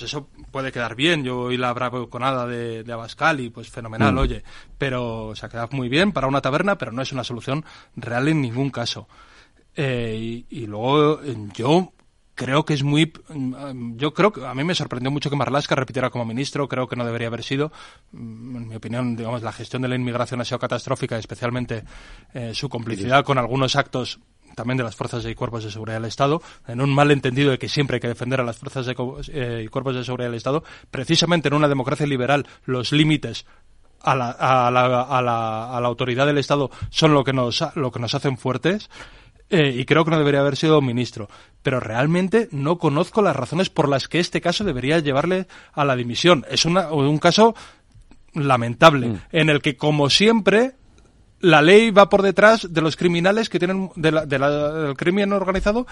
eso 0.00 0.28
puede 0.50 0.72
quedar 0.72 0.94
bien. 0.94 1.24
Yo 1.24 1.40
oí 1.40 1.56
la 1.56 1.72
bravuconada 1.72 2.46
de, 2.46 2.84
de 2.84 2.92
Abascal 2.92 3.40
y 3.40 3.50
pues 3.50 3.70
fenomenal, 3.70 4.14
mm. 4.14 4.18
oye. 4.18 4.44
Pero 4.76 5.32
se 5.34 5.46
ha 5.46 5.48
quedado 5.48 5.68
muy 5.72 5.88
bien 5.88 6.12
para 6.12 6.26
una 6.26 6.40
taberna, 6.40 6.78
pero 6.78 6.92
no 6.92 7.02
es 7.02 7.12
una 7.12 7.24
solución 7.24 7.64
real 7.96 8.28
en 8.28 8.42
ningún 8.42 8.70
caso. 8.70 9.08
Eh, 9.80 10.44
y, 10.50 10.66
luego 10.66 11.20
yo 11.54 11.92
creo 12.34 12.64
que 12.64 12.74
es 12.74 12.82
muy 12.82 13.12
yo 13.94 14.12
creo 14.12 14.32
que 14.32 14.44
a 14.44 14.52
mí 14.52 14.64
me 14.64 14.74
sorprendió 14.74 15.08
mucho 15.12 15.30
que 15.30 15.36
Marlaska 15.36 15.76
repitiera 15.76 16.10
como 16.10 16.24
ministro 16.24 16.68
creo 16.68 16.88
que 16.88 16.96
no 16.96 17.04
debería 17.04 17.28
haber 17.28 17.44
sido 17.44 17.70
mm, 18.10 18.56
en 18.56 18.68
mi 18.68 18.74
opinión 18.74 19.14
digamos 19.14 19.42
la 19.42 19.52
gestión 19.52 19.82
de 19.82 19.88
la 19.88 19.94
inmigración 19.94 20.40
ha 20.40 20.44
sido 20.44 20.58
catastrófica 20.58 21.16
especialmente 21.16 21.84
eh, 22.34 22.54
su 22.54 22.68
complicidad 22.68 23.24
con 23.24 23.38
algunos 23.38 23.76
actos 23.76 24.18
también 24.54 24.76
de 24.78 24.84
las 24.84 24.96
fuerzas 24.96 25.24
y 25.24 25.34
cuerpos 25.34 25.64
de 25.64 25.70
seguridad 25.70 25.96
del 25.96 26.06
Estado, 26.06 26.42
en 26.66 26.80
un 26.80 26.90
malentendido 26.94 27.50
de 27.50 27.58
que 27.58 27.68
siempre 27.68 27.96
hay 27.96 28.00
que 28.00 28.08
defender 28.08 28.40
a 28.40 28.44
las 28.44 28.58
fuerzas 28.58 28.86
eh, 29.28 29.62
y 29.64 29.68
cuerpos 29.68 29.94
de 29.94 30.04
seguridad 30.04 30.28
del 30.28 30.36
Estado, 30.36 30.64
precisamente 30.90 31.48
en 31.48 31.54
una 31.54 31.68
democracia 31.68 32.06
liberal 32.06 32.46
los 32.64 32.92
límites 32.92 33.46
a 34.02 34.14
la, 34.14 34.30
a 34.30 34.70
la, 34.70 35.02
a 35.02 35.22
la, 35.22 35.76
a 35.76 35.80
la 35.80 35.88
autoridad 35.88 36.26
del 36.26 36.38
Estado 36.38 36.70
son 36.90 37.14
lo 37.14 37.24
que 37.24 37.32
nos, 37.32 37.64
lo 37.74 37.90
que 37.90 37.98
nos 37.98 38.14
hacen 38.14 38.38
fuertes. 38.38 38.88
Eh, 39.50 39.74
y 39.78 39.86
creo 39.86 40.04
que 40.04 40.10
no 40.10 40.18
debería 40.18 40.40
haber 40.40 40.56
sido 40.56 40.80
ministro. 40.82 41.28
Pero 41.62 41.80
realmente 41.80 42.48
no 42.52 42.78
conozco 42.78 43.22
las 43.22 43.34
razones 43.34 43.70
por 43.70 43.88
las 43.88 44.06
que 44.06 44.20
este 44.20 44.40
caso 44.40 44.62
debería 44.62 44.98
llevarle 44.98 45.46
a 45.72 45.84
la 45.84 45.96
dimisión. 45.96 46.44
Es 46.50 46.66
una, 46.66 46.92
un 46.92 47.18
caso 47.18 47.54
lamentable, 48.34 49.08
mm. 49.08 49.20
en 49.32 49.48
el 49.48 49.62
que, 49.62 49.76
como 49.76 50.10
siempre, 50.10 50.74
la 51.40 51.62
ley 51.62 51.90
va 51.90 52.08
por 52.08 52.22
detrás 52.22 52.72
de 52.72 52.80
los 52.80 52.96
criminales 52.96 53.48
que 53.48 53.58
tienen 53.58 53.90
de 53.96 54.12
la, 54.12 54.26
del 54.26 54.96
crimen 54.96 55.32
organizado 55.32 55.86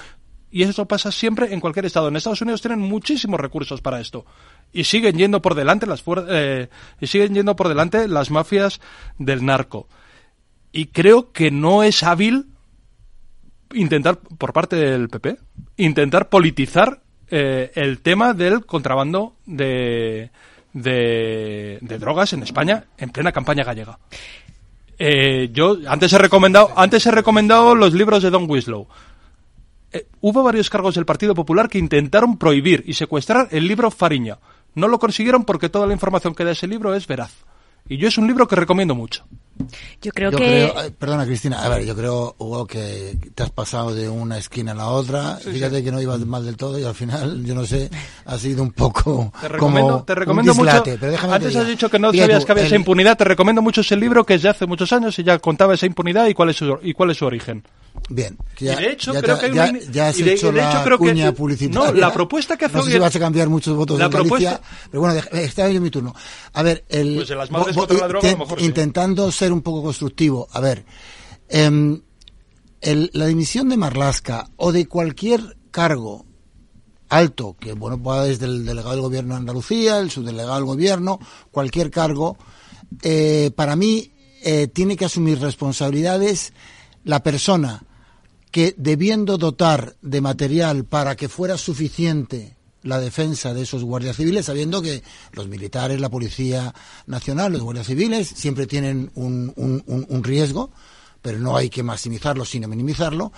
y 0.51 0.63
eso 0.63 0.87
pasa 0.87 1.13
siempre 1.13 1.53
en 1.53 1.61
cualquier 1.61 1.87
estado. 1.87 2.09
En 2.09 2.17
Estados 2.17 2.41
Unidos 2.41 2.63
tienen 2.63 2.81
muchísimos 2.81 3.39
recursos 3.39 3.81
para 3.81 4.01
esto 4.01 4.25
y 4.73 4.85
siguen 4.85 5.17
yendo 5.17 5.43
por 5.43 5.55
delante 5.55 5.87
las 5.87 6.03
eh, 6.29 6.69
y 7.01 7.07
siguen 7.07 7.35
yendo 7.35 7.57
por 7.57 7.69
delante 7.69 8.09
las 8.09 8.31
mafias 8.31 8.81
del 9.19 9.45
narco. 9.45 9.89
Y 10.73 10.87
creo 10.87 11.33
que 11.33 11.51
no 11.51 11.83
es 11.83 12.03
hábil 12.03 12.47
intentar 13.73 14.19
por 14.19 14.53
parte 14.53 14.77
del 14.77 15.09
PP 15.09 15.39
intentar 15.77 16.29
politizar 16.29 17.03
eh, 17.29 17.73
el 17.75 18.01
tema 18.01 18.33
del 18.33 18.65
contrabando 18.65 19.37
de, 19.45 20.31
de, 20.73 21.79
de 21.81 21.99
drogas 21.99 22.33
en 22.33 22.43
España 22.43 22.85
en 22.99 23.11
plena 23.11 23.33
campaña 23.33 23.65
gallega. 23.65 23.99
Eh, 24.99 25.51
yo 25.53 25.77
antes 25.89 26.13
he 26.13 26.19
recomendado, 26.19 26.73
antes 26.77 27.05
he 27.07 27.11
recomendado 27.11 27.75
los 27.75 27.93
libros 27.93 28.23
de 28.23 28.31
Don 28.31 28.49
Winslow. 28.49 28.87
Eh, 29.93 30.07
hubo 30.21 30.43
varios 30.43 30.71
cargos 30.71 30.95
del 30.95 31.05
Partido 31.07 31.35
Popular 31.35 31.69
que 31.69 31.79
intentaron 31.79 32.39
prohibir 32.39 32.83
y 32.87 32.95
secuestrar 32.95 33.49
el 33.51 33.67
libro 33.67 33.91
Fariña. 33.91 34.39
No 34.75 34.89
lo 34.89 34.99
consiguieron 34.99 35.45
porque 35.45 35.69
toda 35.69 35.87
la 35.87 35.93
información 35.93 36.35
que 36.35 36.45
da 36.45 36.53
ese 36.53 36.67
libro 36.67 36.95
es 36.95 37.07
veraz. 37.07 37.33
Y 37.89 37.99
yo 37.99 38.09
es 38.09 38.19
un 38.19 38.27
libro 38.27 38.49
que 38.49 38.57
recomiendo 38.57 38.95
mucho. 38.95 39.25
Yo 40.03 40.13
creo 40.13 40.31
que. 40.31 40.93
perdona, 40.99 41.25
Cristina. 41.25 41.63
A 41.63 41.69
ver, 41.69 41.85
yo 41.85 41.97
creo, 41.97 42.35
Hugo, 42.39 42.67
que 42.67 43.17
te 43.35 43.43
has 43.43 43.51
pasado 43.51 43.95
de 43.95 44.09
una 44.09 44.39
esquina 44.39 44.73
a 44.73 44.75
la 44.75 44.89
otra. 44.89 45.37
Fíjate 45.37 45.83
que 45.83 45.91
no 45.91 46.01
ibas 46.01 46.21
mal 46.21 46.45
del 46.45 46.57
todo 46.57 46.79
y 46.79 46.85
al 46.85 46.95
final, 46.95 47.45
yo 47.45 47.55
no 47.55 47.65
sé, 47.65 47.91
ha 48.25 48.39
sido 48.39 48.63
un 48.63 48.73
poco. 48.73 49.33
Te 49.41 49.49
recomiendo, 49.49 49.93
como 49.93 50.05
te 50.05 50.15
recomiendo 50.15 50.55
mucho. 50.55 50.85
Antes 51.31 51.57
has 51.57 51.67
dicho 51.67 51.89
que 51.91 51.99
no 51.99 52.13
sabías 52.13 52.45
que 52.45 52.53
había 52.53 52.65
esa 52.65 52.77
impunidad. 52.77 53.17
Te 53.17 53.25
recomiendo 53.25 53.63
mucho 53.63 53.81
ese 53.81 53.97
libro 53.97 54.25
que 54.25 54.35
es 54.35 54.43
de 54.43 54.51
hace 54.51 54.67
muchos 54.67 54.93
años 54.93 55.19
y 55.19 55.25
ya 55.25 55.39
contaba 55.39 55.75
esa 55.75 55.87
impunidad 55.87 56.27
y 56.27 56.35
cuál 56.35 56.51
es 56.51 56.57
su, 56.57 56.79
y 56.83 56.93
cuál 56.93 57.11
es 57.11 57.17
su 57.17 57.27
origen. 57.27 57.63
Bien. 58.09 58.37
Ya, 58.59 58.75
y 58.75 58.85
de 58.85 58.93
hecho, 58.93 59.13
creo 59.15 59.39
que 59.39 59.53
ya, 59.93 60.09
has 60.09 60.19
hecho 60.19 60.53
la 60.53 60.85
cuña 60.97 61.33
publicitaria. 61.33 61.93
No, 61.93 61.93
la 61.93 62.13
propuesta 62.13 62.57
que 62.57 62.67
hace 62.67 62.77
No 62.77 62.85
sé 62.85 62.93
si 62.93 62.99
vas 62.99 63.15
a 63.15 63.19
cambiar 63.19 63.49
muchos 63.49 63.77
votos 63.77 63.99
la 63.99 64.07
en 64.07 64.11
Galicia, 64.11 64.61
pero 64.91 65.01
bueno, 65.03 65.21
está 65.33 65.69
yo 65.69 65.81
mi 65.81 65.91
turno. 65.91 66.15
A 66.53 66.63
ver, 66.63 66.85
el, 66.89 67.17
pues 67.17 67.31
las 67.31 67.51
madres 67.51 67.77
contra 67.77 67.99
la 67.99 68.09
droga, 68.09 68.29
a 68.29 68.33
lo 68.33 68.39
mejor 68.39 68.61
intentando 68.61 69.31
ser 69.33 69.53
un 69.53 69.63
poco 69.63 69.83
constructivo. 69.83 70.49
A 70.53 70.61
ver, 70.61 70.85
eh, 71.49 72.01
el, 72.81 73.11
la 73.13 73.27
dimisión 73.27 73.69
de 73.69 73.77
Marlasca 73.77 74.49
o 74.57 74.73
de 74.73 74.87
cualquier 74.87 75.57
cargo 75.71 76.25
alto, 77.09 77.57
que 77.59 77.73
bueno, 77.73 78.03
pueda 78.03 78.25
desde 78.25 78.47
el 78.47 78.65
delegado 78.65 78.93
del 78.93 79.01
gobierno 79.01 79.35
de 79.35 79.41
Andalucía, 79.41 79.99
el 79.99 80.11
subdelegado 80.11 80.55
del 80.55 80.65
gobierno, 80.65 81.19
cualquier 81.51 81.91
cargo, 81.91 82.37
eh, 83.03 83.51
para 83.55 83.77
mí 83.77 84.13
eh, 84.43 84.69
tiene 84.69 84.97
que 84.97 85.05
asumir 85.05 85.41
responsabilidades 85.41 86.53
la 87.05 87.23
persona 87.23 87.86
que 88.57 88.75
debiendo 88.79 89.37
dotar 89.37 89.97
de 90.01 90.23
material 90.23 90.87
para 90.87 91.15
que 91.15 91.29
fuera 91.29 91.59
suficiente 91.59 92.57
la 92.85 92.99
defensa 92.99 93.53
de 93.53 93.61
esos 93.61 93.85
guardias 93.85 94.17
civiles, 94.17 94.47
sabiendo 94.47 94.81
que 94.81 95.03
los 95.33 95.47
militares, 95.47 96.01
la 96.01 96.09
Policía 96.09 96.75
Nacional, 97.07 97.53
los 97.53 97.61
guardias 97.61 97.87
civiles 97.87 98.27
siempre 98.27 98.67
tienen 98.67 99.11
un, 99.15 99.53
un, 99.57 100.25
riesgo, 100.25 100.71
pero 101.21 101.39
no 101.39 101.55
hay 101.55 101.69
que 101.69 101.83
maximizarlo 101.83 102.47
sino 102.47 102.67
minimizarlo, 102.67 103.31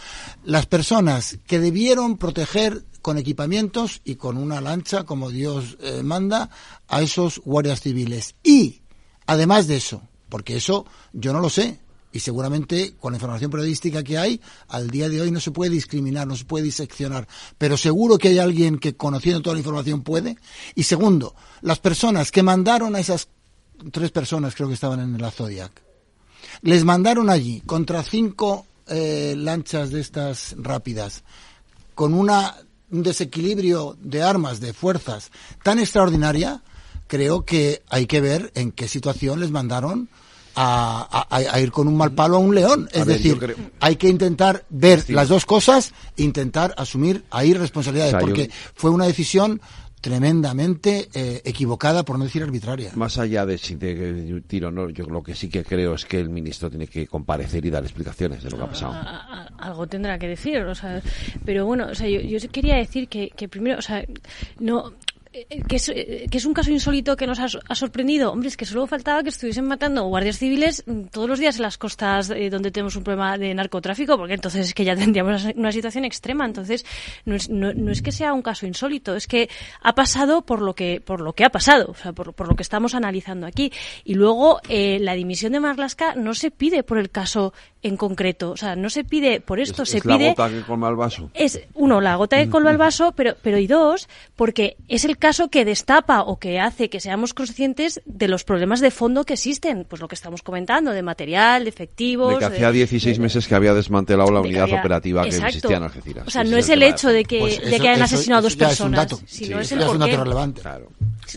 las 0.45 0.67
personas 0.67 1.41
que 1.49 1.59
debieron 1.59 2.17
proteger 2.17 2.85
con 3.03 3.19
equipamientos 3.19 4.01
y 4.05 4.15
con 4.15 4.37
una 4.37 4.61
lancha, 4.61 5.03
como 5.03 5.31
Dios 5.31 5.79
eh, 5.81 6.05
manda, 6.05 6.49
a 6.87 7.03
esos 7.03 7.41
guardias 7.45 7.81
civiles. 7.81 8.37
Y, 8.45 8.83
además 9.27 9.67
de 9.67 9.79
eso, 9.79 10.01
porque 10.29 10.55
eso 10.55 10.87
yo 11.13 11.33
no 11.33 11.41
lo 11.41 11.51
sé, 11.51 11.81
y 12.13 12.21
seguramente 12.21 12.95
con 12.99 13.13
la 13.13 13.17
información 13.17 13.51
periodística 13.51 14.03
que 14.03 14.19
hay, 14.19 14.41
al 14.69 14.91
día 14.91 15.09
de 15.09 15.21
hoy 15.21 15.31
no 15.31 15.41
se 15.41 15.51
puede 15.51 15.71
discriminar, 15.71 16.27
no 16.27 16.37
se 16.37 16.45
puede 16.45 16.65
diseccionar, 16.65 17.29
pero 17.59 17.77
seguro 17.77 18.19
que 18.19 18.29
hay 18.29 18.39
alguien 18.39 18.79
que 18.79 18.97
conociendo 18.97 19.43
toda 19.43 19.55
la 19.55 19.61
información 19.61 20.03
puede. 20.03 20.37
Y 20.75 20.85
segundo, 20.85 21.35
las 21.61 21.79
personas 21.79 22.31
que 22.31 22.43
mandaron 22.43 22.97
a 22.97 23.01
esas 23.01 23.29
tres 23.93 24.11
personas, 24.11 24.55
creo 24.55 24.69
que 24.69 24.75
estaban 24.75 25.01
en 25.01 25.21
la 25.21 25.31
Zodiac, 25.31 25.83
les 26.63 26.85
mandaron 26.85 27.31
allí 27.31 27.61
contra 27.67 28.03
cinco 28.03 28.67
eh, 28.87 29.35
lanchas 29.37 29.91
de 29.91 30.01
estas 30.01 30.57
rápidas, 30.59 31.23
con 31.95 32.15
una, 32.15 32.57
un 32.91 33.03
desequilibrio 33.03 33.97
de 34.01 34.23
armas, 34.23 34.61
de 34.61 34.73
fuerzas 34.73 35.31
tan 35.63 35.79
extraordinaria, 35.79 36.63
creo 37.07 37.45
que 37.45 37.83
hay 37.89 38.07
que 38.07 38.21
ver 38.21 38.51
en 38.55 38.73
qué 38.73 38.89
situación 38.89 39.41
les 39.41 39.51
mandaron 39.51 40.09
a, 40.61 41.27
a, 41.31 41.37
a, 41.37 41.61
ir 41.61 41.71
con 41.71 41.87
un 41.87 41.97
mal 41.97 42.13
palo 42.13 42.37
a 42.37 42.41
un 42.41 42.55
león. 42.55 42.89
Es 42.93 43.07
ver, 43.07 43.17
decir, 43.17 43.39
creo... 43.39 43.57
hay 43.81 43.97
que 43.97 44.09
intentar 44.09 44.65
ver 44.69 45.03
sí. 45.03 45.13
las 45.13 45.29
dos 45.29 45.47
cosas, 45.47 45.93
intentar 46.17 46.75
asumir 46.77 47.25
ahí 47.31 47.55
responsabilidades, 47.55 48.15
o 48.15 48.19
sea, 48.19 48.27
porque 48.27 48.49
yo... 48.49 48.55
fue 48.75 48.91
una 48.91 49.07
decisión 49.07 49.61
tremendamente 50.01 51.09
eh, 51.13 51.43
equivocada, 51.45 52.05
por 52.05 52.19
no 52.19 52.25
decir 52.25 52.43
arbitraria. 52.43 52.93
Más 52.95 53.19
allá 53.19 53.45
de 53.47 53.59
si 53.59 53.75
de 53.75 54.43
tiro 54.47 54.71
no, 54.71 54.89
yo 54.91 55.05
lo 55.07 55.23
que 55.23 55.35
sí 55.35 55.49
que 55.49 55.65
creo 55.65 55.95
es 55.95 56.05
que 56.05 56.21
el 56.21 56.31
ministro 56.31 56.71
tiene 56.71 56.87
que 56.87 57.07
comparecer 57.07 57.65
y 57.65 57.71
dar 57.71 57.83
explicaciones 57.83 58.43
de 58.43 58.51
lo 58.51 58.57
que 58.59 58.63
ha 58.63 58.69
pasado. 58.69 58.93
A, 58.93 59.01
a, 59.01 59.47
algo 59.59 59.87
tendrá 59.87 60.19
que 60.19 60.29
decir, 60.29 60.59
o 60.63 60.75
sea, 60.75 61.03
pero 61.45 61.67
bueno, 61.67 61.89
o 61.91 61.95
sea, 61.95 62.09
yo, 62.09 62.21
yo 62.21 62.39
quería 62.51 62.77
decir 62.77 63.09
que, 63.09 63.31
que 63.31 63.49
primero, 63.49 63.79
o 63.79 63.83
sea, 63.83 64.05
no, 64.61 64.93
que 65.69 65.77
es, 65.77 65.87
que 65.87 66.39
es 66.39 66.45
un 66.45 66.55
caso 66.55 66.71
insólito 66.71 67.17
que 67.17 67.27
nos 67.27 67.39
ha, 67.39 67.47
ha, 67.69 67.75
sorprendido. 67.75 68.33
Hombre, 68.33 68.49
es 68.49 68.57
que 68.57 68.65
solo 68.65 68.87
faltaba 68.87 69.23
que 69.23 69.29
estuviesen 69.29 69.67
matando 69.67 70.05
guardias 70.05 70.39
civiles 70.39 70.85
todos 71.11 71.29
los 71.29 71.39
días 71.39 71.57
en 71.57 71.63
las 71.63 71.79
costas 71.79 72.31
eh, 72.31 72.51
donde 72.51 72.71
tenemos 72.71 72.97
un 72.97 73.05
problema 73.05 73.39
de 73.39 73.55
narcotráfico, 73.55 74.17
porque 74.17 74.35
entonces 74.35 74.67
es 74.67 74.75
que 74.75 74.85
ya 74.85 74.97
tendríamos 74.97 75.45
una 75.55 75.73
situación 75.73 76.05
extrema. 76.05 76.45
Entonces, 76.45 76.85
no 77.25 77.35
es, 77.37 77.49
no, 77.49 77.73
no 77.73 77.93
es 77.93 78.03
que 78.03 78.13
sea 78.13 78.33
un 78.33 78.43
caso 78.43 78.67
insólito, 78.67 79.15
es 79.15 79.27
que 79.27 79.49
ha 79.83 79.95
pasado 79.95 80.43
por 80.43 80.61
lo 80.63 80.75
que, 80.75 81.01
por 81.05 81.21
lo 81.21 81.33
que 81.33 81.45
ha 81.45 81.51
pasado, 81.51 81.91
o 81.91 81.95
sea, 81.95 82.13
por, 82.13 82.35
por 82.35 82.49
lo 82.49 82.57
que 82.57 82.63
estamos 82.63 82.95
analizando 82.95 83.47
aquí. 83.47 83.73
Y 84.05 84.15
luego, 84.15 84.61
eh, 84.69 84.99
la 85.01 85.15
dimisión 85.15 85.53
de 85.53 85.61
Marlaska 85.61 86.15
no 86.15 86.35
se 86.35 86.51
pide 86.51 86.83
por 86.83 86.99
el 86.99 87.11
caso 87.11 87.53
en 87.83 87.97
concreto. 87.97 88.51
O 88.51 88.57
sea, 88.57 88.77
no 88.77 88.91
se 88.91 89.05
pide 89.05 89.41
por 89.41 89.61
esto, 89.61 89.83
es, 89.85 89.91
se 89.91 89.99
es 89.99 90.03
pide. 90.03 90.19
la 90.19 90.29
gota 90.31 90.51
que 90.51 90.63
colma 90.63 90.89
el 90.89 90.97
vaso. 90.97 91.31
Es, 91.35 91.61
uno, 91.75 92.01
la 92.01 92.17
gota 92.17 92.37
que 92.39 92.49
colma 92.49 92.71
el 92.71 92.79
vaso, 92.89 93.13
pero, 93.13 93.37
pero 93.41 93.59
y 93.59 93.67
dos, 93.67 94.09
porque 94.37 94.77
es 94.89 95.05
el 95.05 95.17
caso 95.17 95.28
que 95.51 95.65
destapa 95.65 96.23
o 96.23 96.39
que 96.39 96.59
hace 96.59 96.89
que 96.89 97.01
seamos 97.01 97.35
conscientes 97.35 98.01
de 98.07 98.29
los 98.29 98.45
problemas 98.45 98.81
de 98.81 98.91
fondo 98.91 99.25
que 99.25 99.35
existen. 99.35 99.85
Pues 99.89 100.01
lo 100.01 100.09
que 100.09 100.15
estamos 100.15 100.43
comentando, 100.43 100.93
de 100.93 101.03
material, 101.03 101.65
de 101.65 101.71
efectivos. 101.71 102.35
De 102.35 102.39
que 102.39 102.45
hacía 102.47 102.73
16 102.73 103.17
de, 103.17 103.23
meses 103.23 103.47
que 103.47 103.55
había 103.55 103.75
desmantelado 103.75 104.31
la 104.31 104.41
unidad 104.41 104.65
había, 104.65 104.81
operativa 104.81 105.25
exacto. 105.25 105.43
que 105.43 105.49
existía 105.49 105.77
en 105.77 105.83
Algeciras. 105.83 106.27
O 106.27 106.31
sea, 106.31 106.45
no 106.45 106.57
es 106.57 106.69
el 106.69 106.83
hecho 106.83 107.09
de 107.11 107.25
que, 107.25 107.41
pues 107.41 107.59
eso, 107.59 107.71
de 107.71 107.81
que 107.81 107.89
hayan 107.89 108.05
eso, 108.05 108.17
asesinado 108.17 108.49
eso 108.49 108.57
dos 108.57 108.69
personas, 108.69 109.13
es 109.13 109.19
sino 109.27 109.57
sí, 109.59 109.63
es 109.63 109.73
el 109.73 109.83
es 109.83 109.89
un 109.89 109.99
dato 109.99 110.25
relevante. 110.25 110.61
Claro. 110.63 110.89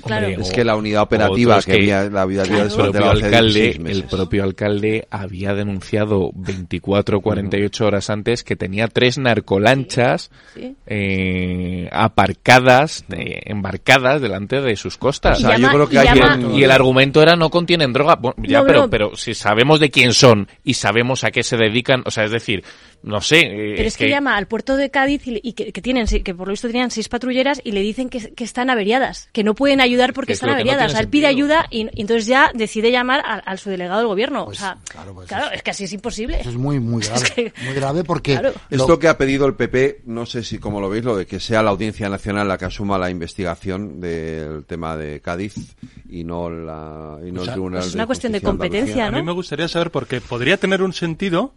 Claro. 0.05 0.27
Hombre, 0.27 0.41
es 0.41 0.51
que 0.51 0.63
la 0.63 0.77
unidad 0.77 1.01
operativa 1.01 1.59
que, 1.59 1.65
que, 1.65 1.77
había, 1.77 2.09
la 2.09 2.22
había 2.22 2.43
claro. 2.43 2.63
el 2.63 2.72
propio 2.72 3.09
alcalde, 3.09 3.81
el 3.85 4.03
propio 4.05 4.43
alcalde 4.43 5.07
había 5.09 5.53
denunciado 5.53 6.31
24 6.34 7.18
o 7.18 7.22
48 7.22 7.85
horas 7.85 8.09
antes 8.09 8.45
que 8.45 8.55
tenía 8.55 8.88
tres 8.88 9.18
narcolanchas 9.18 10.31
sí, 10.53 10.61
sí. 10.61 10.76
Eh, 10.88 11.89
aparcadas, 11.91 13.03
eh, 13.11 13.41
embarcadas 13.45 13.81
delante 14.20 14.62
de 14.62 14.76
sus 14.76 14.98
costas. 14.98 15.38
O 15.38 15.41
sea, 15.41 15.58
llama, 15.58 15.68
yo 15.68 15.74
creo 15.74 15.90
que 15.90 15.95
y, 15.95 16.16
llama... 16.16 16.40
y, 16.53 16.64
el 16.64 16.72
argumento 16.72 17.22
era 17.22 17.36
no 17.36 17.49
contienen 17.49 17.94
droga. 17.94 18.16
Bueno, 18.16 18.36
ya, 18.44 18.62
no, 18.62 18.68
pero, 18.68 18.90
pero 18.90 19.16
si 19.16 19.34
sabemos 19.34 19.80
de 19.80 19.90
quién 19.90 20.14
son 20.14 20.48
y 20.64 20.76
sabemos 20.76 21.24
a 21.24 21.32
qué 21.32 21.44
se 21.44 21.58
dedican, 21.58 22.03
o 22.06 22.12
sea, 22.12 22.24
es 22.24 22.32
decir, 22.32 22.64
no 23.03 23.20
sé. 23.20 23.40
Eh, 23.40 23.74
Pero 23.78 23.88
es 23.88 23.98
que, 23.98 24.06
que, 24.06 24.12
llama 24.12 24.38
al 24.38 24.48
puerto 24.48 24.78
de 24.78 24.91
Cádiz 24.91 25.26
y, 25.26 25.40
y 25.41 25.53
que, 25.53 25.72
que, 25.72 25.82
tienen, 25.82 26.06
que 26.06 26.36
por 26.36 26.48
lo 26.48 26.52
visto 26.52 26.68
tenían 26.68 26.91
seis 26.91 27.10
patrulleras 27.10 27.60
y 27.64 27.72
le 27.72 27.82
dicen 27.82 28.10
que, 28.10 28.34
que 28.34 28.44
están 28.44 28.70
averiadas, 28.70 29.30
que 29.32 29.44
no 29.44 29.56
pueden 29.56 29.82
ayudar 29.82 30.14
porque 30.14 30.34
están 30.34 30.52
averiadas. 30.52 30.84
No 30.84 30.88
o 30.88 30.91
sea, 30.91 30.99
él 31.02 31.08
pide 31.08 31.28
ayuda 31.28 31.68
y, 31.72 31.88
y, 31.94 32.02
entonces 32.02 32.28
ya 32.28 32.52
decide 32.53 32.91
llamar 32.91 33.24
al, 33.26 33.41
al 33.45 33.58
subdelegado 33.58 33.99
del 33.99 34.08
gobierno. 34.08 34.45
Pues, 34.45 34.60
o 34.60 34.62
sea, 34.62 34.78
claro, 34.88 35.14
pues 35.16 35.28
claro 35.28 35.48
es, 35.48 35.53
es, 35.53 35.64
que 35.64 35.72
así 35.72 35.86
es 35.86 35.94
imposible. 35.94 36.40
Eso 36.41 36.49
es 36.49 36.58
muy, 36.58 36.80
muy 36.80 37.02
grave. 37.06 37.24
Es 37.24 37.32
que, 37.32 37.53
muy 37.66 37.74
grave 37.74 38.03
porque. 38.03 38.34
Claro. 38.34 38.53
Esto 38.70 38.99
que 38.99 39.08
ha 39.08 39.18
pedido 39.18 39.48
el 39.48 39.56
PP, 39.56 40.02
no 40.06 40.26
sé 40.26 40.44
si 40.44 40.60
como 40.60 40.80
lo 40.80 40.90
veis, 40.90 41.03
lo 41.03 41.16
de 41.16 41.26
que 41.26 41.40
sea 41.40 41.64
la 41.64 41.72
Audiencia 41.72 42.08
Nacional 42.08 42.48
la 42.48 42.58
que 42.58 42.66
asuma 42.66 42.98
la 42.98 43.10
investigación 43.10 43.61
del 43.62 44.66
tema 44.66 44.98
de 44.98 45.22
Cádiz 45.22 45.76
y 46.10 46.24
no, 46.24 46.50
la, 46.50 47.20
y 47.26 47.32
no 47.32 47.42
o 47.42 47.46
sea, 47.46 47.54
el 47.54 47.60
Tribunal 47.60 47.84
es 47.84 47.92
de 47.92 47.98
una 47.98 48.06
cuestión 48.08 48.34
de 48.34 48.42
competencia, 48.42 49.12
¿no? 49.12 49.18
A 49.18 49.20
mí 49.20 49.26
me 49.26 49.32
gustaría 49.32 49.68
saber 49.68 49.92
porque 49.92 50.22
podría 50.22 50.58
tener 50.58 50.82
un 50.82 50.94
sentido, 50.94 51.54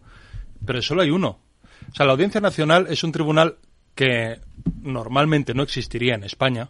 pero 0.65 0.81
solo 0.81 1.01
hay 1.01 1.09
uno. 1.09 1.39
O 1.91 1.95
sea, 1.95 2.05
la 2.05 2.13
Audiencia 2.13 2.41
Nacional 2.41 2.87
es 2.89 3.03
un 3.03 3.11
tribunal 3.11 3.57
que 3.95 4.39
normalmente 4.81 5.53
no 5.53 5.63
existiría 5.63 6.15
en 6.15 6.23
España 6.23 6.69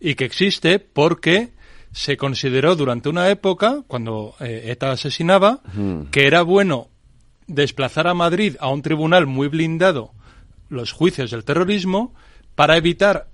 y 0.00 0.14
que 0.14 0.24
existe 0.24 0.78
porque 0.78 1.50
se 1.92 2.16
consideró 2.16 2.76
durante 2.76 3.08
una 3.08 3.28
época, 3.30 3.82
cuando 3.86 4.34
eh, 4.40 4.64
ETA 4.66 4.92
asesinaba, 4.92 5.60
mm. 5.74 6.10
que 6.10 6.26
era 6.26 6.42
bueno 6.42 6.88
desplazar 7.46 8.06
a 8.06 8.14
Madrid 8.14 8.56
a 8.60 8.68
un 8.68 8.82
tribunal 8.82 9.26
muy 9.26 9.48
blindado 9.48 10.12
los 10.68 10.92
juicios 10.92 11.30
del 11.30 11.44
terrorismo 11.44 12.14
para 12.54 12.76
evitar 12.76 13.28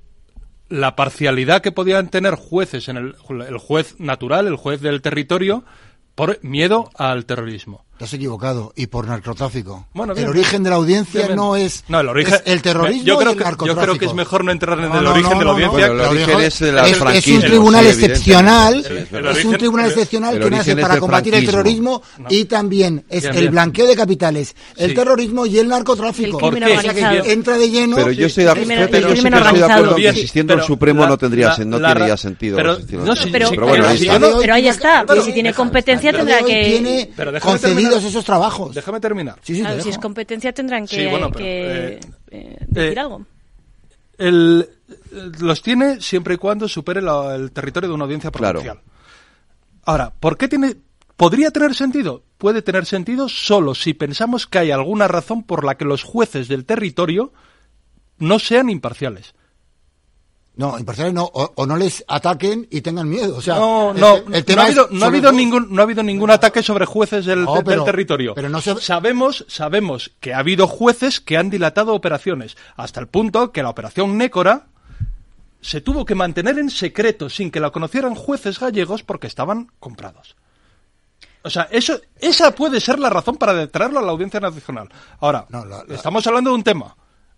la 0.69 0.97
parcialidad 0.97 1.63
que 1.63 1.73
podían 1.73 2.09
tener 2.09 2.35
jueces 2.35 2.89
en 2.89 2.97
el, 2.97 3.17
el 3.47 3.59
juez 3.59 3.99
natural, 4.01 4.47
el 4.47 4.57
juez 4.57 4.81
del 4.81 5.03
territorio, 5.03 5.65
por 6.15 6.43
miedo 6.43 6.91
al 6.95 7.27
terrorismo. 7.27 7.84
Te 7.99 8.05
has 8.05 8.13
equivocado. 8.13 8.73
Y 8.77 8.87
por 8.89 9.07
narcotráfico. 9.07 9.87
Bueno, 9.95 10.15
bien, 10.15 10.27
el 10.27 10.31
origen 10.31 10.63
de 10.63 10.71
la 10.71 10.77
audiencia 10.77 11.21
bien, 11.21 11.29
bien. 11.29 11.37
no 11.37 11.57
es, 11.57 11.85
no, 11.89 12.01
el, 12.01 12.09
origen, 12.09 12.35
es 12.35 12.43
el 12.47 12.63
terrorismo 12.63 13.05
yo 13.05 13.19
creo 13.19 13.31
y 13.31 13.33
el 13.33 13.39
que, 13.39 13.45
narcotráfico. 13.45 13.81
Yo 13.81 13.87
creo 13.87 13.99
que 13.99 14.07
es 14.07 14.15
mejor 14.15 14.45
no 14.45 14.53
entrar 14.53 14.79
en 14.79 14.89
no, 14.89 14.99
el 14.99 15.05
no, 15.05 15.13
origen 15.13 15.33
no, 15.33 15.39
de 15.39 15.45
la 15.45 15.51
audiencia. 15.53 15.87
Bueno, 15.89 16.03
el 16.03 16.09
origen 16.09 16.41
es 16.41 16.59
de 16.59 16.73
la 16.73 16.89
es, 16.89 17.01
es 17.01 17.27
un 17.29 17.41
tribunal 17.41 17.85
sí, 17.85 17.91
excepcional, 17.91 18.85
sí, 18.85 18.95
es, 18.95 19.37
es, 19.37 19.45
un 19.45 19.57
tribunal 19.57 19.87
excepcional 19.87 20.41
que 20.41 20.51
nace 20.51 20.77
para 20.77 20.99
combatir 20.99 21.35
el 21.35 21.47
terrorismo 21.47 22.03
y 22.29 22.45
también 22.47 23.05
es 23.09 23.25
el 23.25 23.51
blanqueo 23.51 23.87
de 23.87 23.97
capitales, 23.97 24.55
el 24.77 24.91
sí. 24.91 24.97
terrorismo 24.97 25.47
y 25.47 25.59
el 25.59 25.69
narcotráfico. 25.69 26.41
El 26.41 26.51
crimen 26.51 26.77
organizado. 26.77 27.23
que 27.23 27.33
entra 27.33 27.57
de 27.57 27.71
lleno. 27.71 27.97
Pero 27.97 28.11
yo 28.11 28.27
estoy 28.27 28.45
de 28.45 28.51
acuerdo, 28.51 28.69
que 28.91 28.99
estoy 28.99 29.61
de 29.61 29.65
acuerdo 29.65 29.97
que 29.97 30.09
existiendo 30.09 30.55
el 30.55 30.63
Supremo 30.63 31.07
no 31.07 31.17
tendría 31.17 31.55
sentido. 32.17 32.57
Pero 32.57 34.55
ahí 34.55 34.69
está, 34.69 35.05
si 35.25 35.33
tiene 35.33 35.53
competencia 35.53 36.13
tendrá 36.13 36.43
que 36.43 37.05
concedidos 37.85 38.05
esos 38.05 38.25
trabajos. 38.25 38.75
Déjame 38.75 39.01
terminar. 39.01 39.39
Sí, 39.43 39.55
sí, 39.55 39.61
claro, 39.61 39.83
si 39.83 39.91
es 39.91 39.99
competencia 39.99 40.53
tendrán 40.53 40.87
que, 40.87 40.97
sí, 40.97 41.07
bueno, 41.11 41.31
pero, 41.31 41.45
que 41.45 41.87
eh, 41.95 42.01
eh, 42.31 42.57
decir 42.69 42.99
eh, 42.99 43.01
algo. 43.01 43.27
El, 44.17 44.69
los 45.41 45.63
tiene 45.63 46.01
siempre 46.01 46.35
y 46.35 46.37
cuando 46.37 46.69
supere 46.69 47.03
la, 47.03 47.35
el 47.35 47.53
territorio 47.53 47.89
de 47.89 47.95
una 47.95 48.05
audiencia 48.05 48.31
provincial. 48.31 48.63
Claro. 48.63 48.95
Ahora, 49.85 50.13
¿por 50.19 50.37
qué 50.37 50.49
tiene 50.49 50.77
podría 51.17 51.51
tener 51.51 51.75
sentido? 51.75 52.23
Puede 52.39 52.63
tener 52.63 52.87
sentido 52.87 53.29
solo 53.29 53.75
si 53.75 53.95
pensamos 53.95 54.47
que 54.47 54.59
hay 54.59 54.71
alguna 54.71 55.09
razón 55.09 55.43
por 55.43 55.65
la 55.65 55.77
que 55.77 55.85
los 55.85 56.03
jueces 56.03 56.49
del 56.49 56.65
territorio 56.65 57.33
no 58.19 58.39
sean 58.39 58.71
imparciales. 58.71 59.35
No, 60.57 60.79
imparciales 60.79 61.13
no, 61.13 61.25
o, 61.25 61.53
o, 61.57 61.67
no 61.67 61.77
les 61.77 62.05
ataquen 62.07 62.69
y 62.71 62.81
tengan 62.81 63.09
miedo. 63.09 63.37
O 63.37 63.43
sea, 63.43 63.57
no, 63.57 63.93
no, 63.93 64.17
el, 64.19 64.35
el 64.35 64.45
tema 64.45 64.63
no 64.63 64.63
ha 64.63 64.67
habido, 64.67 64.89
no 64.91 65.05
ha 65.05 65.09
habido 65.09 65.33
ningún, 65.33 65.67
no 65.71 65.81
ha 65.81 65.85
habido 65.85 66.03
ningún 66.05 66.31
ataque 66.31 66.63
sobre 66.63 66.87
jueces 66.87 67.25
del, 67.25 67.45
no, 67.45 67.55
pero, 67.65 67.83
del 67.83 67.85
territorio. 67.85 68.35
Pero 68.35 68.49
no 68.49 68.61
se... 68.61 68.77
sabemos, 68.81 69.45
sabemos 69.49 70.13
que 70.21 70.33
ha 70.33 70.39
habido 70.39 70.69
jueces 70.69 71.21
que 71.21 71.37
han 71.37 71.51
dilatado 71.51 71.93
operaciones 71.93 72.57
hasta 72.77 73.01
el 73.01 73.09
punto 73.09 73.51
que 73.51 73.65
la 73.65 73.71
operación 73.71 74.17
Nécora 74.17 74.67
se 75.61 75.81
tuvo 75.81 76.05
que 76.05 76.15
mantener 76.15 76.59
en 76.59 76.71
secreto 76.71 77.29
sin 77.29 77.51
que 77.51 77.59
la 77.59 77.71
conocieran 77.71 78.15
jueces 78.15 78.61
gallegos 78.61 79.03
porque 79.03 79.27
estaban 79.27 79.73
comprados. 79.81 80.37
O 81.43 81.51
sea, 81.51 81.69
eso, 81.73 82.01
esa 82.21 82.55
puede 82.55 82.81
ser 82.81 83.01
la 83.01 83.11
razón 83.11 83.37
para 83.37 83.67
traerlo 83.67 83.99
a 83.99 84.03
la 84.03 84.13
Audiencia 84.13 84.39
Nacional. 84.39 84.89
Ahora, 85.19 85.47
no, 85.49 85.65
la, 85.65 85.83
la... 85.85 85.95
estamos 85.95 86.25
hablando 86.29 86.51
de 86.51 86.57
un 86.57 86.63
tema 86.63 86.95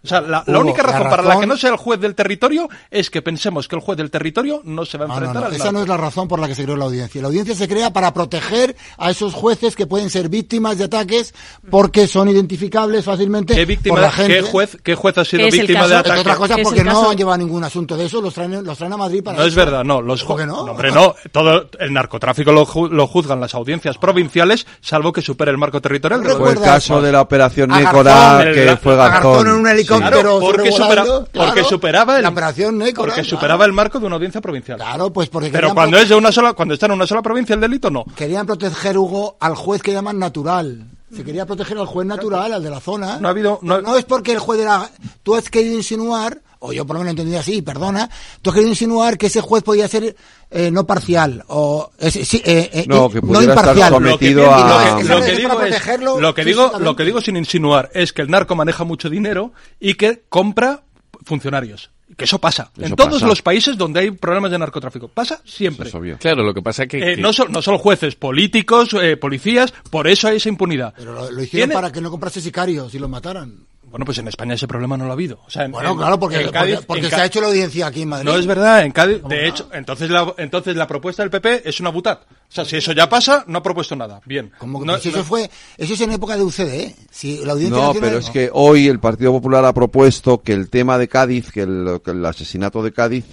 O 0.07 0.09
sea, 0.09 0.20
la, 0.20 0.43
la 0.47 0.59
única 0.61 0.83
la 0.83 0.93
razón, 0.93 1.11
para 1.11 1.23
la 1.23 1.28
razón- 1.28 1.41
que 1.43 1.47
no 1.49 1.57
sea 1.57 1.70
el 1.70 1.77
juez 1.77 2.01
del 2.01 2.15
territorio 2.15 2.69
es 2.91 3.11
que 3.11 3.23
pensemos 3.23 3.66
que 3.69 3.77
el 3.77 3.83
juez 3.83 3.97
del 3.99 4.11
territorio 4.11 4.61
no 4.65 4.85
se 4.85 4.99
va 4.99 5.05
a 5.05 5.09
No, 5.09 5.15
no, 5.15 5.19
enfrentar 5.19 5.43
no, 5.43 5.49
al 5.49 5.55
esa 5.55 5.73
no 5.73 5.83
es 5.83 5.89
la 5.89 5.97
razón 5.97 6.28
por 6.28 6.39
la 6.41 6.47
que 6.49 6.55
se 6.55 6.62
creó 6.65 6.77
la 6.77 6.85
audiencia. 6.85 7.20
La 7.20 7.28
audiencia 7.28 7.55
se 7.55 7.69
crea 7.69 7.93
para 7.93 8.15
proteger 8.15 8.77
a 8.99 9.11
esos 9.11 9.35
jueces 9.35 9.74
que 9.77 9.87
pueden 9.87 10.11
ser 10.11 10.28
víctimas 10.28 10.78
de 10.78 10.85
ataques 10.85 11.35
porque 11.70 12.07
son 12.07 12.28
identificables 12.28 13.05
fácilmente 13.05 13.55
¿Qué 13.55 13.65
víctima, 13.65 13.95
por 13.97 14.03
la 14.03 14.12
gente. 14.12 14.35
qué 14.35 14.43
juez, 14.43 14.77
qué 14.83 14.95
juez 14.95 15.19
ha 15.19 15.24
sido 15.24 15.45
Es 15.47 15.53
víctima 15.53 15.81
de 15.89 15.95
Entre 15.97 15.99
ataque? 16.12 16.20
otras 16.20 16.37
cosas 16.37 16.51
Es 16.53 16.59
el 16.59 16.65
porque 16.65 16.85
no 16.85 17.11
han 17.11 17.16
llevado 17.16 17.39
ningún 17.39 17.65
asunto 17.65 17.97
de 17.97 18.07
eso, 18.07 18.20
los 18.23 18.33
traen, 18.35 18.65
los 18.65 18.78
traen 18.78 18.93
a 18.93 18.97
Madrid 18.97 19.23
para 19.24 19.39
No 19.39 19.43
es 19.45 19.49
eso. 19.49 19.57
verdad, 19.57 19.85
no. 19.85 20.01
Los 20.01 20.23
¿Por 20.24 20.37
ju- 20.37 20.41
qué 20.41 20.47
no? 20.47 20.61
Hombre, 20.61 20.93
no. 20.93 21.15
Todo 21.33 21.69
el 21.78 21.93
narcotráfico 21.93 22.53
lo, 22.53 22.66
ju- 22.66 22.89
lo 22.91 23.07
juzgan 23.07 23.41
las 23.41 23.55
audiencias 23.55 23.99
provinciales, 23.99 24.66
salvo 24.81 25.12
que 25.12 25.23
supere 25.23 25.51
el 25.51 25.59
marco 25.59 25.81
territorial. 25.81 26.23
Fue 26.37 26.53
el 26.53 26.61
caso 26.61 27.01
de 27.03 27.12
la 27.12 27.20
operación 27.23 27.70
Garzón, 27.70 28.53
que 28.55 28.77
fue 28.83 28.97
Garzón. 28.97 29.62
Claro, 30.01 30.39
porque 30.40 31.64
superaba 31.64 32.16
el- 32.16 32.23
la 32.23 32.28
operación 32.28 32.78
Nécora, 32.78 33.09
Porque 33.09 33.23
claro. 33.23 33.28
superaba 33.36 33.64
el 33.64 33.73
marco 33.73 33.98
de 34.01 34.06
una 34.06 34.16
audiencia 34.16 34.40
provincial. 34.40 34.78
Claro, 34.78 35.12
pues 35.12 35.28
porque 35.28 35.51
Pero 35.51 35.74
cuando 35.74 35.98
es 35.98 36.09
de 36.09 36.14
una 36.14 36.32
sola, 36.32 36.52
cuando 36.52 36.74
está 36.74 36.86
en 36.86 36.93
una 36.93 37.06
sola 37.06 37.23
provincia 37.23 37.55
el 37.55 37.60
delito, 37.60 37.90
no. 37.90 38.05
querían 38.16 38.47
proteger 38.47 38.97
Hugo 38.98 39.36
al 39.40 39.55
juez 39.55 39.82
que 39.82 39.93
llaman 39.93 40.18
natural. 40.18 40.85
Se 41.14 41.23
quería 41.24 41.47
proteger 41.47 41.78
al 41.78 41.86
juez 41.86 42.06
natural, 42.06 42.52
al 42.52 42.62
de 42.62 42.68
la 42.70 42.81
zona. 42.81 43.18
No 43.20 43.28
ha 43.28 43.31
habido, 43.31 43.59
no, 43.62 43.97
es 43.97 44.05
porque 44.05 44.32
el 44.32 44.39
juez 44.40 44.60
era. 44.60 44.90
Tú 45.23 45.35
has 45.36 45.48
querido 45.48 45.74
insinuar, 45.77 46.40
o 46.66 46.72
yo 46.72 46.84
por 46.86 46.94
lo 46.97 47.01
menos 47.01 47.14
lo 47.14 47.20
entendí 47.22 47.36
así, 47.36 47.62
perdona. 47.62 48.09
Tú 48.43 48.51
has 48.51 48.55
querido 48.55 48.70
insinuar 48.70 49.16
que 49.18 49.26
ese 49.26 49.40
juez 49.40 49.62
podía 49.62 49.88
ser 49.88 50.14
eh, 50.51 50.70
no 50.70 50.86
parcial 50.86 51.44
o 51.48 51.90
eh, 51.98 52.10
sí, 52.10 52.43
eh, 52.44 52.70
eh, 52.72 52.84
No, 52.86 53.09
que 53.09 53.20
pudiera 53.20 53.55
estar 53.55 53.76
imparcial. 53.76 53.93
sometido 53.93 54.43
Lo 54.43 54.48
que- 54.48 54.55
a- 54.55 54.90
lo 54.90 54.97
que- 54.97 55.02
Esa 55.02 55.14
lo 55.14 55.24
que 55.24 55.30
es 55.32 55.36
digo 55.38 55.48
para 55.51 55.68
es- 55.68 55.74
protegerlo 55.74 56.20
lo 56.20 56.34
que 56.34 56.44
digo, 56.44 56.72
lo 56.78 56.97
que 56.97 57.05
digo 57.05 57.20
sin 57.20 57.36
insinuar 57.36 57.90
es 57.94 58.12
que 58.12 58.22
el 58.22 58.28
narco 58.30 58.55
maneja 58.55 58.84
mucho 58.84 59.09
dinero 59.10 59.52
y 59.80 59.94
que 59.94 60.22
compra 60.28 60.82
funcionarios. 61.24 61.90
Que 62.16 62.24
eso 62.24 62.38
pasa. 62.38 62.70
Eso 62.76 62.86
en 62.86 62.94
todos 62.94 63.14
pasa. 63.14 63.26
los 63.26 63.43
países 63.43 63.76
donde 63.76 63.98
hay 63.98 64.10
problemas 64.12 64.52
de 64.52 64.59
narcotráfico. 64.60 65.09
Pasa 65.09 65.40
siempre. 65.44 65.90
Claro, 66.20 66.44
lo 66.44 66.55
que 66.55 66.62
pasa 66.62 66.84
es 66.84 66.88
que... 66.88 66.98
Eh, 66.98 67.16
que- 67.16 67.20
no, 67.20 67.32
son, 67.32 67.51
no 67.51 67.60
solo 67.60 67.78
jueces, 67.78 68.14
políticos, 68.14 68.90
eh, 69.02 69.16
policías, 69.16 69.74
por 69.90 70.06
eso 70.06 70.28
hay 70.28 70.36
esa 70.36 70.48
impunidad. 70.48 70.94
Pero 70.97 71.12
lo, 71.12 71.22
lo 71.32 71.43
hicieron 71.43 71.68
Tiene- 71.70 71.74
para 71.74 71.90
que 71.90 72.01
no 72.01 72.09
comprase 72.10 72.40
sicarios 72.40 72.94
y 72.94 73.01
los 73.01 73.10
mataran. 73.10 73.56
Bueno, 73.97 74.05
pues 74.05 74.18
en 74.18 74.28
España 74.28 74.52
ese 74.52 74.68
problema 74.68 74.98
no 74.98 75.05
lo 75.06 75.10
ha 75.10 75.14
habido. 75.14 75.40
O 75.47 75.51
sea, 75.51 75.64
en- 75.64 75.73
Bueno, 75.73 75.93
en- 75.93 75.97
claro, 75.97 76.20
porque, 76.20 76.36
en 76.43 76.51
Cádiz- 76.51 76.74
porque, 76.74 76.86
porque 76.86 77.05
en 77.06 77.10
se 77.10 77.16
ha 77.16 77.24
hecho 77.24 77.40
la 77.40 77.47
audiencia 77.47 77.86
aquí 77.86 78.02
en 78.02 78.10
Madrid. 78.10 78.27
No 78.27 78.36
es 78.36 78.44
verdad, 78.47 78.82
en 78.85 78.93
Cádiz, 78.93 79.23
de 79.23 79.48
hecho, 79.48 79.70
entonces 79.73 80.10
la, 80.10 80.35
entonces 80.36 80.77
la 80.77 80.86
propuesta 80.86 81.23
del 81.23 81.31
PP 81.31 81.62
es 81.66 81.81
una 81.81 81.89
butad. 81.89 82.18
O 82.28 82.52
sea, 82.52 82.66
si 82.66 82.77
eso 82.77 82.93
ya 82.93 83.09
pasa, 83.09 83.44
no 83.47 83.56
ha 83.59 83.62
propuesto 83.62 83.97
nada. 83.97 84.20
Bien. 84.27 84.52
Como 84.59 84.81
que, 84.81 84.85
No- 84.86 84.93
pues 84.93 85.02
si 85.05 85.09
no- 85.10 85.16
eso 85.16 85.24
fue, 85.24 85.51
eso 85.78 85.94
es 85.94 86.01
en 86.02 86.12
época 86.12 86.36
de 86.36 86.43
UCD, 86.44 86.68
¿eh? 86.85 86.97
Si 87.10 87.43
la 87.43 87.52
audiencia 87.55 87.78
No, 87.81 87.86
nacional- 87.86 88.10
pero 88.10 88.18
es 88.20 88.28
que 88.28 88.51
hoy 88.52 88.86
el 88.86 89.01
Partido 89.01 89.32
Popular 89.32 89.64
ha 89.64 89.73
propuesto 89.73 90.43
que 90.43 90.52
el 90.52 90.68
tema 90.68 90.98
de 90.98 91.09
Cádiz, 91.09 91.51
que 91.51 91.62
el, 91.62 92.01
que 92.05 92.10
el 92.10 92.27
asesinato 92.27 92.82
de 92.82 92.93
Cádiz, 92.93 93.24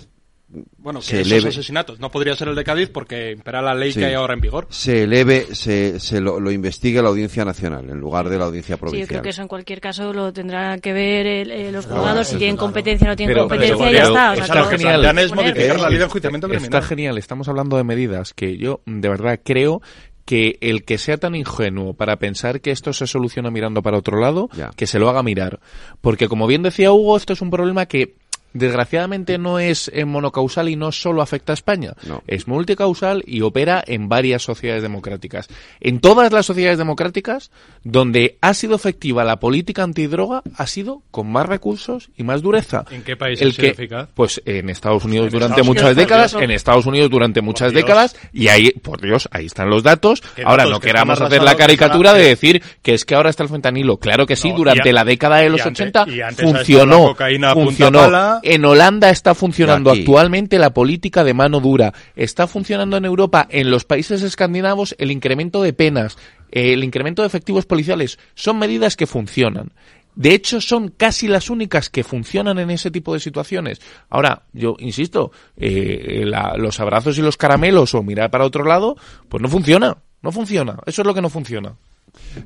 Bueno, 0.78 1.00
que 1.00 1.06
se 1.06 1.22
esos 1.22 1.32
eleve, 1.32 1.50
asesinatos 1.50 2.00
no 2.00 2.12
podría 2.12 2.36
ser 2.36 2.48
el 2.50 2.56
de 2.56 2.64
Cádiz 2.64 2.90
porque 2.90 3.32
impera 3.32 3.62
la 3.62 3.74
ley 3.74 3.92
Sí. 3.92 4.00
que 4.00 4.06
hay 4.06 4.14
ahora 4.14 4.34
en 4.34 4.42
vigor. 4.42 4.68
se 4.70 5.04
eleve, 5.04 5.48
se, 5.56 6.00
se 6.00 6.22
lo, 6.22 6.40
lo 6.40 6.52
investigue 6.52 7.02
la 7.02 7.10
Audiencia 7.10 7.44
Nacional 7.44 7.90
en 7.90 7.98
lugar 8.00 8.30
de 8.30 8.38
la 8.38 8.46
Audiencia 8.46 8.76
Sí, 8.76 8.80
yo 8.80 8.80
Provincial. 8.82 9.08
creo 9.08 9.22
que 9.24 9.30
eso 9.30 9.42
en 9.42 9.48
cualquier 9.48 9.82
caso 9.82 10.14
lo 10.14 10.32
tendrán 10.32 10.80
que 10.80 10.94
ver 10.94 11.26
el- 11.26 11.52
eh, 11.52 11.72
los 11.72 11.86
Claro, 11.88 12.02
juzgados, 12.02 12.28
si 12.28 12.38
tienen 12.38 12.56
claro. 12.56 12.66
competencia 12.68 13.08
o 13.08 13.10
no 13.10 13.16
tienen 13.16 13.34
Pero- 13.36 13.48
competencia 13.48 13.78
pero- 13.78 13.90
y 13.90 13.94
ya 13.94 14.00
pero 14.02 14.08
está. 14.14 14.32
O 14.32 14.36
sea, 14.36 14.44
está 14.44 14.54
que 14.54 14.60
lo 14.60 14.70
que 14.70 14.78
genial. 14.78 15.18
es 15.20 15.34
modificar 15.36 15.80
la 15.80 15.90
ley 15.90 15.98
de 15.98 16.04
enjuiciamiento 16.06 16.48
Está 16.48 16.58
criminal. 16.60 16.84
genial, 16.84 17.18
estamos 17.18 17.48
hablando 17.48 17.78
de 17.78 17.84
medidas 17.84 18.34
que 18.34 18.58
yo 18.58 18.82
de 18.86 19.10
verdad 19.10 19.40
creo 19.44 19.82
que 20.26 20.58
el 20.62 20.86
que 20.86 20.98
sea 20.98 21.18
tan 21.18 21.36
ingenuo 21.36 21.96
para 21.96 22.16
pensar 22.18 22.62
que 22.62 22.72
esto 22.72 22.94
se 22.94 23.08
soluciona 23.08 23.52
mirando 23.52 23.82
para 23.82 23.98
otro 23.98 24.20
lado, 24.22 24.50
que 24.78 24.88
se 24.88 24.98
lo 24.98 25.10
haga 25.10 25.22
mirar. 25.24 25.60
Porque 26.00 26.30
como 26.30 26.48
bien 26.48 26.64
decía 26.64 26.92
Hugo, 26.94 27.18
esto 27.18 27.34
es 27.34 27.42
un 27.42 27.50
problema 27.50 27.88
que 27.88 28.16
desgraciadamente 28.54 29.38
no 29.38 29.60
es 29.60 29.92
eh, 29.94 30.06
monocausal 30.06 30.70
y 30.70 30.76
no 30.76 30.92
solo 30.92 31.22
afecta 31.22 31.54
a 31.54 31.56
España. 31.56 31.94
Es 32.28 32.48
multicausal 32.48 33.24
y 33.28 33.42
opera 33.42 33.84
en 33.86 34.10
varias 34.10 34.44
sociedades 34.44 34.82
democráticas. 34.84 35.48
En 35.80 36.00
todas 36.00 36.32
las 36.32 36.46
sociedades 36.46 36.78
democráticas, 36.78 37.52
donde 37.84 38.38
ha 38.42 38.54
sido 38.54 38.76
efectiva 38.76 39.24
la 39.24 39.40
política 39.40 39.84
antidroga, 39.84 40.42
ha 40.58 40.68
sido 40.68 41.02
con 41.12 41.32
más 41.32 41.46
recursos 41.48 42.10
y 42.18 42.24
más 42.24 42.42
dureza. 42.42 42.86
¿En 42.92 43.04
qué 43.04 43.16
país 43.16 43.42
El 43.42 43.50
ha 43.50 43.52
sido 43.52 43.62
que- 43.64 43.72
eficaz? 43.72 44.10
Pues 44.14 44.42
en 44.46 44.70
Estados 44.70 45.04
Unidos 45.06 45.28
En 45.28 45.32
durante 45.34 45.54
Estados 45.62 45.68
muchas 45.68 45.84
Unidos, 45.84 45.98
décadas, 45.98 46.34
en 46.36 46.52
Estados 46.52 46.86
Unidos 46.86 47.10
durante 47.10 47.42
muchas 47.42 47.72
Dios. 47.72 47.84
décadas, 47.84 48.16
y 48.32 48.48
ahí, 48.48 48.72
por 48.72 49.02
Dios, 49.02 49.28
ahí 49.32 49.46
están 49.48 49.70
los 49.70 49.84
datos. 49.84 50.22
¿Qué 50.36 50.44
Ahora, 50.44 50.64
datos? 50.64 50.72
no 50.74 50.80
Que 50.80 50.88
queramos 50.88 51.20
hacer 51.22 51.44
la 51.44 51.56
caricatura 51.56 52.14
de 52.14 52.24
decir 52.24 52.62
que 52.82 52.94
es 52.94 53.06
que 53.06 53.16
ahora 53.16 53.30
está 53.30 53.44
el 53.44 53.50
fentanilo. 53.50 53.98
Claro 53.98 54.26
que 54.26 54.36
sí, 54.36 54.50
No, 54.52 54.58
durante 54.58 54.90
y 54.90 54.92
a- 54.92 54.94
la 54.94 55.04
década 55.06 55.38
de 55.38 55.50
los 55.50 55.60
y 55.60 55.68
antes- 55.68 55.82
80 55.82 56.06
y 56.08 56.22
antes 56.22 56.24
ha 56.24 56.30
estado 56.30 56.54
funcionó. 56.56 57.00
la 57.00 57.08
cocaína 57.08 57.52
a 57.52 57.54
punta 57.54 57.66
funcionó. 57.70 58.40
En 58.44 58.66
Holanda 58.66 59.10
está 59.10 59.34
funcionando 59.34 59.90
actualmente 60.02 60.60
la 60.60 60.74
política 60.74 61.24
de 61.24 61.34
mano 61.34 61.60
dura. 61.62 61.94
Está 62.16 62.46
funcionando 62.46 62.98
en 62.98 63.06
Europa, 63.06 63.48
en 63.50 63.72
los 63.72 63.86
países 63.86 64.22
escandinavos, 64.22 64.96
el 65.00 65.12
incremento 65.12 65.64
de 65.64 65.72
penas, 65.74 66.18
el 66.52 66.84
incremento 66.84 67.22
de 67.22 67.28
efectivos 67.28 67.66
policiales. 67.66 68.20
Son 68.36 68.60
medidas 68.60 68.98
que 68.98 69.08
funcionan. 69.08 69.72
De 70.16 70.34
hecho, 70.34 70.62
son 70.62 70.90
casi 70.90 71.28
las 71.28 71.50
únicas 71.50 71.90
que 71.90 72.04
funcionan 72.04 72.60
en 72.60 72.70
ese 72.70 72.92
tipo 72.92 73.14
de 73.14 73.20
situaciones. 73.20 73.82
Ahora, 74.10 74.44
yo 74.54 74.76
insisto, 74.78 75.32
eh, 75.58 76.24
la- 76.26 76.54
los 76.58 76.80
abrazos 76.80 77.18
y 77.18 77.22
los 77.22 77.38
caramelos 77.38 77.96
o 77.96 78.04
mirar 78.04 78.30
para 78.30 78.46
otro 78.46 78.64
lado, 78.66 78.96
pues 79.30 79.42
no 79.42 79.50
funciona. 79.50 79.98
No 80.22 80.32
funciona. 80.32 80.78
Eso 80.86 81.02
es 81.02 81.06
lo 81.08 81.14
que 81.14 81.22
no 81.22 81.30
funciona. 81.30 81.76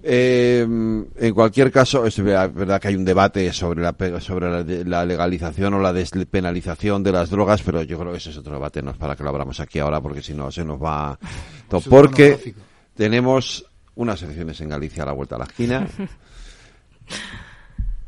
Eh, 0.04 0.62
en 0.62 1.34
cualquier 1.34 1.72
caso, 1.72 2.06
es 2.06 2.22
verdad 2.22 2.80
que 2.80 2.90
hay 2.90 2.96
un 2.96 3.06
debate 3.06 3.52
sobre 3.54 3.82
la, 3.82 3.96
sobre 4.20 4.50
la, 4.50 4.84
la 4.84 5.06
legalización 5.06 5.74
o 5.76 5.80
la 5.80 5.94
despenalización 5.94 7.04
de 7.04 7.12
las 7.12 7.30
drogas, 7.30 7.62
pero 7.64 7.82
yo 7.84 7.98
creo 7.98 8.12
que 8.12 8.18
ese 8.18 8.32
es 8.32 8.38
otro 8.38 8.54
debate, 8.54 8.82
no 8.82 8.92
es 8.92 8.98
para 8.98 9.16
que 9.16 9.24
lo 9.24 9.30
abramos 9.30 9.60
aquí 9.60 9.80
ahora, 9.80 10.02
porque 10.02 10.22
si 10.22 10.34
no 10.34 10.52
se 10.52 10.64
nos 10.64 10.82
va... 10.82 11.18
Porque 11.90 12.54
tenemos 12.96 13.66
unas 13.96 14.22
elecciones 14.24 14.62
en 14.62 14.70
Galicia 14.70 15.04
a 15.04 15.08
la 15.08 15.12
vuelta 15.12 15.36
a 15.36 15.40
la 15.40 15.46
esquina. 15.46 15.88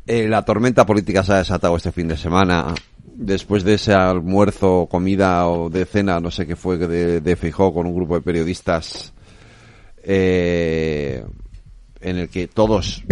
Eh, 0.06 0.26
la 0.26 0.44
tormenta 0.44 0.84
política 0.84 1.22
se 1.22 1.32
ha 1.32 1.38
desatado 1.38 1.76
este 1.76 1.92
fin 1.92 2.08
de 2.08 2.16
semana. 2.16 2.74
Después 3.14 3.62
de 3.62 3.74
ese 3.74 3.92
almuerzo, 3.92 4.88
comida 4.90 5.46
o 5.46 5.70
de 5.70 5.84
cena, 5.84 6.18
no 6.18 6.32
sé 6.32 6.48
qué 6.48 6.56
fue, 6.56 6.78
de, 6.78 7.20
de 7.20 7.36
Feijóo 7.36 7.72
con 7.72 7.86
un 7.86 7.94
grupo 7.94 8.16
de 8.16 8.20
periodistas 8.20 9.12
eh, 10.02 11.24
en 12.00 12.16
el 12.18 12.28
que 12.28 12.48
todos, 12.48 13.04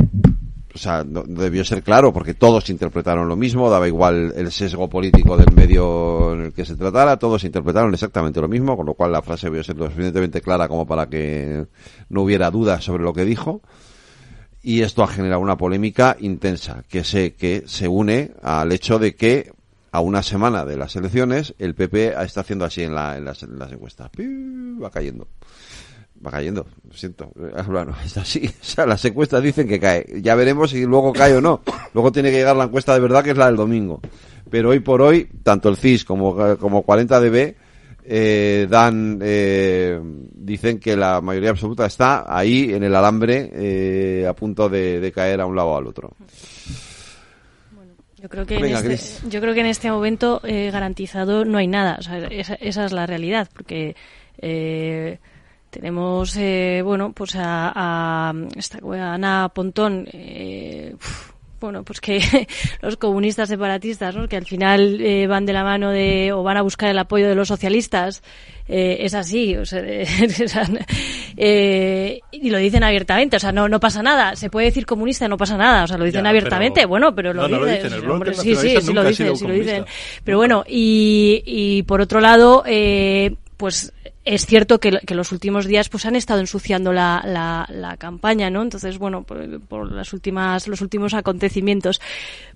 o 0.75 0.79
sea, 0.79 1.05
debió 1.05 1.65
ser 1.65 1.83
claro 1.83 2.13
porque 2.13 2.35
todos 2.35 2.71
interpretaron 2.71 3.29
lo 3.29 3.37
mismo, 3.37 3.69
daba 3.71 3.87
igual 3.89 4.33
el 4.37 4.51
sesgo 4.53 4.89
político 4.89 5.37
del 5.37 5.55
medio 5.55 6.33
en 6.35 6.41
el 6.47 6.53
que 6.53 6.65
se 6.65 6.77
tratara, 6.77 7.19
todos 7.19 7.45
interpretaron 7.45 7.93
exactamente 7.95 8.41
lo 8.41 8.49
mismo, 8.49 8.77
con 8.77 8.87
lo 8.87 8.95
cual 8.95 9.13
la 9.13 9.23
frase 9.23 9.47
debió 9.49 9.63
ser 9.65 9.77
lo 9.77 9.87
suficientemente 9.91 10.41
clara 10.41 10.69
como 10.69 10.87
para 10.87 11.09
que 11.09 11.67
no 12.09 12.23
hubiera 12.23 12.51
dudas 12.51 12.85
sobre 12.85 13.03
lo 13.03 13.13
que 13.13 13.25
dijo. 13.25 13.61
Y 14.63 14.83
esto 14.83 15.03
ha 15.03 15.09
generado 15.09 15.41
una 15.41 15.57
polémica 15.57 16.17
intensa 16.21 16.83
que 16.89 17.05
se 17.05 17.35
que 17.35 17.63
se 17.67 17.87
une 17.89 18.33
al 18.43 18.73
hecho 18.73 18.99
de 18.99 19.15
que 19.15 19.53
a 19.93 20.01
una 20.01 20.23
semana 20.23 20.65
de 20.67 20.77
las 20.77 20.97
elecciones 20.97 21.55
el 21.59 21.75
PP 21.75 22.15
está 22.23 22.41
haciendo 22.41 22.65
así 22.65 22.83
en, 22.83 22.95
la- 22.95 23.17
en 23.17 23.25
las, 23.25 23.43
en 23.45 23.59
las 23.59 23.73
encuestas. 23.73 24.11
Piu, 24.11 24.79
va 24.83 24.91
cayendo 24.91 25.29
va 26.25 26.31
cayendo 26.31 26.67
lo 26.89 26.95
siento. 26.95 27.33
Eh, 27.39 27.63
bueno, 27.67 27.95
es 28.05 28.17
así 28.17 28.47
o 28.61 28.65
sea 28.65 28.87
las 28.87 29.05
encuestas 29.05 29.43
dicen 29.43 29.69
que 29.69 29.81
cae. 29.81 30.07
Ya 30.21 30.35
veremos 30.35 30.71
si 30.71 30.85
luego 30.85 31.13
cae 31.13 31.37
o 31.37 31.41
no. 31.41 31.63
Luego 31.95 32.13
tiene 32.13 32.31
que 32.31 32.39
llegar 32.39 32.57
la 32.57 32.65
encuesta 32.65 32.95
de 32.95 33.01
verdad 33.01 33.25
que 33.25 33.31
es 33.31 33.37
la 33.37 33.47
del 33.47 33.57
domingo. 33.57 34.01
Pero 34.51 34.71
hoy 34.71 34.81
por 34.81 35.03
hoy 35.03 35.29
tanto 35.43 35.69
el 35.69 35.77
CIS 35.77 36.05
como 36.05 36.57
como 36.59 36.83
40 36.83 37.21
dB 37.21 37.55
eh, 38.05 38.67
dan 38.71 39.19
eh, 39.23 40.01
dicen 40.03 40.79
que 40.79 40.97
la 40.97 41.21
mayoría 41.21 41.51
absoluta 41.51 41.87
está 41.87 42.25
ahí 42.27 42.73
en 42.73 42.83
el 42.83 42.95
alambre 42.95 43.51
eh, 43.53 44.27
a 44.27 44.33
punto 44.35 44.69
de, 44.69 45.01
de 45.01 45.13
caer 45.13 45.41
a 45.41 45.47
un 45.47 45.55
lado 45.55 45.69
o 45.69 45.77
al 45.77 45.87
otro. 45.87 46.15
Yo 48.21 48.29
creo 48.29 48.47
que, 48.47 48.57
en 48.57 48.91
este, 48.91 49.29
yo 49.29 49.41
creo 49.41 49.55
que 49.55 49.61
en 49.61 49.67
este 49.67 49.91
momento 49.93 50.41
eh, 50.43 50.71
garantizado 50.73 51.45
no 51.45 51.59
hay 51.59 51.69
nada. 51.69 51.97
O 52.01 52.03
sea, 52.03 52.19
esa, 52.27 52.55
esa 52.55 52.85
es 52.85 52.93
la 52.93 53.07
realidad, 53.07 53.49
porque 53.53 53.95
eh, 54.39 55.19
tenemos, 55.79 56.37
eh, 56.37 56.83
bueno, 56.85 57.13
pues 57.13 57.37
a, 57.37 57.71
a, 57.73 58.35
esta, 58.57 58.79
a 58.85 59.15
Ana 59.15 59.49
Pontón, 59.55 60.09
eh, 60.13 60.93
uf, 60.97 61.31
bueno, 61.61 61.85
pues 61.85 62.01
que 62.01 62.19
los 62.83 62.97
comunistas 62.97 63.49
separatistas, 63.49 64.17
¿no? 64.17 64.27
que 64.27 64.35
al 64.37 64.45
final 64.45 65.01
eh, 65.01 65.29
van 65.29 65.47
de 65.47 65.53
la 65.53 65.63
mano 65.63 65.91
de, 65.91 66.33
o 66.33 66.43
van 66.43 66.57
a 66.57 66.63
buscar 66.63 66.91
el 66.91 66.99
apoyo 66.99 67.29
de 67.29 67.37
los 67.37 67.47
socialistas, 67.47 68.25
eh, 68.67 68.99
es 69.03 69.15
así, 69.15 69.57
o 69.57 69.65
sea, 69.65 69.81
eh, 71.37 72.21
y 72.33 72.51
lo 72.51 72.59
dicen 72.59 72.83
abiertamente, 72.83 73.37
o 73.37 73.41
sea, 73.41 73.53
no, 73.53 73.69
no 73.69 73.79
pasa 73.79 74.03
nada, 74.03 74.35
se 74.35 74.51
puede 74.51 74.67
decir 74.67 74.85
comunista, 74.85 75.29
no 75.29 75.37
pasa 75.37 75.57
nada, 75.57 75.85
o 75.85 75.87
sea, 75.87 75.97
lo 75.97 76.05
dicen 76.07 76.25
Ya, 76.25 76.31
abiertamente, 76.31 76.81
pero- 76.81 76.89
bueno, 76.89 77.15
pero 77.15 77.33
lo 77.33 77.43
No, 77.43 77.49
no 77.49 77.59
lo 77.61 77.67
dicen, 77.67 77.85
dicen, 77.85 78.05
el 78.05 78.11
hombre, 78.11 78.35
sí, 78.35 78.57
sí, 78.57 78.81
sí 78.81 78.93
lo 78.93 79.05
dicen, 79.05 79.37
sí 79.37 79.47
lo 79.47 79.55
dicen, 79.55 79.85
pero 80.25 80.39
bueno, 80.39 80.65
y, 80.67 81.43
y 81.47 81.85
por 81.85 82.01
otro 82.01 82.21
lado, 82.21 82.65
eh, 82.67 83.37
pues 83.57 83.93
es 84.29 84.45
cierto 84.45 84.79
que, 84.79 85.01
los 85.09 85.33
últimos 85.33 85.67
días 85.67 85.89
pues 85.89 86.05
han 86.05 86.15
estado 86.15 86.41
ensuciando 86.41 86.93
la, 86.93 87.97
campaña, 87.99 88.51
¿no? 88.51 88.63
Entonces, 88.63 88.99
bueno, 88.99 89.23
por, 89.23 89.61
por, 89.63 89.91
las 89.91 90.13
últimas, 90.13 90.69
los 90.69 90.83
últimos 90.83 91.15
acontecimientos. 91.15 92.01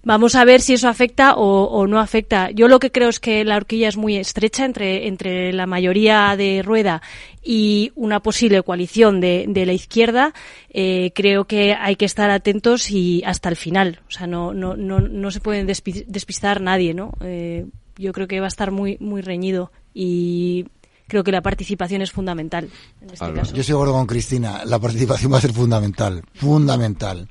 Vamos 0.05 0.35
a 0.35 0.45
ver 0.45 0.61
si 0.61 0.75
eso 0.75 0.89
afecta 0.89 1.35
o, 1.37 1.87
no 1.87 1.99
afecta. 1.99 2.51
Yo 2.51 2.69
lo 2.69 2.79
que 2.79 2.93
creo 2.93 3.09
es 3.09 3.21
que 3.21 3.45
la 3.45 3.57
horquilla 3.57 3.89
es 3.89 3.97
muy 3.97 4.17
estrecha 4.17 4.67
entre, 4.67 5.09
entre 5.09 5.53
la 5.55 5.67
mayoría 5.67 6.37
de 6.37 6.63
Rueda 6.63 7.01
y 7.43 7.91
una 7.95 8.21
posible 8.21 8.63
coalición 8.63 9.21
de, 9.21 9.47
de 9.49 9.65
la 9.65 9.73
izquierda. 9.73 10.35
Eh, 10.69 11.13
creo 11.15 11.47
que 11.47 11.75
hay 11.75 11.97
que 11.97 12.05
estar 12.05 12.31
atentos 12.31 12.91
y 12.91 13.23
hasta 13.25 13.49
el 13.49 13.57
final. 13.57 14.01
O 14.09 14.11
sea, 14.11 14.27
no, 14.27 14.53
no, 14.53 14.77
no, 14.77 15.01
no 15.01 15.31
se 15.31 15.41
pueden 15.41 15.67
despistar 15.67 16.61
nadie, 16.61 16.93
¿no? 16.93 17.15
Eh, 17.23 17.65
yo 17.97 18.13
creo 18.13 18.29
que 18.29 18.41
va 18.41 18.47
a 18.47 18.49
estar 18.49 18.71
muy, 18.71 18.99
muy 19.01 19.23
reñido 19.23 19.73
y 19.95 20.67
creo 21.13 21.23
que 21.25 21.31
la 21.31 21.43
participación 21.43 22.01
es 22.01 22.11
fundamental 22.11 22.71
en 23.03 23.11
este 23.11 23.33
caso. 23.35 23.53
Yo 23.55 23.61
estoy 23.61 23.73
de 23.75 23.79
acuerdo 23.79 23.93
con 23.93 24.07
Cristina, 24.07 24.65
la 24.65 24.79
participación 24.79 25.31
va 25.31 25.37
a 25.37 25.41
ser 25.43 25.53
fundamental, 25.53 26.23
fundamental. 26.35 27.29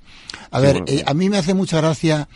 A 0.51 0.59
Sí, 0.59 0.63
ver, 0.65 0.73
bueno. 0.73 0.85
eh, 0.87 1.03
a 1.05 1.13
mí 1.15 1.29
me 1.31 1.39
hace 1.39 1.55
mucha 1.55 1.77
gracia 1.77 2.29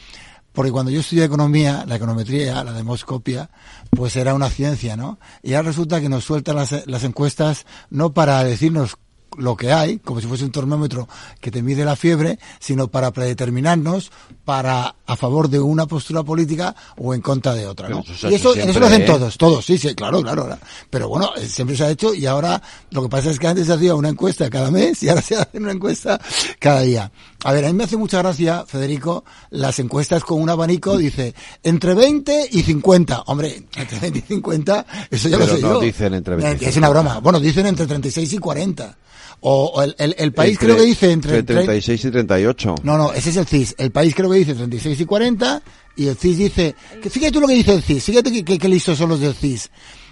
porque 0.54 0.72
cuando 0.72 0.90
yo 0.92 1.02
estudié 1.02 1.24
economía, 1.24 1.84
la 1.88 1.98
econometría, 1.98 2.64
la 2.64 2.72
demoscopia, 2.74 3.52
pues 3.92 4.16
era 4.16 4.34
una 4.34 4.50
ciencia, 4.50 4.96
¿no? 4.96 5.20
Y 5.44 5.54
ahora 5.54 5.68
resulta 5.68 6.02
que 6.02 6.10
nos 6.10 6.24
sueltan 6.24 6.56
las, 6.56 6.88
las 6.88 7.04
encuestas 7.04 7.66
no 7.92 8.12
para 8.14 8.44
decirnos 8.44 8.96
lo 9.38 9.56
que 9.58 9.72
hay, 9.74 10.00
como 10.00 10.22
si 10.22 10.28
fuese 10.28 10.46
un 10.46 10.52
termómetro 10.52 11.08
que 11.42 11.52
te 11.52 11.62
mide 11.62 11.84
la 11.86 11.96
fiebre, 11.98 12.40
sino 12.60 12.88
para 12.88 13.12
predeterminarnos 13.12 14.12
para 14.46 14.96
a 15.08 15.16
favor 15.16 15.50
de 15.50 15.60
una 15.60 15.86
postura 15.86 16.24
política 16.24 16.76
o 16.98 17.14
en 17.14 17.22
contra 17.22 17.54
de 17.54 17.68
otra, 17.68 17.90
¿no? 17.90 18.04
Eso 18.08 18.30
y 18.30 18.36
eso, 18.36 18.56
eso 18.56 18.80
lo 18.80 18.88
hacen 18.88 19.04
¿eh? 19.04 19.06
todos, 19.06 19.38
todos, 19.38 19.66
sí, 19.66 19.78
sí, 19.78 19.94
claro, 19.96 20.22
claro. 20.22 20.46
claro. 20.46 20.62
Pero 20.90 21.10
bueno, 21.10 21.30
eh, 21.38 21.46
siempre 21.48 21.76
se 21.78 21.84
ha 21.84 21.90
hecho 21.90 22.14
y 22.14 22.26
ahora 22.26 22.62
lo 22.92 23.04
que 23.04 23.10
pasa 23.10 23.30
es 23.32 23.40
que 23.40 23.48
antes 23.48 23.68
se 23.68 23.74
hacía 23.74 23.96
una 23.96 24.10
encuesta 24.10 24.50
cada 24.50 24.72
mes 24.72 25.02
y 25.04 25.10
ahora 25.10 25.22
se 25.22 25.36
hace 25.38 25.58
una 25.58 25.72
encuesta 25.72 26.20
cada 26.60 26.82
día. 26.82 27.12
A 27.44 27.54
ver, 27.54 27.66
a 27.66 27.68
mí 27.68 27.74
me 27.74 27.84
hace 27.84 27.98
mucha 27.98 28.18
gracia, 28.20 28.66
Federico, 28.66 29.24
las 29.52 29.78
encuestas 29.80 30.24
con 30.24 30.42
un 30.42 30.50
abanico, 30.50 30.98
dice, 30.98 31.36
entre 31.64 31.94
20 31.94 32.50
y 32.52 32.64
50. 32.64 33.24
Hombre, 33.28 33.64
entre 33.76 34.00
20 34.00 34.20
y 34.20 34.22
50, 34.22 34.86
eso 35.12 35.30
ya 35.30 35.38
Pero 35.38 35.52
lo 35.52 35.56
sé 35.56 35.62
no 35.62 35.74
yo. 35.74 35.80
dicen 35.82 36.14
entre 36.16 36.36
20 36.36 36.66
y 36.66 36.68
Es 36.68 36.78
una 36.78 36.90
broma. 36.90 37.20
Bueno, 37.20 37.40
dicen 37.40 37.68
entre 37.68 37.86
36 37.86 38.34
y 38.34 38.38
40. 38.40 38.98
O, 39.42 39.66
o 39.76 39.82
el, 39.84 39.96
el, 40.00 40.16
el 40.18 40.34
país 40.34 40.54
Entre- 40.54 40.68
creo 40.68 40.78
que 40.78 40.86
dice 40.86 41.12
entre, 41.12 41.38
entre 41.40 41.56
36 41.56 42.06
y 42.06 42.12
38. 42.12 42.76
no, 42.84 42.98
no, 42.98 43.14
ese 43.14 43.30
es 43.30 43.38
el 43.38 43.46
CIS. 43.46 43.76
El 43.78 43.92
país 43.92 44.14
creo 44.16 44.30
que 44.30 44.38
dice 44.38 44.56
36 44.56 45.00
y 45.02 45.06
40 45.06 45.62
y 45.98 46.08
el 46.08 46.16
CIS 46.18 46.38
dice, 46.38 46.76
que 47.02 47.10
fíjate 47.10 47.32
tú 47.32 47.42
lo 47.42 47.48
que 47.48 47.54
dice 47.54 47.74
el 47.74 47.82
CIS, 47.84 48.04
fíjate 48.04 48.32
que, 48.32 48.44
que, 48.44 48.58
que 48.58 48.68
listos 48.68 48.98
son 48.98 49.10
los 49.10 49.20
del 49.20 49.34
CIS. 49.36 49.70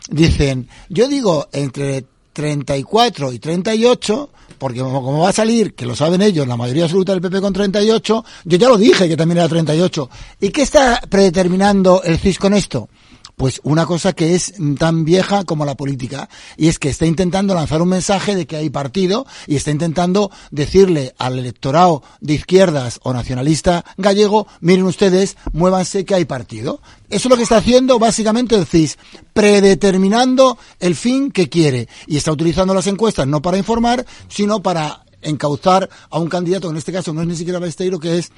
Dicen, 0.10 0.68
yo 0.90 1.08
digo 1.08 1.48
entre 1.52 2.06
34 2.34 3.32
y 3.34 3.40
38, 3.40 4.30
porque 4.58 4.80
como, 4.80 5.04
como 5.04 5.20
va 5.20 5.30
a 5.30 5.34
salir, 5.34 5.74
que 5.76 5.86
lo 5.86 5.96
saben 5.96 6.22
ellos, 6.22 6.48
la 6.48 6.58
mayoría 6.58 6.84
absoluta 6.84 7.12
del 7.12 7.22
PP 7.22 7.42
con 7.42 7.54
38, 7.54 8.26
yo 8.46 8.58
ya 8.58 8.68
lo 8.70 8.78
dije 8.78 9.08
que 9.08 9.18
también 9.18 9.38
era 9.40 9.50
38. 9.50 10.10
¿Y 10.42 10.50
qué 10.50 10.62
está 10.62 11.02
predeterminando 11.10 12.02
el 12.04 12.18
CIS 12.18 12.40
con 12.40 12.54
esto? 12.54 12.90
Pues 13.36 13.62
una 13.64 13.86
cosa 13.86 14.14
que 14.14 14.36
es 14.36 14.54
tan 14.78 15.06
vieja 15.06 15.44
como 15.44 15.66
la 15.66 15.76
política, 15.76 16.30
y 16.56 16.68
es 16.68 16.78
que 16.78 16.90
está 16.90 17.06
intentando 17.06 17.56
lanzar 17.56 17.82
un 17.82 17.90
mensaje 17.90 18.36
de 18.36 18.46
que 18.46 18.58
hay 18.58 18.70
partido 18.70 19.26
y 19.48 19.56
está 19.56 19.72
intentando 19.72 20.32
decirle 20.52 21.16
al 21.18 21.40
electorado 21.40 22.04
de 22.22 22.36
izquierdas 22.36 23.00
o 23.04 23.12
nacionalista 23.12 23.84
gallego, 23.98 24.48
miren 24.62 24.86
ustedes, 24.86 25.36
muévanse 25.52 26.06
que 26.06 26.16
hay 26.16 26.26
partido. 26.26 26.80
Eso 27.10 27.28
es 27.28 27.30
lo 27.30 27.38
que 27.38 27.44
está 27.44 27.58
haciendo 27.58 28.00
básicamente 28.00 28.56
el 28.56 28.66
CIS, 28.66 28.98
predeterminando 29.34 30.58
el 30.80 30.96
fin 30.96 31.32
que 31.32 31.50
quiere, 31.50 31.88
y 32.08 32.18
está 32.18 32.32
utilizando 32.32 32.74
las 32.74 32.88
encuestas 32.88 33.28
no 33.28 33.42
para 33.42 33.58
informar, 33.58 34.06
sino 34.30 34.62
para 34.62 35.04
encauzar 35.24 35.90
a 36.10 36.20
un 36.20 36.30
candidato, 36.30 36.70
en 36.70 36.78
este 36.78 36.92
caso 36.92 37.14
no 37.14 37.22
es 37.22 37.28
ni 37.28 37.36
siquiera 37.36 37.60
Besteiro, 37.60 38.00
que 38.00 38.18
es 38.20 38.32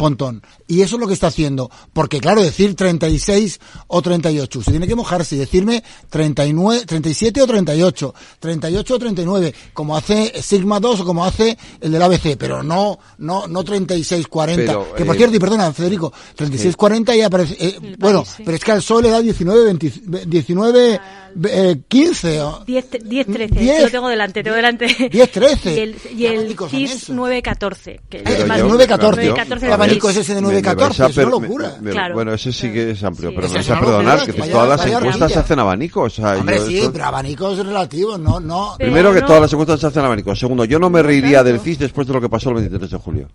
Pontón. 0.00 0.40
Y 0.66 0.80
eso 0.80 0.96
es 0.96 1.00
lo 1.00 1.06
que 1.06 1.12
está 1.12 1.26
haciendo. 1.26 1.70
Porque, 1.92 2.20
claro, 2.20 2.42
decir 2.42 2.74
36 2.74 3.60
o 3.86 4.00
38, 4.00 4.62
se 4.62 4.70
tiene 4.70 4.86
que 4.86 4.94
mojarse 4.94 5.36
y 5.36 5.38
decirme 5.40 5.84
39, 6.08 6.86
37 6.86 7.42
o 7.42 7.46
38, 7.46 8.14
38 8.38 8.94
o 8.94 8.98
39, 8.98 9.54
como 9.74 9.94
hace 9.94 10.40
Sigma 10.42 10.80
2 10.80 11.00
o 11.00 11.04
como 11.04 11.22
hace 11.26 11.58
el 11.82 11.92
del 11.92 12.00
ABC, 12.00 12.38
pero 12.38 12.62
no, 12.62 12.98
no, 13.18 13.46
no 13.46 13.62
36, 13.62 14.26
40. 14.26 14.64
Pero, 14.64 14.94
que 14.94 15.04
por 15.04 15.16
eh, 15.16 15.18
cierto, 15.18 15.36
y 15.36 15.38
perdona, 15.38 15.70
Federico, 15.74 16.10
36, 16.34 16.76
40 16.76 17.14
ya 17.16 17.26
aparece, 17.26 17.56
eh, 17.60 17.96
bueno, 17.98 18.24
pero 18.38 18.56
es 18.56 18.64
que 18.64 18.72
al 18.72 18.80
sol 18.82 19.02
le 19.02 19.10
da 19.10 19.20
19, 19.20 19.64
20, 19.64 19.92
19, 20.26 21.00
eh, 21.44 21.76
15. 21.88 22.40
o- 22.40 22.64
10, 22.66 22.86
10 23.04 23.26
13, 23.26 23.54
10. 23.54 23.82
lo 23.82 23.90
tengo 23.90 24.08
delante, 24.08 24.42
tengo 24.42 24.56
delante. 24.56 24.86
10, 25.12 25.30
13. 25.30 25.74
Y 25.74 25.78
el, 25.78 25.96
y 26.16 26.26
el 26.26 26.56
CIS 26.70 27.10
9, 27.10 27.42
14. 27.42 28.00
Que 28.08 28.18
Pero 28.20 28.46
yo- 28.56 28.66
9, 28.68 28.86
14. 28.86 29.22
9, 29.22 29.34
14 29.36 29.66
El 29.66 29.89
abanico 29.90 30.10
es 30.10 30.16
ese 30.16 30.34
de 30.34 30.40
Me- 30.40 30.46
9, 30.46 30.56
me 30.56 30.62
14, 30.62 31.02
vais 31.02 31.18
a 31.18 31.20
es 31.20 31.26
una 31.26 31.30
locura. 31.46 31.74
me- 31.76 31.82
me- 31.82 31.90
Claro. 31.90 32.14
Bueno, 32.14 32.32
ese 32.32 32.52
sí 32.52 32.72
que 32.72 32.90
es 32.90 33.04
amplio, 33.04 33.30
pero 33.34 33.46
Esa 33.46 33.54
me 33.54 33.60
es 33.60 33.68
vais 33.68 33.76
a 33.78 33.80
perdonar 33.84 34.24
que 34.26 34.32
todas 34.32 34.68
las 34.68 34.86
encuestas 34.86 35.32
se 35.32 35.38
hacen 35.38 35.58
abanico. 35.58 36.02
O 36.02 36.10
sea, 36.10 36.36
Hombre, 36.36 36.56
yo 36.58 36.66
sí, 36.66 36.78
esto- 36.78 36.92
pero 36.92 37.04
abanicos 37.06 37.58
relativos, 37.64 38.18
no, 38.20 38.40
no. 38.40 38.74
Primero 38.78 39.12
que 39.12 39.20
no- 39.20 39.26
todas 39.26 39.42
las 39.42 39.52
encuestas 39.52 39.80
se 39.80 39.86
hacen 39.88 40.04
abanico. 40.04 40.34
Segundo, 40.36 40.64
yo 40.64 40.78
no 40.78 40.90
me 40.90 41.02
reiría 41.02 41.42
del 41.42 41.60
CIS 41.60 41.78
después 41.78 42.06
de 42.06 42.14
lo 42.14 42.20
que 42.20 42.28
pasó 42.28 42.50
el 42.50 42.56
23 42.56 42.90
de 42.90 42.96
julio. 42.98 43.28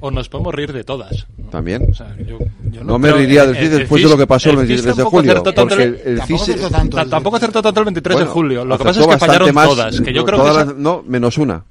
O 0.00 0.12
nos 0.12 0.28
podemos 0.28 0.54
reír 0.54 0.72
de 0.72 0.84
todas. 0.84 1.26
También. 1.50 1.88
O 1.90 1.94
sea, 1.94 2.14
yo, 2.18 2.38
yo 2.70 2.84
No 2.84 3.00
me 3.00 3.08
creo- 3.08 3.18
reiría 3.18 3.44
del 3.46 3.56
el- 3.56 3.62
CIS 3.62 3.70
después 3.78 4.00
de 4.02 4.08
lo 4.08 4.16
que 4.16 4.26
pasó 4.28 4.50
el 4.50 4.56
CIS 4.58 4.68
23 4.68 4.84
de 4.96 5.02
tampoco 5.02 5.16
julio. 5.16 5.42
Porque 5.42 5.82
el- 5.82 6.00
el, 6.04 6.18
Tampoco 6.18 6.44
CIS... 6.44 6.54
acertó 6.54 6.70
tanto. 6.70 6.96
Ta- 6.96 7.04
Tampoco 7.06 7.36
acertó 7.36 7.62
tanto 7.62 7.80
el 7.80 7.84
23 7.86 8.14
bueno, 8.14 8.28
de 8.28 8.32
julio. 8.32 8.64
Lo 8.64 8.78
que 8.78 8.84
pasa 8.84 9.00
es 9.00 9.06
que 9.08 9.18
fallaron 9.18 9.52
todas. 9.52 10.00
Que 10.00 10.12
yo 10.12 10.20
no, 10.20 10.26
creo 10.26 10.66
que 10.68 10.74
No, 10.76 11.02
menos 11.04 11.36
una. 11.38 11.64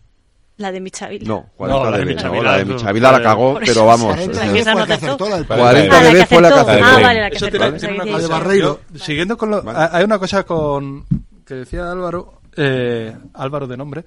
La 0.57 0.71
de 0.71 0.79
Michavila. 0.81 1.27
No, 1.27 1.45
40 1.55 1.83
No, 1.85 1.91
la 1.91 1.97
de. 1.99 2.05
Michavila, 2.05 2.43
No, 2.43 2.51
la 2.51 2.57
de 2.57 2.65
Michavila 2.65 3.11
la 3.11 3.21
cagó, 3.21 3.59
pero 3.63 3.85
vamos. 3.85 4.07
40 4.15 4.31
o 4.31 4.43
sea, 4.43 4.53
que 4.53 4.59
esa 4.59 4.71
no 4.73 4.77
fue 4.77 4.81
la 4.81 4.87
que 4.87 4.93
acertó. 4.93 5.25
acertó, 5.25 5.29
la 5.29 5.35
del 5.37 5.45
Ah, 5.45 5.55
40 5.57 6.01
la 6.01 6.13
de 6.13 6.25
fue 6.25 6.41
la 6.41 6.47
que 6.49 6.53
acertó. 6.55 6.71
acertó. 6.71 6.85
Ah, 6.87 6.99
vale, 7.03 7.21
la 7.21 7.29
que 7.29 7.37
Eso 7.37 7.45
acertó. 7.45 8.79
siguiendo 8.95 9.37
con 9.37 9.51
lo, 9.51 9.63
hay 9.91 10.03
una 10.03 10.17
cosa 10.19 10.43
con 10.43 11.05
que 11.45 11.53
decía 11.53 11.91
Álvaro, 11.91 12.41
eh, 12.55 13.15
Álvaro 13.35 13.67
de 13.67 13.77
nombre, 13.77 14.03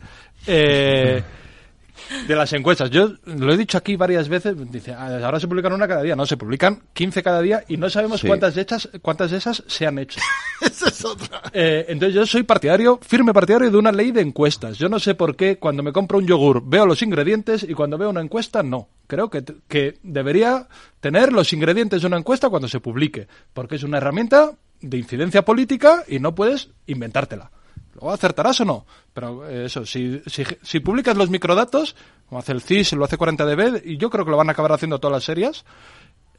eh, 0.46 1.22
de 2.26 2.36
las 2.36 2.52
encuestas. 2.52 2.90
Yo 2.90 3.12
lo 3.24 3.52
he 3.52 3.56
dicho 3.56 3.78
aquí 3.78 3.96
varias 3.96 4.28
veces. 4.28 4.54
Dice, 4.70 4.92
"Ah, 4.92 5.18
ahora 5.24 5.40
se 5.40 5.48
publican 5.48 5.72
una 5.72 5.86
cada 5.88 6.02
día. 6.02 6.16
No, 6.16 6.26
se 6.26 6.36
publican 6.36 6.82
15 6.92 7.22
cada 7.22 7.40
día 7.40 7.64
y 7.68 7.76
no 7.76 7.88
sabemos 7.90 8.20
Sí. 8.20 8.26
cuántas 8.26 8.54
de 8.54 8.60
estas, 8.62 8.88
cuántas 9.02 9.30
de 9.30 9.38
esas 9.38 9.62
se 9.66 9.86
han 9.86 9.98
hecho. 9.98 10.20
Esa 10.60 10.88
es 10.88 11.04
otra. 11.04 11.42
Eh, 11.52 11.86
entonces 11.88 12.14
yo 12.14 12.26
soy 12.26 12.42
partidario, 12.42 12.98
firme 13.02 13.32
partidario 13.32 13.70
de 13.70 13.76
una 13.76 13.92
ley 13.92 14.10
de 14.12 14.20
encuestas. 14.20 14.78
Yo 14.78 14.88
no 14.88 14.98
sé 14.98 15.14
por 15.14 15.36
qué 15.36 15.58
cuando 15.58 15.82
me 15.82 15.92
compro 15.92 16.18
un 16.18 16.26
yogur 16.26 16.62
veo 16.64 16.86
los 16.86 17.02
ingredientes 17.02 17.62
y 17.68 17.74
cuando 17.74 17.96
veo 17.98 18.10
una 18.10 18.20
encuesta 18.20 18.62
no. 18.62 18.88
Creo 19.06 19.28
que, 19.30 19.42
que 19.68 19.98
debería 20.02 20.68
tener 21.00 21.32
los 21.32 21.52
ingredientes 21.52 22.00
de 22.02 22.06
una 22.06 22.18
encuesta 22.18 22.48
cuando 22.48 22.68
se 22.68 22.78
publique, 22.80 23.26
porque 23.52 23.76
es 23.76 23.82
una 23.82 23.96
herramienta 23.98 24.52
de 24.80 24.98
incidencia 24.98 25.42
política 25.44 26.04
y 26.08 26.20
no 26.20 26.34
puedes 26.34 26.68
inventártela. 26.86 27.50
Luego 28.00 28.12
acertarás 28.12 28.60
o 28.60 28.64
no. 28.64 28.86
Pero 29.12 29.48
eh, 29.48 29.66
eso, 29.66 29.84
si, 29.84 30.22
si, 30.26 30.44
si 30.62 30.80
publicas 30.80 31.16
los 31.16 31.30
microdatos, 31.30 31.94
como 32.28 32.38
hace 32.38 32.52
el 32.52 32.62
CIS, 32.62 32.94
lo 32.94 33.04
hace 33.04 33.18
40dB, 33.18 33.82
y 33.84 33.96
yo 33.98 34.08
creo 34.08 34.24
que 34.24 34.30
lo 34.30 34.36
van 34.36 34.48
a 34.48 34.52
acabar 34.52 34.72
haciendo 34.72 34.98
todas 34.98 35.16
las 35.16 35.24
series, 35.24 35.64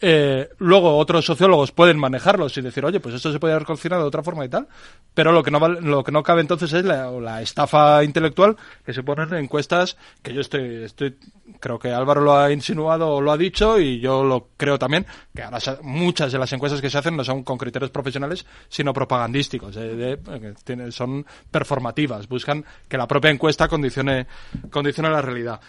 eh, 0.02 0.50
luego 0.58 0.98
otros 0.98 1.24
sociólogos 1.26 1.72
pueden 1.72 1.98
manejarlos 2.00 2.58
y 2.58 2.62
decir, 2.62 2.84
oye, 2.84 3.00
pues 3.00 3.16
esto 3.16 3.32
se 3.32 3.40
puede 3.40 3.54
haber 3.54 3.66
cocinado 3.68 4.02
de 4.02 4.08
otra 4.08 4.24
forma 4.24 4.44
y 4.44 4.50
tal, 4.50 4.68
pero 5.14 5.32
lo 5.32 5.44
que 5.44 5.52
no 5.52 5.60
vale- 5.60 5.80
lo 5.82 6.04
que 6.04 6.12
no 6.12 6.24
cabe 6.24 6.42
entonces 6.42 6.74
es 6.74 6.84
la, 6.84 7.12
la 7.12 7.42
estafa 7.42 8.04
intelectual 8.04 8.58
que 8.86 8.94
se 8.94 9.04
ponen 9.04 9.30
en 9.30 9.44
encuestas 9.44 9.98
que 10.24 10.34
yo 10.34 10.42
estoy, 10.42 10.84
estoy, 10.84 11.18
creo 11.60 11.78
que 11.78 11.92
Álvaro 11.92 12.22
lo 12.22 12.36
ha 12.36 12.52
insinuado 12.52 13.10
o 13.10 13.22
lo 13.22 13.32
ha 13.32 13.38
dicho 13.38 13.80
y 13.80 14.00
yo 14.00 14.24
lo 14.24 14.50
creo 14.58 14.80
también, 14.80 15.06
que 15.36 15.44
ahora 15.44 15.60
muchas 15.84 16.32
de 16.32 16.40
las 16.40 16.52
encuestas 16.54 16.82
que 16.82 16.90
se 16.90 16.98
hacen 16.98 17.16
no 17.16 17.24
son 17.24 17.44
con 17.44 17.58
criterios 17.58 17.92
profesionales, 17.92 18.46
sino 18.70 18.94
propagandísticos, 18.94 19.76
eh, 19.78 20.18
tiene- 20.64 20.92
son 20.92 21.26
performativas, 21.52 22.28
buscan 22.28 22.66
que 22.88 22.98
la 22.98 23.08
propia 23.08 23.30
encuesta 23.32 23.68
condicione, 23.68 24.26
condicione 24.72 25.10
la 25.10 25.22
realidad. 25.22 25.60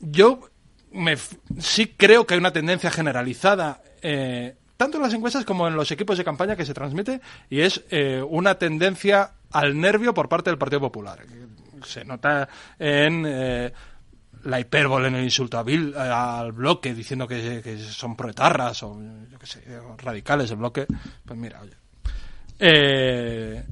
Yo 0.00 0.40
me, 0.94 1.16
sí 1.58 1.94
creo 1.96 2.26
que 2.26 2.34
hay 2.34 2.40
una 2.40 2.52
tendencia 2.52 2.90
generalizada, 2.90 3.82
eh, 4.02 4.56
tanto 4.76 4.96
en 4.96 5.02
las 5.02 5.14
encuestas 5.14 5.44
como 5.44 5.68
en 5.68 5.74
los 5.76 5.90
equipos 5.90 6.16
de 6.18 6.24
campaña 6.24 6.56
que 6.56 6.64
se 6.64 6.74
transmite, 6.74 7.20
y 7.50 7.60
es 7.60 7.84
eh, 7.90 8.22
una 8.26 8.54
tendencia 8.56 9.32
al 9.52 9.78
nervio 9.78 10.14
por 10.14 10.28
parte 10.28 10.50
del 10.50 10.58
Partido 10.58 10.80
Popular. 10.80 11.20
Se 11.84 12.04
nota 12.04 12.48
en 12.78 13.24
eh, 13.26 13.72
la 14.44 14.60
hipérbole, 14.60 15.08
en 15.08 15.16
el 15.16 15.24
insulto 15.24 15.58
a 15.58 15.64
Bil- 15.64 15.94
eh, 15.94 15.98
al 15.98 16.52
bloque, 16.52 16.94
diciendo 16.94 17.28
que, 17.28 17.78
son 17.78 18.16
proetarras 18.16 18.82
o 18.82 18.98
yo 19.30 19.38
qué 19.38 19.46
sé, 19.46 19.62
radicales 19.98 20.50
el 20.50 20.56
bloque. 20.56 20.86
Pues 21.24 21.38
mira, 21.38 21.60
oye. 21.60 21.74
Eh, 22.58 23.62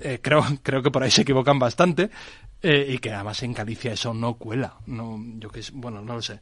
eh, 0.00 0.18
creo, 0.22 0.44
creo 0.62 0.82
que 0.82 0.90
por 0.90 1.02
ahí 1.02 1.10
se 1.10 1.22
equivocan 1.22 1.58
bastante 1.58 2.10
eh, 2.62 2.86
y 2.90 2.98
que 2.98 3.12
además 3.12 3.42
en 3.42 3.52
Galicia 3.54 3.92
eso 3.92 4.14
no 4.14 4.34
cuela. 4.34 4.74
No, 4.86 5.18
yo 5.38 5.50
que 5.50 5.60
bueno, 5.72 6.00
no 6.02 6.14
lo 6.14 6.22
sé. 6.22 6.40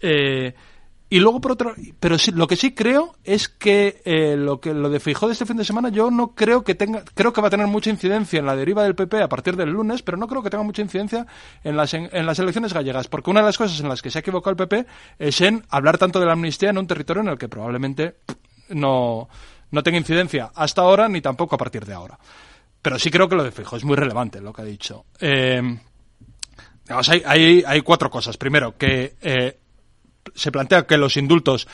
Eh, 0.00 0.54
Y 1.10 1.20
luego 1.20 1.40
por 1.40 1.52
otro, 1.52 1.74
pero 2.00 2.18
sí, 2.18 2.32
lo 2.32 2.46
que 2.48 2.56
sí 2.56 2.74
creo 2.74 3.14
es 3.22 3.48
que 3.48 4.00
eh, 4.04 4.36
lo 4.36 4.58
que 4.58 4.74
lo 4.74 4.88
de 4.88 4.98
Feijóo 4.98 5.28
de 5.28 5.34
este 5.34 5.46
fin 5.46 5.56
de 5.56 5.64
semana 5.64 5.90
yo 5.90 6.10
no 6.10 6.34
creo 6.34 6.64
que 6.64 6.74
tenga, 6.74 7.04
creo 7.14 7.32
que 7.32 7.40
va 7.40 7.48
a 7.48 7.50
tener 7.50 7.66
mucha 7.68 7.90
incidencia 7.90 8.38
en 8.40 8.46
la 8.46 8.56
deriva 8.56 8.82
del 8.82 8.94
PP 8.96 9.22
a 9.22 9.28
partir 9.28 9.54
del 9.54 9.70
lunes, 9.70 10.02
pero 10.02 10.16
no 10.16 10.26
creo 10.26 10.42
que 10.42 10.50
tenga 10.50 10.64
mucha 10.64 10.82
incidencia 10.82 11.26
en 11.62 11.76
las 11.76 11.94
en, 11.94 12.08
en 12.10 12.26
las 12.26 12.38
elecciones 12.40 12.72
gallegas, 12.72 13.06
porque 13.08 13.30
una 13.30 13.40
de 13.40 13.46
las 13.46 13.58
cosas 13.58 13.78
en 13.80 13.88
las 13.88 14.02
que 14.02 14.10
se 14.10 14.18
ha 14.18 14.20
equivocado 14.20 14.50
el 14.52 14.56
PP 14.56 14.86
es 15.18 15.40
en 15.42 15.62
hablar 15.68 15.98
tanto 15.98 16.18
de 16.18 16.26
la 16.26 16.32
amnistía 16.32 16.70
en 16.70 16.78
un 16.78 16.86
territorio 16.86 17.22
en 17.22 17.28
el 17.28 17.38
que 17.38 17.48
probablemente 17.48 18.16
no 18.70 19.28
no 19.70 19.82
tenga 19.82 19.98
incidencia 19.98 20.50
hasta 20.54 20.82
ahora 20.82 21.08
ni 21.08 21.20
tampoco 21.20 21.54
a 21.54 21.58
partir 21.58 21.84
de 21.84 21.94
ahora. 21.94 22.18
Pero 22.84 22.98
sí 22.98 23.10
creo 23.10 23.30
que 23.30 23.34
lo 23.34 23.42
de 23.42 23.50
Feijóo 23.50 23.78
es 23.78 23.84
muy 23.84 23.96
relevante 23.96 24.42
lo 24.42 24.52
que 24.52 24.60
ha 24.60 24.64
dicho. 24.66 25.06
Eh, 25.18 25.78
digamos, 26.84 27.08
hay, 27.08 27.22
hay, 27.24 27.64
hay 27.66 27.80
cuatro 27.80 28.10
cosas. 28.10 28.36
Primero, 28.36 28.76
que 28.76 29.16
eh, 29.22 29.58
se 30.34 30.52
plantea 30.52 30.86
que 30.86 30.98
los 30.98 31.16
indultos 31.16 31.66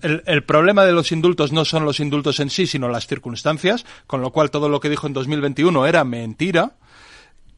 el, 0.00 0.22
el, 0.24 0.44
problema 0.44 0.86
de 0.86 0.92
los 0.92 1.12
indultos 1.12 1.52
no 1.52 1.66
son 1.66 1.84
los 1.84 2.00
indultos 2.00 2.40
en 2.40 2.48
sí, 2.48 2.66
sino 2.66 2.88
las 2.88 3.06
circunstancias, 3.06 3.84
con 4.06 4.22
lo 4.22 4.32
cual 4.32 4.50
todo 4.50 4.70
lo 4.70 4.80
que 4.80 4.88
dijo 4.88 5.06
en 5.06 5.12
2021 5.12 5.86
era 5.86 6.04
mentira. 6.04 6.72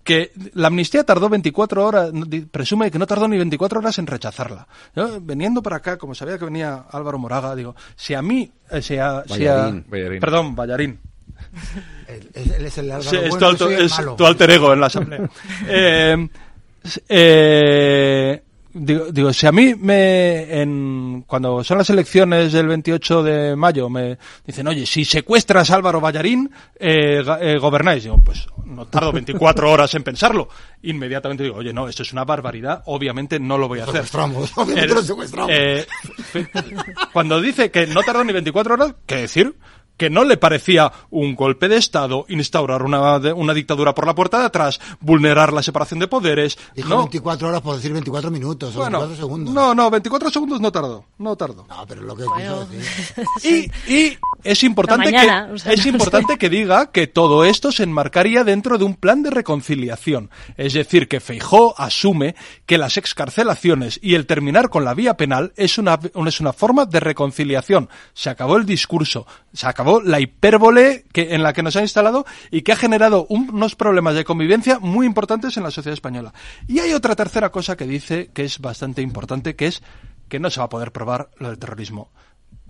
Que 0.02 0.32
la 0.54 0.66
amnistía 0.66 1.04
tardó 1.04 1.28
24 1.28 1.86
horas, 1.86 2.10
presume 2.50 2.90
que 2.90 2.98
no 2.98 3.06
tardó 3.06 3.28
ni 3.28 3.36
24 3.36 3.78
horas 3.78 3.96
en 4.00 4.08
rechazarla. 4.08 4.66
Yo, 4.96 5.20
veniendo 5.20 5.62
para 5.62 5.76
acá, 5.76 5.98
como 5.98 6.16
sabía 6.16 6.36
que 6.36 6.46
venía 6.46 6.86
Álvaro 6.90 7.18
Moraga, 7.18 7.54
digo, 7.54 7.76
si 7.94 8.14
a 8.14 8.22
mí, 8.22 8.50
eh, 8.70 8.82
si 8.82 8.96
a, 8.96 9.22
si 9.26 9.46
a 9.46 9.70
Ballarín. 9.86 10.18
perdón, 10.18 10.56
Ballarín, 10.56 10.98
Él, 12.08 12.52
él 12.58 12.66
es 12.66 12.78
el 12.78 12.92
Sí, 13.02 13.16
es, 13.16 13.28
bueno, 13.30 13.38
tu, 13.38 13.44
alto- 13.46 13.70
el 13.70 13.84
es 13.86 13.94
tu 14.16 14.26
alter 14.26 14.50
ego 14.50 14.72
en 14.72 14.80
la 14.80 14.86
asamblea. 14.86 15.28
Eh, 15.68 16.28
eh, 17.08 18.42
digo, 18.72 19.06
digo, 19.12 19.32
si 19.32 19.46
a 19.46 19.52
mí 19.52 19.74
me, 19.74 20.60
en, 20.62 21.24
cuando 21.26 21.62
son 21.64 21.78
las 21.78 21.90
elecciones 21.90 22.52
del 22.52 22.66
28 22.68 23.22
de 23.22 23.56
mayo, 23.56 23.88
me 23.90 24.16
dicen, 24.46 24.66
oye, 24.68 24.86
si 24.86 25.04
secuestras 25.04 25.70
a 25.70 25.74
Álvaro 25.74 26.00
Ballarín, 26.00 26.50
eh, 26.78 27.22
eh, 27.40 27.58
gobernáis. 27.58 28.04
Digo, 28.04 28.18
pues 28.24 28.46
no 28.64 28.86
tardo 28.86 29.12
24 29.12 29.70
horas 29.70 29.94
en 29.94 30.02
pensarlo. 30.04 30.48
Inmediatamente 30.82 31.42
digo, 31.44 31.56
oye, 31.56 31.72
no, 31.72 31.88
esto 31.88 32.02
es 32.02 32.12
una 32.12 32.24
barbaridad, 32.24 32.82
obviamente 32.86 33.38
no 33.40 33.58
lo 33.58 33.68
voy 33.68 33.80
a 33.80 33.82
hacer. 33.82 33.94
secuestramos, 33.96 34.52
obviamente 34.56 34.84
El- 34.88 34.94
lo 34.94 35.02
secuestramos. 35.02 35.50
eh, 35.52 35.86
cuando 37.12 37.40
dice 37.40 37.70
que 37.70 37.86
no 37.86 38.02
tardó 38.02 38.24
ni 38.24 38.32
24 38.32 38.74
horas, 38.74 38.94
¿qué 39.06 39.16
decir? 39.16 39.54
Que 39.98 40.08
no 40.08 40.24
le 40.24 40.38
parecía 40.38 40.90
un 41.10 41.34
golpe 41.34 41.68
de 41.68 41.76
Estado 41.76 42.24
instaurar 42.28 42.82
una, 42.82 43.18
una 43.34 43.52
dictadura 43.52 43.94
por 43.94 44.06
la 44.06 44.14
puerta 44.14 44.38
de 44.38 44.46
atrás, 44.46 44.80
vulnerar 45.00 45.52
la 45.52 45.62
separación 45.62 46.00
de 46.00 46.08
poderes. 46.08 46.56
Dijo 46.74 46.88
no, 46.88 46.98
24 46.98 47.48
horas 47.48 47.60
por 47.60 47.76
decir 47.76 47.92
24 47.92 48.30
minutos 48.30 48.74
o 48.74 48.78
bueno, 48.78 49.00
24 49.00 49.16
segundos. 49.16 49.54
no, 49.54 49.74
no, 49.74 49.90
24 49.90 50.30
segundos 50.30 50.60
no 50.60 50.72
tardó, 50.72 51.04
no 51.18 51.36
tardó. 51.36 51.66
No, 51.68 51.84
pero 51.86 52.00
lo 52.02 52.16
que 52.16 52.24
quiso 52.24 52.66
decir. 52.66 52.88
Y, 53.42 53.92
y 53.92 54.18
es 54.44 54.62
importante, 54.62 55.10
mañana, 55.10 55.46
que, 55.48 55.52
o 55.54 55.58
sea, 55.58 55.72
es 55.72 55.84
no 55.84 55.92
importante 55.92 56.34
sé. 56.34 56.38
que 56.38 56.48
diga 56.48 56.90
que 56.92 57.06
todo 57.06 57.44
esto 57.44 57.72
se 57.72 57.82
enmarcaría 57.82 58.44
dentro 58.44 58.78
de 58.78 58.84
un 58.84 58.94
plan 58.94 59.22
de 59.22 59.30
reconciliación. 59.30 60.30
Es 60.56 60.74
decir, 60.74 61.08
que 61.08 61.20
Feijó 61.20 61.74
asume 61.78 62.36
que 62.66 62.78
las 62.78 62.96
excarcelaciones 62.96 63.98
y 64.02 64.14
el 64.14 64.26
terminar 64.26 64.68
con 64.70 64.84
la 64.84 64.94
vía 64.94 65.16
penal 65.16 65.52
es 65.56 65.78
una, 65.78 65.98
es 66.26 66.40
una 66.40 66.52
forma 66.52 66.86
de 66.86 67.00
reconciliación. 67.00 67.88
Se 68.14 68.30
acabó 68.30 68.56
el 68.56 68.66
discurso, 68.66 69.26
se 69.52 69.66
acabó 69.66 69.87
la 70.04 70.20
hipérbole 70.20 71.04
que, 71.12 71.34
en 71.34 71.42
la 71.42 71.52
que 71.52 71.62
nos 71.62 71.76
ha 71.76 71.80
instalado 71.82 72.24
y 72.50 72.62
que 72.62 72.72
ha 72.72 72.76
generado 72.76 73.26
un- 73.28 73.50
unos 73.50 73.74
problemas 73.74 74.14
de 74.14 74.24
convivencia 74.24 74.78
muy 74.78 75.06
importantes 75.06 75.56
en 75.56 75.62
la 75.62 75.70
sociedad 75.70 75.94
española. 75.94 76.32
Y 76.66 76.78
hay 76.80 76.92
otra 76.92 77.16
tercera 77.16 77.50
cosa 77.50 77.76
que 77.76 77.86
dice 77.86 78.30
que 78.32 78.44
es 78.44 78.58
bastante 78.60 79.02
importante, 79.02 79.56
que 79.56 79.66
es 79.66 79.82
que 80.28 80.38
no 80.40 80.50
se 80.50 80.60
va 80.60 80.66
a 80.66 80.68
poder 80.68 80.92
probar 80.92 81.30
lo 81.38 81.48
del 81.48 81.58
terrorismo. 81.58 82.10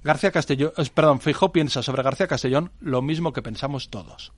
García 0.04 0.30
Castellón, 0.30 0.72
eh, 0.76 0.84
perdón, 0.94 1.20
Feijóo 1.20 1.50
piensa 1.52 1.82
sobre 1.82 2.02
García 2.04 2.28
Castellón 2.28 2.70
lo 2.80 3.02
mismo 3.02 3.32
que 3.32 3.42
pensamos 3.42 3.90
todos. 3.90 4.32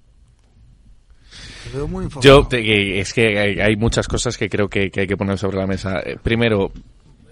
Yo, 2.22 2.48
que- 2.48 2.98
es 3.00 3.12
que 3.12 3.38
hay, 3.62 3.76
muchas 3.76 4.08
cosas 4.08 4.36
que 4.38 4.48
creo 4.48 4.68
que, 4.68 4.90
que 4.90 5.02
hay 5.02 5.06
que 5.06 5.16
poner 5.16 5.38
sobre 5.38 5.58
la 5.58 5.66
mesa. 5.66 6.00
Eh, 6.00 6.16
primero, 6.22 6.72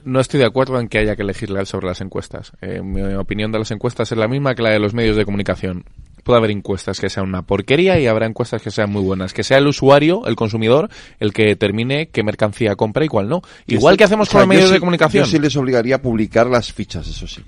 no 0.04 0.20
estoy 0.20 0.40
de 0.40 0.46
acuerdo 0.46 0.78
en 0.80 0.88
que 0.88 0.98
haya 0.98 1.16
que 1.16 1.24
legislar 1.24 1.66
sobre 1.66 1.86
las 1.86 2.00
encuestas. 2.00 2.52
Eh, 2.60 2.80
mi 2.82 3.00
opinión 3.14 3.52
de 3.52 3.58
las 3.58 3.70
encuestas 3.70 4.10
es 4.12 4.18
la 4.18 4.28
misma 4.28 4.54
que 4.54 4.62
la 4.62 4.70
de 4.70 4.78
los 4.78 4.94
medios 4.94 5.16
de 5.16 5.24
comunicación. 5.24 5.84
Puede 6.24 6.38
haber 6.38 6.50
encuestas 6.50 7.00
que 7.00 7.08
sean 7.08 7.26
una 7.26 7.42
porquería 7.42 7.98
y 7.98 8.06
habrá 8.06 8.26
encuestas 8.26 8.60
que 8.60 8.70
sean 8.70 8.90
muy 8.90 9.02
buenas. 9.02 9.32
Que 9.32 9.42
sea 9.44 9.58
el 9.58 9.66
usuario, 9.66 10.26
el 10.26 10.36
consumidor, 10.36 10.90
el 11.20 11.32
que 11.32 11.44
determine 11.44 12.08
qué 12.08 12.22
mercancía 12.22 12.76
compra 12.76 13.04
y 13.04 13.08
cuál 13.08 13.28
no. 13.28 13.40
Igual 13.66 13.96
que 13.96 14.04
hacemos 14.04 14.28
O 14.28 14.30
sea, 14.32 14.40
con 14.40 14.48
los 14.48 14.48
medios 14.48 14.68
sí- 14.68 14.74
de 14.74 14.80
comunicación. 14.80 15.24
Yo 15.24 15.30
sí 15.30 15.38
les 15.38 15.56
obligaría 15.56 15.96
a 15.96 16.02
publicar 16.02 16.46
las 16.48 16.72
fichas, 16.72 17.06
eso 17.08 17.26
sí. 17.26 17.42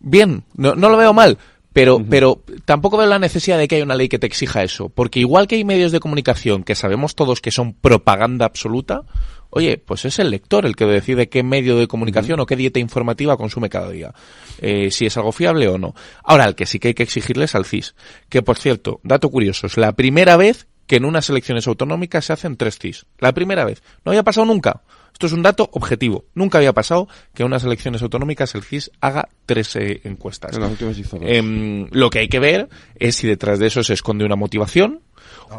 Bien, 0.00 0.42
no, 0.56 0.74
no 0.74 0.88
lo 0.90 0.96
veo 0.98 1.12
mal, 1.14 1.38
pero, 1.74 2.02
pero 2.08 2.40
tampoco 2.64 2.96
veo 2.96 3.08
la 3.08 3.18
necesidad 3.18 3.58
de 3.58 3.66
que 3.66 3.74
haya 3.74 3.84
una 3.84 3.96
ley 3.96 4.08
que 4.08 4.20
te 4.20 4.28
exija 4.28 4.62
eso, 4.62 4.88
porque 4.88 5.18
igual 5.18 5.48
que 5.48 5.56
hay 5.56 5.64
medios 5.64 5.90
de 5.90 5.98
comunicación 5.98 6.62
que 6.62 6.76
sabemos 6.76 7.16
todos 7.16 7.40
que 7.40 7.50
son 7.50 7.74
propaganda 7.74 8.46
absoluta, 8.46 9.02
oye, 9.50 9.76
pues 9.76 10.04
es 10.04 10.20
el 10.20 10.30
lector 10.30 10.66
el 10.66 10.76
que 10.76 10.86
decide 10.86 11.28
qué 11.28 11.42
medio 11.42 11.76
de 11.76 11.88
comunicación 11.88 12.38
o 12.38 12.46
qué 12.46 12.54
dieta 12.54 12.78
informativa 12.78 13.36
consume 13.36 13.68
cada 13.70 13.90
día, 13.90 14.14
eh, 14.58 14.92
si 14.92 15.06
es 15.06 15.16
algo 15.16 15.32
fiable 15.32 15.66
o 15.66 15.76
no. 15.76 15.96
Ahora, 16.22 16.44
el 16.44 16.54
que 16.54 16.64
sí 16.64 16.78
que 16.78 16.88
hay 16.88 16.94
que 16.94 17.02
exigirles 17.02 17.56
al 17.56 17.64
CIS, 17.64 17.96
que 18.28 18.40
por 18.40 18.56
cierto, 18.56 19.00
dato 19.02 19.28
curioso, 19.28 19.66
es 19.66 19.76
la 19.76 19.92
primera 19.92 20.36
vez 20.36 20.68
que 20.86 20.96
en 20.96 21.04
unas 21.04 21.28
elecciones 21.28 21.66
autonómicas 21.66 22.26
se 22.26 22.34
hacen 22.34 22.56
tres 22.56 22.78
CIS. 22.78 23.06
La 23.18 23.32
primera 23.32 23.64
vez. 23.64 23.82
No 24.04 24.12
había 24.12 24.22
pasado 24.22 24.46
nunca. 24.46 24.82
Esto 25.14 25.26
es 25.26 25.32
un 25.32 25.42
dato 25.42 25.70
objetivo. 25.72 26.24
Nunca 26.34 26.58
había 26.58 26.72
pasado 26.72 27.06
que 27.34 27.44
en 27.44 27.46
unas 27.46 27.62
elecciones 27.62 28.02
autonómicas 28.02 28.52
el 28.56 28.64
CIS 28.64 28.90
haga 29.00 29.28
tres 29.46 29.76
eh, 29.76 30.00
encuestas. 30.02 30.56
En 30.56 30.62
las 30.62 30.72
últimas. 30.72 30.96
Em, 31.22 31.86
lo 31.92 32.10
que 32.10 32.18
hay 32.18 32.28
que 32.28 32.40
ver 32.40 32.68
es 32.96 33.14
si 33.14 33.28
detrás 33.28 33.60
de 33.60 33.68
eso 33.68 33.84
se 33.84 33.94
esconde 33.94 34.24
una 34.24 34.34
motivación 34.34 35.02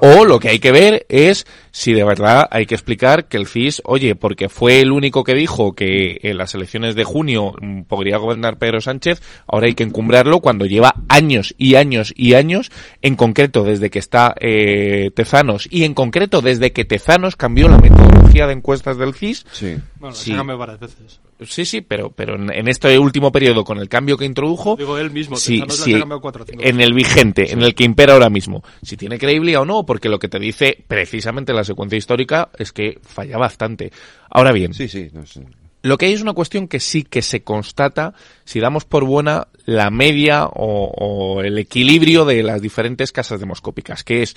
o 0.01 0.25
lo 0.25 0.39
que 0.39 0.49
hay 0.49 0.59
que 0.59 0.71
ver 0.71 1.05
es 1.09 1.45
si 1.71 1.93
de 1.93 2.03
verdad 2.03 2.47
hay 2.51 2.65
que 2.65 2.75
explicar 2.75 3.25
que 3.27 3.37
el 3.37 3.47
CIS, 3.47 3.81
oye, 3.85 4.15
porque 4.15 4.49
fue 4.49 4.81
el 4.81 4.91
único 4.91 5.23
que 5.23 5.33
dijo 5.33 5.73
que 5.73 6.19
en 6.23 6.37
las 6.37 6.55
elecciones 6.55 6.95
de 6.95 7.03
junio 7.03 7.53
mm, 7.61 7.81
podría 7.83 8.17
gobernar 8.17 8.57
Pedro 8.57 8.81
Sánchez, 8.81 9.21
ahora 9.47 9.67
hay 9.67 9.75
que 9.75 9.83
encumbrarlo 9.83 10.39
cuando 10.39 10.65
lleva 10.65 10.95
años 11.09 11.53
y 11.57 11.75
años 11.75 12.13
y 12.15 12.33
años, 12.33 12.71
en 13.01 13.15
concreto 13.15 13.63
desde 13.63 13.89
que 13.89 13.99
está 13.99 14.35
eh, 14.39 15.11
Tezanos 15.15 15.67
y 15.69 15.83
en 15.83 15.93
concreto 15.93 16.41
desde 16.41 16.71
que 16.71 16.85
Tezanos 16.85 17.35
cambió 17.35 17.67
la 17.67 17.77
metodología 17.77 18.47
de 18.47 18.53
encuestas 18.53 18.97
del 18.97 19.13
CIS. 19.13 19.45
Sí. 19.51 19.75
Bueno, 19.99 20.15
Sí. 20.15 20.33
varias 20.33 20.79
veces. 20.79 21.19
Sí, 21.41 21.65
sí, 21.65 21.81
pero, 21.81 22.11
pero 22.11 22.35
en, 22.35 22.51
en 22.53 22.67
este 22.67 22.97
último 22.97 23.31
periodo, 23.31 23.63
con 23.63 23.77
el 23.79 23.89
cambio 23.89 24.17
que 24.17 24.25
introdujo, 24.25 24.75
Digo 24.77 24.97
él 24.97 25.11
mismo, 25.11 25.35
sí, 25.35 25.61
sí, 25.69 25.99
cuatro 26.21 26.45
cinco 26.45 26.61
en 26.63 26.79
el 26.79 26.93
vigente, 26.93 27.51
en 27.51 27.61
el 27.61 27.75
que 27.75 27.83
impera 27.83 28.13
ahora 28.13 28.29
mismo, 28.29 28.63
si 28.81 28.95
tiene 28.95 29.17
credibilidad 29.19 29.61
o 29.61 29.65
no, 29.65 29.85
porque 29.85 30.07
lo 30.09 30.17
que 30.19 30.29
te 30.29 30.39
dice 30.39 30.83
precisamente 30.87 31.51
la 31.53 31.63
secuencia 31.65 31.97
histórica 31.97 32.49
es 32.57 32.71
que 32.71 32.99
falla 33.01 33.37
bastante. 33.37 33.91
Ahora 34.29 34.51
bien, 34.53 34.73
Sí, 34.73 34.87
sí. 34.87 35.09
no 35.13 35.25
sé. 35.25 35.41
lo 35.83 35.97
que 35.97 36.05
hay 36.07 36.13
es 36.13 36.21
una 36.21 36.33
cuestión 36.33 36.67
que 36.67 36.79
sí 36.79 37.03
que 37.03 37.21
se 37.21 37.43
constata 37.43 38.13
si 38.45 38.59
damos 38.59 38.85
por 38.85 39.03
buena 39.05 39.47
la 39.65 39.89
media 39.89 40.45
o, 40.45 40.91
o 40.95 41.41
el 41.41 41.57
equilibrio 41.57 42.23
de 42.25 42.43
las 42.43 42.61
diferentes 42.61 43.11
casas 43.11 43.39
demoscópicas, 43.39 44.03
que 44.03 44.23
es 44.23 44.35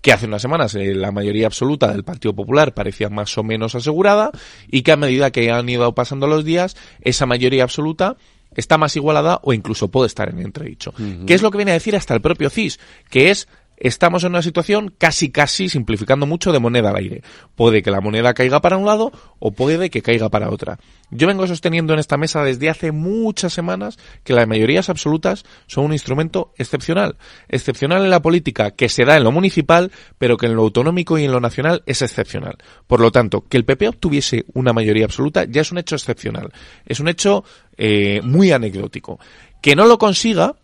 que 0.00 0.12
hace 0.12 0.26
unas 0.26 0.42
semanas 0.42 0.74
eh, 0.74 0.94
la 0.94 1.12
mayoría 1.12 1.46
absoluta 1.46 1.88
del 1.92 2.04
Partido 2.04 2.34
Popular 2.34 2.74
parecía 2.74 3.08
más 3.08 3.36
o 3.38 3.42
menos 3.42 3.74
asegurada 3.74 4.30
y 4.68 4.82
que 4.82 4.92
a 4.92 4.96
medida 4.96 5.30
que 5.30 5.50
han 5.50 5.68
ido 5.68 5.94
pasando 5.94 6.26
los 6.26 6.44
días, 6.44 6.76
esa 7.02 7.26
mayoría 7.26 7.62
absoluta 7.62 8.16
está 8.54 8.78
más 8.78 8.96
igualada 8.96 9.40
o 9.42 9.52
incluso 9.52 9.90
puede 9.90 10.08
estar 10.08 10.28
en 10.28 10.40
entredicho. 10.40 10.92
¿Qué 11.26 11.34
es 11.34 11.42
lo 11.42 11.50
que 11.50 11.58
viene 11.58 11.70
a 11.70 11.74
decir 11.74 11.94
hasta 11.94 12.14
el 12.14 12.20
propio 12.20 12.50
CIS? 12.50 12.80
Que 13.08 13.30
es 13.30 13.48
estamos 13.80 14.22
en 14.24 14.30
una 14.30 14.42
situación 14.42 14.94
casi 14.96 15.30
casi 15.30 15.68
simplificando 15.68 16.26
mucho 16.26 16.52
de 16.52 16.60
moneda 16.60 16.90
al 16.90 16.96
aire. 16.96 17.22
Puede 17.56 17.82
que 17.82 17.90
la 17.90 18.00
moneda 18.00 18.34
caiga 18.34 18.60
para 18.60 18.76
un 18.76 18.86
lado 18.86 19.10
o 19.38 19.50
puede 19.50 19.90
que 19.90 20.02
caiga 20.02 20.28
para 20.28 20.50
otra. 20.50 20.78
Yo 21.10 21.26
vengo 21.26 21.46
sosteniendo 21.46 21.94
en 21.94 21.98
esta 21.98 22.16
mesa 22.16 22.44
desde 22.44 22.70
hace 22.70 22.92
muchas 22.92 23.52
semanas 23.52 23.98
que 24.22 24.34
las 24.34 24.46
mayorías 24.46 24.90
absolutas 24.90 25.44
son 25.66 25.86
un 25.86 25.92
instrumento 25.92 26.52
excepcional. 26.56 27.16
Excepcional 27.48 28.04
en 28.04 28.10
la 28.10 28.22
política 28.22 28.70
que 28.72 28.88
se 28.88 29.04
da 29.04 29.16
en 29.16 29.24
lo 29.24 29.32
municipal, 29.32 29.90
pero 30.18 30.36
que 30.36 30.46
en 30.46 30.54
lo 30.54 30.62
autonómico 30.62 31.18
y 31.18 31.24
en 31.24 31.32
lo 31.32 31.40
nacional 31.40 31.82
es 31.86 32.02
excepcional. 32.02 32.58
Por 32.86 33.00
lo 33.00 33.10
tanto, 33.10 33.46
que 33.48 33.56
el 33.56 33.64
PP 33.64 33.88
obtuviese 33.88 34.44
una 34.52 34.72
mayoría 34.72 35.06
absoluta 35.06 35.44
ya 35.44 35.62
es 35.62 35.72
un 35.72 35.78
hecho 35.78 35.96
excepcional. 35.96 36.52
Es 36.84 37.00
un 37.00 37.08
hecho 37.08 37.44
eh, 37.76 38.20
muy 38.22 38.52
anecdótico. 38.52 39.18
Que 39.62 39.74
no 39.74 39.86
lo 39.86 39.98
consiga, 39.98 40.54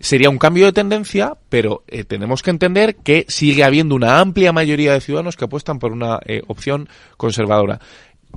sería 0.00 0.30
un 0.30 0.38
cambio 0.38 0.66
de 0.66 0.72
tendencia, 0.72 1.36
pero 1.48 1.84
eh, 1.86 2.04
tenemos 2.04 2.42
que 2.42 2.50
entender 2.50 2.96
que 2.96 3.24
sigue 3.28 3.64
habiendo 3.64 3.94
una 3.94 4.20
amplia 4.20 4.52
mayoría 4.52 4.92
de 4.92 5.00
ciudadanos 5.00 5.36
que 5.36 5.44
apuestan 5.44 5.78
por 5.78 5.92
una 5.92 6.20
eh, 6.26 6.42
opción 6.46 6.88
conservadora. 7.16 7.80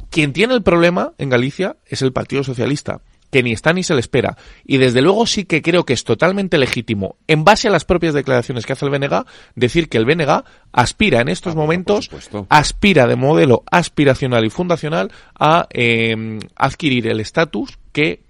Quien 0.10 0.34
tiene 0.34 0.54
el 0.54 0.64
problema 0.64 1.14
en 1.18 1.30
Galicia 1.30 1.78
es 1.86 2.02
el 2.02 2.14
Partido 2.14 2.44
Socialista, 2.44 3.02
que 3.32 3.44
ni 3.44 3.52
está 3.52 3.74
ni 3.74 3.84
se 3.84 3.94
le 3.94 4.00
espera. 4.00 4.38
Y 4.66 4.78
desde 4.78 5.02
luego 5.02 5.26
sí 5.26 5.46
que 5.46 5.62
creo 5.62 5.86
que 5.86 5.94
es 5.94 6.04
totalmente 6.04 6.58
legítimo, 6.58 7.18
en 7.28 7.44
base 7.44 7.68
a 7.68 7.72
las 7.72 7.86
propias 7.86 8.14
declaraciones 8.14 8.66
que 8.66 8.74
hace 8.74 8.86
el 8.86 8.92
BNG, 8.92 9.26
decir 9.56 9.90
que 9.90 9.98
el 9.98 10.06
BNG 10.06 10.44
aspira 10.72 11.22
en 11.22 11.28
estos 11.28 11.56
momentos, 11.56 12.10
aspira 12.50 13.08
de 13.08 13.16
modelo 13.16 13.64
aspiracional 13.70 14.46
y 14.46 14.50
fundacional 14.50 15.12
a 15.38 15.68
eh, 15.72 16.40
adquirir 16.56 17.08
el 17.08 17.20
estatus 17.20 17.78
que 17.92 18.29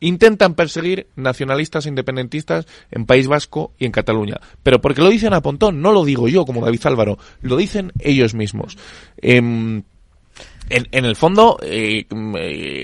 intentan 0.00 0.54
perseguir 0.54 1.08
nacionalistas 1.16 1.86
e 1.86 1.88
independentistas 1.88 2.66
en 2.90 3.06
País 3.06 3.26
Vasco 3.26 3.72
y 3.78 3.86
en 3.86 3.92
Cataluña. 3.92 4.40
Pero 4.62 4.80
porque 4.80 5.02
lo 5.02 5.08
dicen 5.08 5.34
a 5.34 5.42
Pontón, 5.42 5.82
no 5.82 5.92
lo 5.92 6.04
digo 6.04 6.28
yo 6.28 6.44
como 6.44 6.64
David 6.64 6.80
Álvaro, 6.84 7.18
lo 7.40 7.56
dicen 7.56 7.92
ellos 7.98 8.34
mismos. 8.34 8.78
Em, 9.16 9.82
en, 10.70 11.04
el 11.04 11.16
fondo, 11.16 11.58
eh, 11.62 12.06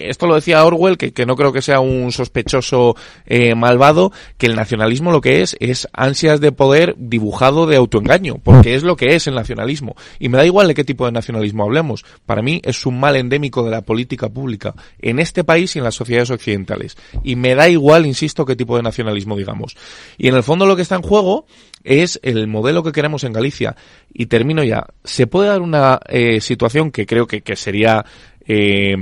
esto 0.09 0.27
lo 0.27 0.35
decía 0.35 0.65
Orwell, 0.65 0.97
que, 0.97 1.13
que, 1.13 1.27
no 1.27 1.37
creo 1.37 1.53
que 1.53 1.63
sea 1.63 1.81
un 1.81 2.13
sospechoso 2.13 2.97
eh, 3.27 3.55
malvado, 3.55 4.13
que 4.39 4.47
el 4.47 4.57
nacionalismo 4.57 5.13
lo 5.13 5.21
que 5.21 5.43
es 5.43 5.57
es 5.61 5.89
ansias 5.93 6.41
de 6.41 6.53
poder 6.53 6.95
dibujado 6.99 7.67
de 7.67 7.77
autoengaño, 7.77 8.39
porque 8.43 8.75
es 8.75 8.83
lo 8.83 8.97
que 8.97 9.15
es 9.15 9.27
el 9.27 9.35
nacionalismo. 9.35 9.97
Y 10.19 10.29
me 10.29 10.39
da 10.39 10.47
igual 10.47 10.69
de 10.69 10.75
qué 10.75 10.85
tipo 10.85 11.07
de 11.07 11.13
nacionalismo 11.13 11.65
hablemos. 11.65 12.05
Para 12.27 12.43
mí 12.43 12.61
es 12.65 12.87
un 12.87 12.99
mal 13.01 13.17
endémico 13.17 13.63
de 13.63 13.71
la 13.71 13.83
política 13.83 14.29
pública 14.29 14.75
en 15.01 15.19
este 15.19 15.45
país 15.45 15.75
y 15.75 15.79
en 15.79 15.85
las 15.85 15.95
sociedades 15.95 16.31
occidentales. 16.31 16.97
Y 17.23 17.37
me 17.37 17.55
da 17.55 17.69
igual, 17.69 18.07
insisto, 18.07 18.45
qué 18.45 18.57
tipo 18.57 18.77
de 18.77 18.83
nacionalismo 18.83 19.37
digamos. 19.37 19.77
Y 20.19 20.29
en 20.29 20.35
el 20.35 20.43
fondo 20.43 20.67
lo 20.67 20.77
que 20.77 20.83
está 20.83 20.97
en 20.97 21.03
juego 21.03 21.47
es 21.85 22.19
el 22.23 22.49
modelo 22.49 22.83
que 22.83 22.93
queremos 22.93 23.23
en 23.25 23.33
Galicia. 23.33 23.77
Y 24.13 24.27
termino 24.27 24.65
ya. 24.65 24.87
Se 25.05 25.27
puede 25.27 25.49
dar 25.49 25.61
una 25.61 26.01
eh, 26.09 26.41
situación 26.41 26.91
que 26.91 27.07
creo 27.07 27.27
que, 27.27 27.43
que 27.43 27.55
sería 27.55 28.05
eh, 28.47 28.97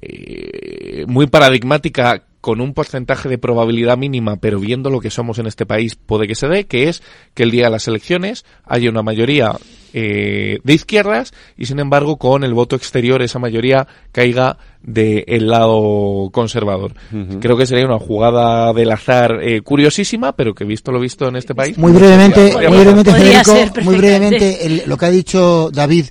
eh, 0.00 1.04
muy 1.06 1.26
paradigmática 1.26 2.22
con 2.40 2.60
un 2.60 2.74
porcentaje 2.74 3.28
de 3.28 3.38
probabilidad 3.38 3.98
mínima, 3.98 4.36
pero 4.36 4.60
viendo 4.60 4.88
lo 4.88 5.00
que 5.00 5.10
somos 5.10 5.40
en 5.40 5.48
este 5.48 5.66
país, 5.66 5.96
puede 5.96 6.28
que 6.28 6.36
se 6.36 6.46
dé, 6.46 6.66
que 6.66 6.88
es 6.88 7.02
que 7.34 7.42
el 7.42 7.50
día 7.50 7.64
de 7.64 7.70
las 7.70 7.88
elecciones 7.88 8.44
haya 8.64 8.88
una 8.88 9.02
mayoría 9.02 9.56
eh, 9.98 10.58
de 10.62 10.74
izquierdas 10.74 11.32
y, 11.56 11.64
sin 11.64 11.78
embargo, 11.78 12.18
con 12.18 12.44
el 12.44 12.52
voto 12.52 12.76
exterior 12.76 13.22
esa 13.22 13.38
mayoría 13.38 13.86
caiga 14.12 14.58
del 14.82 15.48
lado 15.48 16.28
conservador. 16.32 16.92
Uh 17.10 17.16
-huh. 17.16 17.40
Creo 17.40 17.56
que 17.56 17.64
sería 17.64 17.86
una 17.86 17.98
jugada 17.98 18.74
del 18.74 18.92
azar 18.92 19.38
eh, 19.42 19.62
curiosísima, 19.62 20.32
pero 20.32 20.54
que 20.54 20.64
visto 20.64 20.92
lo 20.92 21.00
visto 21.00 21.26
en 21.28 21.36
este 21.36 21.54
país... 21.54 21.78
Muy 21.78 21.92
brevemente, 21.92 22.52
muy 22.52 22.66
brevemente, 22.66 23.10
Federico, 23.10 23.80
muy 23.84 23.96
brevemente, 23.96 24.66
el, 24.66 24.82
lo 24.84 24.98
que 24.98 25.06
ha 25.06 25.10
dicho 25.10 25.70
David, 25.72 26.08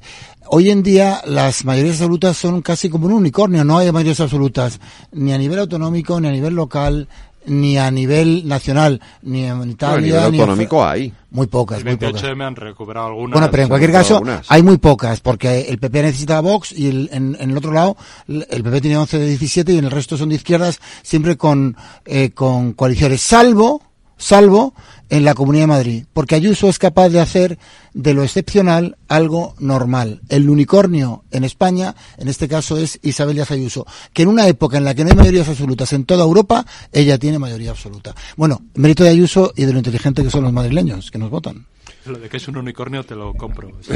Hoy 0.47 0.69
en 0.69 0.83
día 0.83 1.21
las 1.25 1.65
mayorías 1.65 1.95
absolutas 1.95 2.37
son 2.37 2.61
casi 2.61 2.87
como 2.87 3.07
un 3.07 3.13
unicornio, 3.13 3.63
no 3.63 3.79
hay 3.79 3.91
mayorías 3.91 4.19
absolutas 4.19 4.79
ni 5.11 5.33
a 5.33 5.39
nivel 5.39 5.57
autonómico, 5.57 6.21
ni 6.21 6.27
a 6.27 6.31
nivel 6.31 6.53
local, 6.53 7.07
ni 7.47 7.77
a 7.77 7.91
nivel 7.91 8.47
nacional, 8.47 9.01
ni 9.21 9.45
en 9.45 9.69
Italia. 9.69 9.89
No, 9.89 9.95
a 9.95 10.01
nivel 10.01 10.31
ni 10.31 10.39
autonómico 10.39 10.81
en... 10.83 10.89
hay. 10.89 11.13
Muy 11.31 11.47
pocas, 11.47 11.79
el 11.79 11.85
muy 11.85 11.97
pocas. 11.97 12.35
me 12.35 12.45
han 12.45 12.55
recuperado 12.55 13.07
algunas. 13.07 13.33
Bueno, 13.33 13.51
pero 13.51 13.63
en 13.63 13.69
cualquier 13.69 13.91
caso 13.91 14.23
hay 14.47 14.63
muy 14.63 14.77
pocas, 14.77 15.19
porque 15.19 15.61
el 15.67 15.79
PP 15.79 16.03
necesita 16.03 16.37
a 16.37 16.41
Vox 16.41 16.71
y 16.71 16.87
el, 16.87 17.09
en, 17.11 17.35
en, 17.39 17.51
el 17.51 17.57
otro 17.57 17.73
lado 17.73 17.97
el 18.27 18.63
PP 18.63 18.81
tiene 18.81 18.97
11 18.97 19.19
de 19.19 19.27
17 19.27 19.73
y 19.73 19.77
en 19.77 19.85
el 19.85 19.91
resto 19.91 20.15
son 20.15 20.29
de 20.29 20.35
izquierdas, 20.35 20.79
siempre 21.01 21.35
con, 21.35 21.75
eh, 22.05 22.29
con 22.31 22.71
coaliciones, 22.71 23.19
salvo, 23.21 23.81
salvo 24.17 24.73
en 25.09 25.23
la 25.23 25.33
Comunidad 25.33 25.63
de 25.63 25.67
Madrid, 25.67 26.05
porque 26.13 26.35
Ayuso 26.35 26.69
es 26.69 26.79
capaz 26.79 27.09
de 27.09 27.19
hacer 27.19 27.57
de 27.93 28.13
lo 28.13 28.23
excepcional 28.23 28.97
algo 29.07 29.55
normal. 29.59 30.21
El 30.29 30.49
unicornio 30.49 31.23
en 31.31 31.43
España, 31.43 31.95
en 32.17 32.27
este 32.27 32.47
caso, 32.47 32.77
es 32.77 32.99
Isabel 33.03 33.35
Díaz 33.35 33.51
Ayuso, 33.51 33.85
que 34.13 34.23
en 34.23 34.29
una 34.29 34.47
época 34.47 34.77
en 34.77 34.83
la 34.83 34.95
que 34.95 35.03
no 35.03 35.11
hay 35.11 35.15
mayorías 35.15 35.47
absolutas 35.47 35.93
en 35.93 36.05
toda 36.05 36.23
Europa, 36.23 36.65
ella 36.91 37.17
tiene 37.17 37.39
mayoría 37.39 37.71
absoluta. 37.71 38.15
Bueno, 38.35 38.61
mérito 38.75 39.03
de 39.03 39.09
Ayuso 39.09 39.53
y 39.55 39.65
de 39.65 39.73
lo 39.73 39.79
inteligente 39.79 40.23
que 40.23 40.31
son 40.31 40.43
los 40.43 40.53
madrileños, 40.53 41.11
que 41.11 41.19
nos 41.19 41.29
votan. 41.29 41.67
Lo 42.05 42.19
de 42.19 42.29
que 42.29 42.37
es 42.37 42.47
un 42.47 42.57
unicornio 42.57 43.03
te 43.03 43.15
lo 43.15 43.33
compro. 43.33 43.71
Sí. 43.81 43.93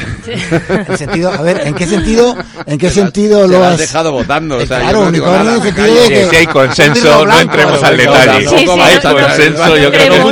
en 0.70 0.98
sentido, 0.98 1.32
a 1.32 1.44
ver, 1.44 1.68
¿en 1.68 1.76
qué 1.76 1.86
sentido, 1.86 2.36
en 2.66 2.78
qué 2.78 2.90
sentido 2.90 3.48
lo 3.48 3.64
has 3.64 3.74
has 3.74 3.80
dejado 3.80 4.12
votando? 4.12 4.58
O 4.58 4.66
sea, 4.66 4.80
claro, 4.80 5.08
unicornio 5.08 5.52
en 5.52 5.58
el 5.58 5.62
sentido 5.62 6.04
de 6.04 6.10
que 6.10 6.26
si 6.26 6.36
hay 6.36 6.48
consenso, 6.48 7.26
no 7.26 7.40
entremos 7.40 7.82
al 7.84 7.98
detalle. 7.98 8.42
Sí, 8.42 8.48
sí, 8.48 8.56
hay 8.58 8.66
no, 8.66 8.78
consenso, 9.14 9.68
no, 9.68 9.78
yo 9.78 9.92
creo 9.92 10.12
que 10.12 10.20
no, 10.20 10.32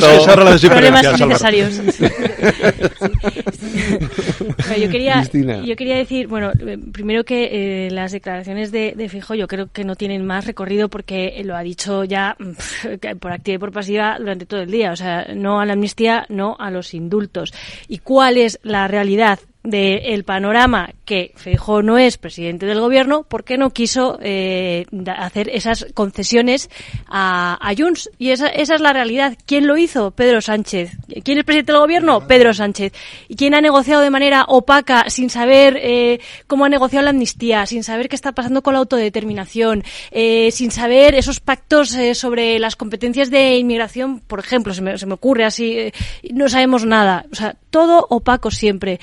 problemas 0.69 1.03
innecesarios. 1.03 1.77
yo 4.79 4.89
quería, 4.89 5.23
yo 5.63 5.75
quería 5.75 5.97
decir, 5.97 6.27
bueno, 6.27 6.51
primero 6.91 7.23
que 7.23 7.87
eh, 7.87 7.91
las 7.91 8.11
declaraciones 8.11 8.71
de, 8.71 8.93
de, 8.95 9.09
Fijo 9.09 9.35
yo 9.35 9.47
creo 9.47 9.67
que 9.71 9.83
no 9.83 9.95
tienen 9.95 10.25
más 10.25 10.45
recorrido 10.45 10.89
porque 10.89 11.41
lo 11.43 11.55
ha 11.55 11.61
dicho 11.61 12.03
ya 12.03 12.35
por 13.19 13.31
activa 13.31 13.55
y 13.55 13.59
por 13.59 13.71
pasiva 13.71 14.17
durante 14.19 14.45
todo 14.45 14.61
el 14.61 14.71
día. 14.71 14.91
O 14.91 14.95
sea, 14.95 15.27
no 15.33 15.59
a 15.59 15.65
la 15.65 15.73
amnistía, 15.73 16.25
no 16.29 16.55
a 16.59 16.71
los 16.71 16.93
indultos. 16.93 17.53
¿Y 17.87 17.99
cuál 17.99 18.37
es 18.37 18.59
la 18.63 18.87
realidad? 18.87 19.39
Del 19.69 20.23
panorama 20.23 20.91
que 21.03 21.33
Feijóo 21.35 21.81
no 21.81 21.97
es 21.97 22.17
presidente 22.17 22.65
del 22.65 22.79
gobierno 22.79 23.23
porque 23.27 23.57
no 23.57 23.71
quiso 23.71 24.17
eh, 24.21 24.85
hacer 25.17 25.49
esas 25.49 25.87
concesiones 25.93 26.69
a, 27.07 27.57
a 27.61 27.75
Junts 27.75 28.09
y 28.17 28.31
esa, 28.31 28.47
esa, 28.47 28.75
es 28.75 28.81
la 28.81 28.93
realidad. 28.93 29.37
¿Quién 29.45 29.67
lo 29.67 29.77
hizo? 29.77 30.11
Pedro 30.11 30.41
Sánchez. 30.41 30.91
¿Quién 31.23 31.37
es 31.37 31.43
presidente 31.43 31.73
del 31.73 31.81
gobierno? 31.81 32.27
Pedro 32.27 32.53
Sánchez. 32.53 32.93
¿Y 33.27 33.35
quién 33.35 33.53
ha 33.55 33.61
negociado 33.61 34.01
de 34.01 34.09
manera 34.09 34.45
opaca 34.47 35.09
sin 35.09 35.29
saber 35.29 35.77
eh, 35.81 36.19
cómo 36.47 36.65
ha 36.65 36.69
negociado 36.69 37.03
la 37.03 37.11
amnistía, 37.11 37.65
sin 37.65 37.83
saber 37.83 38.09
qué 38.09 38.15
está 38.15 38.31
pasando 38.31 38.61
con 38.61 38.73
la 38.73 38.79
autodeterminación, 38.79 39.83
eh, 40.11 40.49
sin 40.51 40.71
saber 40.71 41.15
esos 41.15 41.39
pactos 41.39 41.93
eh, 41.95 42.15
sobre 42.15 42.59
las 42.59 42.75
competencias 42.75 43.29
de 43.29 43.57
inmigración, 43.57 44.21
por 44.21 44.39
ejemplo, 44.39 44.73
se 44.73 44.81
me, 44.81 44.97
se 44.97 45.05
me 45.05 45.13
ocurre 45.13 45.45
así, 45.45 45.77
eh, 45.77 45.93
no 46.31 46.49
sabemos 46.49 46.85
nada. 46.85 47.25
O 47.31 47.35
sea, 47.35 47.55
todo 47.69 48.05
opaco 48.09 48.51
siempre. 48.51 48.99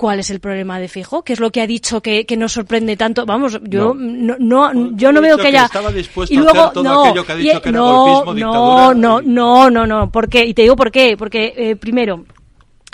¿Cuál 0.00 0.18
es 0.18 0.30
el 0.30 0.40
problema 0.40 0.80
de 0.80 0.88
Fijo? 0.88 1.22
¿Qué 1.22 1.34
es 1.34 1.40
lo 1.40 1.50
que 1.50 1.60
ha 1.60 1.66
dicho 1.66 2.00
que, 2.00 2.24
que 2.24 2.34
nos 2.34 2.52
sorprende 2.52 2.96
tanto? 2.96 3.26
Vamos, 3.26 3.60
yo 3.64 3.92
no, 3.92 4.34
no, 4.38 4.72
no 4.72 4.96
yo 4.96 5.12
no 5.12 5.20
veo 5.20 5.36
que 5.36 5.48
haya. 5.48 5.68
y 6.30 6.36
luego 6.38 6.72
no, 6.82 7.12
que 7.22 7.70
no, 7.70 8.24
no, 8.32 8.94
no, 8.94 9.20
no, 9.20 9.70
no, 9.70 9.86
no, 9.86 10.10
¿por 10.10 10.30
qué? 10.30 10.46
Y 10.46 10.54
te 10.54 10.62
digo 10.62 10.74
por 10.74 10.90
qué, 10.90 11.18
porque 11.18 11.52
eh, 11.54 11.76
primero 11.76 12.24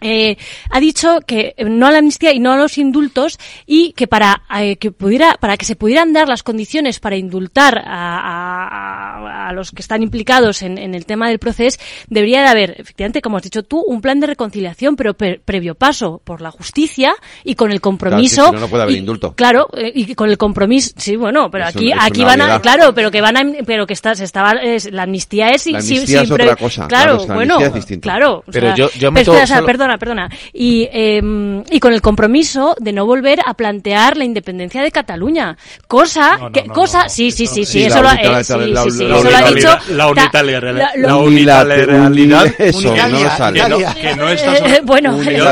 eh, 0.02 0.36
ha 0.70 0.80
dicho 0.80 1.20
que 1.26 1.54
no 1.58 1.86
a 1.86 1.90
la 1.90 1.98
amnistía 1.98 2.32
y 2.32 2.38
no 2.38 2.52
a 2.52 2.56
los 2.56 2.76
indultos 2.76 3.38
y 3.66 3.92
que 3.92 4.06
para 4.06 4.42
eh, 4.58 4.76
que 4.76 4.90
pudiera 4.90 5.34
para 5.40 5.56
que 5.56 5.64
se 5.64 5.74
pudieran 5.74 6.12
dar 6.12 6.28
las 6.28 6.42
condiciones 6.42 7.00
para 7.00 7.16
indultar 7.16 7.78
a, 7.78 7.86
a, 7.86 9.48
a 9.48 9.52
los 9.52 9.70
que 9.70 9.80
están 9.80 10.02
implicados 10.02 10.62
en, 10.62 10.76
en, 10.76 10.94
el 10.94 11.06
tema 11.06 11.28
del 11.28 11.38
proceso 11.38 11.78
debería 12.08 12.42
de 12.42 12.48
haber 12.48 12.74
efectivamente 12.78 13.22
como 13.22 13.38
has 13.38 13.42
dicho 13.42 13.62
tú 13.62 13.82
un 13.86 14.02
plan 14.02 14.20
de 14.20 14.26
reconciliación 14.26 14.96
pero 14.96 15.14
pre 15.14 15.40
previo 15.42 15.74
paso 15.74 16.20
por 16.22 16.42
la 16.42 16.50
justicia 16.50 17.14
y 17.42 17.54
con 17.54 17.72
el 17.72 17.80
compromiso 17.80 18.42
claro, 18.42 18.48
si 18.50 18.54
no, 18.54 18.60
no 18.60 18.68
puede 18.68 18.82
haber 18.82 18.94
y, 18.96 18.98
indulto. 18.98 19.32
claro 19.34 19.68
eh, 19.72 19.92
y 19.94 20.14
con 20.14 20.28
el 20.28 20.36
compromiso 20.36 20.92
sí 20.96 21.16
bueno 21.16 21.50
pero 21.50 21.64
es 21.64 21.74
aquí 21.74 21.92
un, 21.92 21.98
aquí 22.00 22.22
van 22.22 22.42
a 22.42 22.60
claro 22.60 22.92
pero 22.94 23.10
que 23.10 23.22
van 23.22 23.36
a 23.38 23.42
pero 23.64 23.86
que 23.86 23.94
está 23.94 24.14
se 24.14 24.24
estaba 24.24 24.52
es, 24.62 24.92
la 24.92 25.04
amnistía 25.04 25.48
es 25.50 25.66
la 25.66 25.78
amnistía 25.78 26.20
sí, 26.20 26.24
es 26.24 26.30
otra 26.30 26.56
cosa 26.56 26.86
claro, 26.86 27.16
claro 27.24 27.34
bueno 27.34 27.58
claro 28.00 28.44
pero 28.50 28.66
sea, 28.66 28.76
yo, 28.76 28.90
yo 28.98 29.10
o 29.10 29.46
sea, 29.46 29.62
perdona 29.86 29.98
perdona 29.98 30.30
y 30.52 30.88
eh, 30.92 31.62
y 31.70 31.80
con 31.80 31.92
el 31.92 32.02
compromiso 32.02 32.74
de 32.80 32.92
no 32.92 33.06
volver 33.06 33.40
a 33.44 33.54
plantear 33.54 34.16
la 34.16 34.24
independencia 34.24 34.82
de 34.82 34.90
Cataluña 34.90 35.56
cosa 35.86 36.36
no, 36.36 36.44
no, 36.46 36.52
que 36.52 36.64
no, 36.64 36.74
cosa 36.74 37.08
sí 37.08 37.30
sí 37.30 37.46
sí 37.46 37.64
sí 37.64 37.72
sí, 37.72 37.84
eso 37.84 38.02
lo 38.02 38.08
eh, 38.08 38.26
ha 38.26 38.44
sí, 38.44 38.54
sí, 38.54 38.90
sí, 38.90 39.04
eso 39.04 39.30
lo 39.30 39.36
ha 39.36 39.50
dicho 39.50 39.78
la 39.90 40.08
unilateralidad 40.08 40.88
la 40.96 41.16
unilateralidad 41.16 42.46
eso 42.58 42.94
no 42.94 43.30
sale 43.30 43.60
que 44.00 44.16
no, 44.16 44.28
eh, 44.30 44.80
bueno 44.84 45.18
pero 45.24 45.50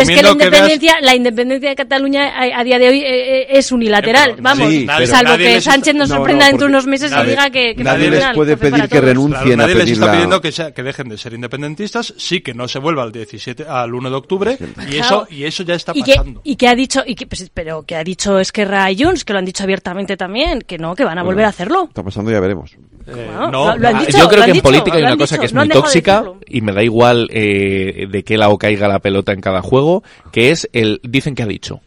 es 0.00 0.08
que 0.08 0.22
la 0.22 0.30
independencia 0.30 0.94
la 1.00 1.14
independencia 1.14 1.68
de 1.70 1.76
Cataluña 1.76 2.28
a, 2.28 2.60
a 2.60 2.64
día 2.64 2.78
de 2.78 2.88
hoy 2.88 3.02
eh, 3.04 3.46
es 3.50 3.72
unilateral 3.72 4.32
pero, 4.32 4.42
vamos 4.42 4.68
sí, 4.68 4.86
salvo 5.06 5.36
que 5.36 5.60
Sánchez 5.60 5.94
nos 5.94 6.08
sorprenda 6.08 6.46
dentro 6.46 6.66
de 6.66 6.70
unos 6.72 6.86
meses 6.86 7.12
y 7.12 7.26
diga 7.26 7.50
que, 7.50 7.74
nadie 7.76 8.10
les 8.10 8.26
puede 8.34 8.56
pedir 8.56 8.88
que 8.88 9.00
renuncien 9.00 9.42
claro, 9.42 9.56
nadie 9.56 9.74
a 9.74 9.84
les 9.84 9.90
está 9.90 10.12
pidiendo 10.12 10.40
que, 10.40 10.52
sea, 10.52 10.72
que 10.72 10.82
dejen 10.82 11.08
de 11.08 11.18
ser 11.18 11.32
independentistas 11.32 12.14
sí 12.16 12.40
que 12.40 12.54
no 12.54 12.68
se 12.68 12.78
vuelva 12.78 13.02
al 13.02 13.12
17 13.12 13.45
al 13.68 13.94
1 13.94 14.10
de 14.10 14.16
octubre 14.16 14.58
y 14.90 14.96
eso 14.96 15.26
y 15.30 15.44
eso 15.44 15.62
ya 15.62 15.74
está 15.74 15.92
y 15.94 16.00
pasando. 16.00 16.42
que, 16.42 16.50
y 16.50 16.56
que 16.56 16.68
ha 16.68 16.74
dicho 16.74 17.02
y 17.06 17.14
que, 17.14 17.26
pues, 17.26 17.50
pero 17.52 17.82
que 17.82 17.96
ha 17.96 18.04
dicho 18.04 18.38
Esquerra 18.38 18.90
y 18.90 19.02
Junts 19.02 19.24
que 19.24 19.32
lo 19.32 19.38
han 19.38 19.44
dicho 19.44 19.62
abiertamente 19.62 20.16
también 20.16 20.62
que 20.62 20.78
no 20.78 20.94
que 20.94 21.04
van 21.04 21.18
a 21.18 21.22
volver 21.22 21.44
a 21.44 21.48
hacerlo. 21.48 21.84
está 21.88 22.02
pasando 22.02 22.30
ya 22.30 22.40
veremos. 22.40 22.76
Eh, 23.06 23.30
no, 23.32 23.76
lo, 23.76 23.76
lo 23.76 23.98
dicho, 24.00 24.18
yo 24.18 24.28
creo 24.28 24.42
que 24.44 24.50
en 24.50 24.52
dicho, 24.54 24.62
política 24.64 24.96
hay 24.96 25.04
una 25.04 25.16
cosa 25.16 25.36
dicho, 25.36 25.40
que 25.40 25.46
es 25.46 25.52
no 25.52 25.60
muy 25.60 25.68
tóxica 25.68 26.24
y 26.46 26.60
me 26.60 26.72
da 26.72 26.82
igual 26.82 27.28
eh, 27.30 28.08
de 28.10 28.24
qué 28.24 28.36
lado 28.36 28.58
caiga 28.58 28.88
la 28.88 28.98
pelota 28.98 29.32
en 29.32 29.40
cada 29.40 29.62
juego, 29.62 30.02
que 30.32 30.50
es 30.50 30.68
el 30.72 31.00
dicen 31.04 31.34
que 31.34 31.42
ha 31.42 31.46
dicho. 31.46 31.80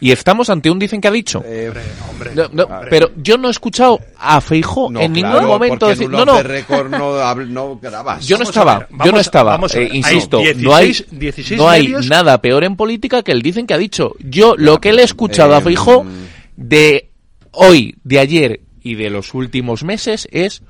Y 0.00 0.10
estamos 0.10 0.50
ante 0.50 0.70
un 0.70 0.78
dicen 0.78 1.00
que 1.00 1.08
ha 1.08 1.10
dicho. 1.10 1.42
Eh, 1.44 1.72
hombre, 2.10 2.32
no, 2.34 2.48
no, 2.52 2.80
pero 2.90 3.10
yo 3.16 3.38
no 3.38 3.48
he 3.48 3.50
escuchado 3.50 4.00
a 4.18 4.40
Feijo 4.40 4.90
no, 4.90 5.00
en 5.00 5.12
claro, 5.12 5.34
ningún 5.34 5.48
momento 5.48 5.88
decir, 5.88 6.10
no, 6.10 6.24
no. 6.24 6.42
no, 6.88 7.34
no 7.34 7.78
grabas. 7.80 8.26
Yo 8.26 8.36
no 8.36 8.44
estaba, 8.44 8.80
ver, 8.80 8.88
yo 9.04 9.12
no 9.12 9.20
estaba, 9.20 9.54
a 9.54 9.66
eh, 9.74 9.88
insisto, 9.92 10.38
16, 10.38 10.62
no 10.62 10.74
hay, 10.74 10.86
16 11.10 11.58
no 11.58 11.68
hay 11.68 11.88
nada 12.08 12.40
peor 12.40 12.64
en 12.64 12.76
política 12.76 13.22
que 13.22 13.32
el 13.32 13.42
dicen 13.42 13.66
que 13.66 13.74
ha 13.74 13.78
dicho. 13.78 14.14
Yo 14.18 14.54
lo 14.56 14.80
que 14.80 14.92
le 14.92 15.02
he 15.02 15.04
escuchado 15.04 15.54
eh, 15.54 15.56
a 15.56 15.60
Feijo 15.60 16.04
de 16.56 17.10
hoy, 17.52 17.96
de 18.04 18.18
ayer 18.18 18.60
y 18.82 18.96
de 18.96 19.10
los 19.10 19.34
últimos 19.34 19.84
meses 19.84 20.28
es 20.30 20.62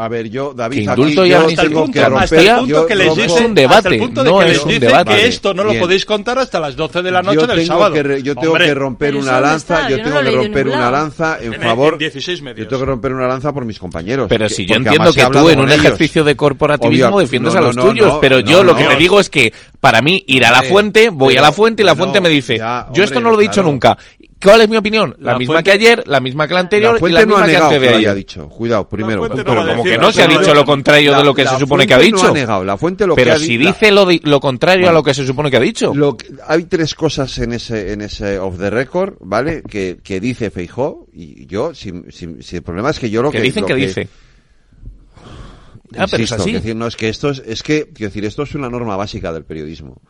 A 0.00 0.08
ver, 0.08 0.30
yo, 0.30 0.54
David, 0.54 0.84
Que 0.84 0.90
aquí 0.90 1.00
indulto 1.02 1.26
y 1.26 1.32
amnistía- 1.34 1.62
tengo 1.68 1.84
que 1.92 2.00
hasta 2.00 2.06
el 2.06 2.12
romper. 2.12 2.56
punto 2.56 2.66
yo 2.66 2.86
que 2.86 2.94
les 2.96 3.06
rompo- 3.08 3.20
es 3.24 3.32
un 3.32 3.54
debate, 3.54 3.76
hasta 3.76 3.88
el 3.90 3.98
punto 3.98 4.24
de 4.24 4.30
no 4.30 4.38
que 4.38 4.44
es 4.44 4.50
les 4.52 4.62
un 4.62 4.68
dicen 4.68 4.80
debate. 4.88 5.14
que 5.16 5.26
esto 5.26 5.54
no 5.54 5.64
lo 5.64 5.70
Bien. 5.70 5.82
podéis 5.82 6.04
contar 6.06 6.38
hasta 6.38 6.58
las 6.60 6.74
12 6.76 7.02
de 7.02 7.10
la 7.10 7.20
noche 7.22 7.34
yo 7.40 7.46
del 7.46 7.56
tengo 7.58 7.66
sábado. 7.74 7.94
que 7.94 8.02
re- 8.02 8.22
yo 8.22 8.34
tengo 8.34 8.52
Hombre, 8.54 8.64
que 8.66 8.74
romper 8.74 9.16
una 9.16 9.40
lanza, 9.40 9.88
yo 9.90 9.96
tengo 10.02 10.20
que 10.22 10.30
romper 10.30 10.68
una 10.68 10.90
lanza 10.90 11.38
en 11.40 11.52
En- 11.54 11.60
favor 11.60 11.92
en 11.94 11.98
16 11.98 12.40
medios. 12.40 12.60
Yo 12.64 12.68
tengo 12.68 12.80
que 12.80 12.86
romper 12.86 13.12
una 13.12 13.26
lanza 13.28 13.52
por 13.52 13.64
mis 13.66 13.78
compañeros. 13.78 14.26
Pero 14.28 14.48
que- 14.48 14.54
si 14.54 14.64
yo 14.66 14.76
entiendo 14.76 15.12
que 15.12 15.26
tú 15.26 15.48
en 15.50 15.60
un 15.60 15.70
ellos. 15.70 15.84
ejercicio 15.84 16.24
de 16.24 16.34
corporativismo 16.34 17.08
Obvio, 17.08 17.18
defiendes 17.20 17.52
no, 17.54 17.60
a 17.60 17.62
los 17.62 17.76
tuyos, 17.76 18.18
pero 18.22 18.40
yo 18.40 18.64
lo 18.64 18.74
que 18.74 18.84
te 18.84 18.96
digo 18.96 19.20
es 19.20 19.28
que 19.28 19.52
para 19.80 20.00
mí 20.00 20.24
ir 20.26 20.44
a 20.46 20.50
la 20.50 20.62
fuente, 20.62 21.10
voy 21.10 21.36
a 21.36 21.42
la 21.42 21.52
fuente 21.52 21.82
y 21.82 21.86
la 21.86 21.94
fuente 21.94 22.20
me 22.22 22.30
dice, 22.30 22.58
yo 22.94 23.04
esto 23.04 23.20
no 23.20 23.30
lo 23.30 23.38
he 23.38 23.42
dicho 23.42 23.62
nunca. 23.62 23.98
¿Cuál 24.42 24.62
es 24.62 24.68
mi 24.70 24.76
opinión? 24.78 25.14
La, 25.18 25.32
La 25.32 25.38
misma 25.38 25.54
fuente- 25.56 25.70
que 25.70 25.74
ayer, 25.76 26.02
la 26.06 26.18
misma 26.20 26.48
que 26.48 26.54
la 26.54 26.60
anterior 26.60 26.92
La 26.92 26.96
y 26.96 27.00
fuente 27.00 27.14
la 27.14 27.20
no 27.20 27.26
misma 27.26 27.42
ha 27.42 27.46
que 27.46 27.52
negado 27.52 27.66
antes 27.66 27.78
que 27.80 27.84
de 27.86 27.90
lo 27.92 27.98
haya 27.98 28.10
ayer. 28.10 28.16
dicho. 28.18 28.48
Cuidado, 28.48 28.88
primero. 28.88 29.28
no 29.28 29.34
Pero 29.34 29.52
uno. 29.52 29.60
como 29.60 29.76
decir, 29.84 29.92
que 29.92 29.98
no 29.98 30.12
se 30.12 30.22
ha 30.22 30.26
dicho 30.26 30.40
no- 30.48 30.54
lo 30.54 30.64
contrario 30.64 31.10
de 31.10 31.16
La- 31.18 31.24
lo 31.24 31.34
que 31.34 31.46
se 31.46 31.58
supone 31.58 31.86
que 31.86 31.94
fuente 31.94 31.94
ha 31.94 31.98
dicho. 32.16 32.24
No 32.24 32.30
ha 32.30 32.34
negado. 32.34 32.64
La 32.64 32.76
fuente 32.78 33.06
lo 33.06 33.14
que 33.16 33.22
Pero 33.22 33.34
ha 33.34 33.38
si 33.38 33.58
dice 33.58 33.90
lo, 33.90 34.08
lo 34.22 34.40
contrario 34.40 34.84
a 34.84 34.88
Bueno. 34.88 34.98
lo 35.00 35.02
que 35.04 35.12
se 35.14 35.26
supone 35.26 35.50
que 35.50 35.56
ha 35.58 35.60
dicho. 35.60 35.94
Lo 35.94 36.16
que- 36.16 36.28
hay 36.46 36.64
tres 36.64 36.94
cosas 36.94 37.36
en 37.38 37.52
ese 37.52 37.92
en 37.92 38.00
ese 38.00 38.38
off 38.38 38.58
the 38.58 38.70
record, 38.70 39.14
¿vale? 39.20 39.62
Que, 39.62 39.98
que 40.02 40.20
dice 40.20 40.50
Feijó 40.50 41.06
y 41.12 41.46
yo, 41.46 41.74
si, 41.74 41.92
si, 42.08 42.42
si 42.42 42.56
el 42.56 42.62
problema 42.62 42.90
es 42.90 42.98
que 42.98 43.10
yo 43.10 43.22
lo 43.22 43.30
que 43.30 43.38
que 43.38 43.44
dicen 43.44 43.62
lo 43.62 43.66
que 43.68 43.74
dice. 43.74 44.08
Ah, 45.96 46.06
pero 46.08 46.22
es 46.22 46.30
Insisto, 46.30 46.36
así. 46.42 46.52
decir, 46.52 46.76
no 46.76 46.86
es 46.86 46.96
que 46.96 47.08
esto 47.08 47.30
es, 47.30 47.42
es 47.44 47.62
que, 47.62 47.88
quiero 47.92 48.10
decir, 48.10 48.24
esto 48.24 48.44
es 48.44 48.54
una 48.54 48.68
norma 48.70 48.96
básica 48.96 49.32
del 49.32 49.44
periodismo. 49.44 50.00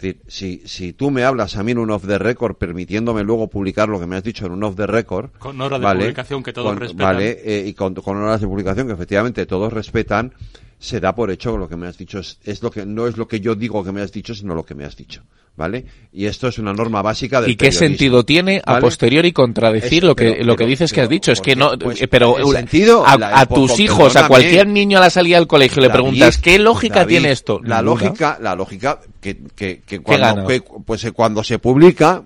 Decir, 0.00 0.22
si, 0.28 0.62
si 0.64 0.94
tú 0.94 1.10
me 1.10 1.24
hablas 1.24 1.56
a 1.56 1.62
mí 1.62 1.72
en 1.72 1.78
un 1.78 1.90
off 1.90 2.06
the 2.06 2.16
record 2.18 2.56
permitiéndome 2.56 3.22
luego 3.22 3.48
publicar 3.48 3.88
lo 3.90 4.00
que 4.00 4.06
me 4.06 4.16
has 4.16 4.22
dicho 4.24 4.46
en 4.46 4.52
un 4.52 4.64
off 4.64 4.74
the 4.76 4.86
record. 4.86 5.30
Con 5.38 5.60
hora 5.60 5.78
de 5.78 5.86
publicación 5.86 6.42
que 6.42 6.52
todos 6.54 6.68
Con- 6.70 6.78
respetan. 6.80 7.06
Vale, 7.06 7.38
eh, 7.44 7.64
y 7.66 7.74
con, 7.74 7.94
con 7.94 8.16
horas 8.16 8.40
de 8.40 8.46
publicación 8.46 8.86
que 8.86 8.94
efectivamente 8.94 9.44
todos 9.44 9.70
respetan, 9.72 10.32
se 10.80 10.98
da 10.98 11.14
por 11.14 11.30
hecho 11.30 11.56
lo 11.58 11.68
que 11.68 11.76
me 11.76 11.86
has 11.86 11.96
dicho 11.98 12.18
es, 12.18 12.38
es 12.42 12.62
lo 12.62 12.70
que, 12.70 12.84
no 12.86 13.06
es 13.06 13.16
lo 13.18 13.28
que 13.28 13.38
yo 13.40 13.54
digo 13.54 13.84
que 13.84 13.92
me 13.92 14.00
has 14.00 14.10
dicho, 14.10 14.34
sino 14.34 14.54
lo 14.54 14.64
que 14.64 14.74
me 14.74 14.84
has 14.84 14.96
dicho. 14.96 15.22
¿Vale? 15.56 15.84
Y 16.12 16.24
esto 16.24 16.48
es 16.48 16.58
una 16.58 16.72
norma 16.72 17.02
básica 17.02 17.40
del 17.40 17.50
¿Y 17.50 17.56
qué 17.56 17.70
sentido 17.72 18.24
tiene 18.24 18.62
a 18.64 18.74
¿vale? 18.74 18.82
posteriori 18.82 19.32
contradecir 19.32 20.04
Es- 20.04 20.06
lo 20.08 20.16
que 20.16 20.30
pero- 20.32 20.44
lo 20.44 20.52
que 20.54 20.58
pero- 20.58 20.70
dices 20.70 20.92
que 20.92 21.00
has 21.02 21.08
pero, 21.08 21.14
dicho? 21.14 21.32
Es 21.32 21.40
que 21.42 21.54
no, 21.56 21.72
pues, 21.78 22.00
eh, 22.00 22.08
pero 22.08 22.38
el 22.38 22.46
sentido, 22.56 23.04
a, 23.06 23.18
la- 23.18 23.40
a 23.40 23.46
tus 23.46 23.72
por- 23.72 23.80
hijos, 23.80 24.16
a 24.16 24.26
cualquier 24.28 24.68
niño 24.68 24.96
a 24.96 25.00
la 25.02 25.10
salida 25.10 25.36
del 25.38 25.48
colegio 25.48 25.82
le 25.82 25.88
David, 25.88 26.00
preguntas 26.00 26.38
qué 26.38 26.58
lógica 26.58 27.00
David, 27.00 27.08
tiene 27.08 27.32
esto. 27.32 27.60
La 27.62 27.82
lógica, 27.82 28.38
la 28.40 28.54
lógica 28.54 29.00
que, 29.20 29.38
que, 29.54 29.82
que 29.84 29.98
cuando, 30.00 30.46
que- 30.46 30.62
pues 30.86 31.04
eh, 31.04 31.12
cuando 31.12 31.44
se 31.44 31.58
publica 31.58 32.22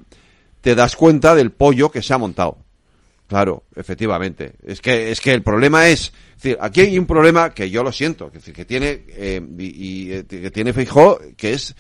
te 0.61 0.75
das 0.77 0.95
cuenta 0.95 1.35
del 1.35 1.51
pollo 1.51 1.91
que 1.91 2.03
se 2.03 2.15
ha 2.15 2.19
montado. 2.19 2.59
Claro, 3.27 3.65
efectivamente. 3.75 4.53
Es 4.65 4.81
que 4.81 5.11
es 5.11 5.21
que 5.21 5.33
el 5.33 5.43
problema 5.43 5.89
es, 5.89 6.13
es 6.37 6.43
decir, 6.43 6.59
aquí 6.61 6.83
hay 6.83 6.99
un 6.99 7.07
problema 7.07 7.51
que 7.51 7.71
yo 7.71 7.83
lo 7.83 7.91
siento, 7.91 8.31
que, 8.31 8.39
que 8.41 8.65
tiene 8.65 9.05
eh, 9.09 9.41
y, 9.59 10.13
eh, 10.13 10.25
que 10.29 10.51
tiene 10.51 10.73
Feijó, 10.75 11.19
que 11.37 11.55
es 11.55 11.75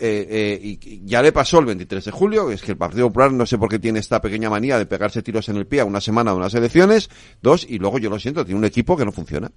eh, 0.00 0.26
eh, 0.60 0.60
y 0.62 1.06
ya 1.06 1.22
le 1.22 1.32
pasó 1.32 1.60
el 1.60 1.66
23 1.66 2.04
de 2.04 2.10
julio, 2.10 2.50
es 2.50 2.62
que 2.62 2.72
el 2.72 2.76
Partido 2.76 3.06
Popular 3.08 3.32
no 3.32 3.46
sé 3.46 3.56
por 3.56 3.68
qué 3.68 3.78
tiene 3.78 4.00
esta 4.00 4.20
pequeña 4.20 4.50
manía 4.50 4.78
de 4.78 4.86
pegarse 4.86 5.22
tiros 5.22 5.48
en 5.48 5.56
el 5.56 5.66
pie 5.66 5.80
a 5.80 5.84
una 5.84 6.00
semana 6.00 6.32
de 6.32 6.36
unas 6.36 6.54
elecciones, 6.54 7.08
dos, 7.40 7.64
y 7.68 7.78
luego 7.78 7.98
yo 7.98 8.10
lo 8.10 8.18
siento, 8.18 8.44
tiene 8.44 8.58
un 8.58 8.64
equipo 8.64 8.96
que 8.96 9.04
no 9.04 9.12
funciona. 9.12 9.50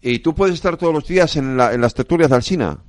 Y 0.00 0.20
tú 0.20 0.34
puedes 0.34 0.54
estar 0.54 0.76
todos 0.78 0.94
los 0.94 1.06
días 1.06 1.36
en, 1.36 1.56
la- 1.58 1.74
en 1.74 1.80
las 1.82 1.92
tertulias 1.94 2.30
de 2.30 2.36
Alsina. 2.36 2.82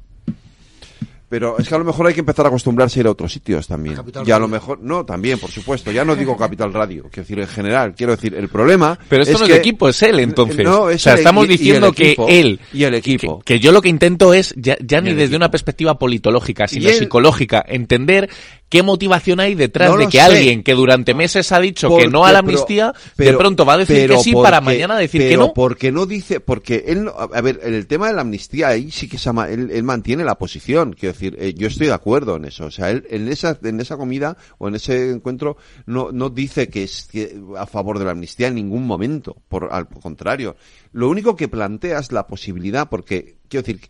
Pero 1.32 1.58
es 1.58 1.68
que 1.70 1.74
a 1.74 1.78
lo 1.78 1.86
mejor 1.86 2.06
hay 2.08 2.14
que 2.14 2.20
empezar 2.20 2.46
a 2.46 2.50
acostumbrarse 2.50 3.00
a 3.00 3.02
ir 3.02 3.08
a 3.08 3.12
otros 3.12 3.32
sitios 3.32 3.66
también. 3.66 3.96
Capital 3.96 4.28
y 4.28 4.32
a 4.32 4.38
lo 4.38 4.50
mejor, 4.50 4.80
no, 4.82 5.06
también, 5.06 5.40
por 5.40 5.50
supuesto. 5.50 5.90
Ya 5.90 6.04
no 6.04 6.14
digo 6.18 6.36
Capital 6.36 6.74
Radio, 6.74 7.04
quiero 7.04 7.24
decir 7.24 7.40
en 7.40 7.48
general. 7.48 7.96
Quiero 7.96 8.12
decir, 8.18 8.36
el 8.36 8.50
problema. 8.50 9.00
Pero 9.08 9.24
esto 9.24 9.36
es 9.36 9.40
no 9.42 9.48
que, 9.48 9.54
es 9.54 9.60
equipo, 9.60 9.88
es 9.88 10.04
él 10.04 10.20
entonces. 10.20 10.66
No, 10.66 10.82
o 10.82 10.90
es 10.90 11.02
sea, 11.02 11.14
el- 11.14 11.20
estamos 11.20 11.46
y- 11.46 11.48
y 11.48 11.52
el 11.54 11.58
diciendo 11.58 11.88
equipo, 11.88 12.28
que 12.28 12.40
él. 12.42 12.60
Y 12.74 12.84
el 12.84 12.94
equipo. 12.96 13.40
Que, 13.40 13.54
que 13.56 13.60
yo 13.62 13.72
lo 13.72 13.82
que 13.82 13.88
intento 13.88 14.34
es, 14.34 14.54
ya, 14.58 14.76
ni 15.02 15.12
desde 15.12 15.24
equipo. 15.24 15.38
una 15.38 15.50
perspectiva 15.50 15.98
politológica, 15.98 16.68
sino 16.68 16.90
él- 16.90 16.96
psicológica, 16.96 17.64
entender 17.66 18.30
qué 18.72 18.82
motivación 18.84 19.40
hay 19.42 19.54
detrás 19.54 19.92
No 19.92 19.98
de 19.98 20.06
que 20.06 20.18
sé. 20.18 20.22
alguien 20.22 20.64
que 20.64 20.74
durante 20.74 21.14
meses 21.14 21.52
ha 21.52 21.60
dicho 21.60 21.96
que 21.96 22.08
no 22.08 22.26
a 22.26 22.32
la 22.32 22.42
pero- 22.42 22.54
amnistía, 22.54 22.94
de 23.18 23.34
pronto 23.34 23.66
va 23.66 23.74
a 23.74 23.78
decir 23.80 23.98
pero 23.98 24.16
que 24.18 24.24
sí 24.24 24.34
para 24.34 24.62
mañana 24.62 24.98
decir 24.98 25.22
que 25.22 25.36
no. 25.38 25.54
porque 25.54 25.92
no 25.92 26.06
dice, 26.06 26.40
porque 26.40 26.86
él, 26.88 27.04
no- 27.04 27.12
a 27.12 27.42
ver, 27.42 27.60
en 27.64 27.74
el 27.74 27.86
tema 27.86 28.08
de 28.08 28.14
la 28.14 28.22
amnistía 28.22 28.70
ahí 28.70 28.90
sí 28.90 29.08
que 29.08 29.18
se 29.20 29.30
él, 29.30 29.70
él 29.72 29.84
mantiene 29.84 30.24
la 30.24 30.36
posición, 30.38 30.94
quiero 30.94 31.14
decir, 31.14 31.36
eh, 31.40 31.54
yo 31.54 31.68
estoy 31.68 31.88
de 31.88 31.94
acuerdo 31.94 32.38
en 32.38 32.46
eso, 32.46 32.66
o 32.66 32.72
sea, 32.72 32.90
él 32.90 33.06
en 33.10 33.28
esa, 33.28 33.60
en 33.62 33.80
esa 33.82 33.98
comida 33.98 34.38
o 34.58 34.70
en 34.70 34.76
ese 34.76 35.12
encuentro 35.12 35.58
no, 35.86 36.12
no 36.14 36.30
dice 36.30 36.70
que 36.70 36.84
es 36.84 37.10
que- 37.12 37.38
a 37.58 37.66
favor 37.68 38.00
de 38.00 38.06
la 38.06 38.12
amnistía 38.12 38.48
en 38.48 38.56
ningún 38.56 38.88
momento, 38.88 39.36
por, 39.50 39.68
al 39.72 39.90
contrario, 39.90 40.56
lo 40.94 41.10
único 41.10 41.36
que 41.36 41.50
plantea 41.50 42.00
es 42.00 42.12
la 42.14 42.26
posibilidad, 42.26 42.88
porque, 42.90 43.36
quiero 43.50 43.66
decir, 43.66 43.82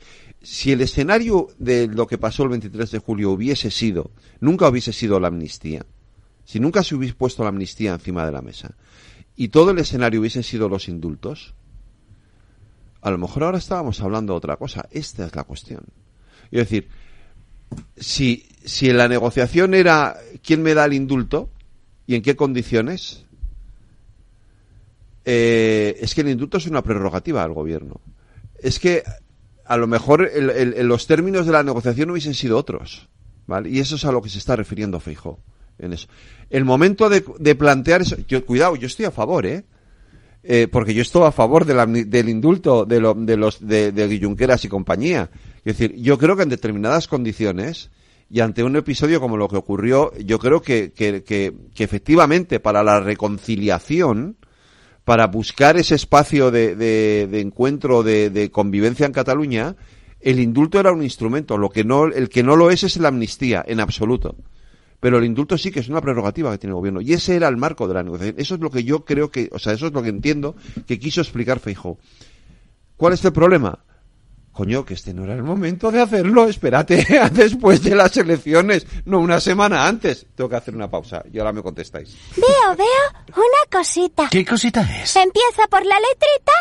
si 0.42 0.72
el 0.72 0.82
escenario 0.82 1.50
de 1.60 1.88
lo 1.88 2.08
que 2.08 2.18
pasó 2.18 2.44
el 2.44 2.50
23 2.50 2.92
de 2.92 3.00
julio 3.00 3.32
hubiese 3.32 3.70
sido, 3.72 4.12
nunca 4.40 4.68
hubiese 4.68 4.94
sido 4.94 5.20
la 5.20 5.28
amnistía, 5.28 5.86
si 6.46 6.60
nunca 6.60 6.84
se 6.84 6.96
hubiese 6.96 7.16
puesto 7.16 7.44
la 7.44 7.50
amnistía 7.50 7.94
encima 7.94 8.26
de 8.26 8.32
la 8.32 8.42
mesa 8.42 8.76
y 9.36 9.50
todo 9.50 9.72
el 9.72 9.80
escenario 9.80 10.20
hubiesen 10.20 10.44
sido 10.44 10.70
los 10.70 10.88
indultos, 10.88 11.54
a 13.02 13.10
lo 13.10 13.18
mejor 13.18 13.44
ahora 13.44 13.58
estábamos 13.58 14.00
hablando 14.02 14.34
de 14.34 14.38
otra 14.38 14.58
cosa. 14.58 14.88
Esta 14.92 15.26
es 15.26 15.36
la 15.36 15.44
cuestión. 15.46 15.84
Es 16.52 16.60
decir, 16.60 16.90
si, 17.98 18.48
si 18.64 18.90
en 18.90 18.98
la 18.98 19.08
negociación 19.08 19.74
era 19.74 20.18
quién 20.44 20.62
me 20.62 20.74
da 20.74 20.86
el 20.86 20.94
indulto 20.94 21.50
y 22.06 22.16
en 22.16 22.22
qué 22.22 22.36
condiciones, 22.36 23.26
eh, 25.26 25.98
es 26.00 26.14
que 26.14 26.22
el 26.22 26.30
indulto 26.30 26.58
es 26.58 26.68
una 26.68 26.84
prerrogativa 26.84 27.42
del 27.42 27.54
gobierno. 27.54 28.00
Es 28.60 28.80
que 28.80 29.04
a 29.66 29.78
lo 29.78 29.88
mejor 29.88 30.30
el- 30.34 30.50
el- 30.50 30.88
los 30.88 31.08
términos 31.08 31.46
de 31.46 31.52
la 31.52 31.64
negociación 31.64 32.10
hubiesen 32.12 32.34
sido 32.34 32.58
otros. 32.58 33.08
¿vale? 33.48 33.70
Y 33.70 33.80
eso 33.80 33.96
es 33.96 34.06
a 34.06 34.12
lo 34.12 34.22
que 34.22 34.30
se 34.30 34.38
está 34.38 34.56
refiriendo 34.56 35.00
Feijó 35.00 35.40
en 35.80 35.94
eso. 35.94 36.08
El 36.50 36.64
momento 36.66 37.10
de, 37.10 37.24
de 37.40 37.56
plantear 37.56 38.02
eso, 38.02 38.16
yo, 38.28 38.46
cuidado, 38.46 38.76
yo 38.76 38.88
estoy 38.88 39.06
a 39.06 39.12
favor, 39.12 39.46
¿eh? 39.46 39.64
Eh, 40.44 40.68
porque 40.72 40.94
yo 40.96 41.02
estoy 41.04 41.24
a 41.24 41.32
favor 41.32 41.66
de 41.66 41.74
del 42.06 42.28
indulto 42.30 42.84
de, 42.86 43.00
lo- 43.00 43.14
de 43.14 43.38
los 43.38 43.66
de, 43.66 43.92
de 43.92 44.08
y 44.66 44.68
compañía. 44.70 45.30
Es 45.64 45.78
decir, 45.78 45.96
yo 45.98 46.18
creo 46.18 46.36
que 46.36 46.44
en 46.44 46.50
determinadas 46.50 47.08
condiciones 47.08 47.92
y 48.30 48.40
ante 48.40 48.64
un 48.64 48.76
episodio 48.76 49.20
como 49.20 49.38
lo 49.38 49.48
que 49.48 49.58
ocurrió, 49.58 50.12
yo 50.18 50.40
creo 50.40 50.62
que, 50.62 50.94
que, 50.94 51.24
que, 51.24 51.54
que 51.76 51.84
efectivamente 51.84 52.60
para 52.60 52.82
la 52.84 53.00
reconciliación, 53.02 54.38
para 55.12 55.28
buscar 55.28 55.76
ese 55.76 55.96
espacio 55.96 56.52
de, 56.52 57.28
encuentro, 57.34 58.02
de, 58.02 58.30
de 58.30 58.50
convivencia 58.50 59.06
en 59.06 59.12
Cataluña, 59.12 59.76
el 60.22 60.40
indulto 60.40 60.80
era 60.80 60.94
un 60.94 61.04
instrumento. 61.04 61.58
Lo 61.58 61.68
que 61.68 61.84
no, 61.84 62.06
el 62.06 62.30
que 62.30 62.44
no 62.44 62.56
lo 62.56 62.72
es 62.72 62.86
es 62.86 62.96
la 62.96 63.10
amnistía, 63.10 63.62
en 63.68 63.82
absoluto. 63.82 64.38
Pero 65.02 65.18
el 65.18 65.26
indulto 65.26 65.58
sí 65.58 65.70
que 65.70 65.82
es 65.82 65.90
una 65.90 66.00
prerrogativa 66.00 66.50
que 66.50 66.60
tiene 66.60 66.72
el 66.72 66.76
gobierno. 66.76 67.02
Y 67.02 67.12
ese 67.12 67.36
era 67.36 67.50
el 67.50 67.58
marco 67.58 67.90
de 67.90 67.94
la 67.94 68.04
negociación. 68.04 68.36
Eso 68.38 68.56
es 68.56 68.62
lo 68.62 68.72
que 68.72 68.86
yo 68.86 69.04
creo 69.04 69.30
que, 69.30 69.50
o 69.52 69.60
sea, 69.60 69.74
eso 69.74 69.88
es 69.88 69.92
lo 69.92 70.02
que 70.02 70.08
entiendo 70.08 70.56
que 70.88 70.98
quiso 70.98 71.20
explicar 71.20 71.60
Feijóo. 71.60 71.98
¿Cuál 72.96 73.12
es 73.12 73.26
el 73.26 73.34
problema? 73.34 73.80
Coño, 74.52 74.84
que 74.84 74.96
este 74.96 75.14
no 75.14 75.24
era 75.24 75.34
el 75.34 75.44
momento 75.44 75.92
de 75.92 76.02
hacerlo. 76.02 76.48
Espérate, 76.48 77.06
después 77.32 77.82
de 77.84 77.96
las 77.96 78.16
elecciones, 78.18 78.86
no 79.06 79.20
una 79.20 79.40
semana 79.40 79.88
antes. 79.88 80.26
Tengo 80.36 80.50
que 80.50 80.56
hacer 80.58 80.76
una 80.76 80.90
pausa 80.90 81.24
y 81.32 81.40
ahora 81.40 81.54
me 81.54 81.62
contestáis. 81.62 82.16
Veo, 82.36 82.76
veo 82.76 83.36
una 83.36 83.80
cosita. 83.80 84.28
¿Qué 84.30 84.46
cosita 84.46 84.82
es? 84.82 85.16
Empieza 85.16 85.68
por 85.70 85.86
la 85.86 85.96
letrita 85.96 86.52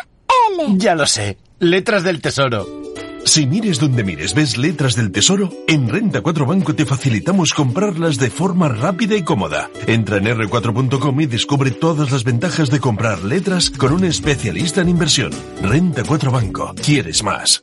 L. 0.69 0.79
Ya 0.79 0.95
lo 0.95 1.07
sé. 1.07 1.39
Letras 1.59 2.05
del 2.05 2.21
Tesoro. 2.21 2.81
Si 3.25 3.47
mires 3.47 3.79
donde 3.79 4.03
mires 4.03 4.35
ves 4.35 4.57
letras 4.57 4.97
del 4.97 5.13
tesoro, 5.13 5.51
en 5.69 5.89
Renta 5.89 6.23
4 6.23 6.47
Banco 6.47 6.75
te 6.75 6.87
facilitamos 6.87 7.53
comprarlas 7.53 8.17
de 8.17 8.31
forma 8.31 8.69
rápida 8.69 9.15
y 9.15 9.23
cómoda. 9.23 9.71
Entra 9.87 10.17
en 10.17 10.25
r4.com 10.25 11.21
y 11.21 11.27
descubre 11.27 11.71
todas 11.71 12.11
las 12.11 12.25
ventajas 12.25 12.71
de 12.71 12.81
comprar 12.81 13.23
letras 13.23 13.71
con 13.71 13.93
un 13.93 14.05
especialista 14.05 14.81
en 14.81 14.89
inversión. 14.89 15.33
Renta 15.63 16.03
4 16.03 16.31
Banco. 16.31 16.75
¿Quieres 16.83 17.23
más? 17.23 17.63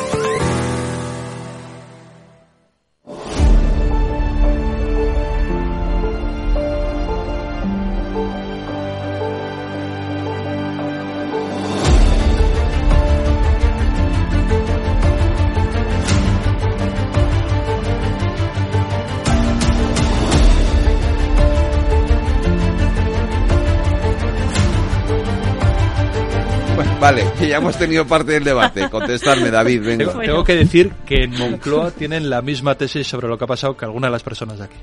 Vale, 27.41 27.49
ya 27.49 27.57
hemos 27.57 27.77
tenido 27.77 28.05
parte 28.05 28.33
del 28.33 28.43
debate. 28.43 28.89
Contestarme, 28.89 29.49
David, 29.49 29.81
venga. 29.83 30.07
Tengo, 30.07 30.19
tengo 30.21 30.43
que 30.43 30.55
decir 30.55 30.91
que 31.05 31.23
en 31.23 31.31
Moncloa 31.31 31.91
tienen 31.91 32.29
la 32.29 32.41
misma 32.41 32.75
tesis 32.75 33.07
sobre 33.07 33.27
lo 33.27 33.37
que 33.37 33.43
ha 33.45 33.47
pasado 33.47 33.75
que 33.75 33.85
alguna 33.85 34.07
de 34.07 34.11
las 34.11 34.23
personas 34.23 34.59
de 34.59 34.65
aquí. 34.65 34.77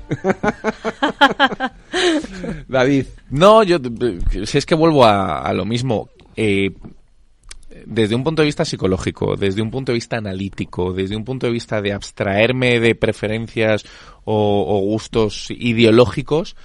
David. 2.67 3.05
No, 3.29 3.63
yo 3.63 3.77
si 4.45 4.57
es 4.57 4.65
que 4.65 4.75
vuelvo 4.75 5.05
a, 5.05 5.41
a 5.41 5.53
lo 5.53 5.65
mismo. 5.65 6.09
Eh, 6.35 6.71
desde 7.85 8.15
un 8.15 8.23
punto 8.23 8.41
de 8.41 8.47
vista 8.47 8.65
psicológico, 8.65 9.35
desde 9.35 9.61
un 9.61 9.71
punto 9.71 9.91
de 9.91 9.95
vista 9.95 10.17
analítico, 10.17 10.93
desde 10.93 11.15
un 11.15 11.23
punto 11.23 11.47
de 11.47 11.53
vista 11.53 11.81
de 11.81 11.93
abstraerme 11.93 12.79
de 12.79 12.95
preferencias 12.95 13.85
o, 14.25 14.65
o 14.67 14.79
gustos 14.81 15.47
ideológicos, 15.49 16.55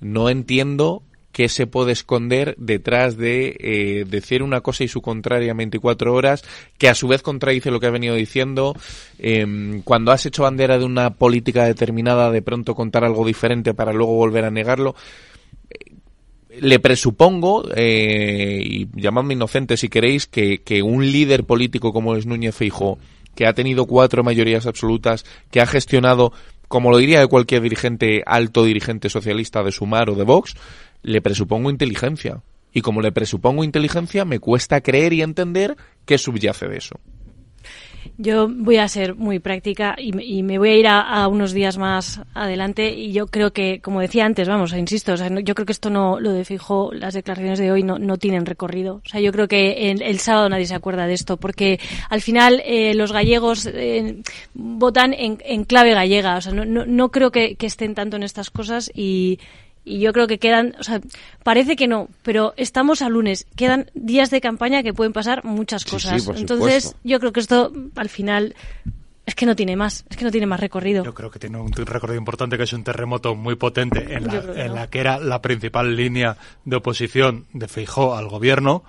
no 0.00 0.28
entiendo 0.28 1.02
qué 1.32 1.48
se 1.48 1.66
puede 1.66 1.92
esconder 1.92 2.54
detrás 2.58 3.16
de 3.16 3.56
eh, 3.58 4.04
decir 4.06 4.42
una 4.42 4.60
cosa 4.60 4.84
y 4.84 4.88
su 4.88 5.00
contraria 5.00 5.50
en 5.50 5.56
24 5.56 6.14
horas, 6.14 6.44
que 6.78 6.88
a 6.88 6.94
su 6.94 7.08
vez 7.08 7.22
contradice 7.22 7.70
lo 7.70 7.80
que 7.80 7.86
ha 7.86 7.90
venido 7.90 8.14
diciendo. 8.14 8.76
Eh, 9.18 9.80
cuando 9.84 10.12
has 10.12 10.26
hecho 10.26 10.42
bandera 10.42 10.78
de 10.78 10.84
una 10.84 11.14
política 11.14 11.64
determinada, 11.64 12.30
de 12.30 12.42
pronto 12.42 12.74
contar 12.74 13.04
algo 13.04 13.26
diferente 13.26 13.74
para 13.74 13.92
luego 13.92 14.14
volver 14.14 14.44
a 14.44 14.50
negarlo. 14.50 14.94
Eh, 15.70 15.96
le 16.60 16.78
presupongo, 16.80 17.64
eh, 17.74 18.60
y 18.62 18.88
llamadme 18.94 19.34
inocente 19.34 19.76
si 19.76 19.88
queréis, 19.88 20.26
que, 20.26 20.62
que 20.62 20.82
un 20.82 21.10
líder 21.10 21.44
político 21.44 21.92
como 21.92 22.14
es 22.14 22.26
Núñez 22.26 22.54
Feijóo, 22.54 22.98
que 23.34 23.46
ha 23.46 23.54
tenido 23.54 23.86
cuatro 23.86 24.22
mayorías 24.22 24.66
absolutas, 24.66 25.24
que 25.50 25.60
ha 25.60 25.66
gestionado, 25.66 26.32
como 26.68 26.90
lo 26.90 26.98
diría 26.98 27.20
de 27.20 27.26
cualquier 27.26 27.62
dirigente, 27.62 28.22
alto 28.26 28.64
dirigente 28.64 29.08
socialista 29.08 29.62
de 29.62 29.72
Sumar 29.72 30.10
o 30.10 30.14
de 30.14 30.24
Vox, 30.24 30.54
le 31.02 31.20
presupongo 31.20 31.70
inteligencia. 31.70 32.42
Y 32.74 32.80
como 32.80 33.02
le 33.02 33.12
presupongo 33.12 33.64
inteligencia, 33.64 34.24
me 34.24 34.38
cuesta 34.38 34.80
creer 34.80 35.12
y 35.12 35.22
entender 35.22 35.76
qué 36.06 36.16
subyace 36.16 36.68
de 36.68 36.78
eso. 36.78 36.98
Yo 38.18 38.48
voy 38.48 38.76
a 38.78 38.88
ser 38.88 39.14
muy 39.14 39.38
práctica 39.38 39.94
y, 39.96 40.12
me- 40.42 40.58
voy 40.58 40.68
a 40.70 40.76
ir 40.76 40.86
a, 40.88 41.26
unos 41.28 41.52
días 41.52 41.78
más 41.78 42.20
adelante 42.34 42.92
y 42.92 43.12
yo 43.12 43.26
creo 43.28 43.52
que, 43.52 43.80
como 43.80 44.00
decía 44.00 44.26
antes, 44.26 44.48
vamos, 44.48 44.72
insisto, 44.74 45.12
o 45.12 45.16
sea, 45.16 45.30
no- 45.30 45.40
yo 45.40 45.54
creo 45.54 45.66
que 45.66 45.72
esto 45.72 45.88
no, 45.88 46.18
lo 46.18 46.32
de 46.32 46.44
Fijo, 46.44 46.92
las 46.92 47.14
declaraciones 47.14 47.58
de 47.58 47.70
hoy 47.70 47.82
no, 47.84 47.98
no 47.98 48.16
tienen 48.18 48.44
recorrido. 48.44 48.96
O 49.04 49.08
sea, 49.08 49.20
yo 49.20 49.32
creo 49.32 49.48
que 49.48 49.90
el, 49.90 50.02
el 50.02 50.18
sábado 50.18 50.48
nadie 50.48 50.66
se 50.66 50.74
acuerda 50.74 51.06
de 51.06 51.14
esto 51.14 51.36
porque 51.36 51.78
al 52.10 52.20
final 52.22 52.60
eh, 52.64 52.94
los 52.94 53.12
gallegos 53.12 53.66
eh, 53.66 54.22
votan 54.54 55.14
en, 55.14 55.38
en 55.44 55.64
clave 55.64 55.94
gallega. 55.94 56.36
O 56.36 56.40
sea, 56.40 56.52
no, 56.52 56.64
no, 56.64 56.84
no 56.86 57.10
creo 57.10 57.30
que 57.30 57.56
estén 57.60 57.94
tanto 57.94 58.16
en 58.16 58.24
estas 58.24 58.50
cosas 58.50 58.90
y, 58.94 59.38
y 59.84 60.00
yo 60.00 60.12
creo 60.12 60.26
que 60.26 60.38
quedan, 60.38 60.74
o 60.78 60.82
sea, 60.82 61.00
parece 61.42 61.76
que 61.76 61.88
no, 61.88 62.08
pero 62.22 62.54
estamos 62.56 63.02
a 63.02 63.08
lunes, 63.08 63.46
quedan 63.56 63.90
días 63.94 64.30
de 64.30 64.40
campaña 64.40 64.82
que 64.82 64.94
pueden 64.94 65.12
pasar 65.12 65.44
muchas 65.44 65.84
cosas. 65.84 66.22
sí, 66.22 66.26
por 66.26 66.36
Entonces, 66.36 66.84
supuesto. 66.84 67.08
yo 67.08 67.20
creo 67.20 67.32
que 67.32 67.40
esto 67.40 67.72
al 67.96 68.08
final 68.08 68.54
es 69.26 69.34
que 69.34 69.46
no 69.46 69.56
tiene 69.56 69.76
más, 69.76 70.04
es 70.08 70.16
que 70.16 70.24
no 70.24 70.30
tiene 70.30 70.46
más 70.46 70.60
recorrido. 70.60 71.04
Yo 71.04 71.14
creo 71.14 71.30
que 71.30 71.38
tiene 71.38 71.58
un 71.58 71.72
recorrido 71.72 72.18
importante 72.18 72.56
que 72.56 72.64
es 72.64 72.72
un 72.72 72.84
terremoto 72.84 73.34
muy 73.34 73.56
potente 73.56 74.14
en 74.14 74.26
la, 74.26 74.40
que 74.40 74.60
en 74.62 74.68
no. 74.68 74.74
la 74.74 74.86
que 74.88 75.00
era 75.00 75.18
la 75.18 75.40
principal 75.42 75.96
línea 75.96 76.36
de 76.64 76.76
oposición 76.76 77.46
de 77.52 77.68
Feijó 77.68 78.14
al 78.16 78.28
gobierno 78.28 78.84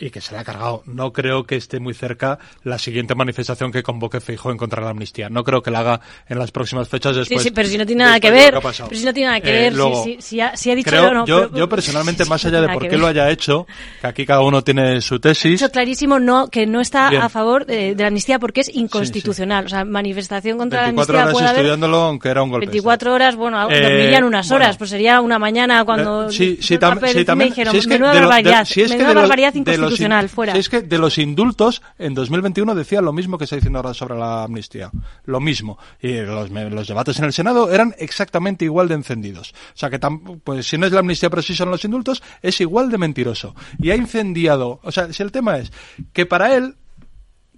y 0.00 0.10
que 0.10 0.20
se 0.20 0.32
le 0.32 0.38
ha 0.38 0.44
cargado. 0.44 0.82
No 0.86 1.12
creo 1.12 1.44
que 1.44 1.56
esté 1.56 1.80
muy 1.80 1.94
cerca 1.94 2.38
la 2.64 2.78
siguiente 2.78 3.14
manifestación 3.14 3.72
que 3.72 3.82
convoque 3.82 4.20
Feijó 4.20 4.50
en 4.50 4.56
contra 4.56 4.80
de 4.80 4.84
la 4.86 4.90
amnistía. 4.90 5.28
No 5.28 5.44
creo 5.44 5.62
que 5.62 5.70
la 5.70 5.80
haga 5.80 6.00
en 6.28 6.38
las 6.38 6.50
próximas 6.50 6.88
fechas 6.88 7.12
Sí, 7.14 7.18
después. 7.20 7.42
sí, 7.42 7.50
pero 7.50 7.68
si 7.68 7.78
no 7.78 7.86
tiene 7.86 8.04
nada 8.04 8.20
que 8.20 8.30
ver, 8.30 8.54
pasado. 8.60 8.88
pero 8.88 8.98
si 9.00 9.04
no 9.06 9.12
tiene 9.12 9.28
nada 9.28 9.40
que 9.40 9.50
Eh, 9.50 9.60
ver, 9.64 9.74
luego, 9.74 10.04
si, 10.04 10.16
si 10.20 10.40
ha, 10.40 10.56
si 10.56 10.70
ha 10.70 10.74
dicho 10.74 10.90
creo- 10.90 11.12
no. 11.12 11.26
yo, 11.26 11.48
pero- 11.48 11.56
yo 11.58 11.68
personalmente, 11.68 12.24
más 12.26 12.40
Sí, 12.40 12.48
allá 12.48 12.60
de 12.62 12.68
por 12.68 12.82
que 12.82 12.88
qué 12.88 12.96
lo 12.96 13.06
haya 13.06 13.28
hecho, 13.30 13.66
que 14.00 14.06
aquí 14.06 14.24
cada 14.26 14.40
uno 14.42 14.62
tiene 14.62 15.00
su 15.00 15.18
tesis, 15.18 15.60
Eso 15.60 15.70
clarísimo 15.70 16.18
no 16.18 16.48
que 16.48 16.66
no 16.66 16.80
está 16.80 17.10
Bien. 17.10 17.22
a 17.22 17.28
favor 17.28 17.66
de, 17.66 17.94
de 17.94 18.02
la 18.02 18.08
amnistía 18.08 18.38
porque 18.38 18.60
es 18.60 18.68
inconstitucional. 18.74 19.66
O 19.66 19.68
sea, 19.68 19.84
manifestación 19.84 20.58
contra 20.58 20.80
la 20.82 20.86
24 20.88 21.18
amnistía 21.18 21.22
horas 21.24 21.32
puede 21.32 21.46
haber 21.48 21.60
estudiándolo, 21.60 21.96
aunque 22.02 22.28
era 22.28 22.42
un 22.42 22.50
golpe. 22.50 22.66
24 22.66 23.12
horas, 23.14 23.36
bueno, 23.36 23.70
Eh, 23.70 23.80
dormirían 23.80 24.24
unas 24.24 24.48
bueno. 24.48 24.64
horas, 24.64 24.76
pues 24.76 24.90
sería 24.90 25.20
una 25.20 25.38
mañana 25.38 25.84
cuando 25.84 26.28
Eh, 26.28 26.32
sí, 26.32 26.58
sí, 26.60 26.76
tam- 26.78 26.98
sí, 27.12 27.24
también. 27.24 27.50
dijeron, 27.50 27.72
si 27.72 27.78
es 27.78 27.86
que 27.86 27.94
menuda 27.94 28.10
de 28.10 28.14
lo- 28.14 28.20
de- 28.20 28.26
barbaridad, 28.28 28.64
si 28.64 28.82
es 28.82 28.86
que 28.90 28.94
menuda 28.96 29.08
de 29.08 29.14
los- 29.14 29.22
barbaridad 29.22 29.52
in- 29.92 30.28
fuera. 30.28 30.52
Si 30.52 30.58
es 30.60 30.68
que 30.68 30.82
de 30.82 30.98
los 30.98 31.18
indultos, 31.18 31.82
en 31.98 32.14
2021 32.14 32.74
decía 32.74 33.00
lo 33.00 33.12
mismo 33.12 33.38
que 33.38 33.44
está 33.44 33.56
diciendo 33.56 33.78
ahora 33.78 33.94
sobre 33.94 34.16
la 34.16 34.44
amnistía. 34.44 34.90
Lo 35.24 35.40
mismo. 35.40 35.78
Y 36.00 36.14
los, 36.20 36.50
los 36.50 36.88
debates 36.88 37.18
en 37.18 37.24
el 37.24 37.32
Senado 37.32 37.70
eran 37.72 37.94
exactamente 37.98 38.64
igual 38.64 38.88
de 38.88 38.94
encendidos. 38.94 39.52
O 39.74 39.76
sea 39.78 39.90
que, 39.90 40.00
tam- 40.00 40.40
pues 40.42 40.66
si 40.66 40.78
no 40.78 40.86
es 40.86 40.92
la 40.92 41.00
amnistía, 41.00 41.30
pero 41.30 41.42
sí 41.42 41.54
son 41.54 41.70
los 41.70 41.84
indultos, 41.84 42.22
es 42.42 42.60
igual 42.60 42.90
de 42.90 42.98
mentiroso. 42.98 43.54
Y 43.78 43.90
ha 43.90 43.96
incendiado. 43.96 44.80
O 44.82 44.92
sea, 44.92 45.12
si 45.12 45.22
el 45.22 45.32
tema 45.32 45.58
es 45.58 45.72
que 46.12 46.26
para 46.26 46.54
él 46.56 46.76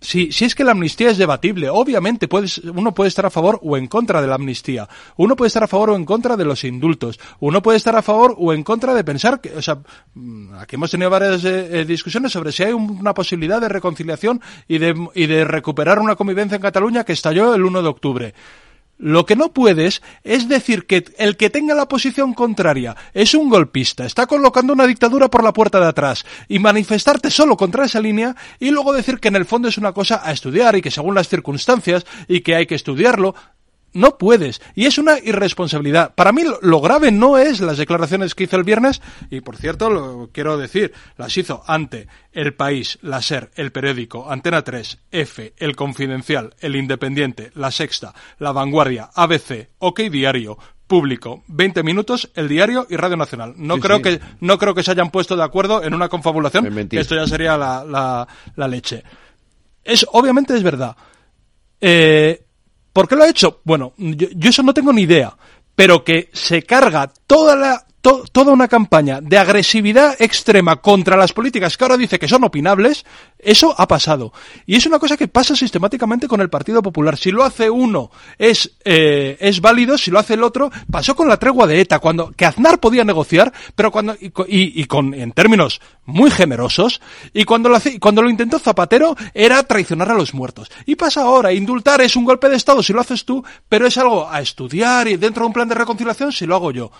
si, 0.00 0.32
si 0.32 0.46
es 0.46 0.54
que 0.54 0.64
la 0.64 0.72
amnistía 0.72 1.10
es 1.10 1.18
debatible, 1.18 1.68
obviamente 1.68 2.26
puedes, 2.26 2.58
uno 2.58 2.94
puede 2.94 3.08
estar 3.08 3.26
a 3.26 3.30
favor 3.30 3.60
o 3.62 3.76
en 3.76 3.86
contra 3.86 4.22
de 4.22 4.28
la 4.28 4.36
amnistía. 4.36 4.88
Uno 5.16 5.36
puede 5.36 5.48
estar 5.48 5.62
a 5.62 5.68
favor 5.68 5.90
o 5.90 5.96
en 5.96 6.04
contra 6.06 6.36
de 6.36 6.44
los 6.44 6.64
indultos. 6.64 7.20
Uno 7.40 7.60
puede 7.62 7.76
estar 7.76 7.94
a 7.94 8.02
favor 8.02 8.34
o 8.38 8.52
en 8.52 8.62
contra 8.62 8.94
de 8.94 9.04
pensar 9.04 9.40
que, 9.40 9.54
o 9.54 9.60
sea, 9.62 9.78
mm, 10.14 10.54
aquí 10.54 10.76
hemos 10.76 10.90
tenido 10.90 11.10
varias 11.10 11.44
eh, 11.44 11.80
eh, 11.80 11.84
discusiones 11.84 12.32
sobre 12.32 12.50
si 12.52 12.62
hay 12.62 12.72
un- 12.72 12.98
una 12.98 13.12
posibilidad 13.14 13.60
de 13.60 13.68
reconciliación 13.68 14.40
y 14.66 14.78
de, 14.78 14.94
y 15.14 15.26
de 15.26 15.44
recuperar 15.44 15.98
una 15.98 16.16
convivencia 16.16 16.56
en 16.56 16.62
Cataluña 16.62 17.04
que 17.04 17.12
estalló 17.12 17.54
el 17.54 17.62
1 17.64 17.82
de 17.82 17.88
octubre. 17.88 18.34
Lo 19.02 19.24
que 19.24 19.34
no 19.34 19.54
puedes 19.54 20.02
es 20.24 20.46
decir 20.46 20.86
que 20.86 21.06
el 21.16 21.38
que 21.38 21.48
tenga 21.48 21.74
la 21.74 21.88
posición 21.88 22.34
contraria 22.34 22.94
es 23.14 23.32
un 23.32 23.48
golpista, 23.48 24.04
está 24.04 24.26
colocando 24.26 24.74
una 24.74 24.86
dictadura 24.86 25.30
por 25.30 25.42
la 25.42 25.54
puerta 25.54 25.80
de 25.80 25.86
atrás 25.86 26.26
y 26.48 26.58
manifestarte 26.58 27.30
solo 27.30 27.56
contra 27.56 27.86
esa 27.86 27.98
línea 27.98 28.36
y 28.58 28.70
luego 28.70 28.92
decir 28.92 29.18
que 29.18 29.28
en 29.28 29.36
el 29.36 29.46
fondo 29.46 29.68
es 29.68 29.78
una 29.78 29.92
cosa 29.92 30.20
a 30.22 30.32
estudiar 30.32 30.76
y 30.76 30.82
que 30.82 30.90
según 30.90 31.14
las 31.14 31.28
circunstancias 31.28 32.04
y 32.28 32.42
que 32.42 32.54
hay 32.54 32.66
que 32.66 32.74
estudiarlo. 32.74 33.34
No 33.92 34.18
puedes. 34.18 34.60
Y 34.74 34.86
es 34.86 34.98
una 34.98 35.18
irresponsabilidad. 35.18 36.14
Para 36.14 36.32
mí 36.32 36.42
lo, 36.62 36.80
grave 36.80 37.10
no 37.10 37.38
es 37.38 37.60
las 37.60 37.78
declaraciones 37.78 38.34
que 38.34 38.44
hizo 38.44 38.56
el 38.56 38.64
viernes, 38.64 39.02
y 39.30 39.40
por 39.40 39.56
cierto, 39.56 39.90
lo 39.90 40.30
quiero 40.32 40.56
decir, 40.56 40.92
las 41.16 41.36
hizo 41.36 41.62
ante 41.66 42.06
El 42.32 42.54
País, 42.54 42.98
La 43.02 43.20
SER, 43.20 43.50
El 43.54 43.72
Periódico, 43.72 44.30
Antena 44.30 44.62
3, 44.62 44.98
F, 45.10 45.54
El 45.56 45.74
Confidencial, 45.76 46.54
El 46.60 46.76
Independiente, 46.76 47.50
La 47.54 47.70
Sexta, 47.70 48.14
La 48.38 48.52
Vanguardia, 48.52 49.10
ABC, 49.14 49.68
OK 49.78 50.00
Diario, 50.02 50.56
Público, 50.86 51.44
20 51.48 51.82
Minutos, 51.82 52.30
El 52.34 52.48
Diario 52.48 52.86
y 52.90 52.96
Radio 52.96 53.16
Nacional. 53.16 53.54
No 53.56 53.76
Sí, 53.76 53.80
creo 53.80 53.96
sí. 53.98 54.02
que 54.02 54.20
no 54.40 54.58
creo 54.58 54.74
que 54.74 54.82
se 54.82 54.90
hayan 54.90 55.10
puesto 55.10 55.36
de 55.36 55.44
acuerdo 55.44 55.82
en 55.84 55.94
una 55.94 56.08
confabulación, 56.08 56.66
esto 56.92 57.14
ya 57.14 57.26
sería 57.26 57.56
la, 57.56 57.84
la, 57.84 58.26
la 58.56 58.68
leche. 58.68 59.04
Es, 59.84 60.04
obviamente 60.12 60.54
es 60.56 60.62
verdad. 60.62 60.96
Eh, 61.80 62.44
¿Por 62.92 63.08
qué 63.08 63.16
lo 63.16 63.24
ha 63.24 63.28
hecho? 63.28 63.60
Bueno, 63.64 63.92
yo, 63.96 64.28
yo 64.34 64.50
eso 64.50 64.62
no 64.62 64.74
tengo 64.74 64.92
ni 64.92 65.02
idea. 65.02 65.36
Pero 65.74 66.04
que 66.04 66.28
se 66.32 66.62
carga 66.62 67.12
toda 67.30 67.54
la, 67.54 67.86
to- 68.00 68.24
toda 68.32 68.52
una 68.52 68.66
campaña 68.66 69.20
de 69.20 69.38
agresividad 69.38 70.16
extrema 70.20 70.76
contra 70.80 71.16
las 71.16 71.32
políticas 71.32 71.76
que 71.76 71.84
ahora 71.84 71.96
dice 71.96 72.18
que 72.18 72.26
son 72.26 72.42
opinables, 72.42 73.04
eso 73.38 73.72
ha 73.78 73.86
pasado. 73.86 74.32
Y 74.66 74.74
es 74.76 74.84
una 74.86 74.98
cosa 74.98 75.16
que 75.16 75.28
pasa 75.28 75.54
sistemáticamente 75.54 76.26
con 76.26 76.40
el 76.40 76.50
Partido 76.50 76.82
Popular. 76.82 77.16
Si 77.16 77.30
lo 77.30 77.44
hace 77.44 77.70
uno 77.70 78.10
es, 78.36 78.72
eh, 78.84 79.36
es 79.38 79.60
válido, 79.60 79.96
si 79.96 80.10
lo 80.10 80.18
hace 80.18 80.34
el 80.34 80.42
otro, 80.42 80.70
pasó 80.90 81.14
con 81.14 81.28
la 81.28 81.36
tregua 81.38 81.66
de 81.68 81.80
ETA, 81.80 82.00
cuando, 82.00 82.32
que 82.32 82.44
Aznar 82.46 82.80
podía 82.80 83.04
negociar, 83.04 83.52
pero 83.76 83.92
cuando, 83.92 84.14
y, 84.20 84.26
y- 84.48 84.80
y 84.82 84.84
con, 84.86 85.14
en 85.14 85.30
términos 85.32 85.80
muy 86.04 86.30
generosos, 86.32 87.00
y 87.32 87.44
cuando 87.44 87.68
lo, 87.68 87.76
hace- 87.76 88.00
cuando 88.00 88.22
lo 88.22 88.28
intentó 88.28 88.58
Zapatero 88.58 89.14
era 89.34 89.62
traicionar 89.62 90.10
a 90.10 90.14
los 90.14 90.34
muertos. 90.34 90.68
Y 90.84 90.96
pasa 90.96 91.22
ahora, 91.22 91.52
indultar 91.52 92.00
es 92.00 92.16
un 92.16 92.24
golpe 92.24 92.48
de 92.48 92.56
Estado 92.56 92.82
si 92.82 92.92
lo 92.92 93.00
haces 93.00 93.24
tú, 93.24 93.44
pero 93.68 93.86
es 93.86 93.96
algo 93.96 94.28
a 94.28 94.40
estudiar 94.40 95.06
y 95.06 95.16
dentro 95.16 95.44
de 95.44 95.46
un 95.46 95.52
plan 95.52 95.68
de 95.68 95.76
reconciliación 95.76 96.32
si 96.32 96.44
lo 96.44 96.56
hago 96.56 96.72
yo. 96.72 96.90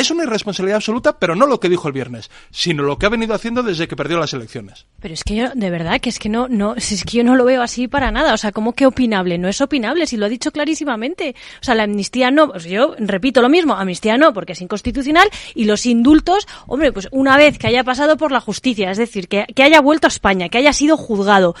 Es 0.00 0.10
una 0.10 0.24
irresponsabilidad 0.24 0.76
absoluta, 0.76 1.18
pero 1.18 1.34
no 1.34 1.46
lo 1.46 1.60
que 1.60 1.68
dijo 1.68 1.88
el 1.88 1.94
viernes, 1.94 2.30
sino 2.50 2.82
lo 2.82 2.98
que 2.98 3.06
ha 3.06 3.10
venido 3.10 3.34
haciendo 3.34 3.62
desde 3.62 3.88
que 3.88 3.96
perdió 3.96 4.18
las 4.18 4.32
elecciones. 4.32 4.86
Pero 5.00 5.14
es 5.14 5.24
que 5.24 5.34
yo, 5.36 5.50
de 5.54 5.70
verdad, 5.70 6.00
que 6.00 6.08
es 6.08 6.18
que 6.18 6.28
no, 6.28 6.48
no, 6.48 6.74
es 6.74 7.04
que 7.04 7.18
yo 7.18 7.24
no 7.24 7.36
lo 7.36 7.44
veo 7.44 7.62
así 7.62 7.88
para 7.88 8.10
nada. 8.10 8.34
O 8.34 8.36
sea, 8.36 8.52
¿cómo 8.52 8.72
que 8.72 8.86
opinable? 8.86 9.38
No 9.38 9.48
es 9.48 9.60
opinable, 9.60 10.06
si 10.06 10.16
lo 10.16 10.26
ha 10.26 10.28
dicho 10.28 10.50
clarísimamente. 10.50 11.34
O 11.60 11.64
sea, 11.64 11.74
la 11.74 11.84
amnistía 11.84 12.30
no, 12.30 12.50
pues 12.50 12.64
yo 12.64 12.94
repito 12.98 13.42
lo 13.42 13.48
mismo, 13.48 13.74
amnistía 13.74 14.16
no, 14.16 14.32
porque 14.32 14.52
es 14.52 14.60
inconstitucional, 14.60 15.28
y 15.54 15.64
los 15.64 15.86
indultos, 15.86 16.46
hombre, 16.66 16.92
pues 16.92 17.08
una 17.12 17.36
vez 17.36 17.58
que 17.58 17.66
haya 17.66 17.84
pasado 17.84 18.16
por 18.16 18.32
la 18.32 18.40
justicia, 18.40 18.90
es 18.90 18.98
decir, 18.98 19.28
que, 19.28 19.46
que 19.54 19.62
haya 19.62 19.80
vuelto 19.80 20.06
a 20.06 20.08
España, 20.08 20.48
que 20.48 20.58
haya 20.58 20.72
sido 20.72 20.96
juzgado, 20.96 21.54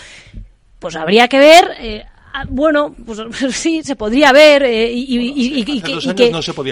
pues 0.80 0.96
habría 0.96 1.28
que 1.28 1.38
ver, 1.38 1.76
eh, 1.78 2.06
bueno, 2.48 2.94
pues 3.06 3.20
sí, 3.54 3.82
se 3.82 3.96
podría 3.96 4.32
ver 4.32 4.62
eh, 4.62 4.90
y, 4.92 5.04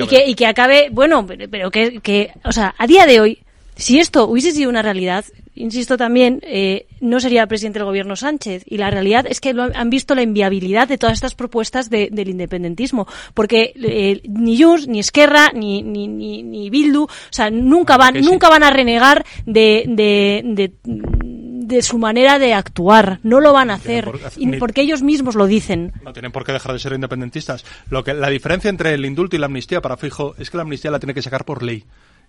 que- 0.06 0.26
y 0.28 0.34
que, 0.34 0.46
acabe, 0.46 0.88
bueno, 0.90 1.26
pero, 1.26 1.48
pero 1.50 1.70
que, 1.70 2.00
que, 2.00 2.30
o 2.44 2.52
sea, 2.52 2.74
a 2.78 2.86
día 2.86 3.06
de 3.06 3.20
hoy, 3.20 3.38
si 3.76 3.98
esto 4.00 4.26
hubiese 4.26 4.52
sido 4.52 4.70
una 4.70 4.82
realidad, 4.82 5.24
insisto 5.54 5.96
también, 5.96 6.40
eh, 6.44 6.86
no 7.00 7.18
sería 7.20 7.46
presidente 7.46 7.78
del 7.80 7.86
gobierno 7.86 8.14
Sánchez. 8.16 8.62
Y 8.66 8.76
la 8.76 8.90
realidad 8.90 9.24
es 9.28 9.40
que 9.40 9.52
lo 9.54 9.64
han- 9.72 9.90
visto 9.90 10.14
la 10.16 10.22
inviabilidad 10.22 10.86
de 10.88 10.98
todas 10.98 11.14
estas 11.14 11.34
propuestas 11.34 11.88
de- 11.90 12.08
del 12.12 12.28
independentismo. 12.28 13.06
Porque 13.34 13.72
eh, 13.76 14.20
ni 14.28 14.60
Junts, 14.60 14.86
ni 14.88 14.98
Esquerra, 15.00 15.50
ni, 15.54 15.82
ni, 15.82 16.06
ni, 16.08 16.42
ni 16.44 16.70
Bildu, 16.70 17.04
o 17.04 17.08
sea, 17.30 17.50
nunca 17.50 17.96
van, 17.96 18.20
nunca 18.20 18.48
van 18.48 18.62
a 18.64 18.70
renegar 18.70 19.24
de, 19.46 19.84
de, 19.86 20.42
de, 20.44 20.72
de 21.68 21.82
su 21.82 21.98
manera 21.98 22.38
de 22.38 22.54
actuar. 22.54 23.20
No 23.22 23.40
lo 23.40 23.52
van 23.52 23.70
a 23.70 23.74
hacer. 23.74 24.04
por- 24.06 24.20
Y 24.36 24.46
ni- 24.46 24.56
porque 24.58 24.80
ellos 24.80 25.02
mismos 25.02 25.34
lo 25.34 25.46
dicen. 25.46 25.92
No 26.04 26.12
tienen 26.12 26.32
por 26.32 26.44
qué 26.44 26.52
dejar 26.52 26.72
de 26.72 26.78
ser 26.78 26.92
independentistas. 26.94 27.64
Lo 27.90 28.02
que, 28.02 28.14
la 28.14 28.30
diferencia 28.30 28.68
entre 28.70 28.94
el 28.94 29.04
indulto 29.04 29.36
y 29.36 29.38
la 29.38 29.46
amnistía 29.46 29.80
para 29.80 29.96
Fijo 29.96 30.34
es 30.38 30.50
que 30.50 30.56
la 30.56 30.62
amnistía 30.64 30.90
la 30.90 30.98
tiene 30.98 31.14
que 31.14 31.22
sacar 31.22 31.44
por 31.44 31.62
ley. 31.62 31.84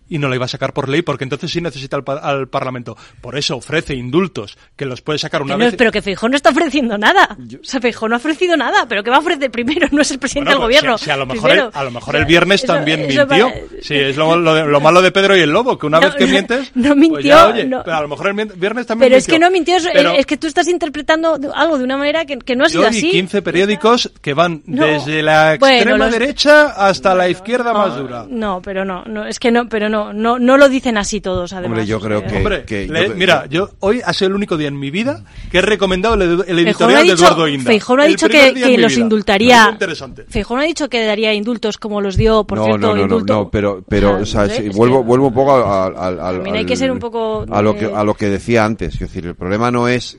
Y 0.09 0.17
no 0.17 0.27
la 0.27 0.35
iba 0.35 0.45
a 0.45 0.47
sacar 0.47 0.73
por 0.73 0.89
ley 0.89 1.01
porque 1.03 1.23
entonces 1.23 1.51
sí 1.51 1.61
necesita 1.61 1.95
al, 1.95 2.03
pa- 2.03 2.17
al 2.17 2.47
Parlamento. 2.47 2.97
Por 3.21 3.37
eso 3.37 3.55
ofrece 3.57 3.93
indultos 3.95 4.57
que 4.75 4.85
los 4.85 5.01
puede 5.01 5.19
sacar 5.19 5.41
una 5.43 5.53
Que 5.53 5.59
no- 5.59 5.65
vez. 5.65 5.75
pero 5.77 5.91
que 5.91 6.01
Feijó 6.01 6.27
no 6.27 6.35
está 6.35 6.49
ofreciendo 6.49 6.97
nada. 6.97 7.37
O 7.39 7.63
sea, 7.63 7.79
Feijó 7.79 8.09
no 8.09 8.15
ha 8.15 8.17
ofrecido 8.17 8.57
nada. 8.57 8.87
Pero 8.87 9.03
que 9.03 9.09
va 9.11 9.17
a 9.17 9.19
ofrecer 9.19 9.51
primero, 9.51 9.87
no 9.91 10.01
es 10.01 10.09
el 10.11 10.19
presidente 10.19 10.49
Bueno, 10.55 10.67
del 10.67 10.67
pues, 10.69 10.81
gobierno. 10.81 10.97
si- 10.97 11.05
si 11.05 11.11
a 11.11 11.17
lo 11.17 11.25
mejor, 11.25 11.51
el, 11.51 11.57
Primero. 11.57 11.77
a 11.79 11.83
lo 11.83 11.91
mejor 11.91 12.09
O 12.09 12.11
sea, 12.13 12.19
el 12.21 12.25
viernes 12.25 12.63
eso- 12.63 12.73
también 12.73 12.99
eso 13.01 13.25
mintió. 13.27 13.47
para- 13.49 13.61
Sí, 13.81 13.95
es 13.95 14.17
lo, 14.17 14.35
lo 14.35 14.53
de- 14.55 14.65
lo 14.65 14.79
malo 14.81 15.01
de 15.01 15.11
Pedro 15.11 15.37
y 15.37 15.41
el 15.41 15.51
Lobo, 15.51 15.77
que 15.77 15.85
una 15.85 15.99
No, 15.99 16.07
vez 16.07 16.15
que 16.15 16.25
no, 16.25 16.31
mientes. 16.31 16.71
no 16.75 16.87
pues 16.89 16.97
mintió, 16.97 17.21
ya, 17.21 17.47
oye, 17.47 17.63
no. 17.65 17.83
pero 17.83 17.97
a 17.97 18.01
lo 18.01 18.07
mejor 18.07 18.27
el 18.27 18.33
viernes 18.55 18.87
también 18.87 19.09
Pero 19.09 19.17
es 19.17 19.27
mintió. 19.27 19.35
que 19.35 19.39
no 19.39 19.51
mintió, 19.51 19.77
es, 19.77 19.87
Pero 19.93 20.11
es 20.13 20.25
que 20.25 20.37
tú 20.37 20.47
estás 20.47 20.67
interpretando 20.67 21.37
algo 21.53 21.77
de 21.77 21.83
una 21.83 21.97
manera 21.97 22.25
que, 22.25 22.39
que 22.39 22.55
no 22.55 22.65
ha 22.65 22.69
sido 22.69 22.81
yo 22.83 22.87
así. 22.89 23.01
vi 23.03 23.11
15 23.11 23.41
periódicos 23.41 24.11
que 24.21 24.33
van 24.33 24.63
No. 24.65 24.85
desde 24.85 25.21
la 25.21 25.57
Bueno, 25.59 25.75
extrema 25.75 26.05
los- 26.05 26.11
derecha 26.13 26.65
hasta 26.69 27.13
la 27.13 27.29
izquierda 27.29 27.73
más 27.73 27.95
dura. 27.95 28.25
No, 28.29 28.61
pero 28.61 28.85
no, 28.85 29.03
no, 29.05 29.25
es 29.25 29.39
que 29.39 29.51
no, 29.51 29.67
pero 29.69 29.89
no, 29.89 29.98
no, 30.13 30.39
no 30.39 30.57
lo 30.57 30.69
dicen 30.69 30.97
así 30.97 31.21
todos, 31.21 31.53
además. 31.53 31.79
Hombre, 31.79 31.85
yo 31.85 31.99
creo 31.99 32.23
que... 32.25 32.37
Hombre, 32.37 32.63
que- 32.65 32.87
yo 32.87 32.93
le- 32.93 33.09
mira, 33.09 33.45
yo 33.47 33.69
hoy 33.79 34.01
ha 34.05 34.13
sido 34.13 34.29
el 34.29 34.35
único 34.35 34.57
día 34.57 34.67
en 34.67 34.79
mi 34.79 34.89
vida 34.91 35.23
que 35.51 35.59
he 35.59 35.61
recomendado 35.61 36.15
el, 36.15 36.21
el 36.21 36.37
no 36.37 36.43
editorial 36.69 37.05
de 37.05 37.11
dicho, 37.13 37.23
Eduardo 37.25 37.47
Inda. 37.47 37.65
Feijóo 37.71 37.95
no 37.97 38.03
ha 38.03 38.05
dicho 38.05 38.27
que, 38.29 38.53
que 38.53 38.77
los 38.77 38.91
vida. 38.93 39.01
indultaría. 39.01 39.63
Muy 39.65 39.73
interesante. 39.73 40.25
Feijóo 40.29 40.57
no 40.57 40.63
ha 40.63 40.65
dicho 40.65 40.89
que 40.89 41.03
daría 41.05 41.33
indultos 41.33 41.77
como 41.77 42.01
los 42.01 42.15
dio, 42.17 42.43
por 42.45 42.57
no, 42.57 42.65
cierto, 42.65 42.79
no, 42.81 42.87
no, 42.89 42.95
no, 42.95 43.01
indulto. 43.03 43.33
no, 43.33 43.49
pero, 43.49 43.83
pero, 43.87 44.11
O 44.17 44.21
o 44.21 44.25
sea, 44.25 44.45
sea, 44.45 44.47
no 44.47 44.49
sé, 44.55 44.61
sí, 44.63 44.67
es 44.69 44.75
vuelvo, 44.75 45.01
que- 45.01 45.07
vuelvo 45.07 45.27
un 45.27 45.33
poco 45.33 45.55
al, 45.73 45.95
al- 45.97 46.19
al- 46.19 46.35
También 46.35 46.55
hay 46.55 46.61
al- 46.61 46.67
que 46.67 46.75
ser 46.75 46.91
un 46.91 46.99
poco 46.99 47.45
a 47.49 47.61
lo 47.61 47.75
que 47.75 47.85
a 47.85 48.03
lo 48.03 48.13
que 48.13 48.27
decía 48.29 48.65
antes, 48.65 48.93
es 48.93 48.99
decir, 48.99 49.25
el 49.25 49.35
problema 49.35 49.71
no 49.71 49.87
es, 49.87 50.17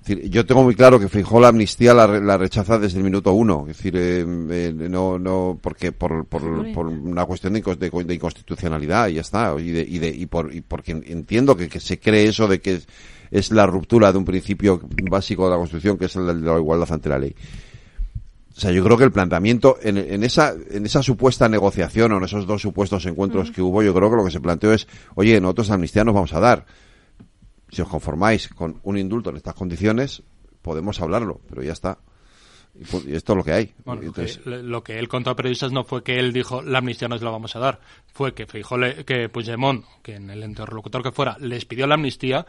es 0.00 0.06
decir, 0.06 0.30
yo 0.30 0.46
tengo 0.46 0.62
muy 0.62 0.74
claro 0.74 0.98
que 0.98 1.08
Feijóo 1.08 1.40
la 1.40 1.48
amnistía 1.48 1.92
la, 1.92 2.06
la 2.06 2.36
rechaza 2.38 2.78
desde 2.78 2.98
el 2.98 3.04
minuto 3.04 3.32
uno, 3.32 3.66
es 3.68 3.76
decir, 3.76 3.94
eh, 3.96 4.20
eh, 4.50 4.72
no, 4.74 5.18
no, 5.18 5.58
porque 5.60 5.92
por, 5.92 6.24
por, 6.24 6.72
por 6.72 6.86
una 6.86 7.24
cuestión 7.26 7.52
de, 7.52 7.62
incos- 7.62 7.78
de, 7.78 7.90
de 8.04 8.14
inconstitucionalidad 8.14 9.08
y 9.08 9.14
ya 9.14 9.20
está, 9.20 9.54
y 9.58 9.70
de, 9.70 9.82
y 9.82 9.98
de, 9.98 10.08
y 10.08 10.26
por, 10.26 10.54
y 10.54 10.62
porque 10.62 10.92
entiendo 10.92 11.56
que, 11.56 11.68
que 11.68 11.80
se 11.80 11.98
cree 12.00 12.28
eso 12.28 12.48
de 12.48 12.60
que 12.60 12.74
es, 12.76 12.88
es 13.30 13.50
la 13.52 13.66
ruptura 13.66 14.10
de 14.10 14.18
un 14.18 14.24
principio 14.24 14.80
básico 15.10 15.44
de 15.44 15.50
la 15.50 15.56
Constitución, 15.58 15.98
que 15.98 16.06
es 16.06 16.16
el 16.16 16.26
de 16.26 16.34
la 16.34 16.56
igualdad 16.58 16.90
ante 16.92 17.08
la 17.08 17.18
ley. 17.18 17.34
O 18.56 18.60
sea, 18.60 18.72
yo 18.72 18.82
creo 18.82 18.96
que 18.98 19.04
el 19.04 19.12
planteamiento 19.12 19.78
en, 19.82 19.96
en 19.96 20.24
esa 20.24 20.54
en 20.70 20.84
esa 20.84 21.02
supuesta 21.02 21.48
negociación 21.48 22.12
o 22.12 22.18
en 22.18 22.24
esos 22.24 22.46
dos 22.46 22.60
supuestos 22.60 23.06
encuentros 23.06 23.50
que 23.52 23.62
hubo, 23.62 23.82
yo 23.82 23.94
creo 23.94 24.10
que 24.10 24.16
lo 24.16 24.24
que 24.24 24.30
se 24.32 24.40
planteó 24.40 24.72
es, 24.74 24.86
oye, 25.14 25.40
nosotros 25.40 25.70
amnistía 25.70 26.04
nos 26.04 26.14
vamos 26.14 26.32
a 26.34 26.40
dar. 26.40 26.66
Si 27.70 27.80
os 27.82 27.88
conformáis 27.88 28.48
con 28.48 28.80
un 28.82 28.96
indulto 28.98 29.30
en 29.30 29.36
estas 29.36 29.54
condiciones, 29.54 30.22
podemos 30.62 31.00
hablarlo, 31.00 31.40
pero 31.48 31.62
ya 31.62 31.72
está. 31.72 31.98
Y, 32.74 32.84
pu- 32.84 33.04
y 33.08 33.14
esto 33.16 33.32
es 33.32 33.36
lo 33.36 33.44
que 33.44 33.52
hay. 33.52 33.74
Bueno, 33.84 34.02
lo, 34.02 34.12
que, 34.12 34.22
lo 34.62 34.84
que 34.84 34.98
él 34.98 35.08
contó 35.08 35.30
a 35.30 35.36
periodistas 35.36 35.72
no 35.72 35.82
fue 35.84 36.02
que 36.04 36.18
él 36.20 36.32
dijo 36.32 36.62
la 36.62 36.78
amnistía 36.78 37.08
no 37.08 37.18
se 37.18 37.24
la 37.24 37.30
vamos 37.30 37.54
a 37.56 37.58
dar, 37.58 37.80
fue 38.12 38.32
que 38.34 38.46
Feijóo 38.46 38.78
le- 38.78 39.04
que 39.04 39.28
Puigdemont, 39.28 39.84
que 40.02 40.14
en 40.16 40.30
el 40.30 40.44
interlocutor 40.44 41.02
que 41.02 41.10
fuera, 41.12 41.36
les 41.40 41.64
pidió 41.64 41.86
la 41.88 41.94
amnistía 41.94 42.46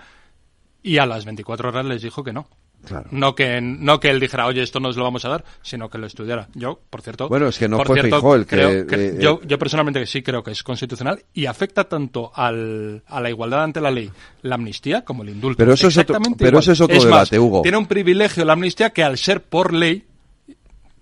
y 0.84 0.98
a 1.00 1.06
las 1.06 1.26
24 1.26 1.70
horas 1.70 1.86
les 1.86 2.02
dijo 2.04 2.24
que 2.24 2.34
no. 2.34 2.48
Claro. 2.86 3.08
No 3.12 3.36
que 3.36 3.62
no 3.62 4.00
que 4.00 4.10
él 4.10 4.20
dijera, 4.20 4.48
oye, 4.48 4.64
esto 4.64 4.80
no 4.80 4.90
os 4.90 4.98
lo 4.98 5.04
vamos 5.04 5.24
a 5.26 5.30
dar, 5.30 5.44
sino 5.62 5.90
que 5.90 5.98
lo 6.00 6.08
estudiara. 6.08 6.48
Yo, 6.56 6.80
por 6.90 7.02
cierto. 7.02 7.30
Bueno, 7.30 7.48
es 7.48 7.58
que 7.60 7.70
no 7.70 7.78
fue 7.78 7.96
cierto, 7.96 8.16
Feijóo 8.16 8.36
el 8.36 8.46
que, 8.46 8.56
creo 8.56 8.88
que- 8.88 8.96
eh, 9.10 9.18
yo, 9.20 9.40
yo 9.44 9.60
personalmente 9.60 10.06
sí 10.08 10.22
creo 10.24 10.42
que 10.44 10.52
es 10.52 10.64
constitucional 10.64 11.24
y 11.34 11.46
afecta 11.46 11.84
tanto 11.84 12.32
al, 12.34 13.04
a 13.08 13.22
la 13.22 13.30
igualdad 13.30 13.64
ante 13.64 13.82
la 13.82 13.92
ley 13.92 14.10
la 14.42 14.56
amnistía 14.56 15.06
como 15.06 15.24
el 15.24 15.30
indulto. 15.30 15.58
Pero 15.58 15.74
eso 15.74 15.88
es 15.88 15.98
otro- 15.98 16.16
Exactamente 16.16 16.44
pero 16.44 16.60
eso 16.60 16.72
es 16.72 16.82
otro 16.82 16.96
más, 16.96 17.04
debate, 17.06 17.40
Hugo. 17.40 17.62
Tiene 17.62 17.78
un 17.78 17.86
privilegio 17.86 18.46
la 18.46 18.54
amnistía 18.54 18.90
que 18.90 19.04
al 19.04 19.18
ser 19.18 19.44
por 19.44 19.74
ley 19.74 20.06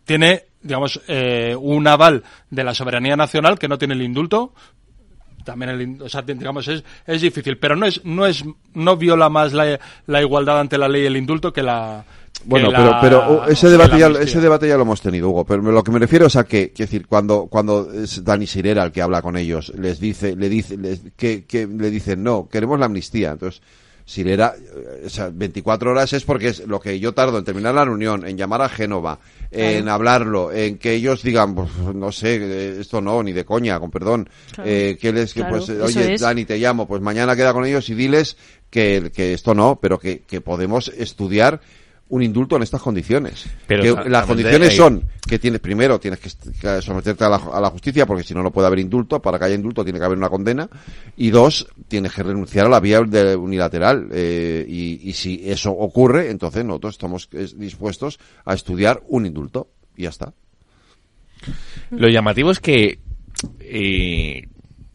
tiene, 0.03 0.45
digamos, 0.61 0.99
eh, 1.07 1.55
un 1.59 1.87
aval 1.87 2.23
de 2.49 2.63
la 2.63 2.73
soberanía 2.73 3.15
nacional 3.15 3.59
que 3.59 3.67
no 3.67 3.77
tiene 3.77 3.93
el 3.93 4.01
indulto. 4.01 4.53
También 5.43 5.69
el, 5.71 6.01
o 6.01 6.09
sea, 6.09 6.21
digamos, 6.21 6.67
es, 6.67 6.83
es 7.07 7.21
difícil, 7.21 7.57
pero 7.57 7.75
no 7.75 7.85
es, 7.85 8.03
no 8.05 8.25
es, 8.25 8.43
no 8.73 8.97
viola 8.97 9.29
más 9.29 9.53
la, 9.53 9.79
la 10.07 10.21
igualdad 10.21 10.59
ante 10.59 10.77
la 10.77 10.87
ley 10.87 11.05
el 11.05 11.17
indulto 11.17 11.51
que 11.53 11.63
la. 11.63 12.03
Bueno, 12.45 12.71
la- 12.71 13.01
pero, 13.01 13.21
pero 13.25 13.47
ese 13.47 13.69
debate 13.69 13.99
ya, 13.99 14.07
ese 14.07 14.39
debate 14.39 14.67
ya 14.67 14.75
lo 14.77 14.83
hemos 14.83 15.01
tenido, 15.01 15.29
Hugo. 15.29 15.43
Pero 15.45 15.61
lo 15.61 15.83
que 15.83 15.91
me 15.91 15.99
refiero 15.99 16.27
es 16.27 16.35
a 16.37 16.45
que, 16.45 16.71
que 16.71 16.83
decir, 16.83 17.05
cuando, 17.07 17.47
cuando 17.47 17.91
es 17.91 18.23
Dani 18.23 18.47
Sirera 18.47 18.83
el 18.83 18.91
que 18.91 19.01
habla 19.01 19.21
con 19.21 19.35
ellos, 19.35 19.73
les 19.77 19.99
dice, 19.99 20.35
le 20.35 20.47
dice, 20.47 20.77
les- 20.77 21.01
que, 21.17 21.45
que 21.45 21.67
le 21.67 21.89
dicen, 21.89 22.23
no, 22.23 22.47
queremos 22.49 22.79
la 22.79 22.85
amnistía. 22.85 23.31
Entonces, 23.31 23.61
Sirera, 24.09 24.55
eh, 24.57 25.03
o 25.05 25.09
sea, 25.09 25.29
24 25.31 25.91
horas 25.91 26.13
es 26.13 26.23
porque 26.23 26.47
es 26.47 26.65
lo 26.65 26.79
que 26.79 26.99
yo 26.99 27.13
tardo 27.13 27.37
en 27.37 27.43
terminar 27.45 27.75
la 27.75 27.85
reunión, 27.85 28.25
en 28.25 28.37
llamar 28.37 28.63
a 28.63 28.67
Génova, 28.67 29.19
en 29.51 29.87
hablarlo, 29.87 30.51
en 30.51 30.79
que 30.79 30.93
ellos 30.93 31.21
digan, 31.21 31.53
pues, 31.53 31.69
no 31.93 32.11
sé, 32.11 32.37
eh, 32.41 32.77
esto 32.79 33.01
no, 33.01 33.21
ni 33.21 33.33
de 33.33 33.45
coña, 33.45 33.79
con 33.79 33.91
perdón, 33.91 34.27
Claro. 34.55 34.67
eh, 34.67 34.97
que 34.99 35.13
les, 35.13 35.31
que 35.31 35.41
Claro, 35.41 35.57
pues, 35.57 35.69
oye, 35.69 36.15
es. 36.15 36.21
Dani, 36.21 36.43
te 36.45 36.57
llamo, 36.57 36.87
pues 36.87 37.03
mañana 37.03 37.35
queda 37.35 37.53
con 37.53 37.65
ellos 37.65 37.87
y 37.89 37.93
diles 37.93 38.35
que, 38.71 39.11
que 39.13 39.33
esto 39.33 39.53
no, 39.53 39.77
pero 39.79 39.99
que, 39.99 40.21
que 40.21 40.41
podemos 40.41 40.87
estudiar 40.87 41.61
un 42.09 42.23
indulto 42.23 42.55
en 42.55 42.63
estas 42.63 42.81
condiciones. 42.81 43.45
Pero 43.67 44.03
que 44.03 44.09
las 44.09 44.25
condiciones 44.25 44.75
son 44.75 45.03
que 45.27 45.37
tienes 45.39 45.61
primero 45.61 45.99
tienes 45.99 46.19
que, 46.19 46.81
someterte 46.81 47.23
a 47.23 47.29
la, 47.29 47.35
a 47.37 47.61
la 47.61 47.69
justicia 47.69 48.05
porque 48.05 48.23
si 48.23 48.33
no 48.33 48.41
no 48.43 48.51
puede 48.51 48.67
haber 48.67 48.79
indulto. 48.79 49.21
Para 49.21 49.37
que 49.39 49.45
haya 49.45 49.55
indulto 49.55 49.83
tiene 49.83 49.99
que 49.99 50.05
haber 50.05 50.17
una 50.17 50.29
condena. 50.29 50.69
Y 51.17 51.29
dos 51.29 51.67
tienes 51.87 52.13
que 52.13 52.23
renunciar 52.23 52.65
a 52.65 52.69
la 52.69 52.79
vía 52.79 53.01
de- 53.01 53.35
unilateral. 53.35 54.09
Eh, 54.11 54.65
y, 54.67 55.09
y 55.09 55.13
si 55.13 55.41
eso 55.49 55.71
ocurre 55.71 56.29
entonces 56.29 56.65
nosotros 56.65 56.95
estamos 56.95 57.29
dispuestos 57.55 58.19
a 58.45 58.53
estudiar 58.53 59.01
un 59.07 59.25
indulto. 59.25 59.69
Y 59.95 60.03
ya 60.03 60.09
está. 60.09 60.33
Lo 61.91 62.09
llamativo 62.09 62.51
es 62.51 62.59
que, 62.59 62.99
eh, 63.59 64.47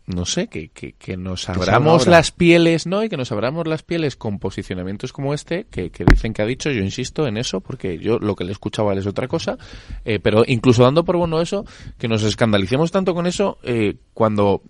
no 0.07 0.27
sé, 0.27 0.49
que, 0.49 0.69
que, 0.69 0.93
que 0.93 1.17
nos 1.17 1.49
abramos 1.49 2.07
las 2.07 2.31
pieles, 2.31 2.87
¿no? 2.87 3.03
Y 3.03 3.09
que 3.09 3.17
nos 3.17 3.33
abramos 3.33 3.67
las 3.67 3.83
pieles 3.83 4.17
con 4.17 4.39
posicionamientos 4.39 5.13
como 5.13 5.33
este, 5.33 5.65
que, 5.71 5.91
que 5.91 6.05
dicen 6.05 6.35
que 6.35 6.43
ha 6.43 6.47
dicho, 6.47 6.71
yo 6.71 6.83
insisto 6.83 7.27
en 7.27 7.39
eso, 7.39 7.61
porque 7.61 7.99
yo 7.99 8.19
lo 8.19 8.37
que 8.37 8.45
le 8.45 8.53
escuchaba 8.53 8.95
es 8.95 9.07
otra 9.07 9.29
cosa, 9.29 9.57
eh, 10.05 10.19
pero 10.21 10.45
incluso 10.47 10.83
dando 10.83 11.05
por 11.05 11.17
bueno 11.17 11.41
eso, 11.41 11.65
que 11.99 12.09
nos 12.09 12.23
escandalicemos 12.23 12.93
tanto 12.93 13.15
con 13.15 13.27
eso, 13.27 13.59
eh, 13.63 13.97
cuando 14.13 14.63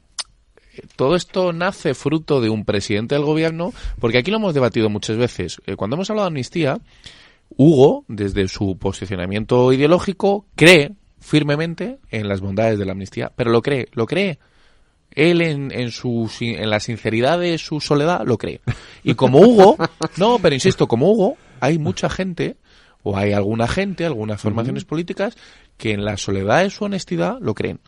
eh, 0.75 0.83
todo 0.97 1.17
esto 1.17 1.53
nace 1.53 1.95
fruto 1.95 2.41
de 2.41 2.51
un 2.51 2.65
presidente 2.65 3.15
del 3.15 3.25
gobierno, 3.25 3.73
porque 4.01 4.19
aquí 4.19 4.31
lo 4.31 4.39
hemos 4.39 4.55
debatido 4.55 4.89
muchas 4.89 5.17
veces. 5.17 5.61
Eh, 5.67 5.77
cuando 5.77 5.97
hemos 5.97 6.11
hablado 6.11 6.27
de 6.27 6.31
amnistía, 6.31 6.79
Hugo, 7.57 8.05
desde 8.09 8.49
su 8.49 8.79
posicionamiento 8.79 9.73
ideológico, 9.73 10.47
cree 10.55 10.93
firmemente 11.21 11.99
en 12.11 12.29
las 12.29 12.41
bondades 12.41 12.79
de 12.79 12.85
la 12.85 12.93
amnistía, 12.93 13.33
pero 13.35 13.51
lo 13.51 13.63
cree, 13.63 13.89
lo 13.93 14.07
cree. 14.07 14.39
Él 15.15 15.41
en, 15.43 15.71
en, 15.73 15.91
su, 15.91 16.31
en 16.41 16.69
la 16.71 16.81
sinceridad 16.81 17.39
de 17.39 17.57
su 17.59 17.81
soledad 17.81 18.23
lo 18.27 18.37
cree. 18.39 18.61
Y 19.03 19.15
como 19.15 19.39
Hugo, 19.41 19.77
no, 20.17 20.39
pero 20.41 20.55
insisto, 20.55 20.87
como 20.89 21.11
Hugo, 21.13 21.37
hay 21.61 21.79
mucha 21.79 22.09
gente, 22.11 22.57
o 23.03 23.17
hay 23.17 23.33
alguna 23.33 23.69
gente, 23.69 24.05
algunas 24.05 24.41
formaciones 24.41 24.85
políticas, 24.85 25.37
que 25.77 25.93
en 25.93 26.05
la 26.05 26.17
soledad 26.17 26.63
de 26.63 26.71
su 26.71 26.85
honestidad 26.85 27.39
lo 27.41 27.55
creen. 27.55 27.81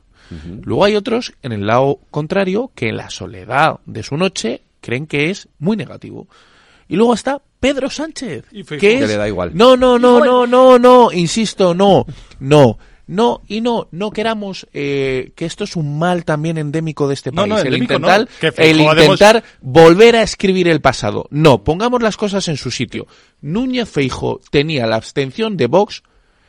Luego 0.62 0.84
hay 0.84 0.96
otros 0.96 1.34
en 1.42 1.52
el 1.52 1.66
lado 1.68 2.00
contrario 2.10 2.72
que 2.74 2.88
en 2.88 2.96
la 2.96 3.10
soledad 3.10 3.78
de 3.86 4.02
su 4.02 4.16
noche 4.16 4.62
creen 4.80 5.06
que 5.06 5.30
es 5.30 5.48
muy 5.60 5.76
negativo. 5.76 6.26
Y 6.88 6.96
luego 6.96 7.14
está 7.14 7.40
Pedro 7.60 7.88
Sánchez, 7.90 8.44
Y 8.50 8.64
que 8.64 8.76
Que 8.78 8.98
es- 8.98 9.08
le 9.08 9.16
da 9.16 9.28
igual. 9.28 9.52
No, 9.54 9.76
no, 9.76 9.98
no, 10.00 10.18
no, 10.24 10.46
no, 10.46 10.78
no, 10.80 11.12
insisto, 11.12 11.74
no, 11.74 12.06
no. 12.40 12.76
No, 13.08 13.42
y 13.46 13.60
no, 13.60 13.86
no 13.92 14.10
queramos 14.10 14.66
eh, 14.72 15.30
que 15.36 15.44
esto 15.44 15.62
es 15.62 15.76
un 15.76 15.96
mal 15.98 16.24
también 16.24 16.58
endémico 16.58 17.06
de 17.06 17.14
este 17.14 17.30
país. 17.32 17.48
no, 17.48 17.58
el 17.58 17.76
intentar, 17.76 18.20
no, 18.22 18.26
que 18.40 18.48
el 18.48 18.52
Feijóo, 18.52 18.90
además- 18.90 19.04
intentar 19.20 19.44
volver 19.60 20.16
a 20.16 20.22
escribir 20.22 20.66
el 20.66 20.80
pasado. 20.80 21.28
No, 21.30 21.62
pongamos 21.62 22.02
las 22.02 22.16
cosas 22.16 22.48
en 22.48 22.56
su 22.56 22.70
sitio. 22.72 23.06
Núñez 23.40 23.88
Feijo 23.88 24.40
tenía 24.50 24.86
la 24.88 24.96
abstención 24.96 25.56
de 25.56 25.68
Vox 25.68 26.02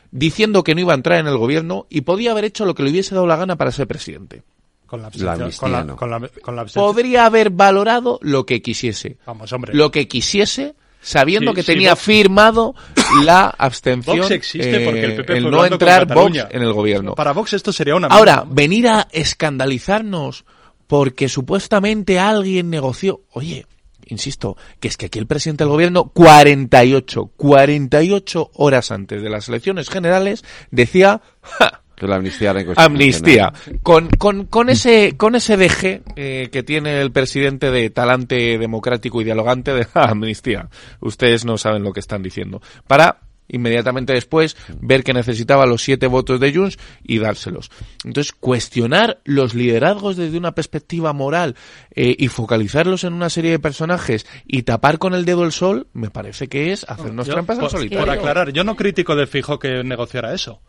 diciendo 0.09 0.63
que 0.63 0.73
no 0.73 0.81
iba 0.81 0.93
a 0.93 0.95
entrar 0.95 1.19
en 1.19 1.27
el 1.27 1.38
gobierno 1.38 1.85
y 1.89 2.01
podía 2.01 2.31
haber 2.31 2.45
hecho 2.45 2.65
lo 2.65 2.73
que 2.73 2.81
le 2.84 2.89
hubiese 2.89 3.13
dado 3.13 3.27
la 3.27 3.35
gana 3.35 3.55
para 3.55 3.71
ser 3.71 3.85
presidente. 3.88 4.41
Con 4.88 5.01
la 5.01 5.03
La 5.03 5.07
abstención. 5.34 5.41
amnistía, 5.41 5.59
con 5.59 5.71
la, 5.73 5.84
no. 5.84 5.95
con 5.97 6.09
la- 6.09 6.29
con 6.41 6.55
la 6.55 6.61
abstención. 6.63 6.91
Podría 6.93 7.25
haber 7.25 7.49
valorado 7.51 8.17
lo 8.23 8.45
que 8.45 8.61
quisiese. 8.61 9.17
Vamos, 9.27 9.51
hombre. 9.53 9.73
Lo 9.75 9.91
que 9.91 10.07
quisiese 10.07 10.75
sabiendo 11.02 11.52
Sí, 11.52 11.56
que 11.56 11.64
sí, 11.64 11.72
tenía 11.74 11.94
Vox- 11.94 12.02
firmado 12.02 12.76
la 13.24 13.48
abstención 13.57 14.19
Vox 14.19 14.32
existe 14.32 14.80
porque 14.82 15.03
el 15.06 15.11
eh, 15.11 15.15
PP 15.15 15.38
el 15.38 15.41
fue 15.44 15.52
no 15.52 15.65
entrar 15.65 16.06
Vox 16.14 16.38
en 16.49 16.61
el 16.61 16.74
gobierno. 16.74 17.15
Para 17.15 17.34
Vox 17.34 17.53
esto 17.53 17.72
sería 17.72 17.95
una 17.95 18.07
Ahora, 18.07 18.44
venir 18.48 18.88
a 18.88 19.07
escandalizarnos 19.11 20.45
porque 20.88 21.28
supuestamente 21.30 22.19
alguien 22.19 22.69
negoció. 22.69 23.22
Oye, 23.32 23.65
insisto, 24.06 24.56
que 24.80 24.88
es 24.88 24.95
que 24.98 25.07
aquí 25.07 25.19
el 25.19 25.28
presidente 25.28 25.64
del 25.65 25.72
gobierno, 25.72 26.06
48, 26.14 27.32
48 27.36 28.52
horas 28.53 28.91
antes 28.91 29.22
de 29.22 29.30
las 29.30 29.49
elecciones 29.49 29.90
generales, 29.90 30.44
decía, 30.72 31.22
"Ja, 31.41 31.82
Que 31.82 31.86
la 32.06 32.18
amnistía 32.18 32.52
era 32.52 32.60
amnistía. 32.76 33.52
inconstitucional. 33.53 33.80
Con, 33.82 34.10
con, 34.10 34.45
con 34.45 34.69
ese, 34.69 35.15
con 35.18 35.36
ese 35.36 35.57
deje 35.57 36.03
eh, 36.15 36.49
que 36.52 36.61
tiene 36.61 37.02
el 37.02 37.11
presidente 37.11 37.72
de 37.72 37.90
talante 37.90 38.57
democrático 38.60 39.22
y 39.22 39.24
dialogante 39.24 39.74
de 39.74 39.88
la 39.95 40.03
amnistía. 40.03 40.69
Ustedes 40.99 41.45
no 41.45 41.57
saben 41.57 41.84
lo 41.84 41.94
que 41.94 42.02
están 42.02 42.22
diciendo. 42.22 42.61
Para 42.86 43.22
inmediatamente 43.49 44.14
después 44.14 44.57
ver 44.82 45.03
que 45.03 45.14
necesitaba 45.14 45.65
los 45.65 45.82
siete 45.82 46.07
votos 46.07 46.40
de 46.40 46.53
Junts 46.53 46.78
y 47.03 47.19
dárselos. 47.19 47.72
Entonces, 48.03 48.34
cuestionar 48.34 49.22
los 49.24 49.53
liderazgos 49.53 50.18
desde 50.18 50.38
una 50.38 50.53
perspectiva 50.53 51.14
moral 51.14 51.56
eh, 51.91 52.15
y 52.18 52.28
focalizarlos 52.28 53.03
en 53.06 53.14
una 53.14 53.30
serie 53.30 53.52
de 53.52 53.60
personajes 53.60 54.26
y 54.45 54.64
tapar 54.64 54.98
con 54.98 55.14
el 55.14 55.26
dedo 55.26 55.45
el 55.45 55.52
sol, 55.52 55.88
me 55.94 56.10
parece 56.10 56.48
que 56.48 56.72
es 56.72 56.86
hacernos 56.90 57.28
Yo, 57.28 57.34
trampas 57.34 57.60
al 57.60 57.69
solitario. 57.69 58.06
por 58.06 58.10
aclarar, 58.14 58.52
yo 58.52 58.64
no 58.64 58.76
critico 58.76 59.15
de 59.15 59.28
fijo 59.28 59.60
que 59.60 59.84
negociara 59.84 60.34
eso. 60.34 60.61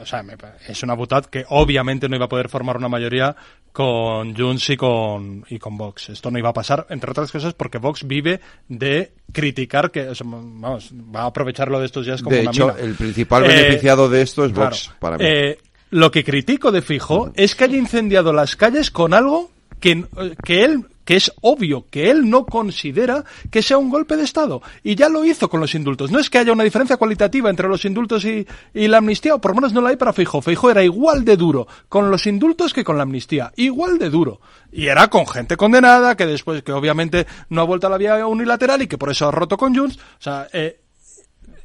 O 0.00 0.06
sea, 0.06 0.24
es 0.68 0.82
una 0.82 0.94
butad 0.94 1.24
que 1.26 1.44
obviamente 1.48 2.08
no 2.08 2.16
iba 2.16 2.26
a 2.26 2.28
poder 2.28 2.48
formar 2.48 2.76
una 2.76 2.88
mayoría 2.88 3.34
con 3.72 4.36
Junts 4.36 4.70
y 4.70 4.76
con, 4.76 5.44
y 5.48 5.58
con 5.58 5.76
Vox. 5.78 6.10
Esto 6.10 6.30
no 6.30 6.38
iba 6.38 6.50
a 6.50 6.52
pasar, 6.52 6.86
entre 6.90 7.10
otras 7.10 7.30
cosas, 7.32 7.54
porque 7.54 7.78
Vox 7.78 8.06
vive 8.06 8.40
de 8.68 9.12
criticar 9.32 9.90
que, 9.90 10.08
o 10.08 10.14
sea, 10.14 10.26
vamos, 10.28 10.92
va 11.14 11.22
a 11.22 11.26
aprovecharlo 11.26 11.78
de 11.80 11.86
estos 11.86 12.04
días 12.06 12.22
como 12.22 12.36
De 12.36 12.42
una 12.42 12.50
hecho, 12.50 12.66
mina. 12.68 12.80
el 12.80 12.94
principal 12.94 13.44
Eh, 13.44 13.48
beneficiado 13.48 14.08
de 14.08 14.22
esto 14.22 14.44
es 14.44 14.52
claro. 14.52 14.70
Vox, 14.70 14.90
para 14.98 15.16
mí. 15.18 15.24
Eh, 15.26 15.58
lo 15.90 16.10
que 16.10 16.24
critico 16.24 16.70
de 16.72 16.82
Fijo 16.82 17.32
es 17.34 17.54
que 17.54 17.64
haya 17.64 17.76
incendiado 17.76 18.32
las 18.32 18.56
calles 18.56 18.90
con 18.90 19.14
algo 19.14 19.50
que, 19.80 20.04
que 20.44 20.64
él 20.64 20.86
que 21.04 21.16
es 21.16 21.32
obvio 21.40 21.86
que 21.90 22.10
él 22.10 22.28
no 22.28 22.46
considera 22.46 23.24
que 23.50 23.62
sea 23.62 23.78
un 23.78 23.90
golpe 23.90 24.16
de 24.16 24.24
Estado. 24.24 24.62
Y 24.82 24.94
ya 24.94 25.08
lo 25.08 25.24
hizo 25.24 25.48
con 25.48 25.60
los 25.60 25.74
indultos. 25.74 26.10
No 26.10 26.18
es 26.18 26.30
que 26.30 26.38
haya 26.38 26.52
una 26.52 26.64
diferencia 26.64 26.96
cualitativa 26.96 27.50
entre 27.50 27.68
los 27.68 27.84
indultos 27.84 28.24
y, 28.24 28.46
y 28.74 28.88
la 28.88 28.98
amnistía, 28.98 29.34
o 29.34 29.40
por 29.40 29.52
lo 29.52 29.56
menos 29.56 29.72
no 29.72 29.80
la 29.80 29.90
hay 29.90 29.96
para 29.96 30.12
Fijo. 30.12 30.40
Fijo 30.40 30.70
era 30.70 30.82
igual 30.82 31.24
de 31.24 31.36
duro 31.36 31.66
con 31.88 32.10
los 32.10 32.26
indultos 32.26 32.72
que 32.72 32.84
con 32.84 32.96
la 32.96 33.02
amnistía. 33.02 33.52
Igual 33.56 33.98
de 33.98 34.10
duro. 34.10 34.40
Y 34.70 34.86
era 34.86 35.08
con 35.08 35.26
gente 35.26 35.56
condenada, 35.56 36.16
que 36.16 36.26
después, 36.26 36.62
que 36.62 36.72
obviamente 36.72 37.26
no 37.50 37.60
ha 37.60 37.64
vuelto 37.64 37.86
a 37.86 37.90
la 37.90 37.98
vía 37.98 38.26
unilateral 38.26 38.82
y 38.82 38.86
que 38.86 38.98
por 38.98 39.10
eso 39.10 39.28
ha 39.28 39.30
roto 39.30 39.56
con 39.56 39.74
Junts. 39.74 39.96
O 39.96 40.22
sea, 40.22 40.48
eh, 40.52 40.80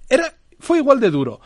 era, 0.09 0.33
fue 0.59 0.79
igual 0.79 0.99
de 0.99 1.09
duro. 1.09 1.39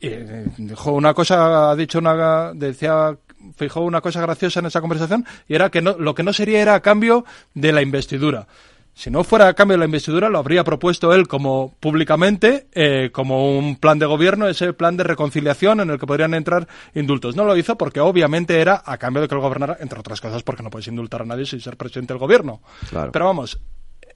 Eh, 0.00 0.46
dijo 0.56 0.92
una 0.92 1.12
cosa, 1.12 1.70
ha 1.70 1.76
dicho 1.76 1.98
una, 1.98 2.52
decía, 2.54 3.16
fijó 3.56 3.80
una 3.80 4.00
cosa 4.00 4.20
graciosa 4.20 4.60
en 4.60 4.66
esa 4.66 4.80
conversación 4.80 5.24
y 5.48 5.54
era 5.54 5.70
que 5.70 5.82
no, 5.82 5.96
lo 5.98 6.14
que 6.14 6.22
no 6.22 6.32
sería 6.32 6.60
era 6.60 6.74
a 6.74 6.80
cambio 6.80 7.24
de 7.54 7.72
la 7.72 7.82
investidura. 7.82 8.46
Si 8.92 9.10
no 9.10 9.24
fuera 9.24 9.48
a 9.48 9.54
cambio 9.54 9.74
de 9.74 9.78
la 9.78 9.84
investidura, 9.86 10.28
lo 10.28 10.38
habría 10.38 10.64
propuesto 10.64 11.14
él 11.14 11.26
como 11.26 11.74
públicamente, 11.80 12.66
eh, 12.72 13.10
como 13.12 13.56
un 13.56 13.76
plan 13.76 13.98
de 13.98 14.04
gobierno, 14.04 14.46
ese 14.46 14.72
plan 14.72 14.96
de 14.96 15.04
reconciliación 15.04 15.80
en 15.80 15.90
el 15.90 15.98
que 15.98 16.06
podrían 16.06 16.34
entrar 16.34 16.68
indultos. 16.94 17.36
No 17.36 17.44
lo 17.44 17.56
hizo 17.56 17.78
porque 17.78 18.00
obviamente 18.00 18.60
era 18.60 18.82
a 18.84 18.98
cambio 18.98 19.22
de 19.22 19.28
que 19.28 19.34
él 19.34 19.40
gobernara, 19.40 19.78
entre 19.80 20.00
otras 20.00 20.20
cosas, 20.20 20.42
porque 20.42 20.62
no 20.62 20.70
puedes 20.70 20.88
indultar 20.88 21.22
a 21.22 21.24
nadie 21.24 21.46
sin 21.46 21.60
ser 21.60 21.76
presidente 21.76 22.12
del 22.12 22.18
gobierno. 22.18 22.60
Claro. 22.90 23.12
Pero 23.12 23.24
vamos, 23.24 23.58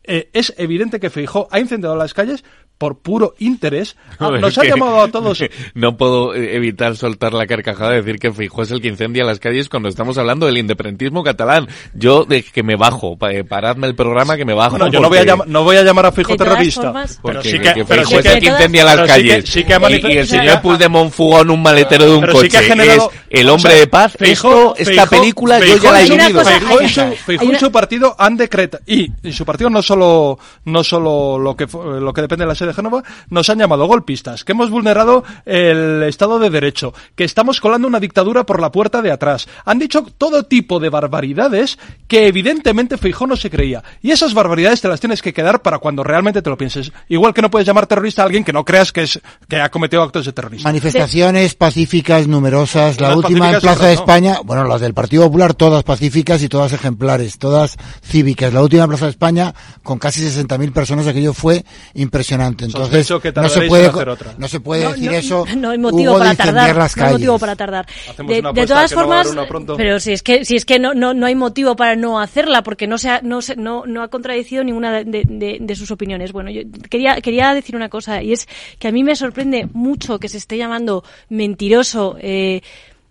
eh, 0.07 0.29
es 0.35 0.53
evidente 0.59 1.01
que 1.01 1.09
Feijó 1.09 1.49
ha 1.51 1.61
incendiado 1.61 1.97
las 1.97 2.13
calles 2.13 2.45
por 2.79 2.99
puro 2.99 3.35
interés. 3.39 3.97
Ah, 4.21 4.31
Nos 4.31 4.57
ha 4.59 4.63
que 4.63 4.69
llamado 4.69 5.03
a 5.03 5.09
todos. 5.09 5.43
No 5.75 5.97
puedo 5.97 6.35
eh, 6.35 6.55
evitar 6.57 6.97
soltar 6.97 7.33
la 7.35 7.47
carcajada 7.47 7.91
de 7.91 7.97
decir 8.03 8.19
que 8.19 8.33
Feijóo 8.33 8.63
es 8.63 8.71
el 8.71 8.81
que 8.81 8.89
incendia 8.89 9.25
las 9.25 9.39
calles 9.41 9.69
cuando 9.69 9.89
estamos 9.89 10.17
hablando 10.19 10.47
del 10.47 10.57
independentismo 10.59 11.23
catalán. 11.25 11.67
Yo 11.95 12.25
de 12.25 12.43
que 12.45 12.63
me 12.63 12.77
bajo, 12.77 13.19
eh, 13.29 13.43
paradme 13.45 13.87
el 13.89 13.95
programa 13.97 14.37
que 14.37 14.45
me 14.45 14.55
bajo. 14.55 14.73
Bueno, 14.79 14.93
yo 14.93 15.01
no 15.01 15.09
voy, 15.09 15.19
a 15.19 15.21
porque- 15.21 15.31
llamar, 15.31 15.49
no 15.49 15.65
voy 15.65 15.77
a 15.77 15.83
llamar 15.83 16.07
a 16.07 16.13
Fijo 16.13 16.37
terrorista. 16.37 16.83
formas- 16.83 17.19
pero 17.23 17.35
Porque 17.35 17.51
sí 17.51 17.59
que, 17.59 17.75
que, 17.75 17.85
pero 17.85 18.05
sí 18.07 18.15
es 18.17 18.25
el 18.27 18.41
que, 18.41 18.47
incendia 18.47 18.85
las 18.85 18.95
sí 18.95 19.01
que- 19.03 19.07
calles. 19.09 19.49
sí 19.49 19.65
que 19.65 19.75
ha 19.75 19.91
y, 19.91 19.95
y 19.95 20.19
el 20.19 20.27
sí 20.27 20.37
señor 20.37 20.61
Puigdemont 20.63 21.13
fugó 21.13 21.41
en 21.43 21.51
un 21.51 21.63
maletero 21.63 22.05
de 22.07 22.15
un 22.15 22.21
pero 22.21 22.33
sí 22.41 22.49
coche. 22.49 22.63
generado- 22.63 23.11
es 23.29 23.41
el 23.41 23.49
o 23.51 23.55
hombre 23.55 23.71
sea, 23.73 23.81
de 23.81 23.87
paz. 23.89 24.17
Feijóo- 24.17 24.75
Esto, 24.77 24.77
esta 24.77 25.07
Feijóo- 25.07 25.11
película 25.21 25.59
yo 25.59 25.65
Feijóo 25.65 25.83
ya 25.83 25.93
la 25.93 26.01
he 26.03 26.09
vivido. 26.09 26.45
Feijóo 26.45 26.83
y 26.83 26.89
su- 26.89 27.13
Feijóo 27.27 27.53
y 27.53 27.57
su 27.57 27.73
partido 27.73 28.15
han 28.19 28.37
decretado 28.37 28.83
y, 28.87 29.11
y 29.23 29.33
su 29.33 29.45
partido 29.45 29.69
no 29.71 29.83
solo 29.83 30.39
no 30.67 30.85
solo 30.85 31.39
lo 31.39 31.57
que 31.57 31.67
lo 31.73 32.13
que 32.13 32.21
depende 32.23 32.45
de 32.45 32.49
la 32.49 32.55
de 32.67 32.75
Génova 32.75 33.03
nos 33.31 33.49
han 33.51 33.59
llamado 33.59 33.87
golpistas 33.87 34.45
que 34.45 34.53
hemos 34.53 34.71
vulnerado 34.71 35.25
el 35.45 36.03
Estado 36.05 36.39
de 36.39 36.51
Derecho 36.51 36.95
que 37.15 37.25
estamos 37.25 37.61
colando 37.61 37.89
una 37.89 38.01
dictadura 38.01 38.45
por 38.45 38.61
la 38.61 38.73
puerta 38.73 39.03
de 39.03 39.13
atrás 39.13 39.49
han 39.65 39.79
dicho 39.79 40.05
todo 40.17 40.45
tipo 40.45 40.81
de 40.81 40.89
barbaridades 40.89 41.79
que 42.09 42.27
evidentemente 42.27 42.99
Feijóo 42.99 43.27
no 43.27 43.37
se 43.37 43.51
creía 43.51 43.83
y 44.03 44.11
esas 44.11 44.35
barbaridades 44.35 44.81
te 44.81 44.89
las 44.89 45.01
tienes 45.01 45.23
que 45.23 45.33
quedar 45.33 45.63
para 45.63 45.79
cuando 45.79 46.05
realmente 46.05 46.43
te 46.43 46.51
lo 46.51 46.59
pienses 46.59 46.93
igual 47.09 47.35
que 47.35 47.43
no 47.43 47.51
puedes 47.51 47.67
llamar 47.67 47.87
terrorista 47.87 48.23
a 48.23 48.27
alguien 48.27 48.45
que 48.45 48.53
no 48.53 48.65
creas 48.65 48.93
que 48.93 49.03
es 49.03 49.21
que 49.49 49.61
ha 49.61 49.71
cometido 49.71 50.03
actos 50.03 50.27
de 50.27 50.33
terrorismo 50.33 50.69
Manifestaciones 50.69 51.55
pacíficas 51.55 52.27
numerosas, 52.27 53.01
la 53.01 53.09
Las 53.09 53.17
última 53.19 53.53
en 53.53 53.61
Plaza 53.61 53.87
de 53.87 53.95
no. 53.95 54.01
España, 54.01 54.39
bueno, 54.45 54.65
las 54.65 54.81
del 54.81 54.95
Partido 54.95 55.25
Popular 55.25 55.55
todas 55.55 55.83
pacíficas 55.83 56.43
y 56.43 56.49
todas 56.49 56.73
ejemplares, 56.73 57.39
todas 57.39 57.77
cívicas. 58.03 58.53
La 58.53 58.63
última 58.63 58.85
en 58.85 58.91
Plaza 58.91 59.07
de 59.07 59.11
España 59.11 59.55
con 59.83 59.99
casi 59.99 60.23
60.000 60.23 60.73
personas, 60.73 61.07
aquello 61.07 61.33
fue 61.33 61.65
impresionante. 61.95 62.54
Entonces, 62.63 63.07
Sospecho 63.07 63.21
que 63.21 63.29
no 63.29 63.49
se 63.49 63.49
tardaréis 63.49 63.69
puede 63.71 63.85
en 63.85 63.91
hacer 63.91 64.09
otra. 64.09 64.35
no 64.39 64.49
se 64.49 64.61
puede 64.61 64.85
No, 64.85 64.91
decir 64.93 65.11
no, 65.11 65.17
eso. 65.17 65.45
No 65.57 65.71
hay 65.71 65.79
motivo 65.79 66.11
Hugo, 66.13 66.19
para 66.19 66.35
tardar. 66.35 66.77
las 66.77 66.97
No 66.97 67.05
hay 67.07 67.13
motivo 67.13 67.39
para 67.39 67.57
tardar. 67.57 67.87
De, 68.19 68.39
una 68.41 68.53
de 68.53 68.67
todas 68.67 68.91
que 68.91 68.97
no 68.97 69.09
va 69.09 69.17
a 69.17 69.21
haber 69.21 69.33
formas, 69.47 69.77
pero 69.77 70.01
si 70.01 70.13
es 70.13 70.23
que 70.23 70.45
si 70.45 70.57
es 70.57 70.65
que 70.65 70.79
no, 70.79 70.95
no, 70.95 71.15
no 71.15 71.27
hay 71.27 71.35
motivo 71.35 71.77
para 71.77 71.97
no 71.97 72.21
hacerla 72.21 72.63
porque 72.63 72.87
no 72.87 72.99
se 72.99 73.11
ha, 73.11 73.21
no, 73.23 73.43
se- 73.43 73.57
no, 73.57 73.85
no 73.87 74.03
ha 74.03 74.09
contradecido 74.09 74.65
ninguna 74.65 75.05
de, 75.05 75.25
de- 75.25 75.59
de 75.61 75.77
sus 75.77 75.91
opiniones. 75.91 76.33
Bueno, 76.33 76.51
yo 76.51 76.63
quería 76.91 77.21
quería 77.21 77.53
decir 77.55 77.77
una 77.77 77.89
cosa 77.89 78.23
y 78.23 78.33
es 78.33 78.49
que 78.79 78.89
a 78.89 78.93
mí 78.93 79.03
me 79.05 79.17
sorprende 79.17 79.69
mucho 79.73 80.19
que 80.19 80.29
se 80.29 80.39
esté 80.39 80.57
llamando 80.57 81.05
mentiroso 81.29 82.17
eh, 82.21 82.63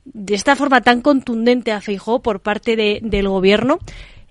de 0.05 0.35
esta 0.35 0.55
forma 0.55 0.81
tan 0.81 1.01
contundente 1.01 1.71
a 1.71 1.79
Feijó 1.81 2.21
por 2.21 2.41
parte 2.41 2.75
de- 2.75 2.99
del 3.01 3.27
gobierno. 3.29 3.79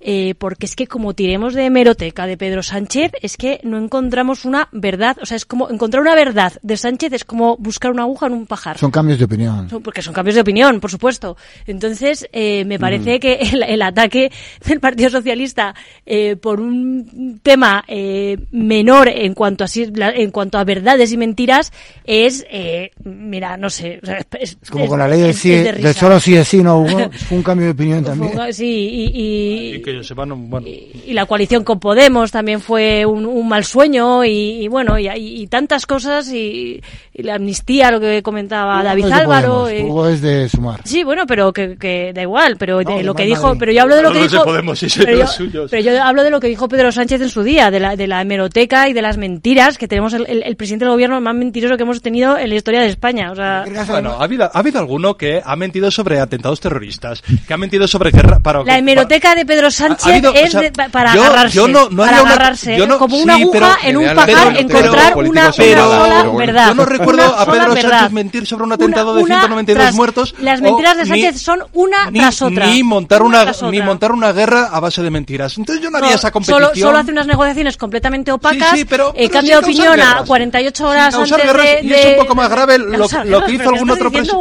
Eh, 0.04 0.34
porque 0.36 0.66
es 0.66 0.74
que 0.76 0.86
como 0.86 1.14
tiremos 1.14 1.54
de 1.54 1.64
hemeroteca 1.66 2.26
de 2.26 2.36
Pedro 2.36 2.62
Sánchez, 2.62 3.12
es 3.22 3.36
que 3.36 3.60
no 3.62 3.78
encontramos 3.78 4.44
una 4.44 4.68
verdad, 4.72 5.16
o 5.22 5.26
sea, 5.26 5.36
es 5.36 5.44
como 5.46 5.70
encontrar 5.70 6.02
una 6.02 6.14
verdad 6.14 6.52
de 6.62 6.76
Sánchez 6.76 7.12
es 7.12 7.24
como 7.24 7.56
buscar 7.56 7.92
una 7.92 8.02
aguja 8.02 8.26
en 8.26 8.32
un 8.32 8.46
pajar. 8.46 8.78
Son 8.78 8.90
cambios 8.90 9.18
de 9.18 9.24
opinión. 9.26 9.68
Son- 9.70 9.82
porque 9.82 10.02
son 10.02 10.12
cambios 10.14 10.34
de 10.34 10.40
opinión, 10.40 10.80
por 10.80 10.90
supuesto. 10.90 11.36
Entonces, 11.66 12.28
eh, 12.32 12.64
me 12.64 12.78
parece 12.78 13.20
que 13.20 13.34
el, 13.34 13.62
el 13.62 13.82
ataque 13.82 14.30
del 14.66 14.80
Partido 14.80 15.10
Socialista 15.10 15.74
eh, 16.04 16.36
por 16.36 16.60
un 16.60 17.40
tema 17.42 17.84
eh, 17.88 18.36
menor 18.50 19.08
en 19.08 19.34
cuanto 19.34 19.64
a 19.64 19.68
en 19.74 20.30
cuanto 20.30 20.58
a 20.58 20.64
verdades 20.64 21.12
y 21.12 21.16
mentiras 21.16 21.72
es, 22.04 22.44
eh, 22.50 22.90
mira, 23.04 23.56
no 23.56 23.70
sé, 23.70 24.00
o 24.02 24.06
sea, 24.06 24.18
es, 24.38 24.56
Es 24.62 24.70
como 24.70 24.86
con 24.86 24.98
la 24.98 25.08
ley 25.08 25.20
del, 25.20 25.30
es- 25.30 25.38
sí, 25.38 25.52
es 25.52 25.64
de 25.64 25.72
del 25.72 25.94
solo 25.94 26.18
sí 26.20 26.36
es 26.36 26.48
sí, 26.48 26.62
no 26.62 26.80
Hugo, 26.80 27.10
fue 27.28 27.36
un 27.38 27.42
cambio 27.42 27.66
de 27.66 27.72
opinión 27.72 28.04
también. 28.04 28.32
Sí, 28.52 28.64
y, 28.66 29.04
y- 29.20 29.74
y 29.76 29.82
que 29.82 29.91
ellos 29.92 30.06
se 30.06 30.14
van 30.14 30.32
un- 30.32 30.50
bueno 30.50 30.66
y 30.68 31.12
la 31.12 31.26
coalición 31.26 31.64
con 31.64 31.78
Podemos 31.80 32.30
también 32.30 32.60
fue 32.60 33.04
un, 33.06 33.26
un 33.26 33.48
mal 33.48 33.64
sueño 33.64 34.24
y, 34.24 34.62
y 34.64 34.68
bueno 34.68 34.98
y, 34.98 35.08
y 35.08 35.46
tantas 35.46 35.86
cosas 35.86 36.28
y, 36.32 36.80
y 37.14 37.22
la 37.22 37.34
amnistía 37.36 37.90
lo 37.90 38.00
que 38.00 38.22
comentaba 38.22 38.74
Hugo 38.76 38.84
David 38.84 39.04
es 39.04 39.10
de 39.10 39.14
Álvaro 39.16 39.48
Podemos, 39.62 39.70
eh, 39.72 39.84
Hugo 39.90 40.08
es 40.08 40.20
de 40.22 40.48
sumar. 40.48 40.80
Sí, 40.84 41.04
bueno, 41.04 41.26
pero 41.26 41.52
que, 41.52 41.76
que 41.76 42.12
da 42.14 42.22
igual, 42.22 42.56
pero 42.58 42.78
de 42.78 42.84
de 42.92 43.02
lo 43.02 43.14
que 43.14 43.24
dijo, 43.24 43.44
Madrid. 43.48 43.58
pero 43.60 43.72
yo 43.72 43.82
hablo 43.82 43.96
de 43.96 44.02
lo 44.02 44.08
No, 44.08 44.12
que 44.14 44.20
no 44.20 44.28
dijo, 44.28 44.44
Podemos, 44.44 44.84
pero, 44.98 45.18
yo, 45.18 45.26
suyos. 45.26 45.70
pero 45.70 45.82
yo 45.82 46.02
hablo 46.02 46.22
de 46.24 46.30
lo 46.30 46.40
que 46.40 46.48
dijo 46.48 46.68
Pedro 46.68 46.92
Sánchez 46.92 47.20
en 47.22 47.28
su 47.28 47.42
día, 47.42 47.70
de 47.70 47.80
la, 47.80 47.96
de 47.96 48.06
la 48.06 48.20
hemeroteca 48.22 48.88
y 48.88 48.92
de 48.92 49.02
las 49.02 49.16
mentiras 49.18 49.78
que 49.78 49.88
tenemos 49.88 50.12
el, 50.14 50.26
el- 50.28 50.42
el 50.42 50.56
presidente 50.56 50.84
del 50.84 50.92
gobierno 50.92 51.20
más 51.20 51.34
mentiroso 51.34 51.76
que 51.76 51.82
hemos 51.82 52.00
tenido 52.02 52.36
en 52.38 52.48
la 52.48 52.54
historia 52.54 52.80
de 52.80 52.86
España, 52.88 53.30
o 53.32 53.34
sea, 53.36 53.64
Bueno, 53.88 54.16
¿ha 54.18 54.24
habido, 54.24 54.44
ha 54.44 54.58
habido 54.58 54.78
alguno 54.80 55.16
que 55.16 55.40
ha 55.44 55.56
mentido 55.56 55.90
sobre 55.90 56.20
atentados 56.20 56.60
terroristas, 56.60 57.22
que 57.46 57.52
ha 57.54 57.56
mentido 57.56 57.86
sobre 57.88 58.10
guerra 58.10 58.38
para 58.40 58.62
la 58.64 58.78
hemeroteca 58.78 59.34
de 59.34 59.44
Pedro 59.46 59.62
para 59.62 59.70
Sánchez 59.82 60.06
ha 60.06 60.10
habido- 60.10 60.30
o 60.30 60.34
es 60.34 60.50
sea, 60.52 60.60
de- 60.60 60.72
pa- 60.72 60.88
para 60.88 61.14
yo- 61.14 61.24
agarrarse, 61.24 61.56
yo 61.56 61.68
no- 61.68 61.88
no 61.90 61.96
para 62.02 62.08
haría 62.08 62.22
una- 62.22 62.30
agarrarse, 62.34 62.76
yo 62.76 62.86
no- 62.86 62.98
como 62.98 63.16
sí, 63.16 63.22
una 63.22 63.34
aguja 63.34 63.78
pero- 63.80 63.88
en 63.90 63.96
un 63.96 64.14
pajar, 64.14 64.46
encontrar 64.56 64.82
pero- 64.82 64.92
una, 64.92 65.02
pero- 65.16 65.30
una 65.30 65.52
sola 65.52 66.18
pero- 66.22 66.36
verdad. 66.36 66.68
Yo 66.68 66.74
no 66.74 66.84
recuerdo 66.84 67.22
a 67.24 67.46
Pedro 67.46 67.74
verdad. 67.74 67.90
Sánchez 67.90 68.12
mentir 68.12 68.46
sobre 68.46 68.64
un 68.64 68.72
atentado 68.72 69.14
de 69.14 69.22
Una- 69.22 69.34
192 69.40 69.82
tras- 69.84 69.94
muertos. 69.94 70.34
Las 70.38 70.60
o 70.60 70.62
mentiras 70.62 70.96
de 70.96 71.02
ni- 71.04 71.08
Sánchez 71.08 71.40
son 71.42 71.64
una 71.72 72.10
ni, 72.10 72.18
tras 72.20 72.42
otra. 72.42 72.66
ni 72.66 72.82
montar 72.82 73.22
Una 73.22 73.42
una, 73.42 73.70
ni 73.70 73.80
montar 73.82 74.12
una 74.12 74.32
guerra 74.32 74.68
a 74.72 74.80
base 74.80 75.02
de 75.02 75.10
mentiras. 75.10 75.56
Entonces 75.58 75.82
yo 75.82 75.90
no 75.90 75.98
haría 75.98 76.14
esa 76.14 76.30
competición. 76.30 76.62
Solo, 76.72 76.74
solo 76.74 76.98
hace 76.98 77.10
unas 77.12 77.26
negociaciones 77.26 77.76
completamente 77.76 78.32
opacas, 78.32 78.70
Sí, 78.70 78.76
sí, 78.76 78.82
eh, 78.82 78.86
pero 78.88 79.12
cambio 79.30 79.52
de 79.60 79.64
opinión 79.64 79.92
a 79.92 79.96
guerras. 79.96 80.22
48 80.26 80.88
horas 80.88 81.14
antes 81.14 81.30
de, 81.52 81.80
y 81.82 81.92
es 81.92 82.06
un 82.06 82.16
poco 82.16 82.34
más 82.34 82.48
grave 82.50 82.78
lo, 82.78 82.88
que 82.88 83.04
hizo 83.04 83.18
¿pero 83.22 83.46
qué 83.46 83.62
algún 83.68 83.90
otro 83.90 84.10
presidente. 84.10 84.32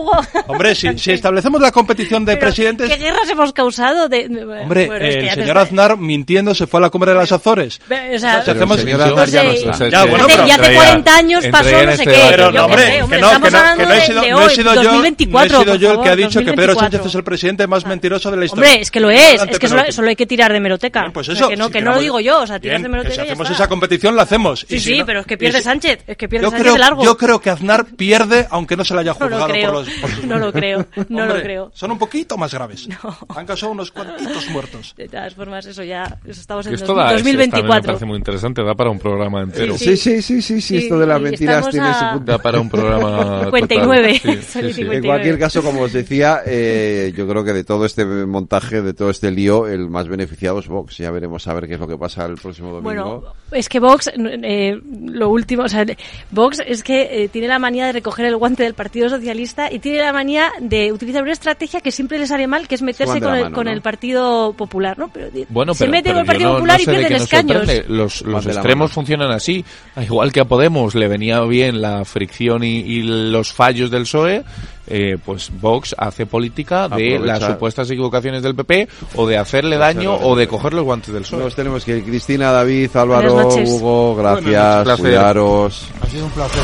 Hombre, 0.48 0.76
si, 0.76 1.12
establecemos 1.12 1.62
la 1.62 1.72
competición 1.72 2.26
de 2.26 2.38
presidentes, 2.38 2.90
¿Qué 2.90 2.98
guerras 2.98 3.30
hemos 3.30 3.54
causado? 3.54 4.06
Hombre, 4.06 4.88
bueno, 4.88 4.96
es 5.06 5.31
señor 5.36 5.58
está- 5.58 5.62
Aznar 5.62 5.98
mintiendo 5.98 6.54
se 6.56 6.68
fue 6.68 6.80
a 6.80 6.82
la 6.82 6.90
cumbre 6.90 7.12
de 7.12 7.18
las 7.18 7.32
Azores. 7.32 7.80
O 7.86 8.20
sea, 8.20 8.44
Si 8.44 8.52
hacemos- 8.52 8.78
el 8.80 8.84
señor 8.86 9.02
Aznar 9.02 9.30
ya 9.30 9.44
no 9.44 9.50
José, 9.52 9.70
está. 9.72 9.90
Ya, 9.90 10.06
bueno, 10.06 10.26
hace, 10.26 10.34
pero- 10.36 10.48
y 10.48 10.52
hace 10.52 10.62
ya- 10.74 10.76
40 10.76 11.16
años 11.16 11.46
pasó 11.48 11.64
no 11.64 11.70
sé 11.78 11.92
este 11.92 12.04
qué. 12.06 12.12
Pero 12.32 12.52
no, 12.52 12.66
hombre, 12.66 12.84
que 12.86 13.00
no, 13.00 13.08
que 13.10 13.16
estamos 13.16 13.52
no, 13.52 13.58
hablando 13.58 13.78
que 13.82 13.86
no 13.88 13.94
he 13.94 13.96
de- 13.96 14.06
sido, 14.06 14.22
no 14.22 14.46
he 14.46 14.50
sido 14.50 14.74
yo, 14.76 14.76
no 14.76 14.82
he 14.82 14.84
2024, 14.84 15.60
sido 15.62 15.76
yo 15.76 15.92
el 15.94 16.02
que 16.02 16.10
ha 16.10 16.16
dicho 16.16 16.40
que 16.40 16.46
Pedro 16.54 16.74
2024. 16.74 16.82
Sánchez 16.92 17.06
es 17.10 17.16
el 17.16 17.24
presidente 17.24 17.68
más 17.68 17.86
mentiroso 17.86 18.32
de 18.32 18.38
la 18.38 18.46
historia. 18.46 18.68
Hombre, 18.70 18.82
es 18.82 18.92
que 18.92 19.00
lo 19.00 19.10
es, 19.12 19.42
es 19.42 19.60
que 19.60 19.68
solo, 19.68 20.10
hay 20.10 20.16
que 20.16 20.26
tirar 20.26 20.52
de 20.54 20.60
meroteca. 20.60 21.10
Pues 21.14 21.30
O 21.30 21.32
eso, 21.34 21.40
sea, 21.40 21.50
que 21.50 21.58
no, 21.58 21.68
si 21.68 21.72
que 21.74 21.82
no 21.82 21.94
lo 21.94 22.00
digo 22.00 22.20
yo, 22.20 22.42
o 22.42 22.48
sea, 22.48 22.60
tiras 22.60 22.82
de 22.82 22.90
meroteca 22.90 23.16
si 23.16 23.22
hacemos 23.22 23.50
esa 23.50 23.68
competición 23.68 24.16
la 24.16 24.24
hacemos. 24.24 24.66
Sí, 24.68 24.80
sí, 24.80 25.04
pero 25.06 25.22
es 25.22 25.26
que 25.26 25.38
pierde 25.38 25.62
Sánchez, 25.62 26.00
es 26.08 26.18
que 26.18 26.28
pierde 26.28 26.46
yo 26.46 26.50
Sánchez 26.50 26.62
creo, 26.64 26.74
de 26.74 26.80
largo. 26.80 27.04
yo 27.04 27.18
creo 27.18 27.40
que 27.42 27.50
Aznar 27.50 27.86
pierde 27.86 28.48
aunque 28.50 28.76
no 28.76 28.84
se 28.86 28.94
le 28.94 29.02
haya 29.02 29.14
juzgado 29.14 29.48
por 29.48 29.74
los 29.74 29.88
no 30.26 30.38
lo 30.38 30.52
creo, 30.52 30.86
no 31.10 31.26
lo 31.26 31.42
creo. 31.42 31.72
Son 31.74 31.92
un 31.92 31.98
poquito 32.00 32.38
más 32.38 32.54
graves. 32.54 32.88
Han 33.36 33.46
causado 33.46 33.72
unos 33.72 33.92
cuantitos 33.92 34.48
muertos. 34.50 34.94
De 35.22 35.28
todas 35.28 35.36
formas, 35.36 35.66
eso 35.66 35.84
ya, 35.84 36.04
eso 36.26 36.42
estamos 36.42 36.66
en 36.68 36.74
esto 36.74 36.96
da, 36.96 37.12
esto 37.12 37.18
también 37.18 37.38
me 37.38 37.44
2024. 37.44 37.88
parece 37.88 38.06
muy 38.06 38.18
interesante, 38.18 38.64
da 38.64 38.74
para 38.74 38.90
un 38.90 39.00
programa 39.00 39.42
entero. 39.42 39.78
Sí, 39.78 39.96
sí, 39.96 40.22
sí, 40.22 40.42
sí, 40.42 40.62
sí, 40.62 40.78
esto 40.78 40.98
de 40.98 41.06
las 41.06 41.22
mentiras 41.22 41.70
tiene 41.70 41.94
su 41.94 42.06
punto. 42.14 42.32
Da 42.32 42.38
para 42.40 42.60
un 42.60 42.70
programa 42.70 43.44
59. 43.44 44.20
total. 44.24 44.38
Sí, 44.38 44.52
Son 44.52 44.64
sí, 44.64 44.74
sí. 44.74 44.82
En 44.82 45.04
cualquier 45.04 45.38
caso, 45.38 45.62
como 45.62 45.82
os 45.82 45.94
decía, 45.94 46.42
eh, 46.46 47.14
yo 47.16 47.28
creo 47.28 47.44
que 47.44 47.54
de 47.54 47.64
todo 47.64 47.86
este 47.86 48.06
montaje, 48.06 48.82
de 48.82 48.94
todo 48.94 49.10
este 49.10 49.32
lío, 49.32 49.68
el 49.68 49.90
más 49.90 50.08
beneficiado 50.08 50.60
es 50.60 50.68
Vox. 50.68 50.98
Ya 50.98 51.12
veremos 51.12 51.48
a 51.48 51.54
ver 51.54 51.68
qué 51.68 51.76
es 51.76 51.80
lo 51.80 51.88
que 51.88 51.98
pasa 51.98 52.26
el 52.26 52.36
próximo 52.36 52.72
domingo. 52.72 53.20
Bueno, 53.20 53.34
es 53.52 53.70
que 53.70 53.80
Vox, 53.80 54.10
eh, 54.16 54.80
lo 55.06 55.30
último, 55.30 55.64
o 55.64 55.70
sea, 55.70 55.86
Vox 56.32 56.62
es 56.66 56.84
que 56.84 57.24
eh, 57.24 57.30
tiene 57.30 57.48
la 57.48 57.60
manía 57.60 57.86
de 57.86 57.92
recoger 57.92 58.26
el 58.26 58.38
guante 58.38 58.64
del 58.64 58.74
Partido 58.74 59.10
Socialista 59.10 59.72
y 59.72 59.80
tiene 59.80 60.00
la 60.00 60.14
manía 60.14 60.52
de 60.60 60.92
utilizar 60.92 61.22
una 61.22 61.34
estrategia 61.34 61.82
que 61.82 61.92
siempre 61.92 62.18
le 62.18 62.28
sale 62.28 62.48
mal, 62.48 62.68
que 62.68 62.76
es 62.76 62.82
meterse 62.82 63.20
con, 63.20 63.36
el, 63.36 63.52
con 63.52 63.66
¿no? 63.66 63.72
el 63.72 63.82
Partido 63.82 64.54
Popular, 64.54 64.98
¿no? 64.98 65.11
Pero 65.14 65.28
Bueno, 65.50 65.74
se 65.74 65.86
pero, 65.86 65.92
mete 65.92 66.04
pero 66.04 66.14
con 66.16 66.20
el 66.22 66.26
Partido 66.28 66.50
no- 66.50 66.56
Popular 66.56 66.78
no 66.78 66.82
y 66.82 66.86
sé 66.86 66.92
de 66.92 66.98
pierden 66.98 67.22
escaños. 67.22 67.68
Los, 67.90 68.22
los 68.22 68.46
extremos 68.46 68.92
funcionan 68.92 69.32
así. 69.32 69.66
Igual 70.02 70.32
que 70.32 70.40
a 70.42 70.46
Podemos 70.46 70.96
le 70.96 71.08
venía 71.08 71.42
bien 71.42 71.82
la 71.82 72.06
fricción 72.06 72.64
y, 72.64 72.78
y 72.80 73.02
los 73.04 73.52
fallos 73.52 73.92
del 73.92 74.04
PSOE, 74.04 74.44
eh, 74.88 75.18
pues 75.24 75.52
Vox 75.62 75.96
hace 75.98 76.26
política 76.26 76.88
de 76.90 77.18
Aprovecha- 77.18 77.26
las 77.26 77.44
supuestas 77.54 77.90
equivocaciones 77.92 78.42
del 78.44 78.56
PP 78.56 78.88
o 79.16 79.28
de 79.28 79.38
hacerle 79.38 79.78
daño 79.78 80.16
o 80.16 80.36
de 80.36 80.48
coger 80.48 80.74
los 80.74 80.84
guantes 80.84 81.14
del 81.14 81.24
PSOE. 81.24 81.44
Nos 81.44 81.56
tenemos 81.56 81.84
que 81.86 81.98
ir. 81.98 82.04
Cristina, 82.04 82.52
David, 82.52 82.90
Álvaro. 82.96 83.48
Hugo, 83.48 84.16
gracias, 84.16 85.00
cuidaros. 85.00 85.88
Ha 86.02 86.08
sido 86.08 86.26
un 86.26 86.32
placer. 86.32 86.62